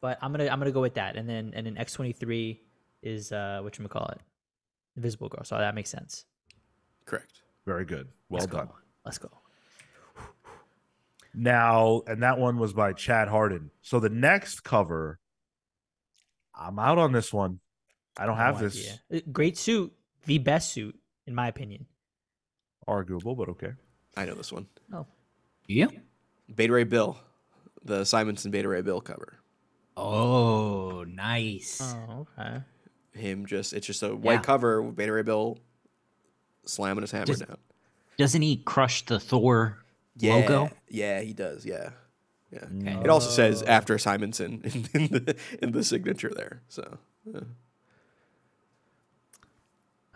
but 0.00 0.18
I'm 0.22 0.32
gonna 0.32 0.48
I'm 0.48 0.58
gonna 0.58 0.70
go 0.70 0.80
with 0.80 0.94
that, 0.94 1.16
and 1.16 1.28
then 1.28 1.52
and 1.54 1.66
then 1.66 1.74
X23 1.76 2.58
is 3.02 3.32
uh 3.32 3.60
what 3.62 3.78
you 3.78 3.86
call 3.88 4.06
it, 4.08 4.20
Invisible 4.96 5.28
Girl. 5.28 5.44
So 5.44 5.58
that 5.58 5.74
makes 5.74 5.90
sense. 5.90 6.24
Correct. 7.04 7.42
Very 7.66 7.84
good, 7.84 8.08
well 8.28 8.40
Let's 8.40 8.52
done. 8.52 8.66
Go. 8.66 8.74
Let's 9.04 9.18
go. 9.18 9.30
Now, 11.34 12.02
and 12.06 12.22
that 12.22 12.38
one 12.38 12.58
was 12.58 12.72
by 12.72 12.92
Chad 12.94 13.28
Hardin. 13.28 13.70
So 13.82 14.00
the 14.00 14.08
next 14.08 14.64
cover, 14.64 15.20
I'm 16.54 16.78
out 16.78 16.98
on 16.98 17.12
this 17.12 17.32
one. 17.32 17.60
I 18.16 18.26
don't 18.26 18.36
have 18.36 18.56
No 18.56 18.68
this. 18.68 18.98
Uh, 19.12 19.20
Great 19.30 19.56
suit, 19.56 19.92
the 20.26 20.38
best 20.38 20.72
suit 20.72 20.98
in 21.26 21.34
my 21.34 21.46
opinion. 21.46 21.86
Arguable, 22.88 23.34
but 23.36 23.48
okay. 23.50 23.72
I 24.16 24.24
know 24.24 24.34
this 24.34 24.52
one. 24.52 24.66
Oh, 24.92 25.06
Yeah. 25.68 25.88
Beta 26.54 26.72
Ray 26.72 26.84
Bill, 26.84 27.18
the 27.84 28.04
Simonson 28.04 28.50
Beta 28.50 28.66
Ray 28.68 28.80
Bill 28.82 29.00
cover. 29.00 29.38
Oh, 29.96 31.04
nice. 31.04 31.80
oh, 31.82 32.26
okay. 32.38 32.62
Him 33.12 33.46
just 33.46 33.72
it's 33.72 33.86
just 33.86 34.02
a 34.02 34.14
white 34.16 34.34
Yeah. 34.34 34.40
cover 34.42 34.80
with 34.82 34.96
Beta 34.96 35.12
Ray 35.12 35.22
Bill 35.22 35.58
slamming 36.64 37.02
his 37.02 37.10
hammer 37.10 37.26
Just- 37.26 37.46
down. 37.46 37.58
Doesn't 38.16 38.42
he 38.42 38.56
crush 38.56 39.04
the 39.06 39.20
Thor 39.20 39.78
Yeah, 40.16 40.34
logo? 40.34 40.70
Yeah, 40.88 41.20
he 41.20 41.32
does. 41.32 41.64
Yeah, 41.64 41.90
yeah. 42.50 42.64
Okay. 42.64 43.00
It 43.04 43.08
also 43.10 43.30
says 43.30 43.62
after 43.62 43.96
Simonson 43.98 44.62
in, 44.64 44.88
in 45.02 45.08
the 45.12 45.36
in 45.62 45.70
the 45.72 45.84
signature 45.84 46.30
there. 46.34 46.62
So 46.68 46.98
yeah. 47.24 47.40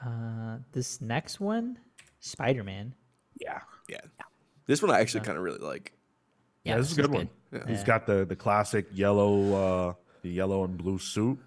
Uh, 0.04 0.58
this 0.72 1.00
next 1.00 1.38
one, 1.38 1.78
Spider 2.22 2.62
Man. 2.62 2.94
Yeah, 3.40 3.58
yeah, 3.88 3.98
this 4.66 4.80
one 4.80 4.90
I 4.92 5.00
actually 5.00 5.24
kind 5.24 5.36
of 5.36 5.42
really 5.44 5.58
like. 5.58 5.92
yeah, 6.64 6.76
this 6.76 6.92
is 6.92 6.98
a 6.98 7.02
good 7.02 7.10
one. 7.12 7.28
Yeah. 7.52 7.66
He's 7.66 7.80
Yeah. 7.80 7.84
got 7.86 8.06
the 8.06 8.24
the 8.24 8.36
classic 8.36 8.86
yellow, 8.92 9.54
uh 9.54 9.94
the 10.22 10.30
yellow 10.30 10.62
and 10.64 10.78
blue 10.78 10.98
suit, 11.00 11.38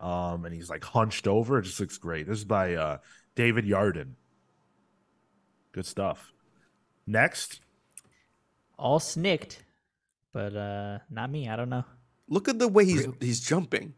um, 0.00 0.46
and 0.46 0.54
he's 0.54 0.70
like 0.70 0.82
hunched 0.82 1.26
over. 1.28 1.58
It 1.58 1.64
just 1.64 1.78
looks 1.78 1.98
great. 1.98 2.26
This 2.26 2.38
is 2.38 2.44
by 2.46 2.74
uh 2.74 2.98
David 3.34 3.66
Yardin. 3.66 4.12
Good 5.72 5.84
stuff. 5.86 6.32
Next, 7.06 7.60
All 8.78 8.98
snicked, 8.98 9.62
but 10.32 10.56
uh, 10.56 10.98
not 11.10 11.30
me. 11.30 11.48
I 11.48 11.56
don't 11.56 11.68
know. 11.68 11.84
Look 12.28 12.48
at 12.48 12.58
the 12.58 12.68
way 12.68 12.86
he's 12.86 13.06
he's 13.20 13.40
jumping. 13.40 13.92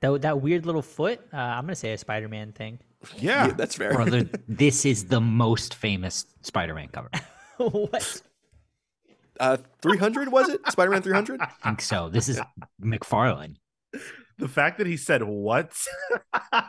That 0.00 0.22
that 0.22 0.40
weird 0.42 0.66
little 0.66 0.82
foot. 0.82 1.20
Uh, 1.32 1.36
I'm 1.36 1.62
gonna 1.64 1.76
say 1.76 1.92
a 1.92 1.98
Spider 1.98 2.28
Man 2.28 2.50
thing. 2.52 2.80
Yeah, 3.18 3.46
Yeah, 3.48 3.52
that's 3.54 3.74
fair. 3.76 3.92
Brother, 3.94 4.28
this 4.48 4.84
is 4.84 5.06
the 5.06 5.20
most 5.20 5.74
famous 5.74 6.26
Spider-Man 6.42 6.88
cover. 6.88 7.10
What? 7.58 8.22
Uh, 9.38 9.58
three 9.82 9.98
hundred 9.98 10.30
was 10.32 10.48
it? 10.48 10.60
Spider 10.70 10.90
Man 10.90 11.02
three 11.02 11.12
hundred. 11.14 11.40
I 11.42 11.46
think 11.62 11.80
so. 11.82 12.08
This 12.08 12.28
is 12.28 12.40
McFarlane. 12.82 13.56
the 14.38 14.48
fact 14.48 14.78
that 14.78 14.86
he 14.86 14.96
said 14.96 15.22
what, 15.22 15.72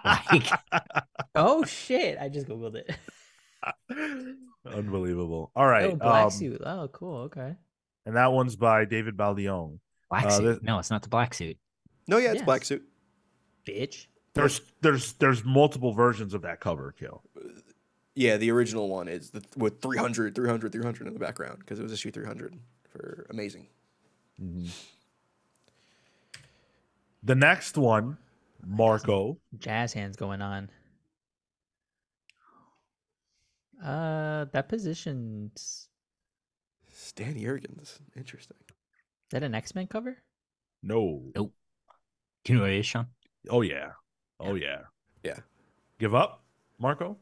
Like, 0.05 0.49
Oh 1.35 1.63
shit! 1.63 2.17
I 2.19 2.27
just 2.29 2.47
googled 2.47 2.75
it. 2.75 4.37
unbelievable. 4.65 5.51
All 5.55 5.65
right, 5.67 5.91
oh, 5.91 5.95
black 5.95 6.25
um, 6.25 6.29
suit. 6.31 6.61
Oh, 6.65 6.89
cool. 6.91 7.17
Okay. 7.23 7.55
and 8.05 8.15
that 8.15 8.31
one's 8.31 8.55
by 8.55 8.85
David 8.85 9.15
Baldeón. 9.17 9.79
black 10.09 10.25
Uh, 10.25 10.29
suit. 10.31 10.43
this- 10.43 10.59
no, 10.63 10.79
it's 10.79 10.89
not 10.91 11.01
the 11.03 11.09
black 11.09 11.33
suit. 11.33 11.57
No, 12.07 12.17
yeah, 12.17 12.29
it's 12.29 12.35
Yes. 12.39 12.45
black 12.45 12.65
suit. 12.65 12.83
Bitch. 13.67 14.07
There's 14.33 14.61
there's 14.81 15.13
there's 15.13 15.43
multiple 15.43 15.93
versions 15.93 16.33
of 16.33 16.41
that 16.43 16.59
cover, 16.59 16.93
Kill. 16.97 17.21
Yeah, 18.15 18.37
the 18.37 18.51
original 18.51 18.89
one 18.89 19.07
is 19.07 19.31
the, 19.31 19.43
with 19.55 19.81
300, 19.81 20.35
300, 20.35 20.71
300 20.71 21.07
in 21.07 21.13
the 21.13 21.19
background 21.19 21.59
because 21.59 21.79
it 21.79 21.83
was 21.83 21.93
issue 21.93 22.11
300 22.11 22.55
for 22.89 23.25
amazing. 23.29 23.67
The 27.23 27.35
next 27.35 27.77
one, 27.77 28.17
Marco. 28.65 29.37
Jazz 29.57 29.93
hands 29.93 30.15
going 30.15 30.41
on. 30.41 30.69
Uh, 33.83 34.45
that 34.51 34.69
position's 34.69 35.87
Stan 36.91 37.35
Jurgens. 37.35 37.99
Interesting. 38.15 38.57
is 38.69 38.75
that 39.31 39.43
an 39.43 39.55
X 39.55 39.73
Men 39.73 39.87
cover? 39.87 40.17
No. 40.83 41.23
Nope. 41.35 41.53
Do 42.43 42.53
you 42.53 42.59
know 42.59 42.65
what 42.65 42.71
it 42.71 42.79
is, 42.79 42.85
Sean? 42.85 43.07
Oh 43.49 43.61
yeah. 43.61 43.91
Oh 44.41 44.55
yeah. 44.55 44.81
Yeah. 45.23 45.39
Give 45.99 46.15
up, 46.15 46.43
Marco. 46.79 47.17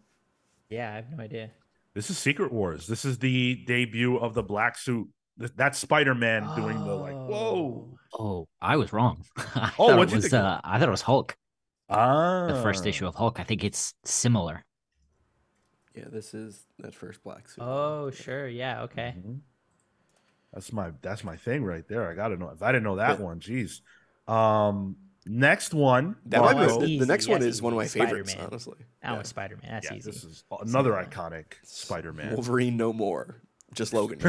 Yeah, 0.69 0.91
I 0.91 0.95
have 0.95 1.11
no 1.11 1.23
idea. 1.23 1.51
This 1.93 2.09
is 2.09 2.17
Secret 2.17 2.51
Wars. 2.53 2.87
This 2.87 3.03
is 3.05 3.17
the 3.19 3.55
debut 3.65 4.17
of 4.17 4.33
the 4.33 4.43
black 4.43 4.77
suit. 4.77 5.07
Th- 5.39 5.51
That's 5.55 5.77
Spider 5.79 6.15
Man 6.15 6.43
doing 6.55 6.77
the 6.77 6.93
like, 6.95 7.13
whoa. 7.15 7.97
Oh, 8.17 8.47
I 8.61 8.77
was 8.77 8.93
wrong. 8.93 9.23
I 9.37 9.71
Oh, 9.79 9.87
thought 9.87 9.97
what'd 9.97 10.09
it 10.09 10.11
you 10.11 10.17
was. 10.17 10.23
think? 10.29 10.33
Uh, 10.33 10.61
I 10.63 10.79
thought 10.79 10.87
it 10.87 10.91
was 10.91 11.01
Hulk. 11.01 11.35
Ah, 11.89 12.47
The 12.47 12.61
first 12.61 12.85
issue 12.85 13.07
of 13.07 13.15
Hulk. 13.15 13.39
I 13.39 13.43
think 13.43 13.63
it's 13.63 13.93
similar. 14.05 14.63
Yeah, 15.95 16.05
this 16.11 16.33
is 16.33 16.65
that 16.79 16.93
first 16.93 17.23
black 17.23 17.49
suit. 17.49 17.63
Oh, 17.63 18.11
sure. 18.11 18.47
Yeah. 18.47 18.83
Okay. 18.83 19.15
Mhm. 19.17 19.39
That's 20.53 20.71
my 20.71 20.91
that's 21.01 21.23
my 21.23 21.35
thing 21.35 21.63
right 21.63 21.87
there. 21.87 22.09
I 22.09 22.15
gotta 22.15 22.37
know. 22.37 22.49
If 22.49 22.61
I 22.61 22.71
didn't 22.71 22.83
know 22.83 22.95
that 22.97 23.19
Yeah. 23.19 23.25
one, 23.25 23.39
geez. 23.39 23.81
Um, 24.27 24.95
next 25.29 25.73
one. 25.73 26.15
that 26.25 26.41
might 26.41 26.53
be 26.59 26.65
the, 26.73 26.77
the 26.79 26.85
easy, 26.87 27.05
next 27.05 27.27
one 27.27 27.39
that's 27.41 27.55
is 27.55 27.61
one 27.61 27.71
of 27.73 27.77
my 27.77 27.85
easy. 27.85 27.99
favorites, 27.99 28.31
Spider-Man. 28.31 28.49
honestly. 28.51 28.77
That 29.03 29.11
Yeah. 29.11 29.17
was 29.19 29.27
Spider 29.27 29.57
Man. 29.61 29.71
That's 29.71 29.85
yeah, 29.91 29.97
easy. 29.97 30.11
this 30.11 30.23
is 30.23 30.43
another 30.61 30.91
Spider-Man. 30.91 31.09
iconic 31.09 31.45
Spider 31.63 32.13
Man. 32.13 32.33
Wolverine 32.33 32.75
no 32.77 32.91
more. 32.91 33.41
Just 33.75 33.93
Logan. 33.93 34.19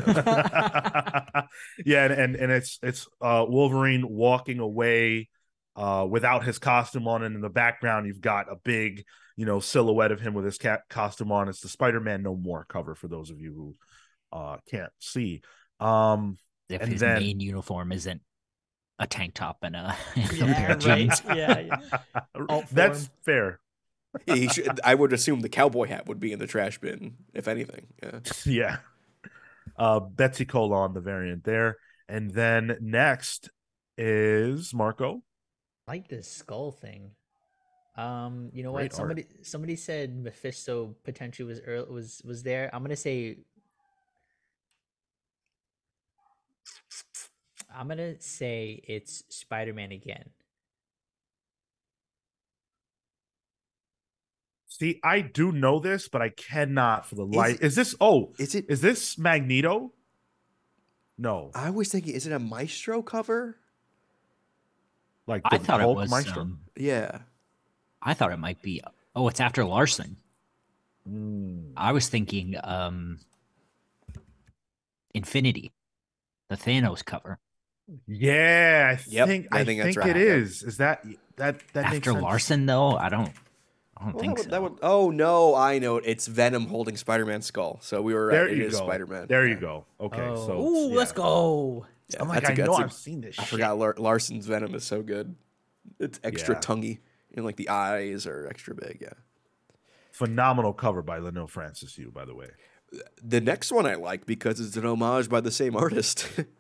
yeah, 1.84 2.04
and, 2.04 2.12
and 2.12 2.36
and 2.36 2.52
it's 2.52 2.78
it's 2.82 3.08
uh 3.20 3.44
Wolverine 3.48 4.06
walking 4.08 4.58
away 4.58 5.28
uh 5.76 6.06
without 6.08 6.44
his 6.44 6.58
costume 6.58 7.08
on, 7.08 7.22
and 7.22 7.34
in 7.34 7.40
the 7.40 7.48
background 7.48 8.06
you've 8.06 8.20
got 8.20 8.50
a 8.52 8.56
big 8.56 9.04
you 9.36 9.46
know 9.46 9.58
silhouette 9.60 10.12
of 10.12 10.20
him 10.20 10.34
with 10.34 10.44
his 10.44 10.58
cat 10.58 10.82
costume 10.90 11.32
on. 11.32 11.48
It's 11.48 11.60
the 11.60 11.68
Spider 11.68 12.00
Man 12.00 12.22
No 12.22 12.36
More 12.36 12.66
cover 12.68 12.94
for 12.94 13.08
those 13.08 13.30
of 13.30 13.40
you 13.40 13.54
who 13.54 14.38
uh 14.38 14.58
can't 14.70 14.92
see. 14.98 15.40
Um, 15.80 16.36
If 16.68 16.82
And 16.82 16.92
his 16.92 17.00
then- 17.00 17.20
main 17.20 17.40
uniform 17.40 17.92
isn't 17.92 18.20
a 19.00 19.06
tank 19.08 19.34
top 19.34 19.58
and 19.64 19.76
a, 19.76 19.96
and 20.16 20.42
a 20.42 20.48
Yeah, 20.48 20.54
pair 20.54 20.72
of 20.72 20.84
right. 20.84 20.98
jeans. 20.98 21.22
Yeah, 21.34 21.60
yeah. 21.60 21.76
That's 22.72 23.06
form. 23.06 23.10
fair. 23.24 23.60
He 24.26 24.48
should, 24.48 24.80
I 24.84 24.94
would 24.94 25.12
assume 25.12 25.40
the 25.40 25.48
cowboy 25.48 25.86
hat 25.86 26.06
would 26.08 26.20
be 26.20 26.32
in 26.32 26.38
the 26.40 26.46
trash 26.46 26.78
bin, 26.80 27.16
if 27.34 27.48
anything. 27.48 27.86
Yeah. 28.02 28.20
yeah. 28.44 28.76
Uh, 29.76 30.00
Betsy 30.00 30.44
Cola, 30.44 30.92
the 30.92 31.00
variant 31.00 31.44
there, 31.44 31.76
and 32.08 32.30
then 32.32 32.76
next 32.80 33.50
is 33.96 34.74
Marco. 34.74 35.22
I 35.86 35.92
like 35.92 36.08
this 36.08 36.28
skull 36.30 36.72
thing. 36.72 37.12
Um, 37.96 38.50
you 38.52 38.62
know 38.62 38.72
Great 38.72 38.92
what? 38.92 39.00
art. 39.00 39.08
Somebody 39.08 39.26
somebody 39.42 39.76
said 39.76 40.16
Mephisto 40.16 40.96
potentially 41.04 41.46
was 41.48 41.60
earl 41.66 41.86
was 41.86 42.22
was 42.24 42.42
there. 42.42 42.70
I'm 42.72 42.82
gonna 42.82 42.96
say. 42.96 43.38
I'm 47.74 47.88
gonna 47.88 48.20
say 48.20 48.82
it's 48.86 49.24
Spider-Man 49.28 49.92
again. 49.92 50.30
See, 54.66 54.98
I 55.04 55.20
do 55.20 55.52
know 55.52 55.78
this, 55.78 56.08
but 56.08 56.22
I 56.22 56.30
cannot 56.30 57.06
for 57.06 57.14
the 57.16 57.26
Is 57.26 57.36
life. 57.36 57.54
it- 57.56 57.62
Is 57.62 57.74
this? 57.74 57.94
Oh, 58.00 58.32
Is 58.38 58.54
it? 58.54 58.66
is 58.68 58.80
this 58.80 59.18
Magneto? 59.18 59.92
No, 61.18 61.50
I 61.54 61.68
was 61.68 61.90
thinking, 61.90 62.14
is 62.14 62.26
it 62.26 62.32
a 62.32 62.38
Maestro 62.38 63.02
cover? 63.02 63.56
like 65.26 65.42
I 65.44 65.58
thought 65.58 65.80
Hulk 65.80 65.96
it 65.96 66.00
was. 66.00 66.10
Maestro? 66.10 66.42
Um, 66.42 66.60
Yeah. 66.76 67.20
I 68.02 68.14
thought 68.14 68.32
it 68.32 68.38
might 68.38 68.62
be. 68.62 68.82
Oh, 69.14 69.28
it's 69.28 69.38
after 69.38 69.64
Larsen. 69.64 70.16
Mm. 71.08 71.72
I 71.76 71.92
was 71.92 72.08
thinking 72.08 72.56
um 72.64 73.20
Infinity, 75.14 75.72
the 76.48 76.56
Thanos 76.56 77.04
cover. 77.04 77.38
Yeah, 78.06 78.96
I 78.98 79.02
Yep, 79.08 79.26
think 79.28 79.46
I 79.52 79.60
I, 79.60 79.64
think 79.64 79.82
think, 79.82 79.94
that's 79.94 79.96
right, 79.96 80.16
it 80.16 80.20
yep. 80.20 80.36
is. 80.38 80.62
Is 80.62 80.76
that 80.78 81.04
that 81.36 81.60
that 81.72 81.86
after 81.86 82.12
sense. 82.12 82.22
Larsen, 82.22 82.66
though, 82.66 82.96
I 82.96 83.08
don't. 83.08 83.30
I 83.96 84.04
don't 84.04 84.14
Well, 84.14 84.20
think 84.22 84.38
that 84.38 84.38
would, 84.38 84.44
so. 84.44 84.50
that 84.50 84.62
would. 84.62 84.78
Oh 84.82 85.10
no, 85.10 85.54
I 85.54 85.78
know 85.78 85.96
it. 85.98 86.04
It's 86.06 86.26
Venom 86.26 86.66
holding 86.66 86.96
Spider-Man's 86.96 87.46
skull. 87.46 87.78
So 87.82 88.00
we 88.02 88.14
were 88.14 88.26
right. 88.26 88.32
There 88.32 88.48
It 88.48 88.56
you 88.58 88.64
is 88.66 88.72
go. 88.78 88.86
Spider-Man. 88.86 89.26
There 89.28 89.46
Yeah. 89.46 89.54
you 89.54 89.60
go. 89.60 89.84
Okay, 90.00 90.22
Oh, 90.22 90.46
so 90.46 90.60
ooh, 90.60 90.94
let's 90.94 91.12
go. 91.12 91.86
Yeah, 92.08 92.16
oh 92.20 92.22
I'm 92.22 92.28
like, 92.28 92.38
that's 92.42 92.48
a 92.48 92.52
I 92.52 92.54
good- 92.56 92.66
know 92.66 92.72
that's 92.72 92.80
a- 92.80 92.84
I've 92.84 92.92
seen 92.92 93.20
this. 93.20 93.38
I 93.38 93.42
shit. 93.42 93.50
forgot 93.50 93.78
Lar- 93.78 93.94
Larsen's 93.98 94.46
Venom 94.46 94.74
is 94.74 94.84
so 94.84 95.02
good. 95.02 95.34
It's 95.98 96.18
extra 96.24 96.54
Yeah. 96.54 96.60
tonguey, 96.60 96.98
and 97.36 97.44
like 97.44 97.56
the 97.56 97.68
eyes 97.68 98.26
are 98.26 98.46
extra 98.46 98.74
big. 98.74 98.98
Yeah. 99.02 99.12
Phenomenal 100.12 100.72
cover 100.72 101.02
by 101.02 101.18
Leinil 101.18 101.48
Francis. 101.48 101.96
Yu, 101.98 102.10
by 102.10 102.24
the 102.24 102.34
way. 102.34 102.48
The 103.22 103.40
next 103.40 103.70
one 103.70 103.86
I 103.86 103.94
like 103.94 104.26
because 104.26 104.60
it's 104.60 104.76
an 104.76 104.84
homage 104.84 105.28
by 105.28 105.40
the 105.40 105.50
same 105.52 105.76
artist. 105.76 106.26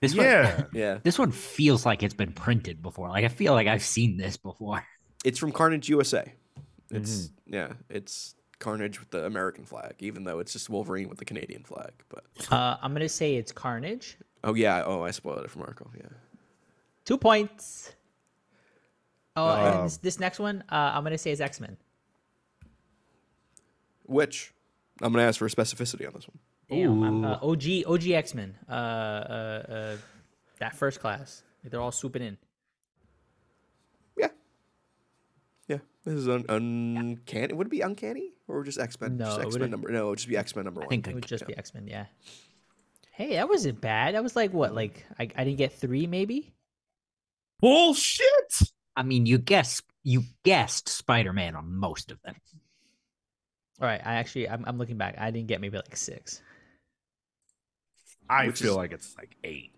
this 0.00 0.14
one, 0.14 0.26
Yeah, 0.26 0.64
yeah. 0.72 0.98
this 1.02 1.18
one 1.18 1.30
feels 1.32 1.86
like 1.86 2.02
it's 2.02 2.14
been 2.14 2.32
printed 2.32 2.82
before. 2.82 3.08
Like 3.08 3.24
I 3.24 3.28
feel 3.28 3.52
like 3.52 3.66
I've 3.66 3.82
seen 3.82 4.16
this 4.16 4.36
before. 4.36 4.84
It's 5.24 5.38
from 5.38 5.52
Carnage 5.52 5.88
USA. 5.88 6.32
Mm-hmm. 6.90 6.96
It's 6.96 7.30
yeah, 7.46 7.72
it's 7.88 8.34
Carnage 8.58 9.00
with 9.00 9.10
the 9.10 9.24
American 9.24 9.64
flag, 9.64 9.94
even 10.00 10.24
though 10.24 10.38
it's 10.38 10.52
just 10.52 10.68
Wolverine 10.70 11.08
with 11.08 11.18
the 11.18 11.24
Canadian 11.24 11.64
flag. 11.64 11.92
But 12.08 12.24
Uh, 12.50 12.76
I'm 12.82 12.92
gonna 12.92 13.08
say 13.08 13.36
it's 13.36 13.52
Carnage. 13.52 14.16
oh 14.44 14.54
yeah, 14.54 14.82
oh 14.84 15.02
I 15.02 15.10
spoiled 15.10 15.44
it 15.44 15.50
for 15.50 15.58
Marco. 15.60 15.90
Yeah. 15.96 16.08
Two 17.04 17.18
points. 17.18 17.94
Oh, 19.36 19.48
and 19.48 19.74
Um, 19.78 19.84
this, 19.84 19.96
this 19.98 20.20
next 20.20 20.38
one, 20.38 20.62
uh, 20.70 20.92
I'm 20.94 21.02
gonna 21.02 21.18
say 21.18 21.30
is 21.30 21.40
X 21.40 21.60
Men. 21.60 21.76
Which 24.04 24.52
I'm 25.00 25.12
gonna 25.12 25.24
ask 25.26 25.38
for 25.38 25.48
specificity 25.48 26.06
on 26.06 26.12
this 26.14 26.28
one. 26.28 26.38
Damn, 26.70 27.02
I'm, 27.02 27.24
uh, 27.24 27.38
OG 27.42 27.84
OG 27.86 28.08
X 28.10 28.34
Men. 28.34 28.54
Uh, 28.68 28.72
uh, 28.72 29.62
uh, 29.68 29.96
that 30.60 30.74
first 30.76 31.00
class. 31.00 31.42
They're 31.62 31.80
all 31.80 31.92
swooping 31.92 32.22
in. 32.22 32.38
Yeah. 34.16 34.28
Yeah. 35.68 35.78
This 36.04 36.14
is 36.14 36.28
un- 36.28 36.44
uncanny. 36.48 37.52
Would 37.54 37.66
it 37.68 37.70
be 37.70 37.80
uncanny 37.80 38.32
or 38.48 38.62
just 38.64 38.78
X 38.78 39.00
Men? 39.00 39.16
No, 39.16 39.24
just 39.26 39.38
it 39.40 39.46
X 39.46 39.56
Men 39.58 39.70
number. 39.70 39.90
No, 39.90 40.06
it 40.06 40.10
would 40.10 40.18
just 40.18 40.28
be 40.28 40.36
X 40.36 40.54
Men 40.56 40.64
number 40.64 40.80
I 40.82 40.84
one. 40.84 40.90
think 40.90 41.08
It 41.08 41.14
would 41.14 41.24
I- 41.24 41.26
just 41.26 41.46
be 41.46 41.56
X 41.56 41.74
Men. 41.74 41.86
Yeah. 41.86 42.06
Hey, 43.12 43.34
that 43.34 43.48
wasn't 43.48 43.80
bad. 43.80 44.14
That 44.14 44.22
was 44.22 44.34
like 44.34 44.52
what? 44.52 44.74
Like 44.74 45.04
I, 45.18 45.24
I 45.36 45.44
didn't 45.44 45.58
get 45.58 45.72
three, 45.72 46.06
maybe. 46.06 46.52
bullshit. 47.60 48.62
I 48.96 49.02
mean, 49.02 49.26
you 49.26 49.38
guess 49.38 49.82
you 50.02 50.22
guessed 50.44 50.88
Spider-Man 50.88 51.56
on 51.56 51.74
most 51.74 52.10
of 52.10 52.20
them. 52.22 52.34
All 53.80 53.88
right. 53.88 54.00
I 54.04 54.14
actually, 54.16 54.48
I'm, 54.48 54.64
I'm 54.66 54.78
looking 54.78 54.98
back. 54.98 55.16
I 55.18 55.30
didn't 55.30 55.48
get 55.48 55.60
maybe 55.60 55.76
like 55.76 55.96
six. 55.96 56.42
I 58.28 58.46
Which 58.46 58.60
feel 58.60 58.72
is- 58.72 58.76
like 58.76 58.92
it's 58.92 59.14
like 59.16 59.36
eight. 59.44 59.70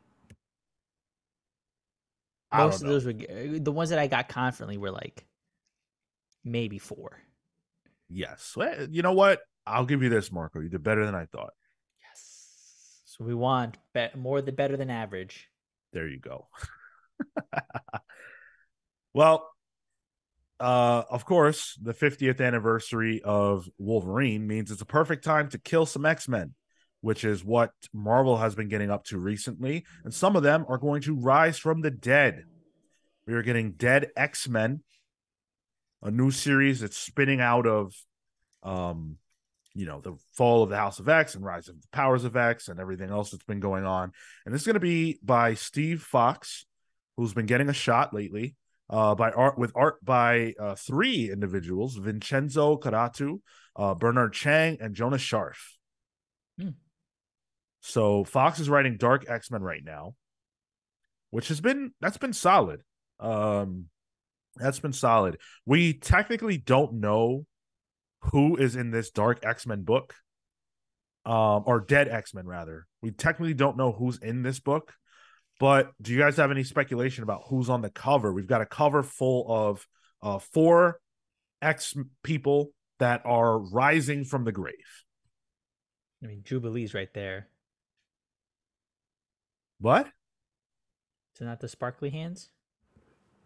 Most 2.54 2.80
of 2.80 2.88
those 2.88 3.04
were 3.04 3.12
the 3.12 3.72
ones 3.72 3.90
that 3.90 3.98
I 3.98 4.06
got 4.06 4.28
confidently 4.28 4.78
were 4.78 4.90
like 4.92 5.26
maybe 6.44 6.78
four. 6.78 7.18
Yes. 8.08 8.54
Well, 8.56 8.86
you 8.88 9.02
know 9.02 9.12
what? 9.12 9.40
I'll 9.66 9.84
give 9.84 10.02
you 10.02 10.08
this, 10.08 10.30
Marco. 10.32 10.60
You 10.60 10.68
did 10.68 10.82
better 10.82 11.04
than 11.04 11.14
I 11.14 11.26
thought. 11.26 11.52
Yes. 12.00 13.02
So 13.04 13.24
we 13.24 13.34
want 13.34 13.76
more 14.14 14.40
than 14.40 14.54
better 14.54 14.76
than 14.76 14.88
average. 14.90 15.50
There 15.92 16.08
you 16.08 16.18
go. 16.20 16.46
well, 19.12 19.50
uh, 20.60 21.02
of 21.10 21.24
course, 21.24 21.76
the 21.82 21.92
50th 21.92 22.40
anniversary 22.40 23.20
of 23.22 23.68
Wolverine 23.76 24.46
means 24.46 24.70
it's 24.70 24.80
a 24.82 24.86
perfect 24.86 25.24
time 25.24 25.48
to 25.50 25.58
kill 25.58 25.84
some 25.84 26.06
X 26.06 26.28
Men, 26.28 26.54
which 27.06 27.22
is 27.22 27.44
what 27.44 27.70
Marvel 27.92 28.36
has 28.36 28.56
been 28.56 28.66
getting 28.66 28.90
up 28.90 29.04
to 29.04 29.16
recently. 29.16 29.84
And 30.02 30.12
some 30.12 30.34
of 30.34 30.42
them 30.42 30.64
are 30.68 30.76
going 30.76 31.02
to 31.02 31.14
rise 31.14 31.56
from 31.56 31.80
the 31.80 31.90
dead. 31.92 32.42
We 33.28 33.34
are 33.34 33.44
getting 33.44 33.74
Dead 33.74 34.08
X 34.16 34.48
Men, 34.48 34.82
a 36.02 36.10
new 36.10 36.32
series 36.32 36.80
that's 36.80 36.96
spinning 36.98 37.40
out 37.40 37.64
of, 37.64 37.94
um, 38.64 39.18
you 39.72 39.86
know, 39.86 40.00
the 40.00 40.16
fall 40.34 40.64
of 40.64 40.70
the 40.70 40.76
House 40.78 40.98
of 40.98 41.08
X 41.08 41.36
and 41.36 41.44
rise 41.44 41.68
of 41.68 41.80
the 41.80 41.86
powers 41.92 42.24
of 42.24 42.34
X 42.34 42.66
and 42.66 42.80
everything 42.80 43.10
else 43.10 43.30
that's 43.30 43.44
been 43.44 43.60
going 43.60 43.84
on. 43.84 44.10
And 44.44 44.52
this 44.52 44.62
is 44.62 44.66
going 44.66 44.74
to 44.74 44.80
be 44.80 45.20
by 45.22 45.54
Steve 45.54 46.02
Foxe, 46.02 46.66
who's 47.16 47.34
been 47.34 47.46
getting 47.46 47.68
a 47.68 47.72
shot 47.72 48.14
lately. 48.14 48.56
Uh, 48.90 49.14
by 49.14 49.30
art 49.30 49.56
with 49.56 49.70
art 49.76 50.04
by 50.04 50.54
uh, 50.58 50.74
three 50.74 51.30
individuals: 51.30 51.94
Vincenzo 51.94 52.76
Carratù, 52.78 53.38
uh, 53.76 53.94
Bernard 53.94 54.32
Chang, 54.32 54.78
and 54.80 54.96
Jonas 54.96 55.22
Scharf. 55.22 55.76
Hmm. 56.60 56.70
So 57.80 58.24
Foxe 58.24 58.60
is 58.60 58.68
writing 58.68 58.96
Dark 58.96 59.28
X 59.28 59.50
Men 59.50 59.62
right 59.62 59.82
now, 59.84 60.14
which 61.30 61.48
has 61.48 61.60
been 61.60 61.92
that's 62.00 62.18
been 62.18 62.32
solid. 62.32 62.82
Um, 63.20 63.86
that's 64.56 64.80
been 64.80 64.92
solid. 64.92 65.38
We 65.64 65.94
technically 65.94 66.58
don't 66.58 66.94
know 66.94 67.46
who 68.22 68.56
is 68.56 68.76
in 68.76 68.90
this 68.90 69.10
Dark 69.10 69.44
X 69.44 69.66
Men 69.66 69.82
book, 69.82 70.14
um, 71.24 71.64
or 71.66 71.80
Dead 71.80 72.08
X 72.08 72.34
Men 72.34 72.46
rather. 72.46 72.86
We 73.02 73.10
technically 73.10 73.54
don't 73.54 73.76
know 73.76 73.92
who's 73.92 74.18
in 74.18 74.42
this 74.42 74.60
book. 74.60 74.92
But 75.58 75.92
do 76.02 76.12
you 76.12 76.18
guys 76.18 76.36
have 76.36 76.50
any 76.50 76.64
speculation 76.64 77.22
about 77.22 77.44
who's 77.48 77.70
on 77.70 77.80
the 77.80 77.90
cover? 77.90 78.32
We've 78.32 78.46
got 78.46 78.60
a 78.60 78.66
cover 78.66 79.02
full 79.02 79.46
of 79.48 79.86
uh, 80.22 80.38
four 80.38 81.00
X 81.62 81.94
people 82.22 82.72
that 82.98 83.22
are 83.24 83.58
rising 83.58 84.24
from 84.24 84.44
the 84.44 84.52
grave. 84.52 84.74
I 86.22 86.26
mean, 86.26 86.42
Jubilee's 86.44 86.94
right 86.94 87.12
there. 87.14 87.48
What? 89.80 90.06
Is 91.34 91.40
it 91.40 91.44
not 91.44 91.60
the 91.60 91.68
sparkly 91.68 92.10
hands? 92.10 92.50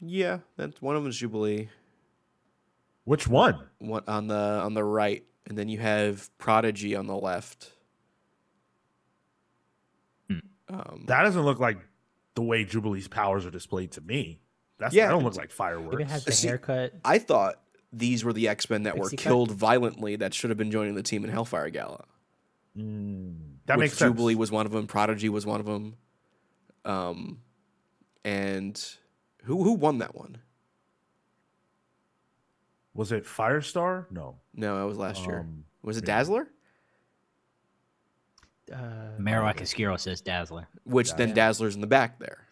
Yeah, 0.01 0.39
that's 0.57 0.81
one 0.81 0.97
of 0.97 1.03
them 1.03 1.11
is 1.11 1.17
Jubilee. 1.17 1.69
Which 3.05 3.27
one? 3.27 3.59
One 3.79 4.05
on 4.07 4.29
the 4.29 4.35
on 4.35 4.75
the 4.75 4.85
right, 4.85 5.25
and 5.47 5.59
then 5.59 5.69
you 5.69 5.79
have 5.79 6.31
Prodigy 6.39 6.95
on 6.95 7.07
the 7.07 7.17
left. 7.17 7.73
Hmm. 10.29 10.39
Um, 10.69 11.05
That 11.07 11.23
doesn't 11.23 11.43
look 11.43 11.59
like 11.59 11.79
the 12.35 12.43
way 12.43 12.65
Jubilee's 12.65 13.09
powers 13.09 13.45
are 13.45 13.51
displayed 13.51 13.93
to 13.93 14.01
me. 14.01 14.41
That's 14.79 14.95
Yeah, 14.95 15.07
that 15.07 15.13
don't 15.13 15.25
look 15.25 15.37
like 15.37 15.51
fireworks. 15.51 15.95
Even 15.95 16.09
has 16.09 16.25
the 16.25 16.33
See, 16.33 16.49
haircut. 16.49 16.93
I 17.05 17.19
thought 17.19 17.61
these 17.93 18.25
were 18.25 18.33
the 18.33 18.49
X 18.49 18.71
Men 18.71 18.85
that 18.85 18.97
were 18.97 19.05
Pixie 19.05 19.17
cut? 19.17 19.23
killed 19.25 19.51
violently 19.51 20.17
that 20.17 20.33
should 20.33 20.51
have 20.51 20.57
been 20.59 20.71
joining 20.71 20.95
the 20.95 21.03
team 21.03 21.25
in 21.25 21.31
Hellfire 21.31 21.69
Gala. 21.71 22.05
Mm, 22.79 23.35
that 23.67 23.77
which 23.77 23.87
makes 23.87 23.99
sense. 23.99 24.11
Jubilee 24.13 24.37
was 24.37 24.53
one 24.53 24.65
of 24.65 24.73
them. 24.73 24.87
Prodigy 24.87 25.29
was 25.29 25.45
one 25.45 25.59
of 25.61 25.67
them. 25.67 25.97
Um, 26.85 27.41
and 28.25 28.83
who 29.45 29.63
who 29.63 29.73
won 29.73 29.99
that 29.99 30.15
one? 30.15 30.39
Was 32.95 33.13
it 33.13 33.25
Firestar? 33.25 34.07
No. 34.11 34.37
No, 34.55 34.79
that 34.79 34.87
was 34.87 34.99
last 34.99 35.25
year. 35.27 35.41
Um, 35.41 35.65
Was 35.83 35.97
it 35.97 36.05
yeah. 36.05 36.17
Dazzler? 36.17 36.49
Uh, 38.73 38.77
Marowak 39.19 39.61
Oscuro 39.61 39.97
says 39.97 40.21
Dazzler. 40.21 40.69
Which 40.85 41.15
then 41.15 41.33
Dazzler's 41.33 41.75
in 41.75 41.81
the 41.81 41.87
back 41.87 42.19
there. 42.19 42.47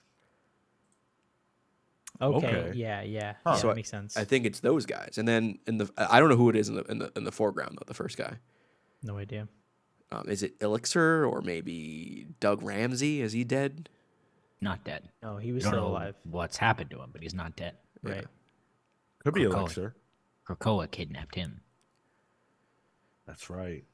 okay. 2.20 2.46
okay. 2.46 2.72
Yeah. 2.74 3.02
Yeah. 3.02 3.34
Huh. 3.44 3.50
yeah 3.50 3.56
So 3.56 3.68
that 3.68 3.76
makes 3.76 3.90
sense. 3.90 4.16
I 4.16 4.24
think 4.24 4.46
it's 4.46 4.60
those 4.60 4.86
guys. 4.86 5.18
And 5.18 5.28
then 5.28 5.58
in 5.66 5.78
the 5.78 5.90
I 5.96 6.20
don't 6.20 6.28
know 6.28 6.36
who 6.36 6.50
it 6.50 6.56
is 6.56 6.68
in 6.68 6.76
the 6.76 6.82
in 6.84 6.98
the 6.98 7.12
in 7.16 7.24
the 7.24 7.32
foreground 7.32 7.78
though. 7.78 7.84
The 7.86 7.94
first 7.94 8.16
guy. 8.16 8.38
no 9.02 9.18
idea. 9.18 9.48
Um, 10.10 10.24
is 10.28 10.42
it 10.42 10.54
Elixir 10.62 11.26
or 11.26 11.42
maybe 11.42 12.26
Doug 12.40 12.62
Ramsey? 12.62 13.20
Is 13.20 13.32
he 13.32 13.44
dead? 13.44 13.90
Not 14.60 14.82
dead. 14.84 15.08
No, 15.22 15.36
he 15.36 15.52
was 15.52 15.64
We 15.64 15.70
don't 15.70 15.78
still 15.78 15.88
know 15.88 15.92
alive. 15.92 16.14
what's 16.24 16.56
happened 16.56 16.90
to 16.90 17.00
him, 17.00 17.10
but 17.12 17.22
he's 17.22 17.34
not 17.34 17.54
dead. 17.56 17.74
Yeah. 18.04 18.12
Right. 18.12 18.26
could 19.24 19.34
be 19.34 19.42
Krakoa. 19.44 19.54
Elixir. 19.60 19.94
Krakoa 20.46 20.90
kidnapped 20.90 21.34
him. 21.34 21.60
That's 23.26 23.50
right. 23.50 23.84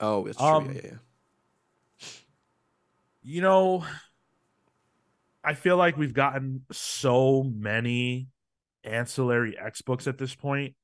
Oh, 0.00 0.26
it's 0.26 0.36
true. 0.38 0.46
Um, 0.46 0.66
yeah, 0.66 0.72
yeah, 0.84 0.90
yeah. 0.92 2.08
You 3.22 3.42
know, 3.42 3.84
I 5.42 5.54
feel 5.54 5.76
like 5.76 5.96
we've 5.96 6.14
gotten 6.14 6.64
so 6.70 7.42
many 7.42 8.28
ancillary 8.84 9.58
X 9.58 9.82
books 9.82 10.06
at 10.06 10.18
this 10.18 10.34
point 10.34 10.74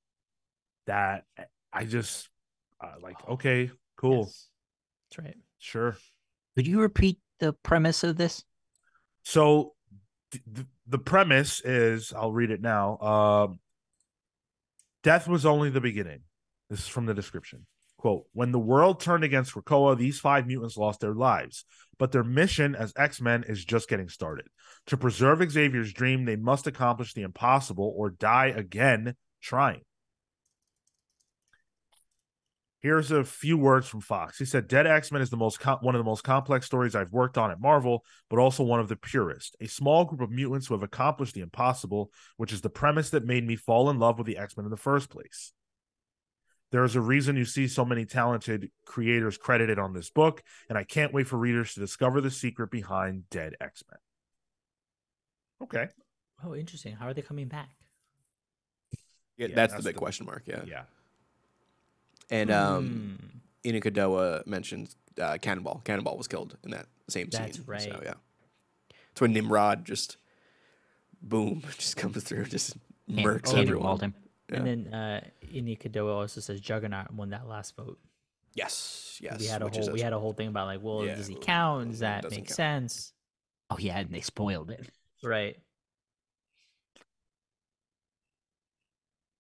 that 0.87 1.25
I 1.73 1.85
just 1.85 2.29
uh, 2.83 2.95
like. 3.01 3.17
Okay, 3.29 3.71
cool, 3.97 4.25
Yes. 4.25 4.49
That's 5.11 5.25
right. 5.27 5.37
sure. 5.59 5.97
Could 6.57 6.67
you 6.67 6.81
repeat 6.81 7.19
the 7.39 7.53
premise 7.53 8.03
of 8.05 8.17
this? 8.17 8.45
So 9.25 9.75
th- 10.31 10.45
th- 10.55 10.67
the 10.87 10.99
premise 10.99 11.61
is 11.65 12.13
I'll 12.13 12.33
read 12.33 12.51
it 12.51 12.61
now. 12.61 12.99
Um, 12.99 13.59
Death 15.03 15.29
was 15.29 15.45
only 15.45 15.69
the 15.69 15.83
beginning. 15.83 16.21
This 16.71 16.81
is 16.81 16.89
from 16.89 17.05
the 17.07 17.15
description. 17.15 17.67
Quote 17.99 18.25
When 18.33 18.53
the 18.53 18.59
world 18.59 19.01
turned 19.01 19.23
against 19.23 19.55
Krakoa, 19.55 19.97
these 19.97 20.19
five 20.19 20.47
mutants 20.47 20.77
lost 20.77 21.01
their 21.01 21.15
lives, 21.15 21.65
but 21.99 22.11
their 22.11 22.25
mission 22.25 22.75
as 22.75 22.93
X 22.97 23.21
Men 23.21 23.45
is 23.47 23.65
just 23.65 23.89
getting 23.89 24.09
started. 24.09 24.47
To 24.87 24.97
preserve 24.97 25.51
Xavier's 25.51 25.93
dream, 25.93 26.25
they 26.25 26.37
must 26.37 26.67
accomplish 26.67 27.13
the 27.13 27.23
impossible 27.23 27.95
or 27.97 28.11
die 28.11 28.47
again 28.47 29.15
trying. 29.43 29.83
Here's 32.85 33.11
a 33.11 33.25
few 33.25 33.57
words 33.57 33.89
from 33.89 34.03
Foxe. 34.03 34.37
He 34.37 34.45
said, 34.45 34.69
"Dead 34.69 34.87
X 34.87 35.11
Men 35.11 35.23
is 35.23 35.31
the 35.31 35.39
most 35.39 35.59
com- 35.59 35.79
one 35.81 35.95
of 35.95 35.99
the 35.99 36.05
most 36.05 36.23
complex 36.23 36.67
stories 36.67 36.95
I've 36.95 37.15
worked 37.15 37.39
on 37.39 37.51
at 37.51 37.59
Marvel, 37.59 38.05
but 38.29 38.39
also 38.39 38.63
one 38.63 38.79
of 38.79 38.89
the 38.89 38.97
purest. 38.97 39.57
A 39.59 39.67
small 39.67 40.05
group 40.05 40.21
of 40.21 40.31
mutants 40.31 40.67
who 40.67 40.75
have 40.75 40.83
accomplished 40.83 41.33
the 41.33 41.41
impossible, 41.41 42.13
which 42.37 42.53
is 42.53 42.61
the 42.61 42.69
premise 42.69 43.09
that 43.09 43.25
made 43.25 43.47
me 43.47 43.57
fall 43.57 43.89
in 43.89 43.99
love 43.99 44.19
with 44.19 44.27
the 44.27 44.37
X 44.37 44.55
Men 44.55 44.67
in 44.67 44.71
the 44.71 44.77
first 44.77 45.09
place. 45.09 45.55
There 46.73 46.85
is 46.85 46.95
a 46.95 47.01
reason 47.01 47.37
you 47.37 47.47
see 47.47 47.69
so 47.69 47.87
many 47.87 48.05
talented 48.05 48.71
creators 48.85 49.39
credited 49.39 49.79
on 49.79 49.95
this 49.95 50.11
book, 50.11 50.43
and 50.69 50.77
I 50.77 50.85
can't 50.85 51.15
wait 51.15 51.27
for 51.27 51.39
readers 51.39 51.73
to 51.73 51.81
discover 51.81 52.21
the 52.21 52.31
secret 52.31 52.71
behind 52.71 53.31
Dead 53.31 53.55
X 53.63 53.83
Men." 53.91 53.99
Okay, 55.63 55.89
Oh, 56.45 56.55
interesting. 56.55 56.97
How 56.97 57.07
are 57.09 57.15
they 57.15 57.23
coming 57.23 57.49
back? 57.49 57.71
Yeah, 59.39 59.47
Yeah, 59.47 59.55
that's, 59.55 59.73
that's 59.73 59.85
the 59.85 59.89
big 59.89 59.95
the- 59.95 60.01
question 60.01 60.27
mark. 60.27 60.43
Yeah. 60.45 60.65
yeah, 60.67 60.83
And 62.31 62.51
um. 62.51 63.19
Inakadoa 63.65 64.47
mentions 64.47 64.95
uh, 65.19 65.39
Cannonball. 65.41 65.81
Cannonball 65.85 66.19
was 66.19 66.29
killed 66.29 66.55
in 66.65 66.73
that 66.73 66.85
same 67.09 67.29
That's 67.31 67.57
scene. 67.57 67.65
right. 67.67 67.81
So 67.81 67.99
yeah, 68.05 68.13
it's 69.11 69.21
when 69.23 69.33
Nimrod 69.33 69.87
just 69.87 70.19
boom 71.23 71.63
just 71.79 71.97
comes 71.97 72.23
through, 72.23 72.45
just 72.45 72.77
Can't- 73.09 73.27
murks 73.27 73.45
can't 73.47 73.59
everyone. 73.59 74.01
him. 74.01 74.15
Yeah. 74.51 74.57
And 74.59 74.67
then 74.67 74.93
uh 74.95 75.21
Inikadoa 75.51 76.13
also 76.15 76.43
says 76.43 76.61
Juggernaut 76.61 77.11
won 77.15 77.31
that 77.31 77.49
last 77.49 77.75
vote. 77.75 77.99
Yes, 78.55 79.19
yes. 79.23 79.41
we 79.41 79.47
had 79.47 79.63
a 79.63 79.65
which 79.65 79.79
is 79.79 79.87
whole 79.87 79.95
we 79.95 80.01
had 80.03 80.13
a 80.13 80.19
whole 80.19 80.35
thing 80.35 80.49
about 80.49 80.67
like, 80.67 80.81
well, 80.83 81.05
Yeah, 81.07 81.15
does 81.15 81.27
he 81.27 81.35
count? 81.37 81.91
Does 81.91 82.01
that 82.01 82.23
doesn't 82.25 82.37
make 82.37 82.47
count. 82.49 82.55
sense? 82.57 83.15
Oh 83.71 83.79
yeah, 83.79 83.99
and 83.99 84.11
they 84.11 84.21
spoiled 84.21 84.71
it. 84.71 84.87
Right. 85.23 85.57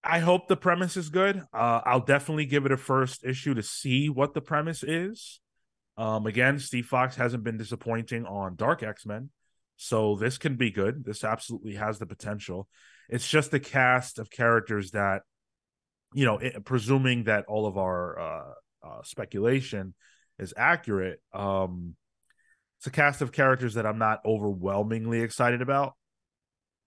I 0.05 0.19
hope 0.19 0.49
the 0.49 0.57
premise 0.57 0.97
is 0.97 1.09
good. 1.09 1.43
Uh, 1.53 1.81
I'll 1.85 2.05
definitely 2.05 2.47
give 2.47 2.67
it 2.67 2.73
a 2.73 2.77
first 2.77 3.25
issue 3.25 3.55
to 3.55 3.63
see 3.63 4.09
what 4.09 4.35
the 4.35 4.41
premise 4.41 4.83
is. 4.83 5.41
Um, 5.97 6.27
again, 6.27 6.59
Steve 6.59 6.87
Foxe 6.87 7.17
hasn't 7.17 7.45
been 7.45 7.57
disappointing 7.57 8.27
on 8.27 8.57
Dark 8.57 8.83
X 8.83 9.07
Men, 9.07 9.31
so 9.77 10.17
this 10.17 10.39
can 10.39 10.57
be 10.57 10.71
good. 10.71 11.05
This 11.05 11.25
absolutely 11.25 11.77
has 11.77 11.99
the 11.99 12.07
potential. 12.07 12.69
It's 13.09 13.29
just 13.29 13.51
the 13.51 13.61
cast 13.61 14.19
of 14.19 14.31
characters 14.31 14.91
that, 14.91 15.23
you 16.13 16.25
know, 16.25 16.39
it, 16.39 16.65
presuming 16.65 17.25
that 17.25 17.47
all 17.49 17.67
of 17.67 17.79
our 17.79 18.19
uh, 18.19 18.53
uh, 18.87 19.03
speculation 19.05 19.95
is 20.39 20.53
accurate. 20.57 21.21
Um, 21.33 21.97
it's 22.79 22.87
a 22.87 22.91
cast 22.91 23.23
of 23.23 23.33
characters 23.33 23.75
that 23.75 23.87
I'm 23.87 23.99
not 23.99 24.21
overwhelmingly 24.27 25.21
excited 25.21 25.63
about. 25.63 25.95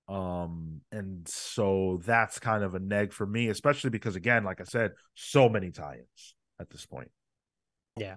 Um, 0.07 0.81
and 0.91 1.27
so 1.27 2.01
that's 2.05 2.39
kind 2.39 2.63
of 2.63 2.75
a 2.75 2.79
neg 2.79 3.11
for 3.11 3.25
me, 3.25 3.49
especially 3.49 3.89
because 3.89 4.15
again, 4.15 4.43
like 4.43 4.61
I 4.61 4.63
said, 4.63 4.91
so 5.15 5.49
many 5.49 5.71
tie-ins 5.71 6.35
at 6.59 6.69
this 6.69 6.85
point. 6.85 7.11
Yeah. 7.97 8.15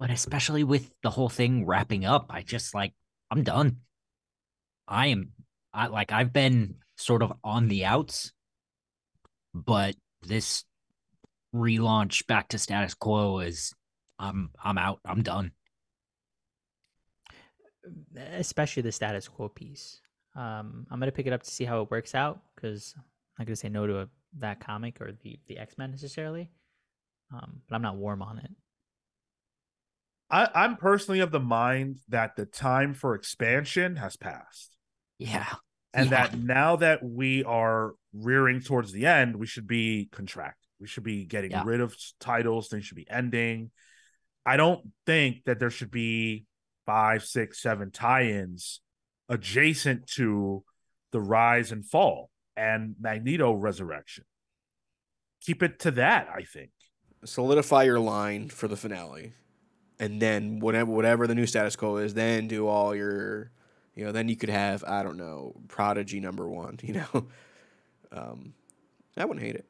But 0.00 0.10
especially 0.10 0.64
with 0.64 0.90
the 1.02 1.10
whole 1.10 1.28
thing 1.28 1.66
wrapping 1.66 2.04
up, 2.04 2.26
I 2.30 2.42
just 2.42 2.74
like 2.74 2.94
I'm 3.30 3.42
done. 3.42 3.78
I 4.86 5.08
am 5.08 5.32
I 5.72 5.86
like 5.88 6.12
I've 6.12 6.32
been 6.32 6.76
sort 6.96 7.22
of 7.22 7.32
on 7.44 7.68
the 7.68 7.84
outs, 7.84 8.32
but 9.54 9.94
this 10.22 10.64
relaunch 11.54 12.26
back 12.26 12.48
to 12.48 12.58
status 12.58 12.94
quo 12.94 13.40
is 13.40 13.72
I'm 14.18 14.50
I'm 14.62 14.78
out. 14.78 15.00
I'm 15.04 15.22
done. 15.22 15.52
Especially 18.16 18.82
the 18.82 18.92
status 18.92 19.28
quo 19.28 19.48
piece. 19.48 20.00
Um, 20.38 20.86
I'm 20.90 21.00
gonna 21.00 21.10
pick 21.10 21.26
it 21.26 21.32
up 21.32 21.42
to 21.42 21.50
see 21.50 21.64
how 21.64 21.82
it 21.82 21.90
works 21.90 22.14
out 22.14 22.40
because 22.54 22.94
I'm 22.96 23.02
not 23.40 23.46
gonna 23.48 23.56
say 23.56 23.68
no 23.68 23.86
to 23.88 24.00
a, 24.02 24.08
that 24.38 24.60
comic 24.60 25.00
or 25.00 25.12
the 25.24 25.38
the 25.48 25.58
X 25.58 25.76
Men 25.76 25.90
necessarily. 25.90 26.48
Um, 27.34 27.60
but 27.68 27.74
I'm 27.74 27.82
not 27.82 27.96
warm 27.96 28.22
on 28.22 28.38
it. 28.38 28.50
I, 30.30 30.48
I'm 30.54 30.76
personally 30.76 31.20
of 31.20 31.30
the 31.30 31.40
mind 31.40 31.98
that 32.08 32.36
the 32.36 32.46
time 32.46 32.94
for 32.94 33.14
expansion 33.14 33.96
has 33.96 34.16
passed. 34.16 34.76
Yeah. 35.18 35.46
And 35.92 36.10
Yeah. 36.10 36.28
that 36.28 36.38
now 36.38 36.76
that 36.76 37.02
we 37.02 37.42
are 37.44 37.94
rearing 38.12 38.60
towards 38.60 38.92
the 38.92 39.06
end, 39.06 39.36
we 39.36 39.46
should 39.46 39.66
be 39.66 40.08
contract. 40.12 40.58
We 40.78 40.86
should 40.86 41.02
be 41.02 41.24
getting 41.24 41.50
Yeah. 41.50 41.64
rid 41.66 41.80
of 41.80 41.96
titles. 42.20 42.68
Things 42.68 42.84
should 42.84 42.96
be 42.96 43.10
ending. 43.10 43.70
I 44.46 44.56
don't 44.56 44.92
think 45.04 45.44
that 45.46 45.58
there 45.58 45.70
should 45.70 45.90
be 45.90 46.46
five, 46.86 47.24
six, 47.24 47.60
seven 47.60 47.90
tie-ins 47.90 48.80
adjacent 49.28 50.06
to 50.06 50.64
the 51.12 51.20
rise 51.20 51.72
and 51.72 51.84
fall 51.86 52.30
and 52.56 52.96
Magneto 53.00 53.52
resurrection. 53.52 54.24
Keep 55.40 55.62
it 55.62 55.78
to 55.80 55.90
that, 55.92 56.28
I 56.34 56.42
think. 56.42 56.70
solidify 57.24 57.84
your 57.84 58.00
line 58.00 58.48
for 58.48 58.68
the 58.68 58.76
finale, 58.76 59.34
and 59.98 60.20
then 60.22 60.60
whatever 60.60 60.90
whatever 60.92 61.26
the 61.26 61.34
new 61.34 61.46
status 61.46 61.76
quo 61.76 61.96
is, 61.98 62.14
then 62.14 62.48
do 62.48 62.66
all 62.66 62.94
your, 62.94 63.50
you 63.94 64.04
know, 64.04 64.12
then 64.12 64.28
you 64.28 64.36
could 64.36 64.50
have 64.50 64.84
I 64.84 65.02
don't 65.02 65.16
know 65.16 65.54
Prodigy 65.68 66.20
number 66.20 66.48
one. 66.48 66.78
You 66.84 66.94
know, 66.94 67.28
um, 68.12 68.54
I 69.16 69.24
wouldn't 69.24 69.44
hate 69.44 69.56
it. 69.56 69.66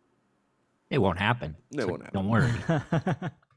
It 0.90 0.98
won't 0.98 1.18
happen. 1.18 1.56
It 1.76 1.82
So 1.82 1.89
won't 1.89 2.02
happen. 2.02 2.22
Don't 2.22 2.28
worry. 2.28 2.52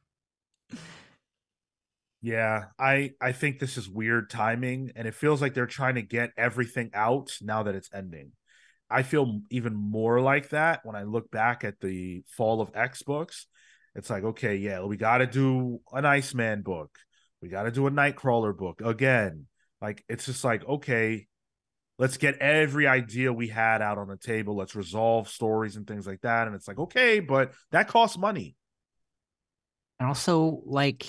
Yeah, 2.21 2.65
I 2.77 3.11
I 3.19 3.31
think 3.31 3.59
this 3.59 3.77
is 3.77 3.89
weird 3.89 4.29
timing, 4.29 4.91
and 4.95 5.07
it 5.07 5.15
feels 5.15 5.41
like 5.41 5.53
they're 5.53 5.65
trying 5.65 5.95
to 5.95 6.03
get 6.03 6.31
everything 6.37 6.91
out 6.93 7.31
now 7.41 7.63
that 7.63 7.75
it's 7.75 7.89
ending. 7.93 8.31
I 8.89 9.03
feel 9.03 9.41
even 9.49 9.73
more 9.73 10.21
like 10.21 10.49
that 10.49 10.81
when 10.83 10.95
I 10.95 11.03
look 11.03 11.31
back 11.31 11.63
at 11.63 11.79
the 11.79 12.23
Fall 12.27 12.61
of 12.61 12.71
X 12.75 13.01
books. 13.03 13.47
It's 13.95 14.09
like, 14.09 14.23
okay, 14.23 14.55
yeah, 14.55 14.83
we 14.83 14.97
got 14.97 15.17
to 15.17 15.27
do 15.27 15.79
an 15.91 16.05
Iceman 16.05 16.61
book, 16.61 16.97
we 17.41 17.49
got 17.49 17.63
to 17.63 17.71
do 17.71 17.87
a 17.87 17.91
Nightcrawler 17.91 18.55
book 18.55 18.81
again. 18.81 19.47
Like, 19.81 20.03
it's 20.07 20.25
just 20.25 20.43
like, 20.43 20.63
okay, 20.67 21.27
let's 21.97 22.17
get 22.17 22.37
every 22.37 22.87
idea 22.87 23.33
we 23.33 23.47
had 23.47 23.81
out 23.81 23.97
on 23.97 24.07
the 24.07 24.17
table. 24.17 24.55
Let's 24.55 24.75
resolve 24.75 25.27
stories 25.27 25.75
and 25.75 25.87
things 25.87 26.05
like 26.05 26.21
that. 26.21 26.45
And 26.47 26.55
it's 26.55 26.67
like, 26.67 26.77
okay, 26.77 27.19
but 27.19 27.53
that 27.71 27.87
costs 27.87 28.17
money. 28.17 28.55
And 29.99 30.07
also, 30.07 30.61
like, 30.65 31.07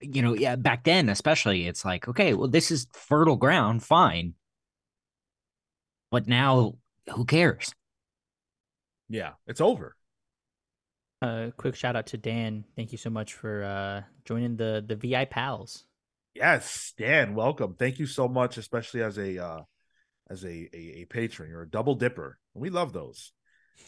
you 0.00 0.22
know, 0.22 0.34
yeah, 0.34 0.56
back 0.56 0.84
then, 0.84 1.08
especially, 1.08 1.66
it's 1.66 1.84
like, 1.84 2.08
okay, 2.08 2.34
well, 2.34 2.48
this 2.48 2.70
is 2.70 2.86
fertile 2.92 3.36
ground, 3.36 3.82
fine. 3.82 4.34
But 6.10 6.26
now, 6.26 6.76
who 7.14 7.24
cares? 7.24 7.74
Yeah, 9.08 9.34
it's 9.46 9.60
over. 9.60 9.96
uh, 11.22 11.50
quick 11.56 11.74
shout 11.74 11.96
out 11.96 12.06
to 12.08 12.16
Dan. 12.18 12.64
Thank 12.76 12.92
you 12.92 12.98
so 12.98 13.10
much 13.10 13.34
for 13.34 13.64
uh, 13.64 14.02
joining 14.24 14.56
the 14.56 14.84
the 14.86 14.96
VI 14.96 15.24
pals. 15.26 15.84
Yes, 16.34 16.92
Dan, 16.96 17.34
welcome. 17.34 17.74
Thank 17.74 17.98
you 17.98 18.06
so 18.06 18.28
much, 18.28 18.56
especially 18.58 19.02
as 19.02 19.18
a 19.18 19.38
uh 19.42 19.62
as 20.30 20.44
a 20.44 20.68
a, 20.74 21.02
a 21.02 21.04
patron. 21.06 21.50
You're 21.50 21.62
a 21.62 21.70
double 21.70 21.94
dipper. 21.96 22.38
We 22.54 22.70
love 22.70 22.92
those. 22.92 23.32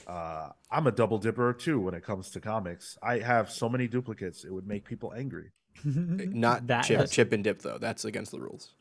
Uh 0.07 0.51
I'm 0.70 0.86
a 0.86 0.93
double 0.93 1.19
dipper 1.19 1.52
too 1.55 1.81
when 1.81 1.94
it 1.94 2.05
comes 2.05 2.31
to 2.32 2.40
comics. 2.40 2.98
I 3.02 3.19
have 3.20 3.51
so 3.52 3.69
many 3.69 3.89
duplicates, 3.89 4.44
it 4.44 4.52
would 4.52 4.66
make 4.69 4.86
people 4.86 5.12
angry. 5.15 5.52
Not 5.84 6.66
That- 6.66 6.84
chip 6.84 6.98
that's- 6.98 7.10
chip 7.10 7.32
and 7.32 7.42
dip 7.44 7.62
though. 7.62 7.78
That's 7.78 8.05
against 8.05 8.30
the 8.32 8.40
rules. 8.40 8.74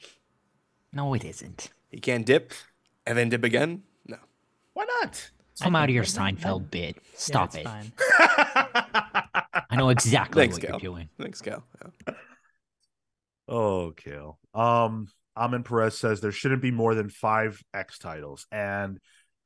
No, 0.93 1.13
it 1.13 1.23
isn't. 1.23 1.69
You 1.91 2.01
can't 2.01 2.25
dip 2.25 2.51
and 3.05 3.17
then 3.17 3.29
dip 3.29 3.43
again. 3.43 3.83
No. 4.07 4.17
Why 4.73 4.85
not? 5.01 5.29
Come 5.61 5.75
out 5.75 5.89
of 5.89 5.95
your 5.95 6.03
that- 6.05 6.13
that- 6.13 6.35
Seinfeld 6.37 6.71
bit. 6.71 6.95
Yeah, 6.95 7.01
Stop 7.15 7.49
it's 7.49 7.57
it. 7.57 7.65
fine. 7.65 7.91
I 9.69 9.75
know 9.75 9.89
exactly 9.89 10.41
Thanks, 10.43 10.55
what 10.55 10.61
Cal. 10.63 10.71
you're 10.71 10.79
doing. 10.93 11.09
Thanks, 11.19 11.41
Cal. 11.41 11.63
Yeah. 12.07 12.13
oh, 13.47 13.91
Kale. 13.95 14.39
Um 14.53 15.07
Amin 15.37 15.63
Perez 15.63 15.97
says 15.97 16.19
there 16.19 16.31
shouldn't 16.33 16.61
be 16.61 16.71
more 16.71 16.95
than 16.95 17.09
five 17.09 17.61
X 17.73 17.97
titles. 17.97 18.45
And 18.51 18.99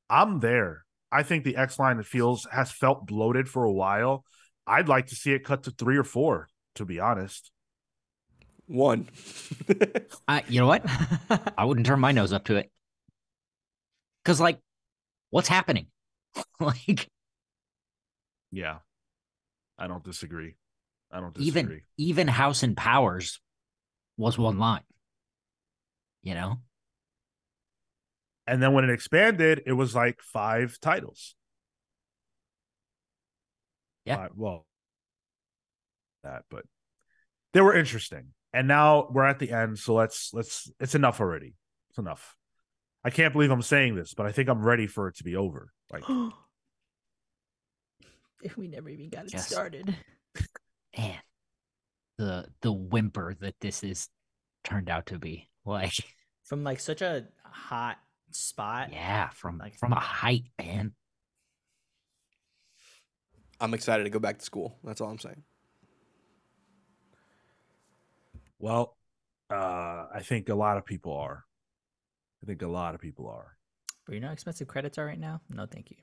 I'm 0.10 0.40
there. 0.40 0.86
I 1.12 1.22
think 1.24 1.44
the 1.44 1.56
X 1.58 1.78
line 1.78 2.02
feels 2.02 2.48
has 2.52 2.72
felt 2.72 3.06
bloated 3.06 3.48
for 3.48 3.64
a 3.64 3.72
while. 3.72 4.24
I'd 4.66 4.88
like 4.90 5.08
to 5.08 5.16
see 5.16 5.34
it 5.34 5.44
cut 5.44 5.64
to 5.64 5.72
three 5.72 5.98
or 5.98 6.04
four, 6.04 6.48
to 6.76 6.86
be 6.86 7.00
honest. 7.00 7.52
One. 8.68 9.10
I, 10.28 10.44
you 10.48 10.60
know 10.60 10.68
what? 10.68 10.86
I 11.58 11.66
wouldn't 11.66 11.86
turn 11.86 12.00
my 12.00 12.12
nose 12.12 12.34
up 12.34 12.46
to 12.46 12.56
it. 12.56 12.72
Because 14.24 14.40
like, 14.40 14.60
what's 15.30 15.48
happening? 15.50 15.88
like 16.60 17.10
Yeah. 18.52 18.78
I 19.78 19.88
don't 19.88 20.04
disagree. 20.04 20.56
I 21.12 21.20
don't 21.20 21.34
disagree. 21.34 21.48
even 21.48 21.82
even 21.98 22.28
House 22.28 22.64
and 22.64 22.76
Powers 22.76 23.40
was 24.18 24.38
one 24.38 24.58
line. 24.60 24.84
You 26.22 26.36
know? 26.36 26.60
and 28.46 28.62
then 28.62 28.74
when 28.74 28.84
it 28.84 28.90
expanded, 28.90 29.64
it 29.66 29.74
was 29.74 29.96
like 29.96 30.22
five 30.22 30.78
titles. 30.82 31.36
Yeah. 34.06 34.18
Five- 34.18 34.32
well, 34.36 34.66
that, 36.24 36.44
but 36.50 36.64
they 37.54 37.62
were 37.62 37.76
interesting. 37.76 38.28
And 38.54 38.68
now 38.68 39.08
we're 39.12 39.26
at 39.26 39.40
the 39.40 39.52
end, 39.52 39.80
so 39.80 39.94
let's 39.96 40.32
let's 40.34 40.72
it's 40.80 40.96
enough 40.96 41.20
already. 41.22 41.56
It's 41.90 42.00
enough. 42.00 42.36
I 43.04 43.10
can't 43.10 43.34
believe 43.34 43.52
I'm 43.52 43.62
saying 43.62 43.96
this, 43.96 44.14
but 44.14 44.26
I 44.26 44.32
think 44.32 44.50
I'm 44.50 44.64
ready 44.64 44.88
for 44.88 45.08
it 45.08 45.18
to 45.18 45.24
be 45.24 45.36
over. 45.36 45.72
Like 45.92 46.08
we 48.58 48.68
never 48.68 48.90
even 48.90 49.10
got 49.10 49.26
it 49.26 49.34
Yes. 49.34 49.48
started. 49.50 49.96
Man, 50.98 51.18
the 52.18 52.46
the 52.62 52.72
whimper 52.72 53.34
that 53.40 53.56
this 53.60 53.84
is 53.84 54.10
turned 54.64 54.90
out 54.90 55.08
to 55.08 55.20
be. 55.20 55.50
Like, 55.66 55.94
From 56.46 56.64
like 56.64 56.80
such 56.80 57.02
a 57.02 57.26
hot 57.44 57.98
spot. 58.32 58.92
yeah, 58.92 59.30
from 59.30 59.58
Like- 59.58 59.78
from 59.80 59.94
a 59.94 60.00
height, 60.00 60.44
man. 60.60 60.94
I'm 63.62 63.74
excited 63.74 64.04
to 64.04 64.10
go 64.10 64.20
back 64.20 64.40
to 64.40 64.46
school. 64.46 64.78
That's 64.84 65.00
all 65.02 65.10
I'm 65.10 65.20
saying. 65.20 65.42
Well, 68.64 68.96
uh, 69.52 70.06
I 70.16 70.22
think 70.24 70.48
a 70.48 70.56
lot 70.56 70.78
of 70.78 70.86
people 70.86 71.12
are. 71.18 71.44
I 72.42 72.46
think 72.46 72.62
a 72.62 72.68
lot 72.68 72.96
of 72.96 73.02
people 73.02 73.28
are. 73.28 73.58
But 74.06 74.16
you 74.16 74.22
know 74.22 74.28
how 74.28 74.34
expensive 74.34 74.70
credits 74.70 74.98
are 74.98 75.06
right 75.06 75.20
now? 75.20 75.42
No, 75.50 75.66
thank 75.66 75.92
you. 75.92 75.98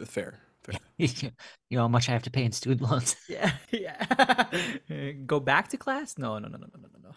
Uh, 0.00 0.06
Fair. 0.06 0.38
Fair. 0.62 0.78
you 0.96 1.30
know 1.72 1.82
how 1.82 1.88
much 1.88 2.08
I 2.08 2.12
have 2.12 2.22
to 2.22 2.30
pay 2.30 2.44
in 2.44 2.52
student 2.52 2.90
loans? 2.90 3.16
Yeah, 3.28 3.52
yeah. 3.70 4.46
Go 5.26 5.40
back 5.40 5.68
to 5.68 5.76
class? 5.76 6.16
No, 6.16 6.38
no, 6.38 6.48
no, 6.48 6.56
no, 6.56 6.68
no, 6.72 6.80
no, 6.80 6.88
no, 6.90 7.08
no. 7.10 7.14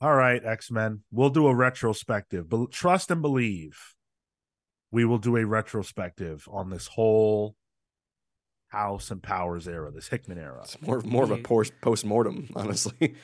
All 0.00 0.14
right, 0.14 0.42
X 0.42 0.70
Men. 0.70 1.02
We'll 1.12 1.28
do 1.28 1.46
a 1.46 1.54
retrospective. 1.54 2.48
But 2.48 2.72
trust 2.72 3.10
and 3.10 3.20
believe, 3.20 3.78
we 4.90 5.04
will 5.04 5.18
do 5.18 5.36
a 5.36 5.44
retrospective 5.44 6.48
on 6.50 6.70
this 6.70 6.86
whole 6.86 7.54
House 8.74 9.10
and 9.10 9.22
Powers 9.22 9.68
era, 9.68 9.90
this 9.90 10.08
Hickman 10.08 10.38
era. 10.38 10.60
It's 10.62 10.80
more 10.82 11.00
more 11.00 11.24
of 11.24 11.30
a 11.30 11.38
post 11.38 12.04
mortem, 12.04 12.48
honestly. 12.56 13.14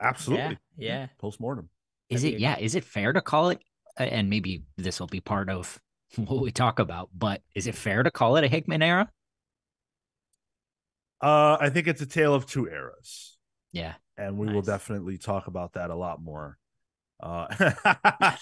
Absolutely. 0.00 0.58
Yeah, 0.76 0.88
yeah. 0.88 1.06
Post 1.18 1.40
mortem. 1.40 1.68
Is 2.08 2.24
it 2.24 2.38
yeah, 2.38 2.56
is 2.58 2.74
it 2.74 2.84
fair 2.84 3.12
to 3.12 3.20
call 3.20 3.50
it 3.50 3.60
uh, 3.98 4.04
and 4.04 4.30
maybe 4.30 4.62
this 4.76 5.00
will 5.00 5.06
be 5.06 5.20
part 5.20 5.48
of 5.50 5.80
what 6.16 6.40
we 6.42 6.52
talk 6.52 6.78
about, 6.78 7.10
but 7.16 7.42
is 7.54 7.66
it 7.66 7.74
fair 7.74 8.02
to 8.02 8.10
call 8.10 8.36
it 8.36 8.44
a 8.44 8.48
Hickman 8.48 8.82
era? 8.82 9.10
Uh, 11.20 11.56
I 11.58 11.70
think 11.70 11.86
it's 11.88 12.02
a 12.02 12.06
tale 12.06 12.34
of 12.34 12.46
two 12.46 12.68
eras, 12.68 13.38
Yeah. 13.72 13.94
and 14.18 14.36
we 14.38 14.52
will 14.52 14.62
definitely 14.62 15.16
talk 15.16 15.46
about 15.46 15.72
that 15.72 15.90
a 15.90 15.94
lot 15.94 16.22
more. 16.22 16.58
Uh, 17.18 17.46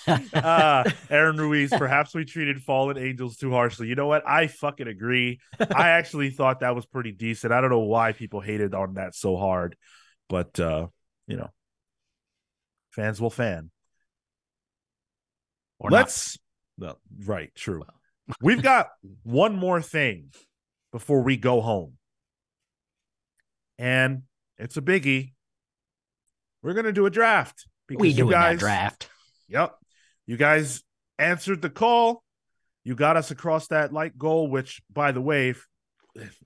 uh, 0.35 0.91
Aaron 1.09 1.37
Ruiz, 1.37 1.71
perhaps 1.71 2.15
we 2.15 2.25
treated 2.25 2.63
Fallen 2.63 2.99
Angels 2.99 3.37
too 3.37 3.53
harshly. 3.53 3.89
You 3.89 3.95
know 3.95 4.07
what? 4.07 4.27
I 4.27 4.49
fucking 4.49 4.89
agree. 4.89 5.41
I 5.59 5.89
actually 5.91 6.31
thought 6.31 6.61
that 6.61 6.75
was 6.75 6.87
pretty 6.87 7.13
decent. 7.13 7.53
I 7.53 7.61
don't 7.61 7.71
know 7.71 7.81
why 7.81 8.13
people 8.13 8.41
hated 8.41 8.75
on 8.75 8.95
that 8.95 9.15
so 9.15 9.37
hard, 9.37 9.77
but 10.29 10.59
uh, 10.59 10.89
you 11.27 11.37
know, 11.37 11.51
fans 12.91 13.21
will 13.21 13.31
fan. 13.31 13.71
Or. 15.79 15.91
Let's 15.91 16.39
no, 16.77 16.97
right, 17.25 17.55
true. 17.55 17.85
We've 18.41 18.63
got 18.63 18.89
one 19.23 19.55
more 19.57 19.81
thing 19.81 20.31
before 20.91 21.23
we 21.23 21.37
go 21.37 21.61
home. 21.61 21.95
And 23.79 24.23
it's 24.59 24.77
a 24.77 24.83
biggie. 24.83 25.33
We're 26.63 26.75
gonna 26.75 26.93
do 26.93 27.07
a 27.07 27.11
draft 27.11 27.67
we 28.01 28.13
doing 28.13 28.31
guys 28.31 28.59
that 28.59 28.61
draft. 28.61 29.09
Yep. 29.49 29.75
You 30.27 30.37
guys 30.37 30.83
answered 31.19 31.63
the 31.63 31.71
call. 31.71 32.23
You 32.83 32.95
got 32.95 33.17
us 33.17 33.31
across 33.31 33.69
that 33.69 33.93
like 33.93 34.17
goal, 34.17 34.49
which 34.49 34.83
by 34.93 35.13
the 35.13 35.21
way, 35.21 35.55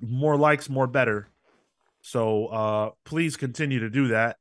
more 0.01 0.37
likes, 0.37 0.69
more 0.69 0.87
better. 0.87 1.29
So 2.01 2.47
uh 2.47 2.91
please 3.05 3.37
continue 3.37 3.81
to 3.81 3.91
do 3.91 4.09
that. 4.09 4.37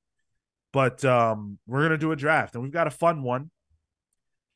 But 0.73 1.03
um 1.05 1.59
we're 1.67 1.83
gonna 1.83 1.97
do 1.97 2.11
a 2.11 2.15
draft 2.15 2.55
and 2.55 2.63
we've 2.63 2.71
got 2.71 2.87
a 2.87 2.91
fun 2.91 3.23
one. 3.23 3.51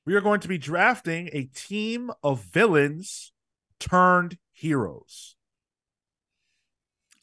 We 0.05 0.15
are 0.15 0.21
going 0.21 0.39
to 0.41 0.47
be 0.47 0.57
drafting 0.57 1.29
a 1.31 1.43
team 1.43 2.11
of 2.23 2.43
villains 2.43 3.31
turned 3.79 4.37
heroes. 4.51 5.35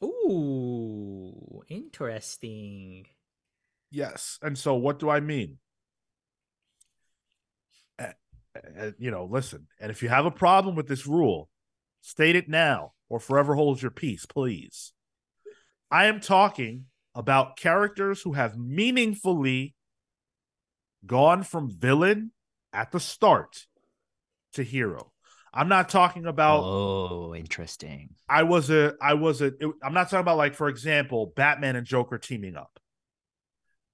Ooh, 0.03 1.63
interesting. 1.69 3.07
Yes. 3.91 4.39
And 4.43 4.57
so 4.57 4.75
what 4.75 4.99
do 4.99 5.09
I 5.09 5.21
mean? 5.21 5.59
Uh, 7.99 8.91
you 8.99 9.11
know, 9.11 9.29
listen, 9.31 9.67
and 9.81 9.91
if 9.91 10.03
you 10.03 10.09
have 10.09 10.27
a 10.27 10.31
problem 10.31 10.75
with 10.75 10.89
this 10.89 11.07
rule, 11.07 11.49
state 12.01 12.35
it 12.37 12.49
now 12.49 12.93
or 13.09 13.21
forever 13.21 13.55
hold 13.55 13.81
your 13.81 13.91
peace, 13.91 14.27
please. 14.27 14.93
I 15.91 16.07
am 16.07 16.21
talking 16.21 16.87
about 17.15 17.57
characters 17.57 18.23
who 18.23 18.33
have 18.33 18.59
meaningfully 18.59 19.75
gone 21.07 21.43
from 21.43 21.71
villain 21.71 22.33
at 22.73 22.91
the 22.91 23.01
start 23.01 23.67
to 24.55 24.63
hero. 24.63 25.13
I'm 25.53 25.69
not 25.69 25.89
talking 25.89 26.27
about 26.27 26.63
oh, 26.65 27.35
interesting. 27.35 28.11
I 28.29 28.43
was 28.43 28.71
a 28.71 28.95
I 29.01 29.15
was 29.15 29.41
a 29.41 29.53
I'm 29.83 29.95
not 29.95 30.05
talking 30.11 30.21
about 30.21 30.37
like 30.37 30.55
for 30.55 30.69
example 30.69 31.33
Batman 31.35 31.77
and 31.77 31.87
Joker 31.87 32.19
teaming 32.19 32.57
up. 32.57 32.79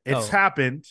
It's 0.04 0.28
Oh. 0.28 0.30
happened, 0.30 0.84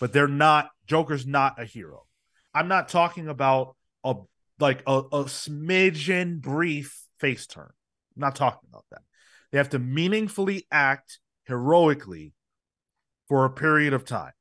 but 0.00 0.12
they're 0.12 0.28
not 0.28 0.70
Joker's 0.86 1.26
not 1.26 1.60
a 1.60 1.64
hero. 1.64 2.04
I'm 2.52 2.68
not 2.68 2.88
talking 2.88 3.28
about 3.28 3.76
a 4.04 4.14
like 4.58 4.82
a, 4.86 4.98
a 4.98 5.24
smidgen 5.24 6.40
brief 6.40 7.02
face 7.18 7.46
turn. 7.46 7.70
I'm 8.16 8.20
not 8.20 8.36
talking 8.36 8.68
about 8.68 8.84
that. 8.90 9.02
They 9.50 9.58
have 9.58 9.70
to 9.70 9.78
meaningfully 9.78 10.66
act 10.70 11.18
heroically 11.44 12.34
for 13.28 13.44
a 13.44 13.50
period 13.50 13.92
of 13.92 14.04
time. 14.04 14.32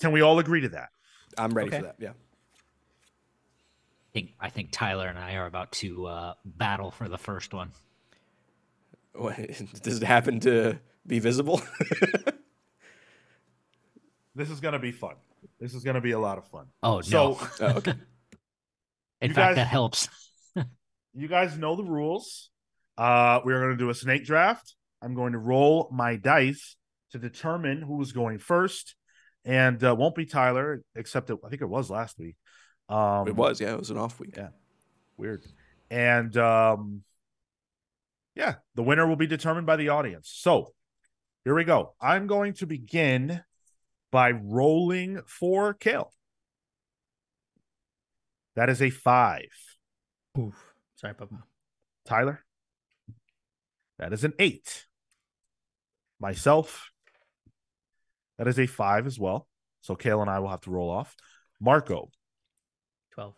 Can 0.00 0.12
we 0.12 0.22
all 0.22 0.38
agree 0.38 0.62
to 0.62 0.70
that? 0.70 0.88
I'm 1.36 1.52
ready 1.52 1.68
Okay. 1.68 1.78
for 1.78 1.84
that. 1.84 1.96
Yeah. 1.98 2.10
I 2.10 4.12
think 4.12 4.34
I 4.40 4.48
think 4.48 4.70
Tyler 4.72 5.06
and 5.06 5.18
I 5.18 5.36
are 5.36 5.46
about 5.46 5.70
to 5.72 6.06
uh, 6.06 6.34
battle 6.44 6.90
for 6.90 7.08
the 7.08 7.18
first 7.18 7.52
one. 7.54 7.70
What, 9.14 9.36
does 9.82 9.98
it 9.98 10.02
happen 10.06 10.40
to 10.40 10.78
be 11.06 11.18
visible? 11.18 11.60
This 14.34 14.48
is 14.50 14.60
gonna 14.60 14.78
be 14.78 14.92
fun. 14.92 15.16
This 15.58 15.74
is 15.74 15.82
gonna 15.82 16.00
be 16.00 16.12
a 16.12 16.18
lot 16.18 16.38
of 16.38 16.46
fun. 16.46 16.66
Oh 16.82 17.00
So 17.00 17.32
no! 17.32 17.48
oh, 17.60 17.76
okay. 17.78 17.94
In 19.20 19.34
fact, 19.34 19.36
guys- 19.36 19.56
that 19.56 19.66
helps. 19.66 20.08
you 21.14 21.28
guys 21.28 21.58
know 21.58 21.76
the 21.76 21.84
rules. 21.84 22.48
Uh, 22.96 23.40
we're 23.44 23.58
going 23.60 23.72
to 23.72 23.76
do 23.76 23.88
a 23.90 23.94
snake 23.94 24.24
draft. 24.24 24.74
I'm 25.02 25.14
going 25.14 25.32
to 25.32 25.38
roll 25.38 25.88
my 25.92 26.16
dice 26.16 26.76
to 27.12 27.18
determine 27.18 27.80
who 27.82 28.00
is 28.02 28.12
going 28.12 28.38
first, 28.38 28.94
and 29.44 29.82
uh, 29.82 29.94
won't 29.98 30.14
be 30.14 30.26
Tyler, 30.26 30.82
except 30.94 31.30
it, 31.30 31.38
I 31.44 31.48
think 31.48 31.62
it 31.62 31.68
was 31.68 31.90
last 31.90 32.18
week. 32.18 32.36
Um, 32.88 33.26
it 33.26 33.34
was. 33.34 33.60
Yeah, 33.60 33.72
it 33.72 33.78
was 33.78 33.90
an 33.90 33.96
off 33.98 34.20
week. 34.20 34.34
Yeah. 34.36 34.48
weird, 35.16 35.42
and 35.90 36.34
um, 36.36 37.02
yeah, 38.34 38.54
the 38.74 38.82
winner 38.82 39.06
will 39.06 39.16
be 39.16 39.26
determined 39.26 39.66
by 39.66 39.76
the 39.76 39.88
audience. 39.90 40.30
So 40.34 40.72
here 41.44 41.54
we 41.54 41.64
go. 41.64 41.94
I'm 42.00 42.26
going 42.26 42.54
to 42.54 42.66
begin 42.66 43.42
by 44.12 44.30
rolling 44.32 45.20
for 45.26 45.74
Kale. 45.74 46.12
That 48.56 48.68
is 48.68 48.82
a 48.82 48.90
five. 48.90 49.48
Oof. 50.38 50.54
Sorry, 50.96 51.14
Papa. 51.14 51.42
Tyler. 52.04 52.40
That 53.98 54.12
is 54.12 54.24
an 54.24 54.34
eight. 54.38 54.86
Myself. 56.18 56.90
That 58.38 58.48
is 58.48 58.58
a 58.58 58.66
five 58.66 59.06
as 59.06 59.18
well. 59.18 59.46
So 59.82 59.94
Kale 59.94 60.20
and 60.20 60.30
I 60.30 60.38
will 60.40 60.48
have 60.48 60.62
to 60.62 60.70
roll 60.70 60.90
off. 60.90 61.14
Marco, 61.60 62.10
12. 63.14 63.34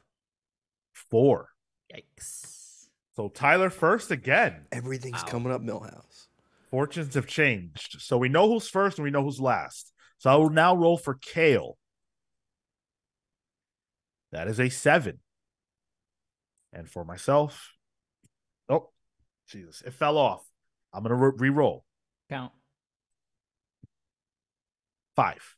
four. 0.92 1.48
Yikes. 1.92 2.86
So 3.16 3.28
Tyler 3.28 3.68
first 3.70 4.10
again. 4.10 4.66
Everything's 4.72 5.22
Wow. 5.24 5.28
coming 5.28 5.52
up 5.52 5.60
Milhouse. 5.60 6.11
Fortunes 6.72 7.14
have 7.14 7.26
changed. 7.26 8.00
So 8.00 8.16
we 8.18 8.28
know 8.28 8.48
who's 8.48 8.66
first 8.68 8.98
and 8.98 9.04
we 9.04 9.10
know 9.10 9.22
who's 9.22 9.38
last. 9.40 9.92
So 10.18 10.30
I 10.30 10.34
will 10.36 10.50
now 10.50 10.74
roll 10.74 10.96
for 10.96 11.14
Kale. 11.14 11.76
That 14.32 14.48
is 14.48 14.58
a 14.58 14.70
seven. 14.70 15.20
And 16.72 16.88
for 16.88 17.04
myself, 17.04 17.72
oh, 18.70 18.88
Jesus, 19.46 19.82
it 19.82 19.92
fell 19.92 20.16
off. 20.16 20.42
I'm 20.94 21.02
going 21.04 21.10
to 21.16 21.36
re 21.38 21.50
roll 21.50 21.84
Count. 22.30 22.52
five. 25.14 25.56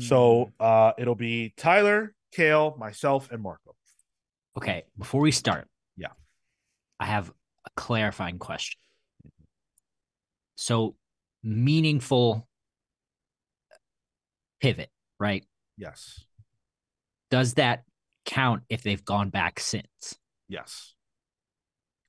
So 0.00 0.46
Mm. 0.46 0.52
uh 0.58 0.92
it'll 0.98 1.14
be 1.14 1.52
Tyler, 1.56 2.12
Kale, 2.32 2.74
myself, 2.78 3.30
and 3.30 3.40
Marco. 3.40 3.76
Okay, 4.56 4.84
before 4.98 5.20
we 5.20 5.30
start, 5.30 5.68
Yeah. 5.96 6.08
I 6.98 7.04
have 7.06 7.28
a 7.30 7.70
clarifying 7.76 8.38
question. 8.40 8.80
So, 10.56 10.96
meaningful 11.42 12.48
pivot, 14.60 14.90
right? 15.20 15.44
Yes. 15.76 16.24
Does 17.30 17.54
that 17.54 17.84
count 18.24 18.62
if 18.68 18.82
they've 18.82 19.04
gone 19.04 19.30
back 19.30 19.60
since? 19.60 20.16
Yes. 20.48 20.94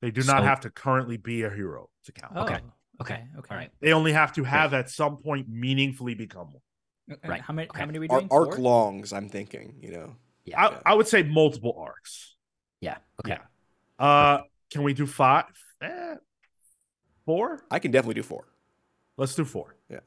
They 0.02 0.12
do 0.12 0.24
not 0.24 0.44
have 0.44 0.62
to 0.62 0.70
currently 0.70 1.18
be 1.18 1.44
a 1.44 1.50
hero 1.50 1.90
to 2.06 2.12
count. 2.12 2.34
Oh, 2.36 2.44
okay, 2.44 2.60
okay, 3.02 3.24
okay. 3.40 3.48
All 3.54 3.58
right. 3.58 3.72
They 3.82 3.94
only 3.94 4.14
have 4.14 4.34
to 4.34 4.44
have 4.44 4.74
at 4.74 4.90
some 4.90 5.18
point 5.18 5.50
meaningfully 5.50 6.14
become 6.14 6.54
one. 6.54 6.62
And 7.22 7.32
Right, 7.32 7.42
How 7.42 7.54
many? 7.54 7.68
okay. 7.70 7.80
How 7.80 7.86
many 7.86 7.98
are 7.98 8.02
we 8.02 8.08
Ar- 8.10 8.20
doing? 8.20 8.28
arc 8.32 8.50
Four? 8.56 8.58
longs, 8.60 9.12
I'm 9.14 9.28
thinking, 9.30 9.76
you 9.82 9.92
know. 9.92 10.16
Yeah. 10.46 10.62
I, 10.62 10.72
Yeah. 10.72 10.80
I 10.86 10.94
would 10.94 11.08
say 11.08 11.24
multiple 11.24 11.76
arcs. 11.78 12.36
yeah. 12.80 12.98
Okay. 13.26 13.38
Yeah. 14.00 14.06
Uh 14.06 14.42
can 14.70 14.84
we 14.84 14.94
do 14.94 15.08
five? 15.08 15.46
Eh, 15.82 16.16
four? 17.28 17.62
I 17.70 17.78
can 17.78 17.92
definitely 17.92 18.16
do 18.16 18.24
four. 18.24 18.48
Let's 19.18 19.36
do 19.36 19.46
four. 19.46 19.76
Yeah. 19.90 20.00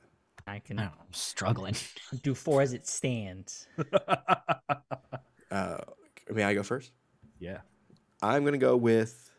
I 0.46 0.58
can 0.58 0.80
I'm 0.80 0.90
struggling. 1.12 1.76
do 2.22 2.34
four 2.34 2.62
as 2.62 2.72
it 2.72 2.88
stands. 2.88 3.68
Uh, 5.50 5.78
may 6.30 6.44
I 6.44 6.54
go 6.54 6.62
first? 6.62 6.92
yeah. 7.40 7.58
I'm 8.22 8.44
gonna 8.44 8.58
go 8.58 8.76
with 8.76 9.32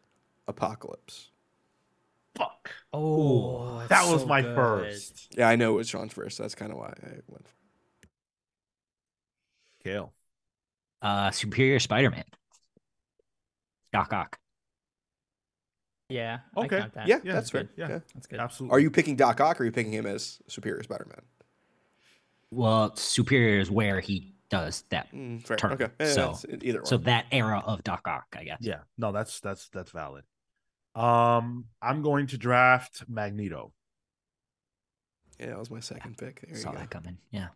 Apocalypse. 0.47 1.31
Fuck. 2.35 2.71
Oh, 2.91 3.85
that 3.87 4.11
was 4.11 4.21
so 4.21 4.27
my 4.27 4.41
good. 4.41 4.55
first. 4.55 5.29
Yeah, 5.37 5.47
I 5.47 5.55
know 5.55 5.73
it 5.73 5.77
was 5.77 5.87
Sean's 5.89 6.11
first. 6.13 6.37
That's 6.37 6.55
kind 6.55 6.71
of 6.71 6.77
why 6.77 6.87
I 7.01 7.19
went. 7.29 7.47
For 7.47 7.57
Kale. 9.83 10.13
Uh, 11.01 11.31
Superior 11.31 11.79
Spider-Man. 11.79 12.25
Doc 13.93 14.11
Ock. 14.13 14.40
Yeah. 16.11 16.39
Okay. 16.57 16.77
I 16.77 16.79
count 16.81 16.93
that. 16.95 17.07
yeah, 17.07 17.19
yeah, 17.23 17.33
that's 17.33 17.49
fair. 17.49 17.69
Yeah. 17.75 17.89
Yeah. 17.89 17.99
that's 18.13 18.27
good. 18.27 18.39
Absolutely. 18.39 18.75
Are 18.75 18.79
you 18.79 18.91
picking 18.91 19.15
Doc 19.15 19.39
Ock 19.41 19.59
or 19.59 19.63
are 19.63 19.65
you 19.65 19.71
picking 19.71 19.93
him 19.93 20.05
as 20.05 20.39
Superior 20.47 20.83
Spider-Man? 20.83 21.21
Well, 22.51 22.95
Superior 22.95 23.59
is 23.59 23.71
where 23.71 23.99
he 24.01 24.33
does 24.49 24.83
that. 24.89 25.11
Mm, 25.13 25.45
fair. 25.45 25.57
Turn. 25.57 25.71
Okay. 25.73 25.87
Eh, 25.99 26.05
So- 26.07 26.31
it's 26.31 26.63
either 26.63 26.79
one. 26.79 26.85
So 26.85 26.97
that 26.97 27.25
era 27.31 27.63
of 27.65 27.83
Doc 27.83 28.07
Ock, 28.07 28.35
I 28.37 28.43
guess. 28.43 28.57
Yeah. 28.61 28.79
No, 28.97 29.11
that's 29.11 29.39
that's 29.39 29.69
that's 29.69 29.91
valid. 29.91 30.23
Um, 30.93 31.65
I'm 31.81 32.01
going 32.01 32.27
to 32.27 32.37
draft 32.37 33.05
Magneto. 33.07 33.71
yeah, 35.39 35.47
that 35.47 35.57
was 35.59 35.71
my 35.71 35.79
second 35.79 36.17
pick. 36.17 36.41
There 36.41 36.49
you 36.49 36.55
Saw 36.57 36.73
go. 36.73 36.79
that 36.79 36.89
coming. 36.89 37.17
Yeah. 37.31 37.47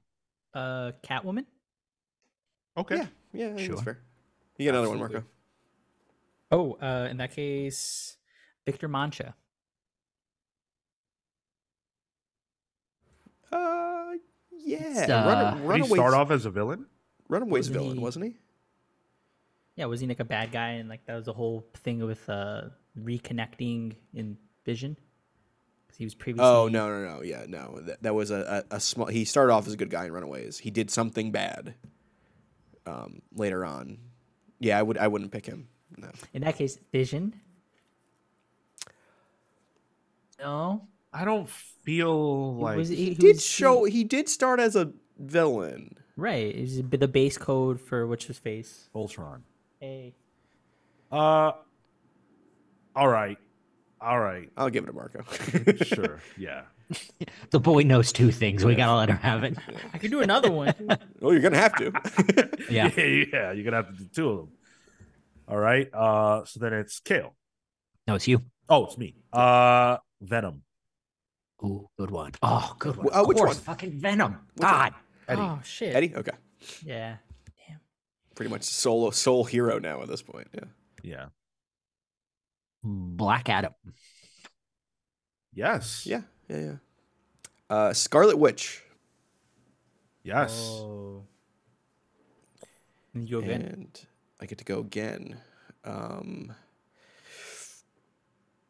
Uh, 0.54 0.94
Catwoman. 1.04 1.46
Okay. 2.78 2.96
Yeah, 2.96 3.08
yeah, 3.34 3.54
I 3.56 3.58
Sure. 3.66 3.76
that's 3.76 3.84
fair. 3.84 4.00
You 4.58 4.64
get 4.66 4.70
another 4.74 4.88
one, 4.90 5.00
Marco. 5.00 5.24
Oh, 6.52 6.74
uh, 6.82 7.08
in 7.12 7.18
that 7.18 7.32
case, 7.32 8.18
Victor 8.66 8.88
Mancha. 8.88 9.36
Uh, 13.52 14.14
yeah. 14.52 14.78
It's, 15.02 15.10
Run- 15.10 15.10
uh, 15.10 15.52
Did 15.54 15.62
he 15.62 15.68
Runaways, 15.68 15.92
start 15.94 16.14
off 16.14 16.32
as 16.32 16.46
a 16.46 16.50
villain? 16.50 16.86
Runaways 17.30 17.70
Wasn't 17.70 17.76
villain, 17.78 17.98
he- 17.98 18.04
wasn't 18.04 18.26
he? 18.26 18.36
Yeah, 19.76 19.86
was 19.86 20.00
he 20.00 20.08
like 20.08 20.22
a 20.22 20.26
bad 20.26 20.52
guy? 20.54 20.70
And 20.72 20.88
like 20.88 21.06
that 21.06 21.16
was 21.16 21.26
the 21.26 21.34
whole 21.34 21.66
thing 21.84 22.00
with 22.06 22.28
uh 22.30 22.62
reconnecting 22.98 23.96
in 24.14 24.38
Vision. 24.66 24.96
'Cause 25.90 25.98
he 25.98 26.06
was 26.06 26.16
previously. 26.16 26.48
Oh 26.48 26.70
no, 26.70 26.88
no, 26.88 27.18
no. 27.18 27.22
Yeah, 27.24 27.46
no. 27.48 27.80
That, 27.82 28.02
that 28.04 28.16
was 28.16 28.32
a, 28.32 28.64
a, 28.72 28.76
a 28.78 28.80
small. 28.80 29.08
He 29.08 29.26
started 29.26 29.52
off 29.52 29.68
as 29.68 29.74
a 29.74 29.78
good 29.78 29.90
guy 29.90 30.06
in 30.06 30.14
Runaways. 30.14 30.58
He 30.60 30.72
did 30.72 30.90
something 30.90 31.32
bad. 31.32 31.76
Um, 32.86 33.22
later 33.34 33.66
on, 33.66 33.98
yeah, 34.60 34.80
I 34.80 34.82
would. 34.82 34.98
I 34.98 35.10
wouldn't 35.10 35.32
pick 35.32 35.46
him. 35.46 35.68
No. 35.98 36.10
In 36.34 36.42
that 36.44 36.56
case, 36.58 36.78
Vision. 36.94 37.34
No. 40.40 40.88
I 41.14 41.24
don't 41.26 41.50
feel 41.50 42.56
like 42.56 42.78
was, 42.78 42.90
he, 42.90 42.96
He 42.96 43.06
he 43.10 43.14
did 43.16 43.42
show. 43.42 43.86
He 43.86 44.04
did 44.04 44.28
start 44.28 44.60
as 44.60 44.76
a 44.76 44.92
villain. 45.18 45.96
right. 46.18 46.54
Is 46.54 46.74
it 46.74 46.78
was 46.78 46.80
a 46.80 46.84
bit 46.84 47.00
the 47.00 47.08
base 47.08 47.38
code 47.38 47.80
for 47.80 48.06
which 48.06 48.28
his 48.28 48.38
face. 48.38 48.90
Voltron. 48.94 49.42
Hey. 49.80 50.16
Uh 51.12 51.52
all 52.96 53.08
right. 53.08 53.38
All 54.02 54.20
right. 54.20 54.50
I'll 54.58 54.70
give 54.70 54.84
it 54.84 54.88
to 54.88 54.94
Marco. 54.94 55.24
Sure. 55.86 56.20
Yeah. 56.38 56.64
The 57.52 57.60
boy 57.60 57.82
knows 57.84 58.12
two 58.12 58.32
things. 58.32 58.64
We 58.66 58.76
gotta 58.76 58.96
let 58.96 59.10
him 59.10 59.18
have 59.18 59.44
it. 59.44 59.58
I 59.94 59.98
could 59.98 60.12
do 60.12 60.22
another 60.22 60.52
one. 60.52 60.74
well, 61.20 61.32
you're 61.34 61.42
gonna 61.42 61.58
have 61.58 61.76
to. 61.78 61.92
Yeah. 62.70 62.92
yeah, 62.98 63.26
yeah. 63.34 63.52
You're 63.54 63.64
gonna 63.64 63.78
have 63.78 63.88
to 63.90 64.04
do 64.04 64.10
two 64.14 64.30
of 64.30 64.38
them. 64.40 64.48
All 65.48 65.58
right. 65.58 65.90
Uh 65.94 66.44
so 66.46 66.60
then 66.60 66.74
it's 66.74 67.00
Kale. 67.00 67.34
No, 68.08 68.16
it's 68.16 68.28
you. 68.28 68.42
Oh, 68.70 68.86
it's 68.86 68.98
me. 68.98 69.16
Uh 69.32 69.98
Venom. 70.26 70.64
Ooh, 71.64 71.90
good 71.98 72.12
one. 72.12 72.32
Oh, 72.42 72.76
good 72.80 72.98
one. 72.98 73.08
Uh, 73.08 73.22
Of 73.22 73.28
which 73.28 73.38
course, 73.38 73.56
one? 73.56 73.58
Fucking 73.58 73.92
Venom. 74.00 74.34
Which 74.56 74.64
one? 74.64 74.72
God. 74.72 74.94
Eddie. 75.28 75.42
Oh 75.42 75.60
shit. 75.64 75.96
Eddie. 75.96 76.16
Okay. 76.16 76.32
Yeah. 76.84 77.18
Damn. 77.68 77.80
Pretty 78.36 78.52
much 78.52 78.64
solo 78.64 79.10
sole 79.12 79.44
hero 79.46 79.80
now 79.80 80.02
at 80.02 80.08
this 80.08 80.22
point. 80.22 80.48
Yeah. 80.54 80.66
Yeah. 81.04 81.26
Black 82.84 83.50
Adam. 83.50 83.74
Yes. 85.54 86.06
Yeah. 86.06 86.22
Yeah. 86.50 86.58
Yeah. 86.58 86.76
Uh, 87.70 87.94
Scarlet 87.94 88.38
Witch. 88.38 88.84
Yes. 90.24 90.52
Oh. 90.60 91.24
And 93.14 93.28
you 93.30 93.40
go 93.40 93.46
again. 93.46 93.62
And 93.62 94.06
I 94.42 94.46
get 94.46 94.58
to 94.58 94.66
go 94.66 94.80
again. 94.80 95.38
Um, 95.84 96.54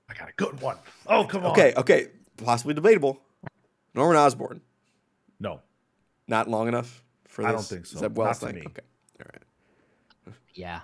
I 0.10 0.14
got 0.14 0.30
a 0.30 0.34
good 0.36 0.62
one. 0.62 0.78
Oh, 1.08 1.26
come 1.26 1.46
on. 1.46 1.52
okay. 1.52 1.74
Okay. 1.76 2.08
Possibly 2.44 2.74
debatable. 2.74 3.22
Norman 3.94 4.18
Osborn. 4.18 4.62
No. 5.40 5.62
Not 6.28 6.50
long 6.50 6.68
enough 6.68 7.04
for 7.28 7.42
this. 7.42 7.50
I 7.50 7.52
don't 7.52 7.64
think 7.64 7.86
so. 7.86 7.96
Is 7.96 8.02
that 8.02 8.12
well 8.14 8.28
Not 8.28 8.40
to 8.40 8.54
me. 8.54 8.64
Okay. 8.66 8.82
All 9.20 9.28
right. 9.34 10.36
Yeah. 10.54 10.80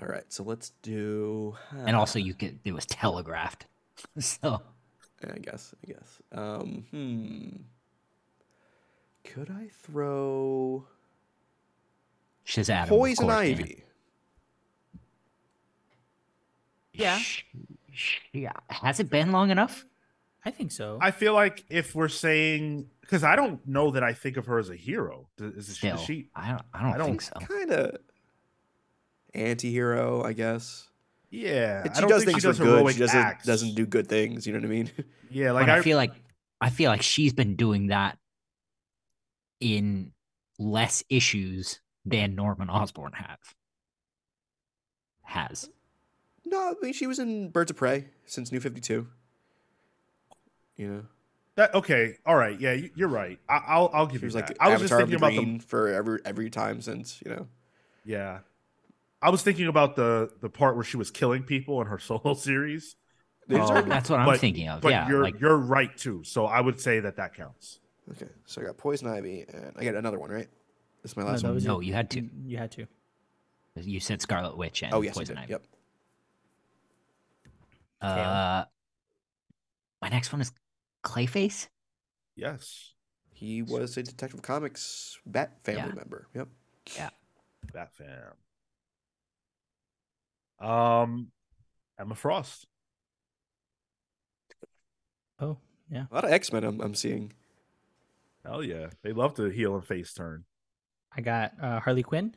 All 0.00 0.08
right. 0.08 0.24
So 0.28 0.42
let's 0.42 0.70
do. 0.82 1.56
And 1.72 1.94
also, 1.94 2.18
you 2.18 2.34
could. 2.34 2.58
It 2.64 2.72
was 2.72 2.86
telegraphed. 2.86 3.66
so 4.18 4.62
I 5.22 5.38
guess. 5.38 5.74
I 5.82 5.92
guess. 5.92 6.18
Um, 6.32 6.86
hmm. 6.90 7.48
Could 9.24 9.50
I 9.50 9.68
throw 9.82 10.84
Shazam. 12.46 12.88
Poison 12.88 13.26
course, 13.26 13.36
man. 13.36 13.52
Ivy? 13.52 13.84
Yeah. 17.00 17.18
Sh- 17.18 17.42
sh- 17.92 18.18
Yeah. 18.32 18.52
Has 18.68 19.00
it 19.00 19.10
been 19.10 19.32
long 19.32 19.50
enough? 19.50 19.84
I 20.44 20.50
think 20.50 20.72
so. 20.72 20.98
I 21.00 21.10
feel 21.10 21.34
like 21.34 21.64
if 21.68 21.94
we're 21.94 22.08
saying 22.08 22.86
because 23.02 23.24
I 23.24 23.36
don't 23.36 23.66
know 23.66 23.90
that 23.90 24.02
I 24.04 24.12
think 24.14 24.36
of 24.36 24.46
her 24.46 24.58
as 24.58 24.70
a 24.70 24.76
hero. 24.76 25.28
Does- 25.36 25.68
Is, 25.68 25.76
Still, 25.76 25.96
is 25.96 26.02
she? 26.02 26.28
I 26.34 26.48
don't. 26.50 26.62
I 26.72 26.82
don't, 26.82 26.92
I 26.94 26.98
don't- 26.98 27.06
think 27.08 27.22
so. 27.22 27.32
Kind 27.40 27.70
of 27.72 27.96
anti-hero, 29.34 30.22
I 30.24 30.32
guess. 30.32 30.88
Yeah. 31.30 31.82
And 31.82 31.90
I 31.90 31.94
she 31.94 32.00
don't 32.00 32.10
does 32.10 32.24
think 32.24 32.32
things 32.34 32.42
she 32.42 32.48
does 32.48 32.58
for 32.58 32.64
good. 32.64 32.92
She 32.94 32.98
doesn't, 33.00 33.18
acts. 33.18 33.46
doesn't 33.46 33.74
do 33.74 33.86
good 33.86 34.08
things. 34.08 34.46
You 34.46 34.52
know 34.52 34.58
what 34.58 34.66
I 34.66 34.68
mean? 34.68 34.90
Yeah, 35.32 35.52
Like 35.52 35.68
like 35.68 35.76
I, 35.76 35.78
I, 35.78 35.82
feel 35.82 35.96
like 35.96 36.12
I 36.60 36.70
feel 36.70 36.90
like 36.90 37.02
she's 37.02 37.32
been 37.32 37.54
doing 37.54 37.86
that 37.88 38.18
in 39.60 40.10
less 40.58 41.04
issues 41.08 41.80
than 42.04 42.34
Norman 42.34 42.68
Osborn 42.68 43.12
have. 43.12 43.38
Has. 45.22 45.68
No, 46.44 46.58
I 46.58 46.74
mean 46.82 46.92
she 46.92 47.06
was 47.06 47.18
in 47.18 47.50
Birds 47.50 47.70
of 47.70 47.76
Prey 47.76 48.06
since 48.26 48.50
New 48.52 48.60
Fifty 48.60 48.80
Two. 48.80 49.06
You 50.76 50.88
know, 50.88 51.02
that 51.56 51.74
okay. 51.74 52.16
All 52.24 52.36
right. 52.36 52.58
Yeah, 52.58 52.72
you- 52.72 52.90
you're 52.94 53.08
right. 53.08 53.38
I, 53.48 53.60
I'll 53.66 53.90
I'll 53.92 54.06
give 54.06 54.20
she 54.20 54.22
you 54.22 54.26
was 54.28 54.34
that. 54.34 54.48
like 54.50 54.56
I 54.60 54.70
was 54.70 54.80
just 54.80 54.92
Avatar 54.92 55.06
thinking 55.06 55.20
the 55.36 55.42
about 55.50 55.60
the 55.60 55.66
for 55.66 55.88
every 55.88 56.20
every 56.24 56.50
time 56.50 56.80
since 56.80 57.20
you 57.24 57.30
know. 57.32 57.46
yeah. 58.04 58.38
I 59.22 59.28
was 59.28 59.42
thinking 59.42 59.66
about 59.66 59.96
the 59.96 60.30
the 60.40 60.48
part 60.48 60.76
where 60.76 60.84
she 60.84 60.96
was 60.96 61.10
killing 61.10 61.42
people 61.42 61.80
in 61.82 61.86
her 61.88 61.98
solo 62.08 62.34
series. 62.34 62.96
There's 63.46 63.68
Um, 63.68 63.88
That's 63.88 64.08
what 64.08 64.20
I'm 64.20 64.26
but- 64.26 64.40
thinking 64.40 64.68
of. 64.68 64.80
But 64.80 64.90
yeah. 64.92 65.08
you're 65.08 65.22
like 65.22 65.38
you're 65.40 65.56
right 65.58 65.94
too. 65.96 66.22
So 66.24 66.46
I 66.46 66.60
would 66.60 66.80
say 66.80 67.00
that 67.00 67.16
that 67.16 67.34
counts. 67.34 67.80
Okay, 68.12 68.30
so 68.46 68.60
I 68.62 68.64
got 68.64 68.76
Poison 68.78 69.06
Ivy, 69.08 69.44
and 69.52 69.72
I 69.76 69.84
got 69.84 69.94
another 69.94 70.18
one, 70.18 70.30
right? 70.30 70.48
This 71.02 71.12
is 71.12 71.16
my 71.16 71.22
last 71.24 71.42
that 71.42 71.52
one. 71.52 71.62
no, 71.62 71.80
you 71.80 71.92
had 71.92 72.10
two. 72.10 72.20
You- 72.22 72.30
You 72.46 72.56
had 72.56 72.70
two. 72.72 72.86
You 73.76 74.00
said 74.00 74.20
Scarlet 74.20 74.56
Witch 74.56 74.82
and 74.82 74.92
Oh 74.94 75.00
yes, 75.02 75.14
Poison. 75.16 75.36
Ivy. 75.38 75.50
Yep. 75.52 75.62
Uh, 78.00 78.64
my 80.00 80.08
next 80.08 80.32
one 80.32 80.40
is 80.40 80.52
Clayface. 81.04 81.68
Yes. 82.36 82.92
He 83.32 83.62
was 83.62 83.96
a 83.96 84.02
Detective 84.02 84.42
Comics 84.42 85.18
Bat 85.26 85.52
family 85.64 85.82
Yeah. 85.88 85.94
member. 85.94 86.26
Yep. 86.34 86.48
Yeah. 86.96 87.10
Bat 87.72 87.90
fam. 87.94 88.34
Um, 90.68 91.28
Emma 91.98 92.14
Frost. 92.14 92.66
Oh 95.38 95.56
yeah. 95.90 96.04
A 96.10 96.14
lot 96.14 96.24
of 96.24 96.30
X 96.32 96.52
Men 96.52 96.64
I'm, 96.64 96.80
I'm 96.80 96.94
seeing. 96.94 97.32
Hell 98.44 98.62
yeah. 98.62 98.88
They 99.02 99.12
love 99.12 99.34
to 99.34 99.44
heel 99.48 99.74
and 99.74 99.84
face 99.84 100.12
turn. 100.12 100.44
I 101.16 101.20
got 101.22 101.52
uh, 101.60 101.80
Harley 101.80 102.02
Quinn 102.02 102.34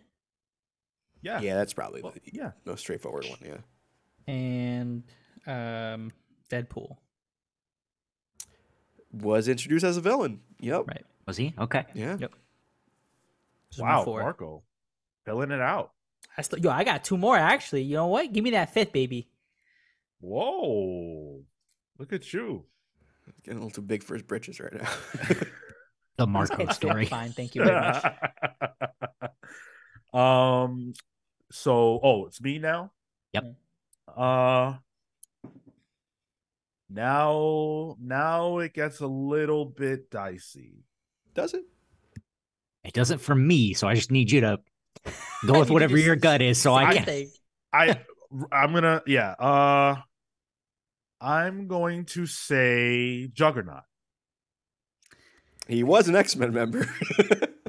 Yeah. 1.21 1.41
Yeah, 1.41 1.55
that's 1.55 1.73
probably 1.73 2.01
Well, 2.01 2.13
the 2.13 2.21
yeah. 2.31 2.51
no 2.65 2.75
straightforward 2.75 3.25
one. 3.29 3.39
Yeah. 3.45 4.33
and 4.33 5.03
um, 5.47 6.11
Deadpool. 6.49 6.97
Was 9.11 9.47
introduced 9.47 9.85
as 9.85 9.97
a 9.97 10.01
villain. 10.01 10.41
Yep. 10.59 10.87
Right. 10.87 11.05
Was 11.27 11.37
he? 11.37 11.53
Okay. 11.57 11.85
Yeah. 11.93 12.17
Yep. 12.19 12.33
Those 13.71 13.79
Wow, 13.81 14.03
four. 14.03 14.21
Marco. 14.21 14.63
Filling 15.25 15.51
it 15.51 15.61
out. 15.61 15.91
I 16.37 16.41
still, 16.41 16.59
yo, 16.59 16.69
I 16.71 16.83
got 16.83 17.03
two 17.03 17.17
more 17.17 17.37
actually. 17.37 17.83
You 17.83 17.95
know 17.95 18.07
what? 18.07 18.33
Give 18.33 18.43
me 18.43 18.51
that 18.51 18.73
fifth, 18.73 18.91
baby. 18.91 19.29
Whoa. 20.19 21.43
Look 21.99 22.11
at 22.13 22.33
you. 22.33 22.65
It's 23.27 23.39
Getting 23.43 23.59
a 23.59 23.65
little 23.65 23.75
too 23.75 23.81
big 23.85 24.03
for 24.03 24.15
his 24.15 24.23
britches 24.23 24.59
right 24.59 24.73
now. 24.73 24.89
The 26.15 26.27
Marco 26.27 26.61
It's 26.63 26.75
story. 26.75 27.07
fine. 27.07 27.31
Thank 27.31 27.55
you 27.55 27.63
very 27.63 27.79
much. 27.79 28.03
um 30.13 30.93
so 31.51 31.99
oh 32.03 32.27
it's 32.27 32.39
me 32.39 32.59
now 32.59 32.91
Yep. 33.33 33.55
uh 34.15 34.73
now 36.93 37.95
now 37.99 38.59
it 38.59 38.73
gets 38.73 38.99
a 39.01 39.07
little 39.07 39.65
bit 39.65 40.09
dicey 40.11 40.85
Does 41.33 41.53
it? 41.53 41.63
It 42.83 42.93
doesn't 42.93 43.19
for 43.19 43.33
me, 43.35 43.73
so 43.73 43.87
I 43.87 43.95
just 43.95 44.11
need 44.11 44.29
you 44.31 44.41
to 44.41 44.59
go 45.47 45.59
with 45.59 45.69
whatever 45.69 45.97
your 45.97 46.15
gut 46.15 46.41
is, 46.41 46.59
so 46.61 46.73
I 46.73 46.83
I 46.89 46.93
can. 46.95 47.05
think. 47.05 47.29
i 47.73 47.99
i'm 48.51 48.73
gonna 48.73 49.01
yeah 49.05 49.31
uh 49.39 49.95
i'm 51.21 51.67
going 51.67 52.05
to 52.05 52.25
say 52.25 53.27
juggernaut 53.27 53.83
He 55.67 55.83
was 55.83 56.07
an 56.09 56.15
X 56.15 56.35
Men 56.35 56.53
member. 56.53 56.87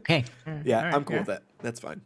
Okay. 0.05 0.25
yeah, 0.65 0.79
Alright, 0.79 0.95
I'm 0.95 1.05
cool 1.05 1.15
yeah. 1.17 1.21
with 1.21 1.29
that. 1.29 1.43
That's 1.61 1.81
fine. 1.81 2.03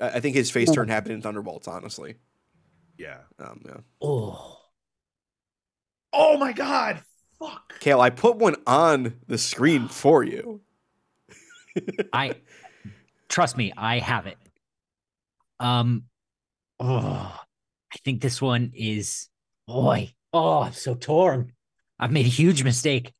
I, 0.00 0.08
I 0.10 0.20
think 0.20 0.36
his 0.36 0.52
face 0.52 0.70
turn 0.70 0.86
happened 0.88 1.14
in 1.14 1.20
Thunderbolts. 1.22 1.66
Honestly. 1.66 2.14
yeah 2.96 3.18
Um, 3.40 3.62
yeah. 3.66 3.78
Oh, 4.00 4.56
oh 6.16 6.38
my 6.38 6.52
god 6.52 7.02
fuck 7.38 7.78
Kale, 7.80 8.00
I 8.00 8.10
put 8.10 8.36
one 8.36 8.56
on 8.66 9.14
the 9.26 9.38
screen 9.38 9.88
for 9.88 10.24
you. 10.24 10.62
I 12.12 12.34
trust 13.28 13.56
me, 13.56 13.72
I 13.76 13.98
have 13.98 14.26
it. 14.26 14.38
Um, 15.60 16.04
oh, 16.80 17.38
I 17.92 17.96
think 18.04 18.22
this 18.22 18.40
one 18.40 18.72
is 18.74 19.28
boy. 19.66 20.14
Oh, 20.32 20.62
I'm 20.62 20.72
so 20.72 20.94
torn. 20.94 21.52
I've 21.98 22.12
made 22.12 22.26
a 22.26 22.30
huge 22.30 22.62
mistake 22.62 23.12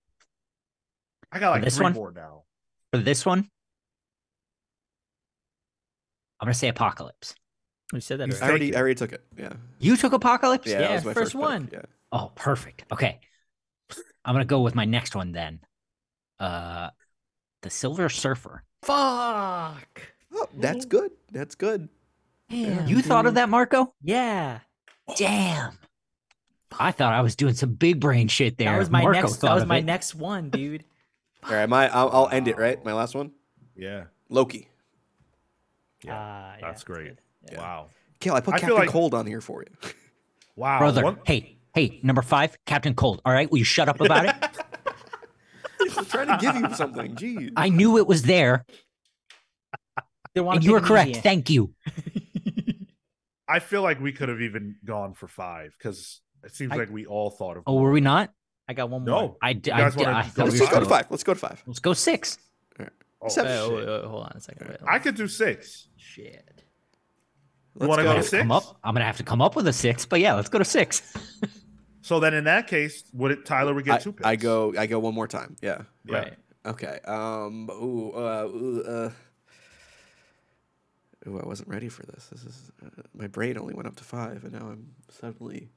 i 1.33 1.39
got 1.39 1.51
like 1.51 1.65
This 1.65 1.77
three 1.77 1.85
one? 1.85 1.93
more 1.93 2.13
now 2.13 2.45
for 2.93 2.99
this 2.99 3.27
one. 3.27 3.49
I'm 6.41 6.47
gonna 6.47 6.55
say 6.55 6.69
Apocalypse. 6.69 7.35
We 7.93 8.01
said 8.01 8.19
that 8.21 8.29
You 8.29 8.35
I 8.35 8.49
already. 8.49 8.51
already. 8.51 8.75
I 8.77 8.79
already 8.81 8.95
took 8.97 9.13
it. 9.13 9.23
Yeah. 9.39 9.53
You 9.79 9.97
took 9.97 10.13
Apocalypse. 10.13 10.67
Yeah, 10.67 10.79
that 10.79 10.91
Yeah, 10.91 10.95
was 10.97 11.05
my 11.05 11.15
first 11.15 11.33
pick. 11.33 11.41
one. 11.41 11.69
Yeah. 11.73 11.83
Oh, 12.13 12.33
perfect. 12.35 12.85
Okay. 12.93 13.21
I'm 14.25 14.35
gonna 14.35 14.45
go 14.45 14.61
with 14.63 14.75
my 14.75 14.85
next 14.85 15.15
one 15.15 15.33
then. 15.33 15.61
Uh 16.41 16.91
the 17.63 17.71
Silver 17.71 18.09
Surfer. 18.09 18.63
Fuck. 18.83 20.03
Oh, 20.35 20.47
that's 20.59 20.85
good. 20.85 21.13
That's 21.33 21.55
good. 21.55 21.89
Damn, 22.51 22.87
You 22.89 23.03
thought 23.03 23.27
of 23.27 23.35
that, 23.35 23.49
Marco? 23.49 23.93
Yeah. 24.03 24.61
Damn. 25.17 25.79
I 26.79 26.93
thought 26.93 27.13
I 27.15 27.21
was 27.23 27.35
doing 27.37 27.55
some 27.55 27.73
big 27.75 28.01
brain 28.01 28.29
shit 28.29 28.59
there. 28.59 28.73
That 28.73 28.79
was 28.79 28.91
my 28.91 29.03
Marco 29.03 29.21
next. 29.23 29.37
That 29.37 29.55
was 29.55 29.65
my 29.65 29.79
it. 29.79 29.85
next 29.85 30.15
one, 30.15 30.51
dude. 30.51 30.85
All 31.45 31.55
right, 31.55 31.69
my 31.69 31.89
I'll, 31.89 32.11
I'll 32.11 32.29
end 32.29 32.49
it 32.49 32.59
right. 32.59 32.85
My 32.85 32.93
last 32.93 33.15
one, 33.15 33.31
yeah 33.77 34.05
Loki. 34.29 34.69
Yeah, 36.05 36.15
Ah, 36.15 36.55
yeah, 36.61 36.67
that's 36.67 36.85
great 36.85 37.05
good. 37.09 37.21
Yeah. 37.53 37.59
wow 37.61 37.87
Kale, 38.21 38.35
I 38.35 38.41
put 38.41 38.55
I 38.55 38.59
Captain 38.59 38.77
like- 38.79 38.89
Cold 38.89 39.15
on 39.15 39.27
here 39.27 39.41
for 39.41 39.63
you. 39.63 39.91
wow 40.57 40.79
Brother, 40.79 41.03
One- 41.03 41.19
hey, 41.27 41.59
hey, 41.75 42.01
number 42.03 42.23
five, 42.23 42.57
Captain 42.65 42.95
Cold. 42.95 43.21
All 43.25 43.33
right, 43.33 43.51
will 43.51 43.59
you 43.59 43.65
shut 43.65 43.89
up 43.89 44.01
about 44.01 44.27
it? 44.27 44.35
I'm 45.99 46.05
trying 46.07 46.29
to 46.29 46.39
give 46.41 46.57
you 46.57 46.75
something. 46.75 47.15
Jeez. 47.17 47.53
I 47.57 47.69
knew 47.69 47.99
it 47.99 48.07
was 48.07 48.23
there, 48.23 48.65
and 50.35 50.65
you 50.65 50.73
were 50.73 50.81
correct. 50.81 51.11
easy- 51.11 51.21
Thank 51.21 51.51
you. 51.51 51.75
I 53.49 53.61
feel 53.61 53.83
like 53.83 54.01
we 54.01 54.13
could 54.13 54.29
have 54.29 54.41
even 54.41 54.77
gone 54.85 55.15
for 55.15 55.29
five 55.29 55.75
because 55.79 56.21
it 56.43 56.55
seems 56.55 56.73
I- 56.73 56.77
like 56.77 56.91
we 56.91 57.07
all 57.07 57.31
thought 57.31 57.57
of. 57.59 57.65
Oh, 57.67 57.75
were 57.77 57.93
we 57.93 58.01
not? 58.01 58.33
I 58.69 58.73
got 58.73 58.91
one 58.91 59.05
more. 59.05 59.21
No, 59.23 59.37
I, 59.41 59.53
d- 59.53 59.71
You 59.71 59.77
I, 59.77 59.81
guys 59.81 59.97
wanna 59.97 60.11
I 60.11 60.23
go 60.35 60.43
Let's 60.45 60.55
we 60.55 60.59
just 60.59 60.73
go 60.73 60.81
to 60.81 60.87
five. 60.87 61.07
Let's 61.11 61.23
go 61.23 61.35
to 61.35 61.39
five. 61.39 61.63
Let's 61.67 61.79
go 61.79 61.93
six. 61.93 62.39
Oh, 63.23 63.29
Seven. 63.29 63.75
Wait, 63.75 63.87
wait, 63.87 63.89
wait, 63.89 64.05
hold 64.05 64.25
on 64.25 64.33
a 64.35 64.41
second. 64.41 64.69
Wait, 64.69 64.79
I 64.87 64.99
could 64.99 65.15
do 65.15 65.29
six. 65.29 65.89
Shit. 65.97 66.65
Let's 67.79 67.89
wanna 67.89 68.03
I'm 68.03 68.07
go 68.07 68.13
gonna 68.15 68.23
to 68.23 68.23
have 68.23 68.31
to 68.31 68.39
come 68.39 68.51
six? 68.61 68.69
up. 68.71 68.79
I'm 68.83 68.95
gonna 68.95 69.05
have 69.05 69.17
to 69.19 69.23
come 69.23 69.43
up 69.43 69.57
with 69.57 69.67
a 69.69 69.73
six, 69.73 70.07
but 70.07 70.21
yeah, 70.21 70.35
let's 70.35 70.49
go 70.49 70.59
to 70.59 70.65
six. 70.65 71.03
So 72.07 72.21
then, 72.21 72.35
in 72.35 72.45
that 72.45 72.69
case, 72.69 73.03
would 73.15 73.33
it 73.33 73.45
Tyler 73.45 73.75
would 73.75 73.85
get 73.85 73.95
I, 73.95 73.99
two 73.99 74.13
picks? 74.13 74.25
I 74.25 74.37
go. 74.37 74.73
I 74.79 74.87
go 74.87 75.01
one 75.01 75.13
more 75.13 75.27
time. 75.27 75.57
Yeah. 75.61 75.83
Yeah. 76.05 76.19
Right. 76.19 76.35
Okay. 76.65 77.01
Um. 77.05 77.69
Ooh. 77.69 78.13
Uh. 78.13 78.45
Ooh, 78.49 78.83
uh. 78.87 79.11
Ooh, 81.27 81.41
I 81.41 81.45
wasn't 81.45 81.69
ready 81.69 81.89
for 81.89 82.07
this. 82.07 82.27
This 82.29 82.45
is 82.45 82.71
uh, 82.85 83.03
my 83.13 83.27
brain 83.27 83.59
only 83.59 83.75
went 83.75 83.89
up 83.89 83.97
to 83.97 84.05
five, 84.05 84.45
and 84.45 84.53
now 84.53 84.69
I'm 84.69 84.95
suddenly. 85.11 85.69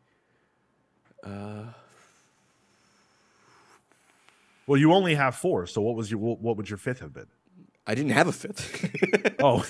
Uh. 1.23 1.63
Well, 4.67 4.79
you 4.79 4.93
only 4.93 5.15
have 5.15 5.33
four. 5.33 5.65
So 5.65 5.81
what 5.81 5.95
was 5.95 6.11
your 6.11 6.19
what 6.19 6.39
what 6.41 6.57
would 6.57 6.69
your 6.69 6.77
fifth 6.77 6.99
have 6.99 7.11
been? 7.11 7.25
I 7.87 7.95
didn't 7.95 8.11
have 8.11 8.27
a 8.27 8.31
fifth. 8.31 9.35
Oh, 9.43 9.65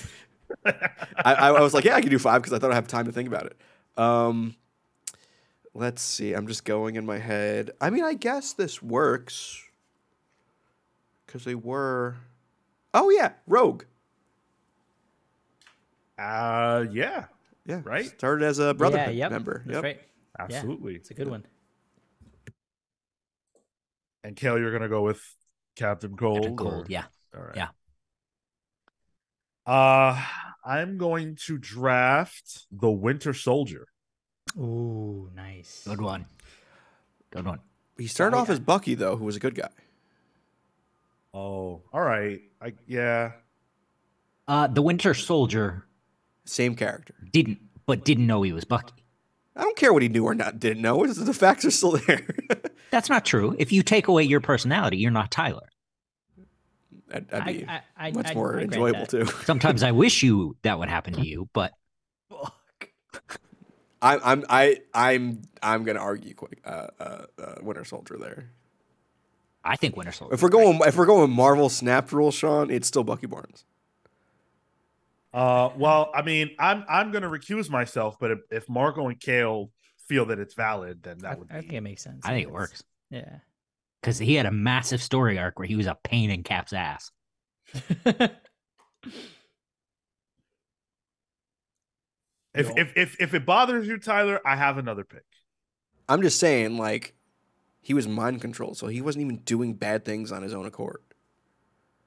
I, 0.64 0.72
I, 1.24 1.48
I 1.48 1.60
was 1.60 1.74
like, 1.74 1.84
yeah, 1.84 1.94
I 1.94 2.00
can 2.00 2.10
do 2.10 2.18
five 2.18 2.42
because 2.42 2.52
I 2.52 2.58
thought 2.58 2.72
I 2.72 2.74
have 2.74 2.86
time 2.88 3.06
to 3.06 3.12
think 3.12 3.28
about 3.28 3.46
it. 3.46 3.56
Um, 3.96 4.54
let's 5.74 6.02
see. 6.02 6.32
I'm 6.32 6.46
just 6.46 6.64
going 6.64 6.96
in 6.96 7.04
my 7.06 7.18
head. 7.18 7.70
I 7.80 7.90
mean, 7.90 8.04
I 8.04 8.14
guess 8.14 8.52
this 8.52 8.82
works 8.82 9.62
because 11.26 11.44
they 11.44 11.54
were. 11.54 12.16
Oh 12.92 13.10
yeah, 13.10 13.32
Rogue. 13.46 13.84
uh, 16.18 16.84
yeah, 16.90 17.26
Yeah, 17.64 17.80
Right? 17.84 18.06
Started 18.06 18.44
as 18.44 18.58
a 18.58 18.74
brotherhood 18.74 19.14
yeah, 19.14 19.24
yep, 19.26 19.30
member. 19.30 19.62
That's 19.64 19.76
Yep. 19.76 19.84
right. 19.84 20.00
absolutely. 20.38 20.96
It's 20.96 21.10
a 21.10 21.14
good 21.14 21.28
one. 21.28 21.44
And 24.24 24.36
Kale, 24.36 24.58
you're 24.58 24.72
gonna 24.72 24.88
go 24.88 25.02
with 25.02 25.22
Captain 25.76 26.16
Cold. 26.16 26.36
Captain 26.42 26.52
or- 26.52 26.56
Cold, 26.56 26.90
yeah. 26.90 27.04
All 27.34 27.42
right. 27.42 27.56
Yeah. 27.56 27.68
Uh, 29.70 30.20
I'm 30.64 30.98
going 30.98 31.36
to 31.46 31.56
draft 31.58 32.66
the 32.72 32.90
Winter 32.90 33.32
Soldier. 33.32 33.86
Ooh, 34.58 35.30
nice. 35.36 35.84
Good 35.86 36.00
one. 36.00 36.26
Good 37.30 37.46
one. 37.46 37.60
He 37.96 38.08
started 38.08 38.36
I- 38.36 38.40
off 38.40 38.50
as 38.50 38.58
Bucky 38.58 38.94
though, 38.96 39.14
who 39.16 39.24
was 39.24 39.36
a 39.36 39.38
good 39.40 39.54
guy. 39.54 39.68
Oh, 41.32 41.82
all 41.92 42.00
right. 42.00 42.40
I 42.60 42.72
yeah. 42.88 43.32
Uh, 44.48 44.66
the 44.66 44.82
Winter 44.82 45.14
Soldier 45.14 45.86
Same 46.44 46.74
character. 46.74 47.14
didn't, 47.32 47.60
but 47.86 48.04
didn't 48.04 48.26
know 48.26 48.42
he 48.42 48.52
was 48.52 48.64
Bucky. 48.64 49.04
I 49.54 49.62
don't 49.62 49.76
care 49.76 49.92
what 49.92 50.02
he 50.02 50.08
knew 50.08 50.24
or 50.24 50.34
not 50.34 50.58
didn't 50.58 50.82
know. 50.82 51.06
The 51.06 51.32
facts 51.34 51.64
are 51.64 51.70
still 51.70 51.92
there. 51.92 52.26
That's 52.90 53.08
not 53.08 53.24
true. 53.24 53.54
If 53.58 53.70
you 53.70 53.84
take 53.84 54.08
away 54.08 54.24
your 54.24 54.40
personality, 54.40 54.96
you're 54.96 55.12
not 55.12 55.30
Tyler. 55.30 55.68
That'd, 57.10 57.28
that'd 57.28 57.58
be 57.58 57.66
I, 57.66 57.74
I, 57.76 57.82
I, 58.08 58.10
much 58.12 58.30
I- 58.30 58.34
more 58.34 58.58
I 58.58 58.62
enjoyable 58.62 59.06
too. 59.06 59.26
Sometimes 59.44 59.82
I 59.82 59.92
wish 59.92 60.22
you 60.22 60.56
that 60.62 60.78
would 60.78 60.88
happen 60.88 61.14
to 61.14 61.26
you, 61.26 61.48
but 61.52 61.72
I'm 64.02 64.20
I'm 64.24 64.44
I 64.48 64.78
I'm 64.94 65.42
I'm 65.62 65.84
gonna 65.84 66.00
argue 66.00 66.34
quick. 66.34 66.60
Uh, 66.64 66.86
uh, 66.98 67.22
uh, 67.38 67.54
Winter 67.62 67.84
Soldier 67.84 68.16
there. 68.18 68.50
I 69.62 69.76
think 69.76 69.96
Winter 69.96 70.12
Soldier. 70.12 70.34
If 70.34 70.42
we're 70.42 70.48
going 70.48 70.80
if 70.86 70.96
we're 70.96 71.06
going 71.06 71.30
Marvel 71.30 71.68
snap 71.68 72.12
rule, 72.12 72.30
Sean, 72.30 72.70
it's 72.70 72.88
still 72.88 73.04
Bucky 73.04 73.26
Barnes. 73.26 73.64
Uh, 75.32 75.70
well, 75.76 76.10
I 76.14 76.22
mean, 76.22 76.50
I'm 76.58 76.84
I'm 76.88 77.12
gonna 77.12 77.28
recuse 77.28 77.68
myself, 77.68 78.16
but 78.18 78.30
if, 78.30 78.38
if 78.50 78.68
Marco 78.68 79.06
and 79.08 79.20
Kale 79.20 79.70
feel 80.06 80.26
that 80.26 80.38
it's 80.38 80.54
valid, 80.54 81.02
then 81.02 81.18
I, 81.18 81.28
that 81.28 81.38
would 81.38 81.48
I 81.52 81.60
think 81.60 81.72
it 81.74 81.80
makes 81.82 82.02
sense. 82.02 82.24
I 82.24 82.30
think 82.30 82.48
it 82.48 82.52
works 82.52 82.82
Yeah. 83.10 83.38
Because 84.00 84.18
he 84.18 84.34
had 84.34 84.46
a 84.46 84.50
massive 84.50 85.02
story 85.02 85.38
arc 85.38 85.58
where 85.58 85.68
he 85.68 85.76
was 85.76 85.86
a 85.86 85.96
pain 86.02 86.30
in 86.30 86.42
Cap's 86.42 86.72
ass. 86.72 87.10
If, 92.52 92.66
Yo. 92.66 92.74
if 92.76 92.92
if 92.96 93.20
if 93.20 93.34
it 93.34 93.46
bothers 93.46 93.86
you, 93.86 93.98
Tyler, 93.98 94.40
I 94.44 94.56
have 94.56 94.76
another 94.76 95.04
pick. 95.04 95.24
I'm 96.08 96.20
just 96.22 96.40
saying, 96.40 96.76
like, 96.76 97.14
he 97.80 97.94
was 97.94 98.08
mind 98.08 98.40
controlled, 98.40 98.76
so 98.76 98.88
he 98.88 99.00
wasn't 99.00 99.24
even 99.24 99.36
doing 99.38 99.74
bad 99.74 100.04
things 100.04 100.32
on 100.32 100.42
his 100.42 100.52
own 100.52 100.66
accord. 100.66 101.00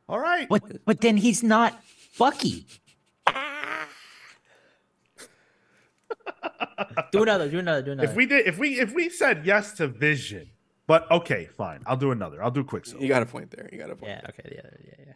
All 0.10 0.20
right. 0.20 0.48
But 0.50 0.84
but 0.86 1.00
then 1.00 1.16
he's 1.16 1.44
not 1.44 1.82
Bucky. 2.18 2.66
do 7.12 7.24
another. 7.24 7.50
Do 7.50 7.60
another. 7.60 7.82
Do 7.82 7.92
another. 7.94 8.10
If 8.10 8.16
we 8.16 8.26
did, 8.26 8.46
if 8.46 8.58
we 8.58 8.80
if 8.80 8.94
we 8.94 9.10
said 9.10 9.46
yes 9.46 9.72
to 9.74 9.88
Vision, 9.88 10.50
But 10.86 11.10
okay, 11.12 11.46
fine. 11.46 11.82
I'll 11.86 11.96
do 11.98 12.12
another. 12.12 12.44
I'll 12.44 12.52
do 12.52 12.64
Quicksilver. 12.64 13.02
You 13.02 13.08
got 13.10 13.22
a 13.24 13.26
point 13.26 13.52
there. 13.52 13.70
You 13.72 13.78
got 13.80 13.90
a 13.90 13.96
point. 13.96 14.12
Yeah. 14.12 14.22
there. 14.22 14.34
Okay. 14.40 14.56
Yeah. 14.56 14.70
Yeah. 15.08 15.14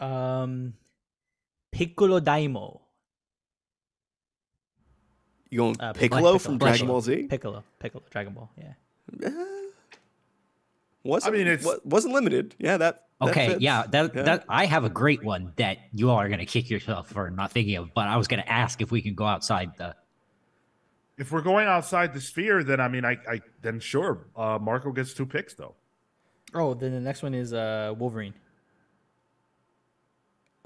Yeah. 0.00 0.42
Um, 0.42 0.74
Piccolo 1.70 2.20
Daimao. 2.20 2.80
You 5.50 5.58
going 5.58 5.76
Uh, 5.80 5.92
Piccolo 5.92 6.32
Black 6.32 6.40
from 6.40 6.54
Piccolo. 6.54 6.70
Dragon 6.70 6.86
Ball 6.88 7.00
Z? 7.00 7.22
Piccolo. 7.28 7.64
Piccolo. 7.78 8.02
Dragon 8.10 8.32
Ball. 8.34 8.50
Yeah. 8.58 8.72
Eh, 9.22 9.30
wasn't, 11.04 11.34
I 11.34 11.36
mean, 11.38 11.46
it's- 11.46 11.78
wasn't 11.84 12.14
limited. 12.14 12.56
Yeah, 12.58 12.78
that. 12.78 13.06
that 13.20 13.28
Okay, 13.28 13.48
fits. 13.48 13.60
yeah, 13.60 13.84
that 13.88 14.14
Yeah. 14.14 14.22
that 14.22 14.44
I 14.48 14.64
have 14.66 14.84
a 14.84 14.88
great 14.90 15.22
one 15.22 15.52
that 15.56 15.78
you 15.92 16.10
all 16.10 16.16
are 16.16 16.28
gonna 16.28 16.46
kick 16.46 16.70
yourself 16.70 17.08
for 17.10 17.30
not 17.30 17.52
thinking 17.52 17.76
of, 17.76 17.92
but 17.94 18.08
I 18.08 18.16
was 18.16 18.26
gonna 18.26 18.44
ask 18.46 18.80
if 18.80 18.90
we 18.90 19.02
can 19.02 19.14
go 19.14 19.24
outside 19.26 19.76
the 19.76 19.94
If 21.16 21.30
we're 21.30 21.42
going 21.42 21.66
outside 21.68 22.12
the 22.12 22.20
sphere, 22.20 22.64
then 22.64 22.80
I 22.80 22.88
mean, 22.88 23.04
I, 23.04 23.16
I 23.28 23.40
then 23.62 23.78
sure, 23.80 24.26
uh, 24.36 24.58
Marco 24.60 24.90
gets 24.92 25.14
two 25.14 25.26
picks 25.26 25.54
though. 25.54 25.74
Oh, 26.54 26.74
then 26.74 26.92
the 26.92 27.00
next 27.00 27.22
one 27.22 27.34
is 27.34 27.52
uh 27.52 27.94
Wolverine. 27.98 28.34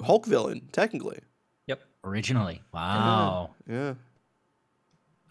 Hulk 0.02 0.26
villain, 0.26 0.68
technically. 0.72 1.18
Yep. 1.66 1.80
originally. 2.04 2.62
Wow. 2.72 3.50
Yeah. 3.68 3.94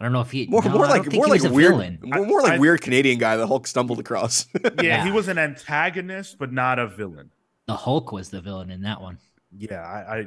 I 0.00 0.04
don't 0.04 0.12
know 0.12 0.20
if 0.20 0.30
he 0.30 0.46
More, 0.46 0.62
no, 0.62 0.70
more 0.70 0.86
like 0.86 1.12
more 1.12 1.26
like 1.26 1.42
a 1.42 1.50
weird, 1.50 1.72
villain. 1.72 1.98
more, 2.02 2.24
more 2.24 2.42
like 2.42 2.52
I- 2.52 2.58
weird 2.58 2.80
Canadian 2.82 3.18
guy 3.18 3.36
that 3.36 3.46
Hulk 3.48 3.66
stumbled 3.66 3.98
across. 3.98 4.46
Yeah, 4.62 4.70
Yeah. 4.82 5.04
he 5.04 5.10
was 5.10 5.26
an 5.28 5.38
antagonist, 5.38 6.38
but 6.38 6.52
not 6.52 6.78
a 6.78 6.86
villain. 6.86 7.30
The 7.66 7.74
Hulk 7.74 8.12
was 8.12 8.28
the 8.30 8.40
villain 8.40 8.70
in 8.70 8.82
that 8.82 9.00
one. 9.00 9.18
Yeah, 9.56 9.80
I, 9.82 10.18
I, 10.18 10.26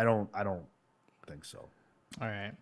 I 0.00 0.04
don't, 0.04 0.30
I 0.32 0.42
don't 0.44 0.64
think 1.28 1.44
so. 1.44 1.68
All 2.20 2.26
right. 2.28 2.52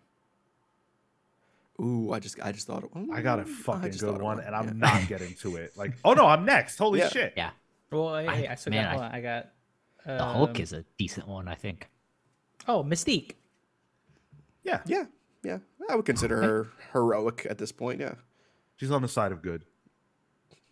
Ooh, 1.81 2.11
I 2.13 2.19
just 2.19 2.39
I 2.41 2.51
just 2.51 2.67
thought. 2.67 2.85
I 3.11 3.21
got 3.21 3.39
a 3.39 3.41
Ooh, 3.43 3.45
I 3.45 3.47
fucking 3.47 3.91
good 3.91 3.99
thought 3.99 4.15
of 4.15 4.21
one, 4.21 4.39
and 4.39 4.55
I'm 4.55 4.67
yeah. 4.67 4.73
not 4.75 5.07
getting 5.07 5.33
to 5.35 5.57
it. 5.57 5.75
Like, 5.75 5.93
oh 6.05 6.13
no, 6.13 6.25
I'm 6.25 6.45
next. 6.45 6.77
Holy 6.77 6.99
Yeah. 6.99 7.09
shit! 7.09 7.33
Yeah. 7.35 7.51
Well, 7.91 8.15
hey, 8.17 8.47
I, 8.47 8.51
I 8.53 8.55
still 8.55 8.71
man, 8.71 8.95
got. 8.95 9.13
I- 9.13 9.17
I 9.17 9.21
got. 9.21 9.49
The 10.05 10.23
Hulk 10.23 10.51
um, 10.51 10.55
is 10.57 10.71
a 10.71 10.85
decent 10.99 11.27
one, 11.27 11.47
I 11.47 11.55
think. 11.55 11.89
Oh, 12.67 12.83
Mystique. 12.83 13.31
Yeah, 14.63 14.81
Yeah, 14.85 15.05
yeah. 15.43 15.57
I 15.89 15.95
would 15.95 16.05
consider 16.05 16.41
her 16.41 16.67
heroic 16.93 17.45
at 17.49 17.57
this 17.57 17.71
point. 17.71 17.99
Yeah. 18.01 18.13
she's 18.77 18.91
on 18.91 19.01
the 19.01 19.07
side 19.07 19.31
of 19.31 19.41
good. 19.41 19.65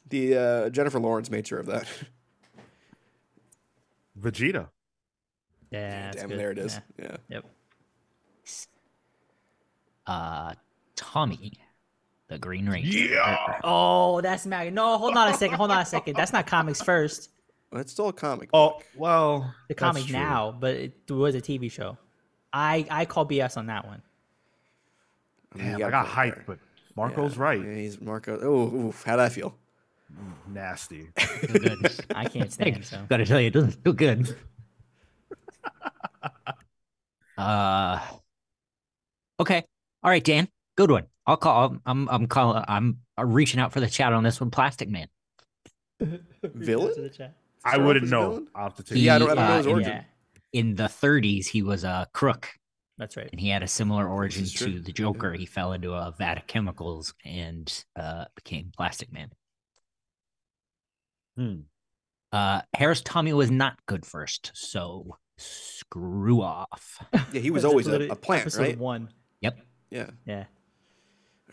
The 0.10 0.36
uh, 0.38 0.70
Jennifer 0.70 1.00
Lawrence 1.00 1.32
made 1.32 1.48
sure 1.48 1.58
of 1.60 1.66
that. 1.66 1.88
Vegeta. 4.20 4.70
Yeah. 5.72 6.06
that's 6.06 6.18
Damn, 6.18 6.30
good. 6.30 6.40
there 6.40 6.52
it 6.52 6.58
is. 6.60 6.80
Yeah. 7.00 7.06
Yeah. 7.06 7.18
Yep. 7.30 7.46
Uh 10.06 10.54
Tommy, 10.96 11.54
the 12.28 12.38
Green 12.38 12.68
Ranger. 12.70 12.98
Yeah. 12.98 13.60
Oh, 13.64 14.22
that's 14.22 14.46
Mag. 14.46 14.74
No, 14.74 14.98
hold 14.98 15.16
on 15.18 15.30
a 15.30 15.34
second. 15.34 15.58
Hold 15.58 15.72
on 15.72 15.80
a 15.80 15.86
second. 15.86 16.16
That's 16.16 16.34
not 16.34 16.48
comics 16.48 16.82
first. 16.82 17.30
Well, 17.72 17.82
it's 17.82 17.92
still 17.92 18.10
a 18.10 18.14
comic. 18.14 18.50
Oh 18.54 18.70
book. 18.70 18.86
well, 18.96 19.40
The 19.68 19.74
that's 19.74 19.80
comic 19.80 20.12
now, 20.12 20.56
but 20.60 20.76
it 20.76 20.94
was 21.10 21.36
a 21.36 21.42
TV 21.42 21.72
show. 21.72 21.98
I 22.52 22.86
I 22.90 23.06
call 23.06 23.26
BS 23.28 23.58
on 23.58 23.68
that 23.68 23.86
one. 23.88 24.02
I 25.56 25.58
Damn, 25.58 25.80
got 25.80 25.86
I 25.86 25.88
a 25.88 25.92
got 25.92 26.06
point 26.06 26.16
hype, 26.16 26.36
there. 26.36 26.44
but 26.48 26.60
Marco's 26.96 27.36
Yeah, 27.36 27.42
right. 27.44 27.62
Yeah, 27.64 27.74
he's 27.76 28.00
Marco. 28.00 28.40
Oh, 28.42 28.94
how'd 29.06 29.20
I 29.20 29.30
feel? 29.30 29.56
Nasty. 30.48 31.10
Good. 31.48 31.88
I 32.14 32.26
can't 32.26 32.52
stand 32.52 32.86
so. 32.86 33.04
Gotta 33.10 33.26
tell 33.26 33.42
you, 33.42 33.48
it 33.48 33.54
doesn't 33.54 33.84
feel 33.84 33.94
good. 33.94 34.36
uh 37.38 38.00
okay. 39.40 39.64
All 40.04 40.12
right, 40.12 40.24
Dan. 40.24 40.48
Good 40.76 40.92
one. 40.92 41.06
I'll 41.26 41.38
call 41.38 41.78
I'm 41.86 42.10
I'm 42.10 42.28
calling 42.28 42.64
I'm 42.68 42.98
reaching 43.18 43.60
out 43.60 43.72
for 43.72 43.80
the 43.80 43.90
chat 43.90 44.14
on 44.14 44.24
this 44.24 44.42
one. 44.42 44.52
Plastic 44.52 44.90
Man. 44.90 45.08
Villain? 46.44 46.94
To 46.96 47.02
the 47.02 47.10
chat. 47.10 47.36
I 47.64 47.78
wouldn't 47.78 48.10
know. 48.10 48.30
villain? 48.30 48.48
I'll 48.56 48.64
have 48.66 48.76
to 48.76 48.84
take. 48.84 48.98
Yeah, 48.98 49.16
I 49.16 49.20
don't, 49.20 49.30
I 49.32 49.36
don't 49.36 49.48
know 49.48 49.58
his 49.58 49.66
in- 49.66 49.72
origin. 49.72 49.92
Yeah, 49.94 50.04
In 50.60 50.76
the 50.76 50.84
30s, 50.84 51.46
he 51.48 51.62
was 51.62 51.84
a 51.86 52.08
crook 52.14 52.50
that's 52.98 53.16
right. 53.16 53.30
and 53.32 53.40
he 53.40 53.50
had 53.50 53.64
a 53.64 53.68
similar 53.68 54.08
origin 54.08 54.46
to 54.46 54.80
the 54.82 54.92
Joker. 54.92 55.34
He 55.34 55.46
fell 55.46 55.72
into 55.74 55.94
a 55.94 56.14
vat 56.18 56.38
of 56.40 56.48
chemicals 56.48 57.14
and 57.24 57.72
uh, 57.96 58.26
became 58.36 58.72
Plastic 58.76 59.14
Man. 59.14 59.32
Hmm. 61.38 61.56
Uh, 62.32 62.62
Harris 62.74 63.02
Tommy 63.02 63.32
was 63.34 63.50
not 63.50 63.78
good 63.86 64.06
first, 64.06 64.52
so 64.56 65.18
screw 65.38 66.42
off. 66.42 67.04
Yeah, 67.32 67.40
he 67.42 67.52
was 67.52 67.64
always 67.64 67.88
a, 67.88 68.10
a 68.10 68.16
plant, 68.16 68.54
right? 68.58 68.78
One. 68.78 69.10
Yep. 69.42 69.60
Yeah. 69.90 70.10
Yeah. 70.26 70.46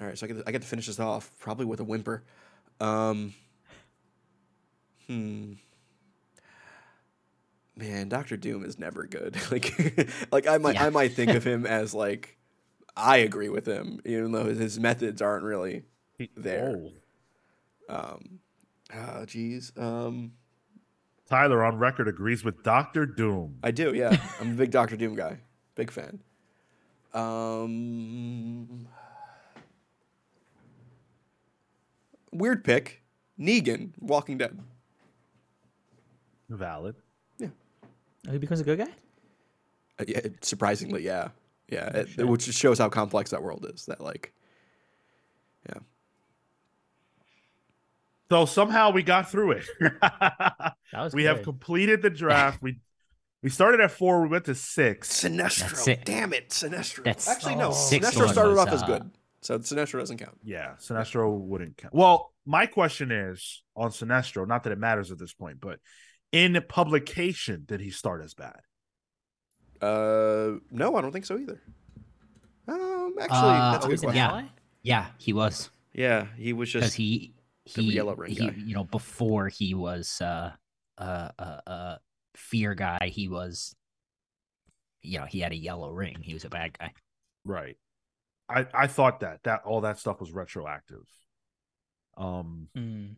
All 0.01 0.07
right, 0.07 0.19
so 0.19 0.27
I 0.27 0.29
get 0.29 0.39
to, 0.39 0.45
I 0.47 0.53
get 0.53 0.63
to 0.63 0.69
finish 0.69 0.87
this 0.87 0.99
off 0.99 1.31
probably 1.39 1.67
with 1.67 1.81
a 1.81 1.85
whimper. 1.85 2.23
Um, 2.81 3.35
hmm. 5.07 5.55
Man, 7.77 8.09
Doctor 8.09 8.37
Doom 8.37 8.65
is 8.65 8.79
never 8.79 9.05
good. 9.05 9.37
like, 9.51 10.11
like 10.33 10.47
I 10.47 10.59
might 10.59 10.77
Yeah. 10.77 10.87
I 10.87 10.91
might 10.91 11.13
think 11.13 11.33
of 11.33 11.45
him 11.47 11.67
as 11.67 11.95
like 11.95 12.39
I 12.97 13.19
agree 13.19 13.49
with 13.49 13.67
him, 13.67 14.01
even 14.05 14.33
though 14.33 14.45
his, 14.45 14.59
his 14.59 14.81
methods 14.81 15.21
aren't 15.21 15.45
really 15.45 15.85
there. 16.37 16.77
Oh. 17.89 17.95
Um, 17.95 18.41
ah, 18.93 19.25
jeez. 19.25 19.77
Um, 19.81 20.33
Tyler 21.29 21.65
on 21.65 21.79
record 21.79 22.09
agrees 22.09 22.45
with 22.45 22.63
Doctor 22.63 23.07
Doom. 23.07 23.59
I 23.63 23.71
do. 23.71 23.95
Yeah, 23.95 24.17
I'm 24.41 24.53
a 24.53 24.55
big 24.55 24.71
Doctor 24.71 24.97
Doom 24.97 25.15
guy. 25.15 25.39
Big 25.75 25.91
fan. 25.91 26.21
Um, 27.15 28.87
weird 32.33 32.65
pick. 32.65 33.03
Negan, 33.39 33.93
Walking 33.99 34.39
Dead. 34.39 34.59
Valid. 36.49 36.97
Yeah. 37.39 37.49
Oh, 38.29 38.33
he 38.33 38.39
becomes 38.39 38.61
a 38.61 38.65
good 38.65 38.79
guy. 38.79 38.89
Uh, 39.99 40.05
yeah, 40.07 40.21
surprisingly, 40.43 41.05
yeah, 41.05 41.29
yeah, 41.69 41.89
it, 42.19 42.27
which 42.27 42.47
just 42.47 42.59
shows 42.59 42.79
how 42.79 42.89
complex 42.89 43.31
that 43.31 43.43
world 43.43 43.67
is. 43.73 43.87
That 43.87 44.01
like, 44.01 44.33
yeah, 45.69 45.81
So 48.31 48.47
somehow 48.47 48.91
we 48.91 49.03
got 49.03 49.31
through 49.31 49.53
it. 49.53 49.65
That 50.93 51.03
was. 51.03 51.15
we 51.15 51.23
have 51.23 51.43
completed 51.43 52.03
the 52.03 52.11
draft. 52.11 52.61
We 52.61 52.81
we 53.43 53.49
started 53.49 53.81
at 53.81 53.93
four. 53.93 54.23
We 54.23 54.29
went 54.29 54.47
to 54.47 54.57
six. 54.57 55.23
Sinestro. 55.23 56.05
Damn 56.05 56.33
it, 56.33 56.49
Sinestro. 56.51 57.05
That's- 57.05 57.29
Actually 57.29 57.55
no. 57.55 57.69
Oh. 57.69 57.73
Sixth 57.73 58.13
Sinestro 58.13 58.29
started 58.29 58.51
was, 58.51 58.59
off 58.59 58.69
as 58.73 58.83
uh, 58.83 58.87
good, 58.87 59.11
so 59.43 59.59
Sinestro 59.59 59.99
doesn't 60.01 60.19
count. 60.19 60.39
Yeah, 60.45 60.75
Sinestro 60.81 61.39
wouldn't 61.39 61.77
count. 61.77 61.95
Well, 61.95 62.33
my 62.47 62.67
question 62.67 63.11
is 63.11 63.63
on 63.77 63.91
Sinestro. 63.91 64.47
Not 64.47 64.65
that 64.65 64.73
it 64.73 64.79
matters 64.79 65.11
at 65.11 65.19
this 65.19 65.33
point, 65.33 65.61
but 65.61 65.79
in 66.33 66.63
publication, 66.69 67.65
did 67.67 67.81
he 67.81 67.91
start 67.91 68.23
as 68.23 68.35
bad? 68.35 68.61
Uh, 69.81 70.59
no, 70.71 70.95
I 70.97 71.01
don't 71.01 71.13
think 71.13 71.25
so 71.25 71.39
either. 71.39 71.61
Um, 72.69 73.15
actually, 73.21 73.39
Uh, 73.39 73.73
that's 73.73 73.85
a 73.85 73.89
good 73.89 73.93
he's 73.95 74.03
an 74.03 74.11
question. 74.13 74.17
Yeah. 74.17 74.49
Yeah, 74.83 75.07
he 75.19 75.33
was 75.33 75.71
Yeah, 75.93 76.27
he 76.37 76.53
was 76.53 76.73
because 76.73 76.85
just 76.89 76.97
he 76.97 77.35
the 77.75 77.83
he, 77.83 77.93
yellow 77.93 78.15
ring 78.15 78.31
he 78.31 78.37
guy. 78.39 78.55
you 78.57 78.75
know 78.75 78.85
before 78.85 79.49
he 79.49 79.75
was 79.75 80.21
uh 80.21 80.53
uh 80.99 81.29
uh, 81.39 81.61
uh 81.67 81.97
fear 82.35 82.75
guy 82.75 83.11
he 83.13 83.29
was 83.29 83.75
you 85.03 85.19
know 85.19 85.27
he 85.27 85.41
had 85.41 85.53
a 85.53 85.57
yellow 85.57 85.91
ring 85.93 86.17
he 86.23 86.33
was 86.35 86.45
a 86.45 86.49
bad 86.49 86.77
guy 86.79 86.93
Right. 87.45 87.77
I 88.51 88.67
I 88.75 88.87
thought 88.87 89.21
that 89.21 89.43
that 89.45 89.63
all 89.65 89.83
that 89.83 89.99
stuff 89.99 90.21
was 90.21 90.33
retroactive. 90.33 91.07
Um. 92.17 92.69
Mm. 92.77 93.17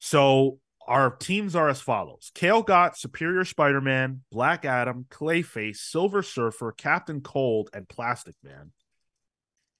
So 0.00 0.58
our 0.86 1.10
teams 1.10 1.54
are 1.54 1.68
as 1.68 1.80
follows: 1.80 2.30
Kale 2.34 2.62
got 2.62 2.98
Superior 2.98 3.44
Spider-Man, 3.44 4.22
Black 4.30 4.64
Adam, 4.64 5.06
Clayface, 5.10 5.76
Silver 5.76 6.22
Surfer, 6.22 6.72
Captain 6.72 7.20
Cold, 7.20 7.70
and 7.72 7.88
Plastic 7.88 8.34
Man. 8.42 8.72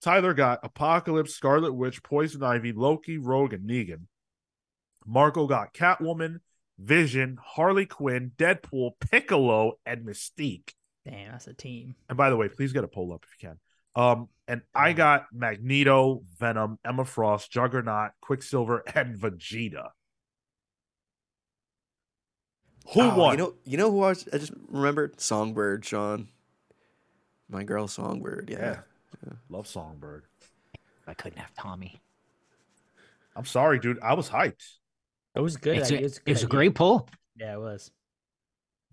Tyler 0.00 0.32
got 0.32 0.60
Apocalypse, 0.62 1.34
Scarlet 1.34 1.72
Witch, 1.72 2.02
Poison 2.02 2.42
Ivy, 2.42 2.72
Loki, 2.72 3.18
Rogue, 3.18 3.52
and 3.52 3.68
Negan. 3.68 4.02
Marco 5.04 5.46
got 5.46 5.74
Catwoman, 5.74 6.38
Vision, 6.78 7.38
Harley 7.42 7.86
Quinn, 7.86 8.30
Deadpool, 8.36 8.92
Piccolo, 9.00 9.78
and 9.84 10.06
Mystique. 10.06 10.72
Damn, 11.04 11.32
that's 11.32 11.46
a 11.46 11.54
team. 11.54 11.96
And 12.08 12.16
by 12.16 12.30
the 12.30 12.36
way, 12.36 12.48
please 12.48 12.72
get 12.72 12.84
a 12.84 12.88
poll 12.88 13.12
up 13.12 13.24
if 13.24 13.42
you 13.42 13.48
can. 13.48 13.58
Um, 13.98 14.28
and 14.46 14.62
I 14.74 14.92
got 14.92 15.26
Magneto, 15.32 16.22
Venom, 16.38 16.78
Emma 16.84 17.04
Frost, 17.04 17.50
Juggernaut, 17.50 18.12
Quicksilver, 18.20 18.84
and 18.94 19.18
Vegeta. 19.18 19.90
Who 22.94 23.02
Oh, 23.02 23.16
won? 23.16 23.32
You 23.32 23.44
know, 23.44 23.54
you 23.64 23.76
know 23.76 23.90
who 23.90 24.02
I, 24.02 24.08
was, 24.10 24.28
I 24.32 24.38
just 24.38 24.52
remembered? 24.68 25.20
Songbird, 25.20 25.84
Sean. 25.84 26.28
My 27.50 27.64
girl, 27.64 27.88
Songbird. 27.88 28.48
Yeah. 28.50 28.78
yeah. 29.26 29.32
Love 29.48 29.66
Songbird. 29.66 30.24
i 31.06 31.14
couldn't 31.14 31.38
have 31.38 31.52
tommy 31.54 32.00
I'm 33.36 33.44
sorry, 33.44 33.78
dude. 33.78 33.98
I 34.00 34.14
was 34.14 34.28
hyped. 34.30 34.64
It 35.34 35.40
was 35.40 35.56
good. 35.56 35.76
it's 35.78 35.90
a, 35.90 36.02
It's 36.02 36.16
it 36.18 36.24
good 36.24 36.32
was 36.32 36.42
a 36.42 36.46
great 36.46 36.74
pull 36.74 37.08
Yeah, 37.36 37.54
it 37.54 37.60
was. 37.60 37.90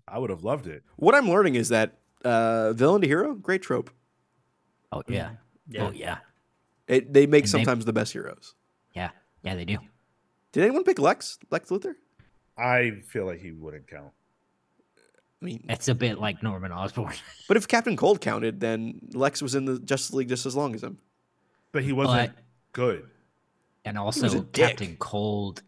I 0.06 0.18
would 0.18 0.30
have 0.30 0.44
loved 0.44 0.66
it. 0.66 0.82
What 0.96 1.14
I'm 1.14 1.28
learning 1.28 1.54
is 1.56 1.70
that 1.70 1.98
uh, 2.24 2.72
villain 2.74 3.00
to 3.02 3.08
hero, 3.08 3.34
great 3.34 3.62
trope. 3.62 3.90
Oh 4.92 5.02
yeah 5.08 5.24
mm-hmm. 5.24 5.34
Yeah. 5.74 5.82
oh 5.86 5.92
yeah 5.92 6.18
It, 6.88 7.12
they 7.12 7.26
make 7.26 7.44
And 7.44 7.48
they- 7.48 7.50
sometimes 7.58 7.84
the 7.84 7.92
best 7.92 8.12
heroes. 8.12 8.54
Yeah, 8.94 9.10
yeah, 9.42 9.54
they 9.54 9.64
do. 9.64 9.76
Did 10.52 10.62
anyone 10.62 10.84
pick 10.84 10.98
Lex? 10.98 11.38
Lex 11.50 11.68
Luthor? 11.68 11.94
I 12.56 13.02
feel 13.08 13.26
like 13.26 13.40
he 13.40 13.52
wouldn't 13.52 13.88
count. 13.88 14.12
I 15.42 15.44
mean, 15.44 15.64
It's 15.68 15.88
a 15.88 15.94
bit 15.94 16.18
like 16.18 16.42
Norman 16.42 16.72
Osborn. 16.72 17.12
but 17.48 17.58
if 17.58 17.68
Captain 17.68 17.94
Cold 17.96 18.22
counted, 18.22 18.58
then 18.60 19.00
Lex 19.12 19.42
was 19.42 19.54
in 19.54 19.66
the 19.66 19.78
Justice 19.78 20.14
League 20.14 20.28
just 20.30 20.46
as 20.46 20.56
long 20.56 20.74
as 20.74 20.82
him. 20.82 20.98
But 21.72 21.82
he 21.84 21.92
wasn't 21.92 22.32
But- 22.34 22.42
good. 22.72 23.06
and 23.84 23.98
was 24.02 24.22
a 24.22 24.24
also 24.26 24.40
dick. 24.44 24.52
Captain 24.68 24.96
Cold 24.96 25.62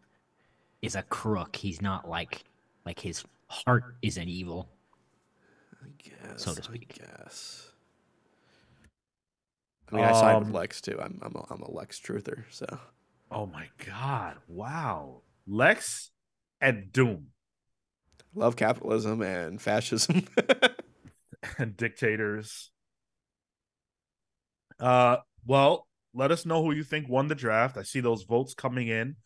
is 0.80 0.94
a 0.97 1.02
crook. 1.02 1.56
He's 1.56 1.82
not 1.82 2.08
like 2.08 2.44
like 2.86 2.98
his 3.00 3.24
heart 3.48 3.84
isn't 4.00 4.28
evil. 4.28 4.70
I 5.82 5.88
guess. 6.02 6.42
So 6.44 6.55
to 6.55 6.60
I 6.62 6.64
speak. 6.64 6.98
guess. 6.98 7.67
I 9.91 9.94
mean, 9.94 10.05
I 10.05 10.12
side 10.12 10.39
with 10.39 10.49
Um, 10.49 10.52
Lex 10.52 10.81
too. 10.81 10.99
I'm 11.00 11.18
I'm 11.23 11.34
a, 11.34 11.44
I'm 11.50 11.62
a 11.62 11.70
Lex 11.70 12.00
truther. 12.00 12.44
So 12.50 12.67
Oh 13.31 13.47
my 13.47 13.68
god! 13.86 14.36
Wow, 14.49 15.23
Lex 15.47 16.10
and 16.60 16.92
Doom 16.92 17.28
love 18.34 18.57
capitalism 18.57 19.23
and 19.23 19.60
fascism. 19.60 20.25
and 21.58 21.76
dictators. 21.76 22.70
Uh, 24.81 25.18
well, 25.47 25.86
let 26.15 26.31
us 26.31 26.47
know 26.47 26.62
who 26.62 26.73
you 26.73 26.84
think 26.84 27.08
won 27.08 27.28
the 27.28 27.34
draft. 27.34 27.76
I 27.76 27.83
see 27.83 28.00
those 28.00 28.23
votes 28.23 28.55
coming 28.55 28.89
in. 28.89 29.17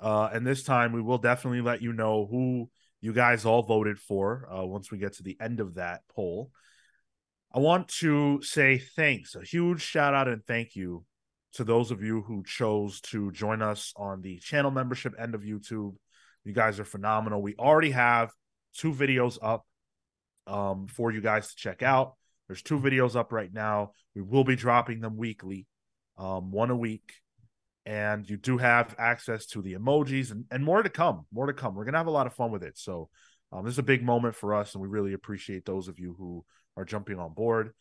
Uh, 0.00 0.28
and 0.32 0.46
this 0.46 0.62
time 0.62 0.92
we 0.92 1.00
will 1.00 1.18
definitely 1.18 1.60
let 1.60 1.80
you 1.80 1.92
know 1.92 2.26
who 2.28 2.68
you 3.00 3.12
guys 3.12 3.44
all 3.44 3.62
voted 3.62 3.98
for 3.98 4.48
uh, 4.52 4.64
once 4.64 4.90
we 4.90 4.98
get 4.98 5.14
to 5.14 5.22
the 5.22 5.36
end 5.40 5.60
of 5.60 5.74
that 5.74 6.02
poll. 6.14 6.50
I 7.54 7.60
want 7.60 7.86
to 8.00 8.42
say 8.42 8.78
thanks, 8.78 9.36
a 9.36 9.44
huge 9.44 9.80
shout 9.80 10.12
out 10.12 10.26
and 10.26 10.44
thank 10.44 10.74
you 10.74 11.04
to 11.52 11.62
those 11.62 11.92
of 11.92 12.02
you 12.02 12.20
who 12.22 12.42
chose 12.42 13.00
to 13.02 13.30
join 13.30 13.62
us 13.62 13.92
on 13.96 14.22
the 14.22 14.40
channel 14.40 14.72
membership 14.72 15.14
end 15.16 15.36
of 15.36 15.42
YouTube. 15.42 15.94
You 16.42 16.52
guys 16.52 16.80
are 16.80 16.84
phenomenal. 16.84 17.40
We 17.40 17.54
already 17.54 17.92
have 17.92 18.32
two 18.76 18.92
videos 18.92 19.38
up 19.40 19.64
um, 20.48 20.88
for 20.88 21.12
you 21.12 21.20
guys 21.20 21.50
to 21.50 21.54
check 21.54 21.84
out. 21.84 22.14
There's 22.48 22.60
two 22.60 22.80
videos 22.80 23.14
up 23.14 23.32
right 23.32 23.52
now. 23.52 23.92
We 24.16 24.22
will 24.22 24.42
be 24.42 24.56
dropping 24.56 24.98
them 24.98 25.16
weekly, 25.16 25.68
um, 26.18 26.50
one 26.50 26.72
a 26.72 26.76
week. 26.76 27.12
And 27.86 28.28
you 28.28 28.36
do 28.36 28.58
have 28.58 28.96
access 28.98 29.46
to 29.48 29.62
the 29.62 29.74
emojis 29.74 30.32
and, 30.32 30.44
and 30.50 30.64
more 30.64 30.82
to 30.82 30.90
come. 30.90 31.26
More 31.32 31.46
to 31.46 31.52
come. 31.52 31.76
We're 31.76 31.84
going 31.84 31.92
to 31.92 32.00
have 32.00 32.08
a 32.08 32.10
lot 32.10 32.26
of 32.26 32.34
fun 32.34 32.50
with 32.50 32.64
it. 32.64 32.78
So, 32.78 33.10
um, 33.52 33.64
this 33.64 33.74
is 33.74 33.78
a 33.78 33.84
big 33.84 34.02
moment 34.02 34.34
for 34.34 34.54
us, 34.54 34.74
and 34.74 34.82
we 34.82 34.88
really 34.88 35.12
appreciate 35.12 35.64
those 35.64 35.86
of 35.86 36.00
you 36.00 36.16
who 36.18 36.44
are 36.76 36.84
jumping 36.84 37.18
on 37.18 37.32
board. 37.32 37.72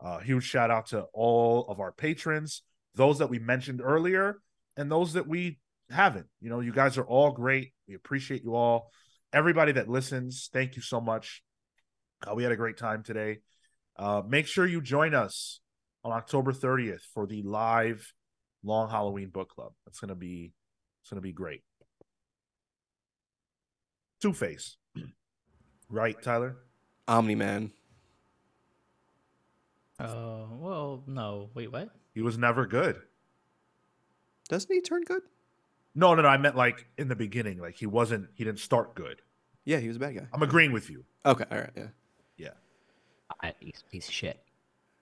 Uh, 0.00 0.18
huge 0.18 0.44
shout 0.44 0.70
out 0.70 0.86
to 0.86 1.02
all 1.12 1.66
of 1.68 1.80
our 1.80 1.92
patrons, 1.92 2.62
those 2.94 3.18
that 3.18 3.30
we 3.30 3.38
mentioned 3.38 3.80
earlier, 3.82 4.40
and 4.76 4.90
those 4.90 5.14
that 5.14 5.26
we 5.26 5.58
haven't. 5.90 6.26
You 6.40 6.50
know, 6.50 6.60
you 6.60 6.72
guys 6.72 6.98
are 6.98 7.06
all 7.06 7.32
great. 7.32 7.72
We 7.88 7.94
appreciate 7.94 8.42
you 8.44 8.54
all. 8.54 8.90
Everybody 9.32 9.72
that 9.72 9.88
listens, 9.88 10.50
thank 10.52 10.76
you 10.76 10.82
so 10.82 11.00
much. 11.00 11.42
Uh, 12.26 12.34
we 12.34 12.42
had 12.42 12.52
a 12.52 12.56
great 12.56 12.76
time 12.76 13.02
today. 13.02 13.38
Uh, 13.98 14.22
make 14.26 14.46
sure 14.46 14.66
you 14.66 14.80
join 14.80 15.14
us 15.14 15.60
on 16.04 16.12
October 16.12 16.52
30th 16.52 17.02
for 17.14 17.26
the 17.26 17.42
live 17.42 18.12
long 18.62 18.90
Halloween 18.90 19.30
book 19.30 19.48
club. 19.48 19.72
It's 19.86 20.00
gonna 20.00 20.14
be 20.14 20.52
it's 21.02 21.10
gonna 21.10 21.22
be 21.22 21.32
great. 21.32 21.62
Two 24.20 24.32
Face, 24.32 24.76
right, 25.88 26.20
Tyler? 26.22 26.56
Omni 27.08 27.34
Man. 27.34 27.70
Oh 29.98 30.48
well, 30.58 31.02
no. 31.06 31.50
Wait, 31.54 31.72
what? 31.72 31.90
He 32.14 32.22
was 32.22 32.36
never 32.38 32.66
good. 32.66 33.00
Doesn't 34.48 34.72
he 34.72 34.80
turn 34.80 35.02
good? 35.02 35.22
No, 35.94 36.14
no, 36.14 36.22
no. 36.22 36.28
I 36.28 36.36
meant 36.36 36.56
like 36.56 36.86
in 36.98 37.08
the 37.08 37.16
beginning, 37.16 37.58
like 37.58 37.76
he 37.76 37.86
wasn't. 37.86 38.28
He 38.34 38.44
didn't 38.44 38.60
start 38.60 38.94
good. 38.94 39.22
Yeah, 39.64 39.78
he 39.78 39.88
was 39.88 39.96
a 39.96 40.00
bad 40.00 40.14
guy. 40.14 40.26
I'm 40.32 40.42
agreeing 40.42 40.72
with 40.72 40.90
you. 40.90 41.04
Okay, 41.24 41.44
all 41.50 41.58
right, 41.58 41.70
yeah. 41.76 41.88
Yeah. 42.36 42.50
I, 43.42 43.54
he's 43.58 43.82
a 43.86 43.90
piece 43.90 44.06
of 44.08 44.14
shit. 44.14 44.40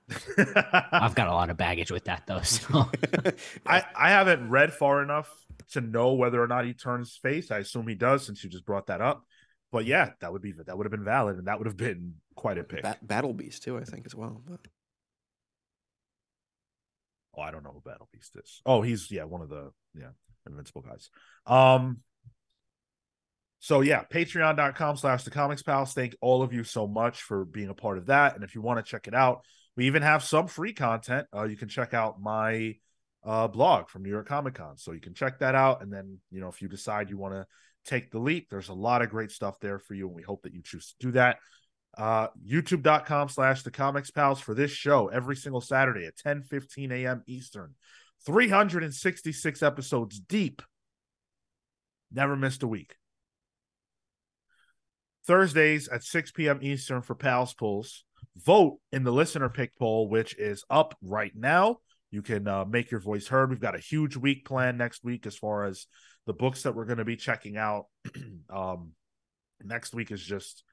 I've 0.39 1.15
got 1.15 1.29
a 1.29 1.33
lot 1.33 1.51
of 1.51 1.57
baggage 1.57 1.91
with 1.91 2.05
that 2.05 2.27
though. 2.27 2.41
So 2.43 2.89
I, 3.67 3.85
I 3.97 4.11
haven't 4.11 4.51
read 4.51 4.73
far 4.73 5.03
enough 5.03 5.31
to 5.73 5.81
know 5.81 6.13
whether 6.13 6.43
or 6.43 6.47
not 6.47 6.65
he 6.65 6.75
turns 6.75 7.17
face. 7.17 7.51
I 7.51 7.59
assume 7.59 7.89
he 7.89 7.95
does 7.95 8.25
since 8.25 8.45
you 8.45 8.51
just 8.51 8.67
brought 8.67 8.87
that 8.87 9.01
up. 9.01 9.25
But 9.73 9.87
yeah, 9.87 10.11
that 10.21 10.33
would 10.33 10.43
be 10.43 10.53
that 10.53 10.77
would 10.77 10.85
have 10.87 10.93
been 10.93 11.05
valid, 11.05 11.37
and 11.37 11.49
that 11.49 11.59
would 11.59 11.67
have 11.67 11.77
been 11.77 12.15
quite 12.37 12.59
a 12.59 12.65
pick. 12.65 12.83
Ba- 12.83 12.99
Battle 13.03 13.33
Beast 13.33 13.65
too, 13.65 13.77
I 13.77 13.85
think 13.85 14.07
as 14.07 14.15
well. 14.15 14.41
But 14.47 14.61
Oh, 17.37 17.43
I 17.43 17.51
don't 17.51 17.65
know 17.65 17.73
who 17.73 17.81
Battle 17.81 18.09
Beast 18.13 18.37
is. 18.43 18.61
Oh, 18.65 18.83
he's 18.83 19.11
yeah, 19.11 19.25
one 19.25 19.43
of 19.43 19.49
the 19.49 19.71
yeah, 19.95 20.11
invincible 20.47 20.83
guys. 20.83 21.11
Um 21.47 21.99
so 23.61 23.81
yeah, 23.81 24.05
patreon.com 24.05 24.97
slash 24.99 25.25
the 25.25 25.31
comics 25.31 25.63
pals. 25.63 25.95
Thank 25.95 26.15
all 26.21 26.43
of 26.43 26.53
you 26.53 26.65
so 26.65 26.87
much 26.87 27.23
for 27.23 27.45
being 27.45 27.71
a 27.71 27.75
part 27.75 27.99
of 27.99 28.07
that. 28.07 28.35
And 28.35 28.45
if 28.45 28.55
you 28.55 28.61
want 28.61 28.85
to 28.85 28.89
check 28.89 29.09
it 29.09 29.15
out, 29.15 29.45
we 29.77 29.87
even 29.87 30.03
have 30.03 30.23
some 30.23 30.47
free 30.47 30.73
content. 30.73 31.27
Uh 31.35 31.45
you 31.45 31.57
can 31.57 31.69
check 31.69 31.95
out 31.95 32.21
my 32.21 32.77
uh 33.25 33.49
blog 33.49 33.89
from 33.89 34.03
New 34.03 34.11
York 34.11 34.29
Comic 34.29 34.55
Con. 34.55 34.77
So 34.77 34.93
you 34.93 35.01
can 35.01 35.15
check 35.15 35.39
that 35.39 35.55
out. 35.55 35.83
And 35.83 35.93
then, 35.93 36.19
you 36.31 36.41
know, 36.41 36.49
if 36.49 36.61
you 36.61 36.69
decide 36.69 37.11
you 37.11 37.19
want 37.19 37.35
to 37.35 37.47
take 37.85 38.11
the 38.11 38.19
leap, 38.19 38.49
there's 38.51 38.69
a 38.69 38.75
lot 38.75 39.03
of 39.03 39.11
great 39.11 39.31
stuff 39.31 39.61
there 39.61 39.79
for 39.79 39.95
you. 39.95 40.07
And 40.07 40.17
we 40.17 40.23
hope 40.23 40.43
that 40.43 40.55
you 40.55 40.63
choose 40.63 40.95
to 40.99 41.07
do 41.07 41.13
that 41.13 41.39
uh 41.97 42.29
youtube.com 42.47 43.29
slash 43.29 43.63
the 43.63 43.71
comics 43.71 44.11
pals 44.11 44.41
for 44.41 44.55
this 44.55 44.71
show 44.71 45.09
every 45.09 45.37
single 45.37 45.61
saturday 45.61 46.07
at 46.07 46.17
10 46.17 46.43
15 46.43 46.93
a.m 46.93 47.23
eastern. 47.27 47.75
366 48.27 49.63
episodes 49.63 50.19
deep. 50.19 50.63
Never 52.13 52.37
missed 52.37 52.63
a 52.63 52.67
week. 52.67 52.97
Thursdays 55.27 55.89
at 55.89 56.03
6 56.03 56.33
p.m 56.33 56.59
eastern 56.63 57.03
for 57.03 57.15
pals 57.15 57.55
pulls 57.55 58.05
vote 58.37 58.79
in 58.91 59.05
the 59.05 59.13
listener 59.13 59.49
pick 59.49 59.77
poll 59.79 60.09
which 60.09 60.37
is 60.39 60.65
up 60.71 60.97
right 61.03 61.33
now. 61.35 61.79
You 62.11 62.23
can 62.23 62.47
uh, 62.47 62.65
make 62.65 62.91
your 62.91 63.01
voice 63.01 63.27
heard. 63.27 63.51
We've 63.51 63.61
got 63.61 63.75
a 63.75 63.81
huge 63.81 64.17
week 64.17 64.45
planned 64.45 64.79
next 64.79 65.03
week 65.03 65.27
as 65.27 65.37
far 65.37 65.65
as 65.65 65.87
the 66.27 66.33
books 66.33 66.63
that 66.63 66.75
we're 66.75 66.85
going 66.85 66.99
to 66.99 67.05
be 67.05 67.17
checking 67.17 67.57
out. 67.57 67.87
Um 68.53 68.93
next 69.63 69.95
week 69.95 70.11
is 70.11 70.23
just 70.23 70.64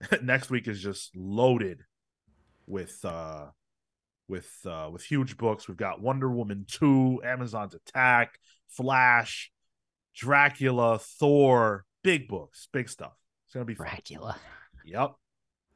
next 0.22 0.50
week 0.50 0.68
is 0.68 0.80
just 0.80 1.14
loaded 1.16 1.82
with 2.66 2.98
uh 3.04 3.46
with 4.28 4.50
uh 4.64 4.88
with 4.92 5.02
huge 5.04 5.36
books. 5.36 5.68
We've 5.68 5.76
got 5.76 6.00
Wonder 6.00 6.30
Woman 6.30 6.64
2, 6.68 7.22
Amazons 7.24 7.74
Attack, 7.74 8.38
Flash, 8.68 9.50
Dracula, 10.14 10.98
Thor, 10.98 11.84
big 12.02 12.28
books, 12.28 12.68
big 12.72 12.88
stuff. 12.88 13.12
It's 13.46 13.54
gonna 13.54 13.64
be 13.64 13.74
fun. 13.74 13.86
Dracula. 13.86 14.36
Yep. 14.84 15.12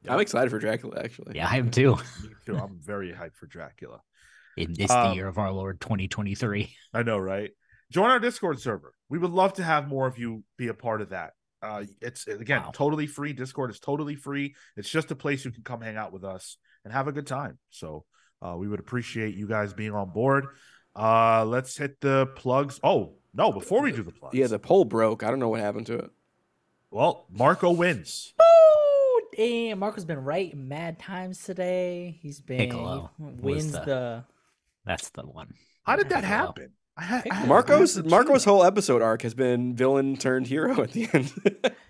I'm 0.07 0.19
excited 0.19 0.51
for 0.51 0.59
Dracula 0.59 1.01
actually. 1.03 1.35
Yeah, 1.35 1.47
I 1.49 1.57
am 1.57 1.71
too. 1.71 1.95
Me 2.23 2.29
too. 2.45 2.55
I'm 2.57 2.79
very 2.81 3.11
hyped 3.11 3.35
for 3.35 3.47
Dracula. 3.47 4.01
In 4.55 4.73
this 4.73 4.91
Um, 4.91 5.09
the 5.09 5.15
year 5.15 5.27
of 5.27 5.37
our 5.37 5.51
Lord 5.51 5.81
2023. 5.81 6.73
I 6.93 7.03
know, 7.03 7.17
right? 7.17 7.51
Join 7.91 8.09
our 8.09 8.19
Discord 8.19 8.59
server. 8.59 8.93
We 9.09 9.17
would 9.17 9.31
love 9.31 9.53
to 9.53 9.63
have 9.63 9.87
more 9.87 10.07
of 10.07 10.17
you 10.17 10.43
be 10.57 10.67
a 10.69 10.73
part 10.73 11.01
of 11.01 11.09
that. 11.09 11.33
Uh, 11.65 11.83
it's 12.01 12.27
again 12.27 12.61
Wow. 12.61 12.71
totally 12.73 13.07
free. 13.07 13.33
Discord 13.33 13.71
is 13.71 13.79
totally 13.79 14.15
free. 14.15 14.55
It's 14.77 14.89
just 14.89 15.09
a 15.11 15.15
place 15.15 15.43
you 15.45 15.51
can 15.51 15.63
come 15.63 15.81
hang 15.81 15.97
out 15.97 16.13
with 16.13 16.23
us 16.23 16.57
and 16.83 16.93
have 16.93 17.07
a 17.07 17.11
good 17.11 17.25
time. 17.27 17.57
So 17.71 18.05
uh, 18.41 18.55
we 18.57 18.67
would 18.67 18.79
appreciate 18.79 19.35
you 19.35 19.47
guys 19.47 19.73
being 19.73 19.93
on 19.93 20.11
board. 20.11 20.47
Uh, 20.95 21.43
let's 21.45 21.75
hit 21.75 21.99
the 22.01 22.27
plugs. 22.35 22.79
Oh 22.83 23.15
no! 23.33 23.51
Before 23.51 23.81
we 23.81 23.91
do 23.91 24.03
the 24.03 24.11
plugs, 24.11 24.35
Yeah, 24.37 24.47
the 24.47 24.59
poll 24.59 24.85
broke. 24.85 25.23
I 25.23 25.29
don't 25.29 25.39
know 25.39 25.49
what 25.49 25.59
happened 25.59 25.87
to 25.87 25.97
it. 25.97 26.11
well, 26.91 27.25
Marco 27.31 27.71
wins. 27.71 28.33
Oh, 28.39 29.21
damn! 29.35 29.79
Marco's 29.79 30.05
been 30.05 30.23
right 30.23 30.55
mad 30.55 30.99
times 30.99 31.43
today. 31.43 32.17
He's 32.21 32.39
been 32.41 32.59
Piccolo 32.59 33.09
he 33.17 33.23
wins 33.41 33.71
the- 33.71 33.79
the. 33.85 34.23
That's 34.85 35.09
the 35.09 35.23
one. 35.23 35.53
How 35.83 35.95
did 35.95 36.09
that 36.09 36.23
Piccolo. 36.23 36.37
happen? 36.47 36.71
I 36.97 37.23
I 37.29 37.45
Marco's 37.45 37.95
I 37.95 37.99
had 37.99 38.05
the 38.05 38.09
Marco's 38.09 38.45
whole 38.45 38.63
episode 38.63 39.01
arc 39.01 39.21
has 39.23 39.33
been 39.33 39.75
villain 39.75 40.17
turned 40.17 40.47
hero 40.47 40.81
at 40.81 40.91
the 40.91 41.09
end. 41.13 41.33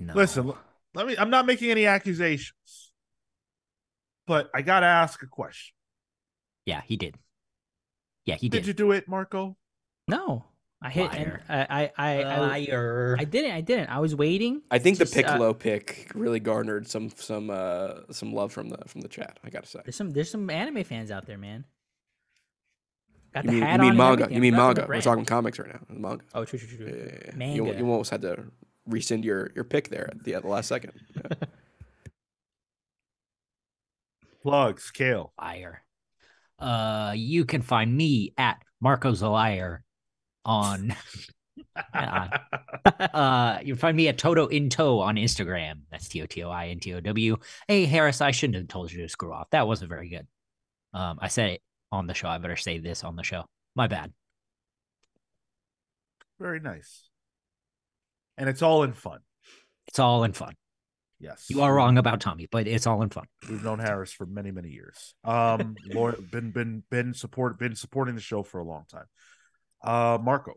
No. 0.00 0.14
Listen, 0.14 0.52
let 0.94 1.08
me. 1.08 1.16
I'm 1.18 1.28
not 1.28 1.44
making 1.44 1.72
any 1.72 1.84
accusations, 1.86 2.92
but 4.28 4.48
I 4.54 4.62
gotta 4.62 4.86
ask 4.86 5.20
a 5.24 5.26
question. 5.26 5.74
Yeah, 6.66 6.82
he 6.86 6.96
did. 6.96 7.16
Yeah, 8.24 8.36
he 8.36 8.48
Did 8.48 8.58
did. 8.58 8.66
you 8.68 8.72
do 8.74 8.92
it, 8.92 9.08
Marco? 9.08 9.56
No, 10.06 10.44
I 10.80 10.90
hit. 10.90 11.12
Liar. 11.12 11.42
I, 11.48 11.58
I, 11.58 11.90
I, 11.96 12.22
I, 12.22 12.38
Liar. 12.40 13.16
I 13.18 13.24
didn't. 13.24 13.50
I 13.50 13.60
didn't. 13.60 13.88
I 13.88 13.98
was 13.98 14.14
waiting. 14.14 14.62
I 14.70 14.78
think 14.78 14.98
the 14.98 15.04
Just, 15.04 15.16
uh, 15.16 15.22
Piccolo 15.22 15.52
pick 15.52 16.12
really 16.14 16.38
garnered 16.38 16.86
some 16.86 17.10
some 17.16 17.50
uh 17.50 17.94
some 18.12 18.32
love 18.32 18.52
from 18.52 18.68
the 18.68 18.78
from 18.86 19.00
the 19.00 19.08
chat. 19.08 19.40
I 19.42 19.50
gotta 19.50 19.66
say. 19.66 19.80
There's 19.84 19.96
some. 19.96 20.10
There's 20.10 20.30
some 20.30 20.48
anime 20.48 20.84
fans 20.84 21.10
out 21.10 21.26
there, 21.26 21.38
man. 21.38 21.64
Got 23.34 23.44
You 23.44 23.50
mean, 23.52 23.62
hat 23.62 23.74
you 23.74 23.80
mean 23.80 23.90
on 23.90 23.96
manga? 23.96 24.28
You 24.34 24.40
mean 24.40 24.54
I'm 24.54 24.60
repping 24.60 24.74
the 24.74 24.80
manga? 24.80 24.86
We're 24.88 25.00
talking 25.00 25.24
comics 25.24 25.58
right 25.58 25.72
now. 25.72 25.80
Manga. 25.88 26.24
Oh, 26.34 26.44
true, 26.44 26.58
true, 26.58 26.76
true, 26.76 26.86
Yeah, 26.86 26.94
yeah, 26.94 27.20
yeah. 27.26 27.36
Manga. 27.36 27.56
You, 27.56 27.66
you 27.66 27.90
almost 27.90 28.10
had 28.10 28.22
to 28.22 28.44
rescind 28.86 29.24
your 29.24 29.50
your 29.54 29.64
pick 29.64 29.88
there 29.88 30.08
at 30.10 30.24
the, 30.24 30.34
at 30.34 30.42
the 30.42 30.48
last 30.48 30.68
second. 30.68 30.92
Yeah. 31.14 31.22
Plugs, 34.42 34.90
Kale. 34.90 35.32
Liar. 35.38 35.82
Uh, 36.58 37.12
you 37.14 37.44
can 37.44 37.62
find 37.62 37.94
me 37.94 38.32
at 38.38 38.62
Marco 38.80 39.12
Zalier 39.12 39.80
on. 40.44 40.94
Uh, 42.98 43.58
you 43.62 43.74
can 43.74 43.80
find 43.80 43.96
me 43.96 44.08
at 44.08 44.18
Toto 44.18 44.46
in 44.46 44.68
Tow 44.68 45.00
on 45.00 45.16
Instagram. 45.16 45.80
That's 45.90 46.08
T 46.08 46.22
O 46.22 46.26
T 46.26 46.42
O 46.42 46.50
I 46.50 46.68
N 46.68 46.80
T 46.80 46.94
O 46.94 47.00
W. 47.00 47.36
Hey 47.66 47.84
Harris, 47.84 48.20
I 48.20 48.30
shouldn't 48.30 48.56
have 48.56 48.68
told 48.68 48.92
you 48.92 49.02
to 49.02 49.08
screw 49.08 49.32
off. 49.32 49.50
That 49.50 49.66
wasn't 49.66 49.88
very 49.88 50.08
good. 50.08 50.26
Um, 50.92 51.18
I 51.20 51.28
said 51.28 51.50
it 51.50 51.62
on 51.92 52.06
the 52.06 52.14
show. 52.14 52.28
I 52.28 52.38
better 52.38 52.56
say 52.56 52.78
this 52.78 53.04
on 53.04 53.16
the 53.16 53.22
show. 53.22 53.44
My 53.74 53.86
bad. 53.86 54.12
Very 56.38 56.60
nice. 56.60 57.08
And 58.36 58.48
it's 58.48 58.62
all 58.62 58.82
in 58.82 58.92
fun. 58.92 59.20
It's 59.88 59.98
all 59.98 60.24
in 60.24 60.32
fun. 60.32 60.54
Yes. 61.20 61.46
You 61.48 61.62
are 61.62 61.74
wrong 61.74 61.98
about 61.98 62.20
Tommy, 62.20 62.46
but 62.50 62.68
it's 62.68 62.86
all 62.86 63.02
in 63.02 63.10
fun. 63.10 63.24
We've 63.48 63.62
known 63.62 63.80
Harris 63.80 64.12
for 64.12 64.24
many, 64.24 64.52
many 64.52 64.68
years. 64.68 65.14
Um, 65.24 65.74
Laura, 65.86 66.16
been 66.20 66.52
been 66.52 66.84
been 66.90 67.12
support 67.12 67.58
been 67.58 67.74
supporting 67.74 68.14
the 68.14 68.20
show 68.20 68.44
for 68.44 68.60
a 68.60 68.64
long 68.64 68.84
time. 68.90 69.06
Uh, 69.82 70.18
Marco. 70.22 70.54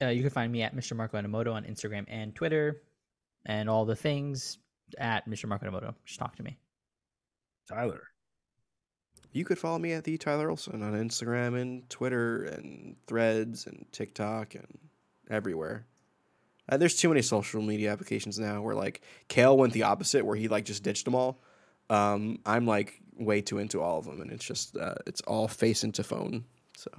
Uh, 0.00 0.08
you 0.08 0.20
can 0.20 0.30
find 0.30 0.52
me 0.52 0.62
at 0.62 0.76
Mr. 0.76 0.96
Marco 0.96 1.20
Enomoto 1.20 1.52
on 1.52 1.64
Instagram 1.64 2.04
and 2.06 2.34
Twitter, 2.36 2.82
and 3.46 3.68
all 3.68 3.84
the 3.84 3.96
things 3.96 4.58
at 4.96 5.28
Mr. 5.28 5.46
Marco 5.46 5.68
Enomoto. 5.68 5.94
Just 6.04 6.20
talk 6.20 6.36
to 6.36 6.44
me. 6.44 6.56
Tyler. 7.68 8.02
You 9.32 9.44
could 9.44 9.58
follow 9.58 9.78
me 9.78 9.92
at 9.92 10.04
the 10.04 10.16
Tyler 10.18 10.50
Olson 10.50 10.82
on 10.82 10.94
Instagram 10.94 11.60
and 11.60 11.88
Twitter 11.90 12.44
and 12.44 12.96
Threads 13.06 13.66
and 13.66 13.86
TikTok 13.92 14.54
and 14.54 14.78
everywhere. 15.30 15.86
Uh, 16.68 16.76
there's 16.76 16.96
too 16.96 17.08
many 17.08 17.22
social 17.22 17.62
media 17.62 17.92
applications 17.92 18.38
now 18.38 18.60
where 18.62 18.74
like 18.74 19.02
Kale 19.28 19.56
went 19.56 19.72
the 19.72 19.84
opposite, 19.84 20.24
where 20.24 20.36
he 20.36 20.48
like 20.48 20.64
just 20.64 20.82
ditched 20.82 21.04
them 21.04 21.14
all. 21.14 21.40
Um, 21.90 22.40
I'm 22.44 22.66
like 22.66 23.00
way 23.16 23.40
too 23.40 23.58
into 23.58 23.80
all 23.80 23.98
of 23.98 24.04
them, 24.04 24.20
and 24.20 24.30
it's 24.30 24.44
just 24.44 24.76
uh, 24.76 24.94
it's 25.06 25.20
all 25.22 25.48
face 25.48 25.84
into 25.84 26.02
phone. 26.02 26.44
So 26.76 26.90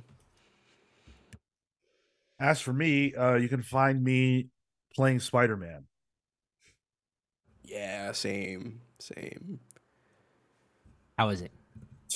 As 2.39 2.61
for 2.61 2.73
me, 2.73 3.13
uh, 3.13 3.35
you 3.35 3.49
can 3.49 3.61
find 3.61 4.03
me 4.03 4.47
playing 4.95 5.19
Spider 5.19 5.57
Man. 5.57 5.85
yeah, 7.63 8.11
same, 8.11 8.81
same. 8.99 9.59
How 11.17 11.29
is 11.29 11.41
it? 11.41 11.51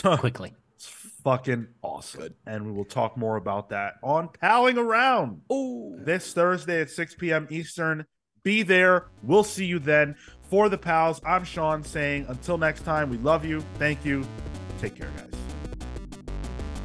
Quickly. 0.17 0.53
It's 0.75 0.87
fucking 1.23 1.67
awesome. 1.81 2.21
Good. 2.21 2.33
And 2.45 2.65
we 2.65 2.71
will 2.71 2.85
talk 2.85 3.15
more 3.17 3.37
about 3.37 3.69
that 3.69 3.95
on 4.03 4.29
Powing 4.41 4.77
Around 4.77 5.41
Oh, 5.49 5.95
this 5.99 6.33
Thursday 6.33 6.81
at 6.81 6.89
6 6.89 7.15
p.m. 7.15 7.47
Eastern. 7.49 8.05
Be 8.43 8.63
there. 8.63 9.07
We'll 9.23 9.43
see 9.43 9.65
you 9.65 9.79
then. 9.79 10.15
For 10.49 10.67
the 10.67 10.77
pals, 10.77 11.21
I'm 11.25 11.45
Sean 11.45 11.83
saying 11.83 12.25
until 12.27 12.57
next 12.57 12.81
time, 12.81 13.09
we 13.09 13.17
love 13.17 13.45
you. 13.45 13.63
Thank 13.79 14.03
you. 14.03 14.25
Take 14.79 14.95
care, 14.95 15.09
guys. 15.17 15.31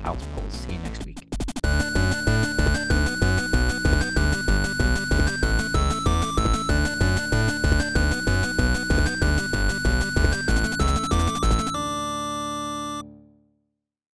Pals 0.02 0.22
pulls. 0.34 0.52
See 0.54 0.72
you 0.72 0.78
next 0.78 1.04
week. 1.04 1.07